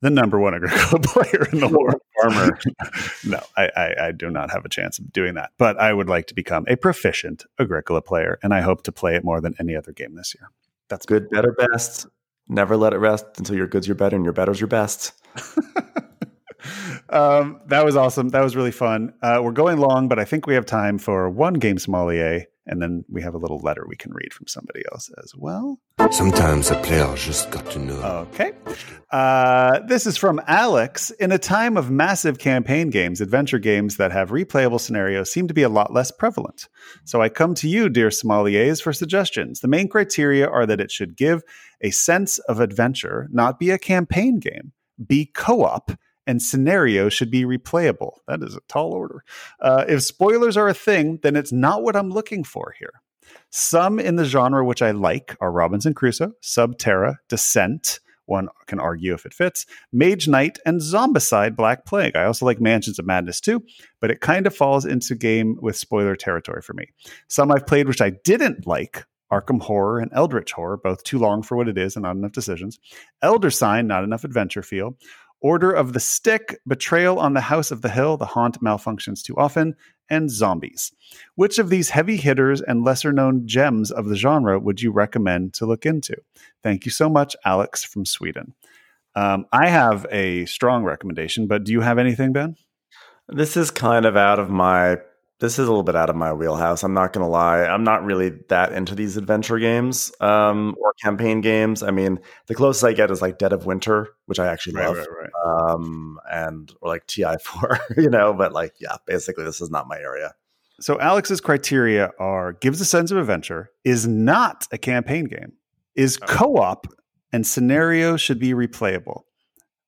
the 0.00 0.10
number 0.10 0.38
one 0.38 0.54
Agricola 0.54 1.00
player 1.00 1.46
in 1.52 1.60
the 1.60 1.68
world. 1.68 2.00
Farmer. 2.22 2.58
no, 3.26 3.40
I, 3.56 3.70
I, 3.76 4.06
I 4.06 4.12
do 4.12 4.30
not 4.30 4.50
have 4.50 4.64
a 4.64 4.68
chance 4.68 4.98
of 4.98 5.12
doing 5.12 5.34
that. 5.34 5.50
But 5.58 5.78
I 5.78 5.92
would 5.92 6.08
like 6.08 6.26
to 6.28 6.34
become 6.34 6.64
a 6.68 6.76
proficient 6.76 7.44
Agricola 7.60 8.02
player, 8.02 8.38
and 8.42 8.54
I 8.54 8.60
hope 8.60 8.82
to 8.84 8.92
play 8.92 9.16
it 9.16 9.24
more 9.24 9.40
than 9.40 9.54
any 9.60 9.76
other 9.76 9.92
game 9.92 10.14
this 10.14 10.34
year. 10.38 10.50
That's 10.88 11.04
Good, 11.04 11.28
better, 11.30 11.52
best. 11.52 12.06
Never 12.48 12.76
let 12.76 12.94
it 12.94 12.98
rest 12.98 13.26
until 13.36 13.56
your 13.56 13.66
good's 13.66 13.86
your 13.86 13.94
better 13.94 14.16
and 14.16 14.24
your 14.24 14.32
better's 14.32 14.58
your 14.58 14.68
best. 14.68 15.12
um, 17.10 17.60
that 17.66 17.84
was 17.84 17.94
awesome. 17.94 18.30
That 18.30 18.42
was 18.42 18.56
really 18.56 18.70
fun. 18.70 19.12
Uh, 19.20 19.40
we're 19.42 19.52
going 19.52 19.78
long, 19.78 20.08
but 20.08 20.18
I 20.18 20.24
think 20.24 20.46
we 20.46 20.54
have 20.54 20.64
time 20.64 20.96
for 20.98 21.28
one 21.28 21.54
game 21.54 21.78
sommelier, 21.78 22.46
and 22.68 22.80
then 22.82 23.04
we 23.08 23.22
have 23.22 23.34
a 23.34 23.38
little 23.38 23.58
letter 23.58 23.84
we 23.88 23.96
can 23.96 24.12
read 24.12 24.32
from 24.32 24.46
somebody 24.46 24.82
else 24.92 25.10
as 25.22 25.32
well. 25.36 25.80
Sometimes 26.10 26.70
a 26.70 26.76
player 26.76 27.12
just 27.16 27.50
got 27.50 27.68
to 27.70 27.78
know. 27.78 28.00
Okay. 28.32 28.52
Uh, 29.10 29.80
this 29.88 30.06
is 30.06 30.16
from 30.16 30.40
Alex. 30.46 31.10
In 31.12 31.32
a 31.32 31.38
time 31.38 31.76
of 31.76 31.90
massive 31.90 32.38
campaign 32.38 32.90
games, 32.90 33.20
adventure 33.20 33.58
games 33.58 33.96
that 33.96 34.12
have 34.12 34.30
replayable 34.30 34.80
scenarios 34.80 35.32
seem 35.32 35.48
to 35.48 35.54
be 35.54 35.62
a 35.62 35.68
lot 35.68 35.92
less 35.92 36.10
prevalent. 36.10 36.68
So 37.04 37.22
I 37.22 37.28
come 37.28 37.54
to 37.56 37.68
you, 37.68 37.88
dear 37.88 38.08
sommeliers, 38.08 38.82
for 38.82 38.92
suggestions. 38.92 39.60
The 39.60 39.68
main 39.68 39.88
criteria 39.88 40.48
are 40.48 40.66
that 40.66 40.80
it 40.80 40.90
should 40.90 41.16
give 41.16 41.42
a 41.80 41.90
sense 41.90 42.38
of 42.40 42.60
adventure, 42.60 43.28
not 43.30 43.58
be 43.58 43.70
a 43.70 43.78
campaign 43.78 44.38
game, 44.38 44.72
be 45.04 45.26
co 45.26 45.64
op, 45.64 45.92
and 46.28 46.42
scenario 46.42 47.08
should 47.08 47.30
be 47.30 47.44
replayable. 47.44 48.18
That 48.28 48.42
is 48.42 48.54
a 48.54 48.60
tall 48.68 48.92
order. 48.92 49.24
Uh, 49.60 49.86
if 49.88 50.02
spoilers 50.02 50.56
are 50.58 50.68
a 50.68 50.74
thing, 50.74 51.18
then 51.22 51.34
it's 51.34 51.52
not 51.52 51.82
what 51.82 51.96
I'm 51.96 52.10
looking 52.10 52.44
for 52.44 52.74
here. 52.78 52.92
Some 53.50 53.98
in 53.98 54.16
the 54.16 54.26
genre 54.26 54.64
which 54.64 54.82
I 54.82 54.90
like 54.90 55.36
are 55.40 55.50
Robinson 55.50 55.94
Crusoe, 55.94 56.34
Subterra, 56.42 57.16
Descent. 57.28 58.00
One 58.26 58.48
can 58.66 58.78
argue 58.78 59.14
if 59.14 59.24
it 59.24 59.32
fits. 59.32 59.64
Mage 59.90 60.28
Knight 60.28 60.58
and 60.66 60.82
Zombicide 60.82 61.56
Black 61.56 61.86
Plague. 61.86 62.14
I 62.14 62.24
also 62.24 62.44
like 62.44 62.60
Mansions 62.60 62.98
of 62.98 63.06
Madness 63.06 63.40
too, 63.40 63.62
but 64.02 64.10
it 64.10 64.20
kind 64.20 64.46
of 64.46 64.54
falls 64.54 64.84
into 64.84 65.14
game 65.14 65.56
with 65.62 65.76
spoiler 65.76 66.14
territory 66.14 66.60
for 66.60 66.74
me. 66.74 66.88
Some 67.28 67.50
I've 67.50 67.66
played 67.66 67.88
which 67.88 68.02
I 68.02 68.10
didn't 68.24 68.66
like 68.66 69.06
Arkham 69.32 69.62
Horror 69.62 70.00
and 70.00 70.10
Eldritch 70.12 70.52
Horror, 70.52 70.76
both 70.76 71.02
too 71.04 71.18
long 71.18 71.42
for 71.42 71.56
what 71.56 71.68
it 71.68 71.78
is 71.78 71.96
and 71.96 72.02
not 72.02 72.16
enough 72.16 72.32
decisions. 72.32 72.78
Elder 73.22 73.50
Sign, 73.50 73.86
not 73.86 74.04
enough 74.04 74.24
adventure 74.24 74.62
feel. 74.62 74.96
Order 75.40 75.70
of 75.70 75.92
the 75.92 76.00
Stick, 76.00 76.58
Betrayal 76.66 77.18
on 77.18 77.34
the 77.34 77.40
House 77.40 77.70
of 77.70 77.82
the 77.82 77.88
Hill, 77.88 78.16
The 78.16 78.26
Haunt 78.26 78.60
malfunctions 78.60 79.22
too 79.22 79.36
often, 79.36 79.76
and 80.10 80.30
Zombies. 80.30 80.92
Which 81.36 81.58
of 81.58 81.70
these 81.70 81.90
heavy 81.90 82.16
hitters 82.16 82.60
and 82.60 82.84
lesser 82.84 83.12
known 83.12 83.46
gems 83.46 83.90
of 83.90 84.06
the 84.06 84.16
genre 84.16 84.58
would 84.58 84.80
you 84.80 84.90
recommend 84.90 85.54
to 85.54 85.66
look 85.66 85.86
into? 85.86 86.16
Thank 86.62 86.84
you 86.84 86.90
so 86.90 87.08
much, 87.08 87.36
Alex 87.44 87.84
from 87.84 88.04
Sweden. 88.04 88.54
Um, 89.14 89.46
I 89.52 89.68
have 89.68 90.06
a 90.10 90.44
strong 90.46 90.84
recommendation, 90.84 91.46
but 91.46 91.64
do 91.64 91.72
you 91.72 91.80
have 91.80 91.98
anything, 91.98 92.32
Ben? 92.32 92.56
This 93.28 93.56
is 93.56 93.70
kind 93.70 94.06
of 94.06 94.16
out 94.16 94.38
of 94.38 94.48
my 94.48 94.98
this 95.40 95.58
is 95.58 95.66
a 95.66 95.70
little 95.70 95.84
bit 95.84 95.94
out 95.94 96.10
of 96.10 96.16
my 96.16 96.32
wheelhouse. 96.32 96.82
I'm 96.82 96.94
not 96.94 97.12
gonna 97.12 97.28
lie. 97.28 97.62
I'm 97.62 97.84
not 97.84 98.04
really 98.04 98.30
that 98.48 98.72
into 98.72 98.94
these 98.94 99.16
adventure 99.16 99.58
games 99.58 100.12
um, 100.20 100.74
or 100.80 100.92
campaign 101.02 101.40
games. 101.40 101.82
I 101.82 101.90
mean, 101.90 102.18
the 102.46 102.54
closest 102.54 102.84
I 102.84 102.92
get 102.92 103.10
is 103.10 103.22
like 103.22 103.38
Dead 103.38 103.52
of 103.52 103.64
Winter, 103.64 104.08
which 104.26 104.40
I 104.40 104.48
actually 104.48 104.82
love, 104.82 104.98
um, 105.46 106.18
and 106.30 106.72
or 106.80 106.88
like 106.88 107.06
TI4, 107.06 107.78
you 107.96 108.10
know. 108.10 108.32
But 108.32 108.52
like, 108.52 108.74
yeah, 108.80 108.96
basically, 109.06 109.44
this 109.44 109.60
is 109.60 109.70
not 109.70 109.86
my 109.86 109.98
area. 109.98 110.34
So 110.80 111.00
Alex's 111.00 111.40
criteria 111.40 112.10
are 112.18 112.52
gives 112.54 112.80
a 112.80 112.84
sense 112.84 113.10
of 113.10 113.18
adventure, 113.18 113.70
is 113.84 114.06
not 114.06 114.66
a 114.72 114.78
campaign 114.78 115.26
game, 115.26 115.52
is 115.94 116.16
co-op, 116.16 116.86
and 117.32 117.46
scenario 117.46 118.16
should 118.16 118.38
be 118.38 118.54
replayable. 118.54 119.22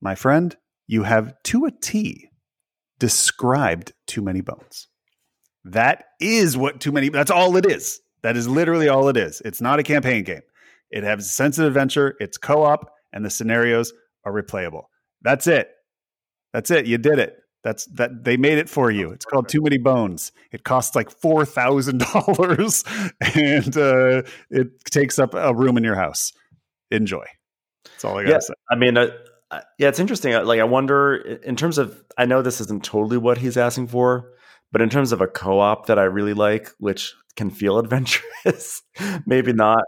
My 0.01 0.15
friend, 0.15 0.57
you 0.87 1.03
have 1.05 1.35
to 1.45 1.67
a 1.67 1.71
T 1.71 2.29
described 2.99 3.93
too 4.07 4.23
many 4.23 4.41
bones. 4.41 4.89
That 5.65 6.05
is 6.21 6.57
what 6.57 6.81
too 6.81 6.93
many 6.93 7.09
that's 7.09 7.31
all 7.31 7.57
it 7.57 7.67
is. 7.67 8.01
That 8.23 8.37
is 8.37 8.49
literally 8.49 8.89
all 8.89 9.09
it 9.09 9.17
is. 9.17 9.41
It's 9.45 9.61
not 9.61 9.79
a 9.79 9.83
campaign 9.83 10.25
game. 10.25 10.43
It 10.91 11.05
has 11.05 11.25
a 11.25 11.29
sense 11.29 11.59
of 11.59 11.67
adventure, 11.67 12.17
it's 12.21 12.37
co-op, 12.37 12.91
and 13.13 13.25
the 13.25 13.31
scenarios 13.31 13.93
are 14.25 14.33
replayable. 14.33 14.85
That's 15.23 15.47
it. 15.47 15.71
That's 16.53 16.71
it. 16.71 16.87
You 16.87 16.99
did 16.99 17.19
it. 17.19 17.37
That's 17.63 17.85
that 17.93 18.25
they 18.25 18.37
made 18.39 18.59
it 18.59 18.71
for 18.71 18.91
you. 18.91 19.11
It's 19.11 19.27
called 19.27 19.49
Too 19.49 19.61
Many 19.61 19.77
Bones. 19.77 20.33
It 20.51 20.65
costs 20.65 20.97
like 20.97 21.11
four 21.11 21.45
thousand 21.45 21.99
dollars, 22.13 22.85
and 23.35 23.77
uh, 23.77 24.23
it 24.51 24.69
takes 24.87 25.19
up 25.19 25.35
a 25.35 25.55
room 25.55 25.77
in 25.77 25.85
your 25.85 25.95
house. 25.95 26.33
Enjoy. 26.91 27.25
That's 27.85 28.05
all 28.05 28.19
I 28.19 28.23
gotta 28.23 28.33
Yeah, 28.33 28.39
say. 28.41 28.55
I 28.71 28.77
mean, 28.77 28.97
uh, 28.97 29.09
uh, 29.51 29.61
yeah, 29.79 29.89
it's 29.89 30.01
interesting. 30.01 30.33
Like, 30.33 30.59
I 30.59 30.65
wonder 30.65 31.15
in 31.17 31.55
terms 31.55 31.77
of. 31.77 32.03
I 32.17 32.25
know 32.25 32.41
this 32.41 32.63
isn't 32.63 32.83
totally 32.83 33.19
what 33.19 33.37
he's 33.39 33.59
asking 33.59 33.89
for, 33.89 34.31
but 34.73 34.81
in 34.81 34.91
terms 34.91 35.13
of 35.13 35.21
a 35.21 35.27
co-op 35.27 35.87
that 35.87 35.99
I 35.99 36.05
really 36.05 36.35
like, 36.35 36.71
which 36.79 37.15
can 37.37 37.51
feel 37.51 37.79
adventurous, 37.81 38.83
maybe 39.27 39.53
not. 39.53 39.85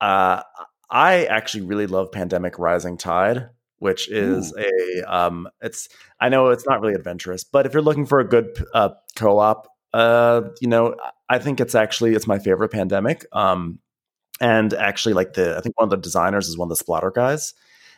Uh, 0.00 0.42
I 0.90 1.24
actually 1.26 1.64
really 1.64 1.86
love 1.86 2.10
Pandemic 2.10 2.58
Rising 2.58 2.96
Tide, 2.96 3.48
which 3.78 4.10
is 4.10 4.54
a. 4.56 5.02
Um, 5.12 5.48
it's. 5.60 5.88
I 6.20 6.28
know 6.28 6.48
it's 6.48 6.66
not 6.66 6.80
really 6.80 6.94
adventurous, 6.94 7.44
but 7.44 7.66
if 7.66 7.72
you're 7.72 7.82
looking 7.82 8.06
for 8.06 8.20
a 8.20 8.28
good 8.28 8.64
uh, 8.74 8.90
co-op, 9.16 9.68
uh, 9.92 10.42
you 10.60 10.68
know, 10.68 10.96
I 11.28 11.38
think 11.38 11.60
it's 11.60 11.74
actually 11.74 12.14
it's 12.14 12.26
my 12.26 12.38
favorite 12.38 12.70
Pandemic. 12.70 13.24
Um, 13.32 13.78
and 14.40 14.72
actually, 14.74 15.14
like 15.14 15.34
the 15.34 15.56
I 15.56 15.60
think 15.60 15.78
one 15.78 15.86
of 15.86 15.90
the 15.90 15.96
designers 15.96 16.48
is 16.48 16.58
one 16.58 16.70
of 16.70 16.76
the 16.76 16.82
Splotter 16.84 17.14
guys 17.14 17.54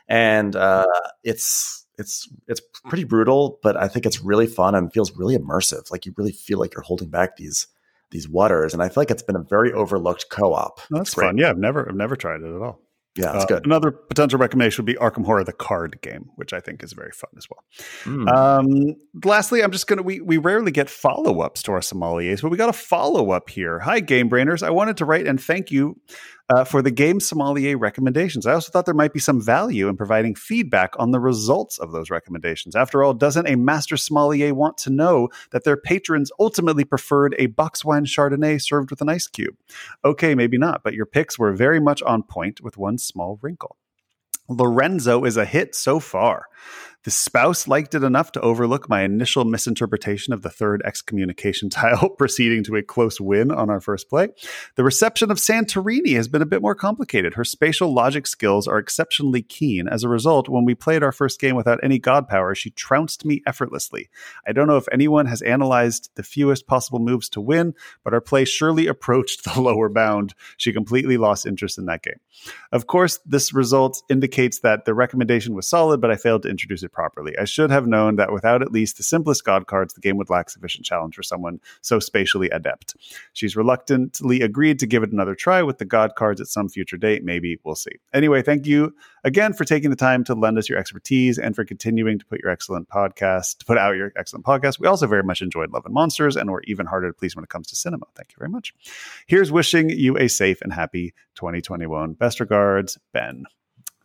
and 0.09 0.54
uh, 0.56 0.86
it's 1.24 1.81
it's 2.03 2.29
it's 2.49 2.61
pretty 2.85 3.05
brutal, 3.05 3.59
but 3.62 3.77
I 3.77 3.89
think 3.89 4.05
it's 4.05 4.20
really 4.23 4.47
fun 4.47 4.74
and 4.74 4.93
feels 4.93 5.16
really 5.16 5.37
immersive. 5.37 5.91
Like 5.91 6.05
you 6.05 6.12
really 6.19 6.33
feel 6.33 6.59
like 6.59 6.74
you're 6.74 6.83
holding 6.83 7.09
back 7.09 7.37
these 7.37 7.66
these 8.11 8.29
waters, 8.29 8.74
and 8.74 8.83
I 8.83 8.89
feel 8.89 9.01
like 9.01 9.11
it's 9.11 9.23
been 9.23 9.37
a 9.37 9.43
very 9.43 9.73
overlooked 9.73 10.27
co-op. 10.31 10.81
That's 10.91 11.15
great. 11.15 11.29
fun. 11.29 11.39
Yeah, 11.39 11.49
I've 11.51 11.59
never 11.59 11.89
I've 11.89 11.97
never 11.97 12.16
tried 12.16 12.43
it 12.43 12.55
at 12.55 12.61
all. 12.61 12.81
Yeah, 13.15 13.35
it's 13.35 13.45
Uh, 13.45 13.47
good. 13.47 13.66
Another 13.66 13.91
potential 13.91 14.39
recommendation 14.39 14.83
would 14.83 14.87
be 14.91 14.99
Arkham 14.99 15.27
Horror, 15.27 15.45
the 15.45 15.53
card 15.53 15.99
game, 16.01 16.31
which 16.37 16.55
I 16.55 16.61
think 16.61 16.83
is 16.83 16.95
very 16.95 17.11
fun 17.11 17.29
as 17.37 17.47
well. 17.51 17.62
Mm. 18.05 18.27
Um, 18.35 18.97
lastly, 19.23 19.62
I'm 19.62 19.70
just 19.70 19.87
gonna 19.87 20.01
we 20.03 20.20
we 20.20 20.39
rarely 20.39 20.70
get 20.73 20.89
follow 20.89 21.41
ups 21.43 21.62
to 21.65 21.73
our 21.73 21.81
sommeliers, 21.81 22.41
but 22.43 22.51
we 22.51 22.57
got 22.57 22.70
a 22.70 22.73
follow 22.74 23.31
up 23.31 23.51
here. 23.51 23.81
Hi, 23.81 24.01
Game 24.01 24.31
Brainers. 24.31 24.62
I 24.62 24.70
wanted 24.70 24.97
to 24.99 25.05
write 25.05 25.27
and 25.27 25.39
thank 25.39 25.70
you 25.70 26.01
uh, 26.48 26.64
for 26.64 26.82
the 26.82 26.90
game 26.90 27.20
sommelier 27.20 27.78
recommendations. 27.78 28.47
I 28.47 28.55
also 28.55 28.70
thought 28.70 28.85
there 28.85 28.94
might 28.94 29.12
be 29.12 29.20
some 29.20 29.40
value 29.40 29.89
in 29.89 29.97
providing 29.97 30.35
feedback 30.35 30.94
on 30.98 31.10
the 31.10 31.20
results 31.20 31.78
of 31.78 31.93
those 31.93 32.10
recommendations. 32.10 32.77
After 32.77 33.02
all, 33.02 33.14
doesn't 33.14 33.48
a 33.48 33.56
master 33.56 33.97
sommelier 33.97 34.55
want 34.55 34.78
to 34.78 34.90
know 34.90 35.28
that 35.51 35.64
their 35.64 35.77
patrons 35.77 36.31
ultimately 36.39 36.85
preferred 36.85 37.35
a 37.39 37.47
box 37.47 37.85
wine 37.85 38.05
Chardonnay 38.05 38.60
served 38.60 38.90
with 38.90 39.01
an 39.01 39.09
ice 39.09 39.27
cube? 39.27 39.56
Okay, 40.05 40.35
maybe 40.35 40.59
not, 40.59 40.82
but 40.82 40.94
your 40.94 41.06
picks 41.06 41.39
were 41.39 41.52
very 41.52 41.81
much 41.81 42.02
on 42.02 42.23
point 42.23 42.60
with 42.60 42.77
one 42.77 42.98
small 42.98 43.39
wrinkle. 43.43 43.77
Lorenzo 44.48 45.24
is 45.24 45.36
a 45.36 45.44
hit 45.44 45.74
so 45.74 46.01
far. 46.01 46.47
The 47.05 47.11
spouse 47.11 47.66
liked 47.66 47.97
it 47.97 48.05
enough 48.05 48.31
to 48.33 48.41
overlook 48.41 48.89
my 48.89 49.03
initial 49.03 49.45
misinterpretation 49.45 50.33
of 50.33 50.43
the 50.43 50.51
third 50.51 50.83
excommunication 50.85 51.69
tile, 51.70 52.11
proceeding 52.11 52.62
to 52.65 52.77
a 52.77 52.83
close 52.83 53.20
win 53.20 53.51
on 53.51 53.70
our 53.70 53.81
first 53.81 54.09
play. 54.09 54.29
The 54.77 54.85
reception 54.85 55.31
of 55.31 55.39
Santorini 55.39 56.15
has 56.15 56.29
been 56.29 56.43
a 56.43 56.47
bit 56.47 56.62
more 56.62 56.77
complicated. 56.77 57.35
Her 57.35 57.45
spatial 57.45 57.93
logic 57.93 58.27
skills 58.29 58.69
are 58.69 58.79
exceptionally 58.79 59.43
keen. 59.43 59.89
As 59.89 60.05
a 60.05 60.09
result, 60.09 60.49
when 60.49 60.65
we 60.65 60.77
played 60.77 61.03
our 61.03 61.11
first 61.11 61.41
game 61.41 61.57
without 61.57 61.81
any 61.83 61.99
god 61.99 62.29
power, 62.29 62.55
she 62.55 62.70
trounced 62.70 63.24
me 63.24 63.43
effortlessly. 63.47 64.09
I 64.47 64.53
don't 64.53 64.69
know 64.69 64.77
if 64.77 64.87
anyone 64.93 65.27
has 65.27 65.43
analyzed 65.43 66.11
the 66.15 66.23
fewest 66.23 66.69
possible 66.69 67.01
moves 67.01 67.29
to 67.31 67.41
win, 67.41 67.74
but 68.05 68.15
our 68.15 68.20
play 68.20 68.45
surely 68.45 68.87
approached 68.87 69.43
the 69.55 69.61
lower 69.61 69.89
bound. 69.89 70.35
She 70.57 70.73
completely 70.73 71.16
lost 71.16 71.47
interest 71.47 71.79
in 71.79 71.87
that 71.87 72.03
game. 72.03 72.20
Of 72.70 72.87
course, 72.87 73.19
this 73.27 73.53
result 73.53 74.03
indicates 74.09 74.61
that 74.61 74.85
the 74.85 74.95
recommendation 74.95 75.55
was 75.55 75.69
solid, 75.69 76.01
but 76.01 76.11
I 76.11 76.16
failed 76.16 76.43
to 76.43 76.49
introduce 76.49 76.83
it 76.83 76.91
properly. 76.93 77.36
I 77.39 77.44
should 77.44 77.70
have 77.70 77.86
known 77.86 78.16
that 78.16 78.32
without 78.32 78.62
at 78.62 78.73
least 78.73 78.97
the 78.97 79.02
simplest 79.02 79.44
god 79.44 79.66
cards, 79.66 79.94
the 79.94 80.01
game 80.01 80.16
would 80.16 80.31
lack 80.31 80.51
sufficient 80.51 80.85
challenge 80.85 81.14
for 81.14 81.23
someone 81.23 81.60
so 81.81 81.98
spatially 81.98 82.51
adept. 82.51 82.94
She's 83.32 83.56
reluctantly 83.56 84.43
agreed 84.43 84.78
to 84.81 84.86
give 84.86 85.02
it 85.02 85.12
another 85.12 85.35
try 85.35 85.62
with 85.62 85.78
the 85.78 85.85
god 85.85 86.14
cards 86.16 86.40
at 86.40 86.47
some 86.47 86.69
future 86.69 86.97
date. 86.97 87.24
Maybe 87.24 87.59
we'll 87.64 87.74
see. 87.74 87.93
Anyway, 88.12 88.43
thank 88.43 88.66
you 88.66 88.94
again 89.24 89.52
for 89.52 89.64
taking 89.64 89.90
the 89.90 89.97
time 89.97 90.24
to 90.24 90.35
lend 90.35 90.59
us 90.59 90.69
your 90.69 90.78
expertise 90.78 91.39
and 91.39 91.55
for 91.55 91.64
continuing 91.64 92.19
to 92.19 92.27
put 92.27 92.40
your 92.40 92.51
excellent 92.51 92.89
podcast, 92.89 93.59
to 93.59 93.64
put 93.64 93.78
out 93.78 93.97
your 93.97 94.12
excellent 94.16 94.44
podcast. 94.44 94.78
We 94.78 94.86
also 94.86 95.06
very 95.06 95.23
much 95.23 95.43
enjoyed 95.43 95.73
Love 95.73 95.86
and 95.86 95.94
Monsters 95.94 96.36
and 96.36 96.51
we're 96.51 96.62
even 96.62 96.86
harder 96.86 97.09
to 97.09 97.14
please 97.14 97.35
when 97.35 97.44
it 97.44 97.51
comes 97.51 97.69
to 97.69 97.77
cinema. 97.77 98.06
Thank 98.14 98.32
you 98.32 98.36
very 98.39 98.51
much. 98.51 98.74
Here's 99.27 99.51
wishing 99.51 99.90
you 99.90 100.16
a 100.19 100.28
safe 100.28 100.60
and 100.62 100.73
happy 100.73 101.14
2021. 101.36 102.14
Best 102.14 102.40
regards, 102.40 102.98
Ben. 103.12 103.44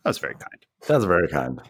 That 0.04 0.10
was 0.10 0.18
very 0.18 0.34
kind. 0.34 0.66
That's 0.86 1.04
very 1.04 1.28
kind. 1.28 1.60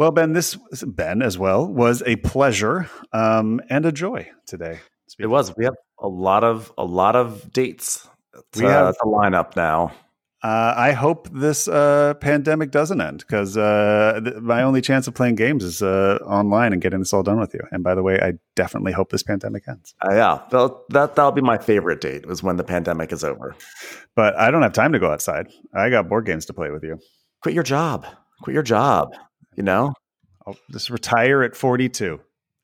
Well, 0.00 0.12
Ben, 0.12 0.32
this 0.32 0.56
Ben 0.82 1.20
as 1.20 1.36
well 1.36 1.66
was 1.70 2.02
a 2.06 2.16
pleasure 2.16 2.88
um, 3.12 3.60
and 3.68 3.84
a 3.84 3.92
joy 3.92 4.30
today. 4.46 4.78
It 5.18 5.26
was. 5.26 5.54
We 5.58 5.66
have 5.66 5.74
a 5.98 6.08
lot 6.08 6.42
of 6.42 6.72
a 6.78 6.84
lot 6.86 7.16
of 7.16 7.52
dates. 7.52 8.08
We 8.56 8.62
We 8.62 8.68
have- 8.70 8.86
have 8.86 8.94
a 9.04 9.06
lineup 9.06 9.56
now. 9.56 9.92
Uh, 10.42 10.72
I 10.74 10.92
hope 10.92 11.28
this 11.34 11.68
uh, 11.68 12.14
pandemic 12.14 12.70
doesn't 12.70 12.98
end 12.98 13.18
because 13.18 13.58
uh, 13.58 14.22
th- 14.24 14.36
my 14.36 14.62
only 14.62 14.80
chance 14.80 15.06
of 15.06 15.12
playing 15.12 15.34
games 15.34 15.62
is 15.62 15.82
uh, 15.82 16.18
online 16.24 16.72
and 16.72 16.80
getting 16.80 17.00
this 17.00 17.12
all 17.12 17.22
done 17.22 17.38
with 17.38 17.52
you. 17.52 17.60
And 17.70 17.84
by 17.84 17.94
the 17.94 18.02
way, 18.02 18.18
I 18.18 18.32
definitely 18.56 18.92
hope 18.92 19.10
this 19.10 19.22
pandemic 19.22 19.64
ends. 19.68 19.94
Uh, 20.02 20.14
yeah, 20.14 20.40
that'll, 20.50 20.82
that 20.88 21.14
that'll 21.14 21.32
be 21.32 21.42
my 21.42 21.58
favorite 21.58 22.00
date. 22.00 22.24
Was 22.24 22.42
when 22.42 22.56
the 22.56 22.64
pandemic 22.64 23.12
is 23.12 23.22
over. 23.22 23.54
But 24.16 24.34
I 24.36 24.50
don't 24.50 24.62
have 24.62 24.72
time 24.72 24.92
to 24.92 24.98
go 24.98 25.10
outside. 25.10 25.48
I 25.74 25.90
got 25.90 26.08
board 26.08 26.24
games 26.24 26.46
to 26.46 26.54
play 26.54 26.70
with 26.70 26.84
you. 26.84 26.98
Quit 27.42 27.54
your 27.54 27.64
job. 27.64 28.06
Quit 28.42 28.54
your 28.54 28.62
job. 28.62 29.10
You 29.56 29.62
know, 29.62 29.92
I'll 30.46 30.56
just 30.70 30.90
retire 30.90 31.42
at 31.42 31.54
42. 31.56 32.20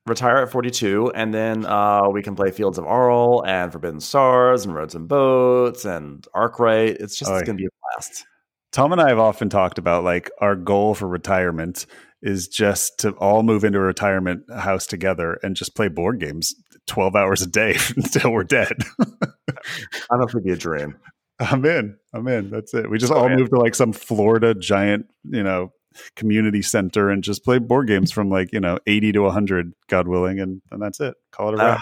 retire 0.07 0.37
at 0.37 0.49
42 0.49 1.11
and 1.13 1.33
then 1.33 1.65
uh, 1.65 2.07
we 2.09 2.23
can 2.23 2.33
play 2.35 2.49
fields 2.51 2.77
of 2.77 2.85
arle 2.85 3.43
and 3.45 3.71
forbidden 3.71 3.99
stars 3.99 4.65
and 4.65 4.73
roads 4.73 4.95
and 4.95 5.07
boats 5.07 5.83
and 5.83 6.25
arkwright 6.33 6.91
it's 7.01 7.17
just 7.17 7.29
it's 7.29 7.43
gonna 7.43 7.57
be 7.57 7.65
a 7.65 7.69
blast 7.95 8.25
Tom 8.71 8.91
and 8.93 9.01
I 9.01 9.09
have 9.09 9.19
often 9.19 9.49
talked 9.49 9.77
about 9.77 10.03
like 10.05 10.29
our 10.39 10.55
goal 10.55 10.93
for 10.93 11.07
retirement 11.07 11.85
is 12.21 12.47
just 12.47 12.99
to 12.99 13.11
all 13.17 13.43
move 13.43 13.63
into 13.65 13.79
a 13.79 13.81
retirement 13.81 14.43
house 14.53 14.87
together 14.87 15.39
and 15.43 15.55
just 15.57 15.75
play 15.75 15.87
board 15.89 16.19
games 16.21 16.55
12 16.87 17.15
hours 17.15 17.41
a 17.41 17.47
day 17.47 17.75
until 17.97 18.31
we're 18.31 18.43
dead. 18.45 18.77
i 19.01 20.17
don't 20.17 20.31
think 20.31 20.35
it'd 20.35 20.43
be 20.45 20.51
a 20.51 20.55
dream 20.55 20.95
I'm 21.39 21.63
in. 21.65 21.95
I'm 22.15 22.27
in. 22.27 22.49
That's 22.49 22.73
it. 22.73 22.89
We 22.89 22.97
just 22.97 23.13
Oh, 23.13 23.17
all 23.17 23.29
move 23.29 23.51
to 23.51 23.59
like 23.59 23.75
some 23.75 23.93
Florida 23.93 24.55
giant, 24.55 25.05
you 25.23 25.43
know, 25.43 25.71
community 26.15 26.61
center 26.61 27.09
and 27.09 27.23
just 27.23 27.43
play 27.43 27.59
board 27.59 27.87
games 27.87 28.11
from 28.11 28.29
like, 28.29 28.51
you 28.53 28.59
know, 28.59 28.77
80 28.87 29.11
to 29.13 29.19
100, 29.21 29.73
God 29.87 30.07
willing. 30.07 30.39
And, 30.39 30.61
and 30.71 30.81
that's 30.81 30.99
it. 30.99 31.15
Call 31.31 31.49
it 31.49 31.59
a 31.59 31.63
Ah, 31.63 31.67
wrap. 31.71 31.81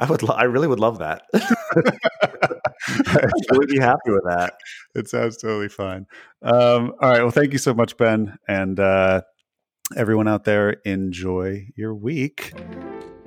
i 0.00 0.06
would 0.10 0.22
lo- 0.24 0.34
i 0.34 0.42
really 0.44 0.66
would 0.66 0.80
love 0.80 0.98
that 0.98 1.22
i'd 2.88 3.68
be 3.68 3.78
happy 3.78 4.10
with 4.10 4.24
that 4.24 4.54
it 4.94 5.08
sounds 5.08 5.36
totally 5.36 5.68
fine. 5.68 6.06
Um, 6.42 6.92
all 7.00 7.10
right. 7.10 7.22
Well, 7.22 7.30
thank 7.30 7.52
you 7.52 7.58
so 7.58 7.74
much, 7.74 7.96
Ben. 7.96 8.36
And 8.48 8.78
uh, 8.80 9.22
everyone 9.96 10.28
out 10.28 10.44
there, 10.44 10.76
enjoy 10.84 11.68
your 11.76 11.94
week. 11.94 12.52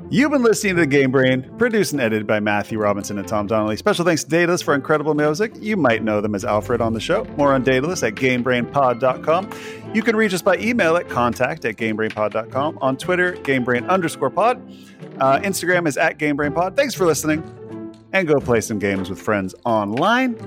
You've 0.09 0.31
been 0.31 0.41
listening 0.41 0.75
to 0.75 0.81
the 0.81 0.87
Game 0.87 1.11
Brain, 1.11 1.53
produced 1.57 1.91
and 1.91 1.99
edited 1.99 2.25
by 2.25 2.39
Matthew 2.39 2.79
Robinson 2.79 3.17
and 3.17 3.27
Tom 3.27 3.45
Donnelly. 3.45 3.75
Special 3.75 4.05
thanks 4.05 4.23
to 4.23 4.29
Daedalus 4.29 4.61
for 4.61 4.73
incredible 4.73 5.13
music. 5.13 5.51
You 5.59 5.75
might 5.75 6.01
know 6.01 6.21
them 6.21 6.33
as 6.33 6.45
Alfred 6.45 6.79
on 6.79 6.93
the 6.93 7.01
show. 7.01 7.25
More 7.35 7.53
on 7.53 7.61
Daedalus 7.61 8.03
at 8.03 8.15
GameBrainPod.com. 8.15 9.49
You 9.93 10.01
can 10.01 10.15
reach 10.15 10.33
us 10.33 10.41
by 10.41 10.57
email 10.59 10.95
at 10.95 11.09
contact 11.09 11.65
at 11.65 11.75
GameBrainPod.com. 11.75 12.77
On 12.79 12.95
Twitter, 12.95 13.33
GameBrain 13.33 13.89
underscore 13.89 14.29
pod. 14.29 14.65
Uh, 15.19 15.39
Instagram 15.39 15.87
is 15.89 15.97
at 15.97 16.17
GameBrainPod. 16.17 16.77
Thanks 16.77 16.93
for 16.93 17.05
listening. 17.05 17.43
And 18.13 18.25
go 18.29 18.39
play 18.39 18.61
some 18.61 18.79
games 18.79 19.09
with 19.09 19.21
friends 19.21 19.55
online 19.65 20.37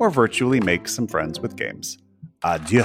or 0.00 0.10
virtually 0.10 0.58
make 0.58 0.88
some 0.88 1.06
friends 1.06 1.38
with 1.38 1.54
games. 1.54 1.98
Adieu. 2.42 2.82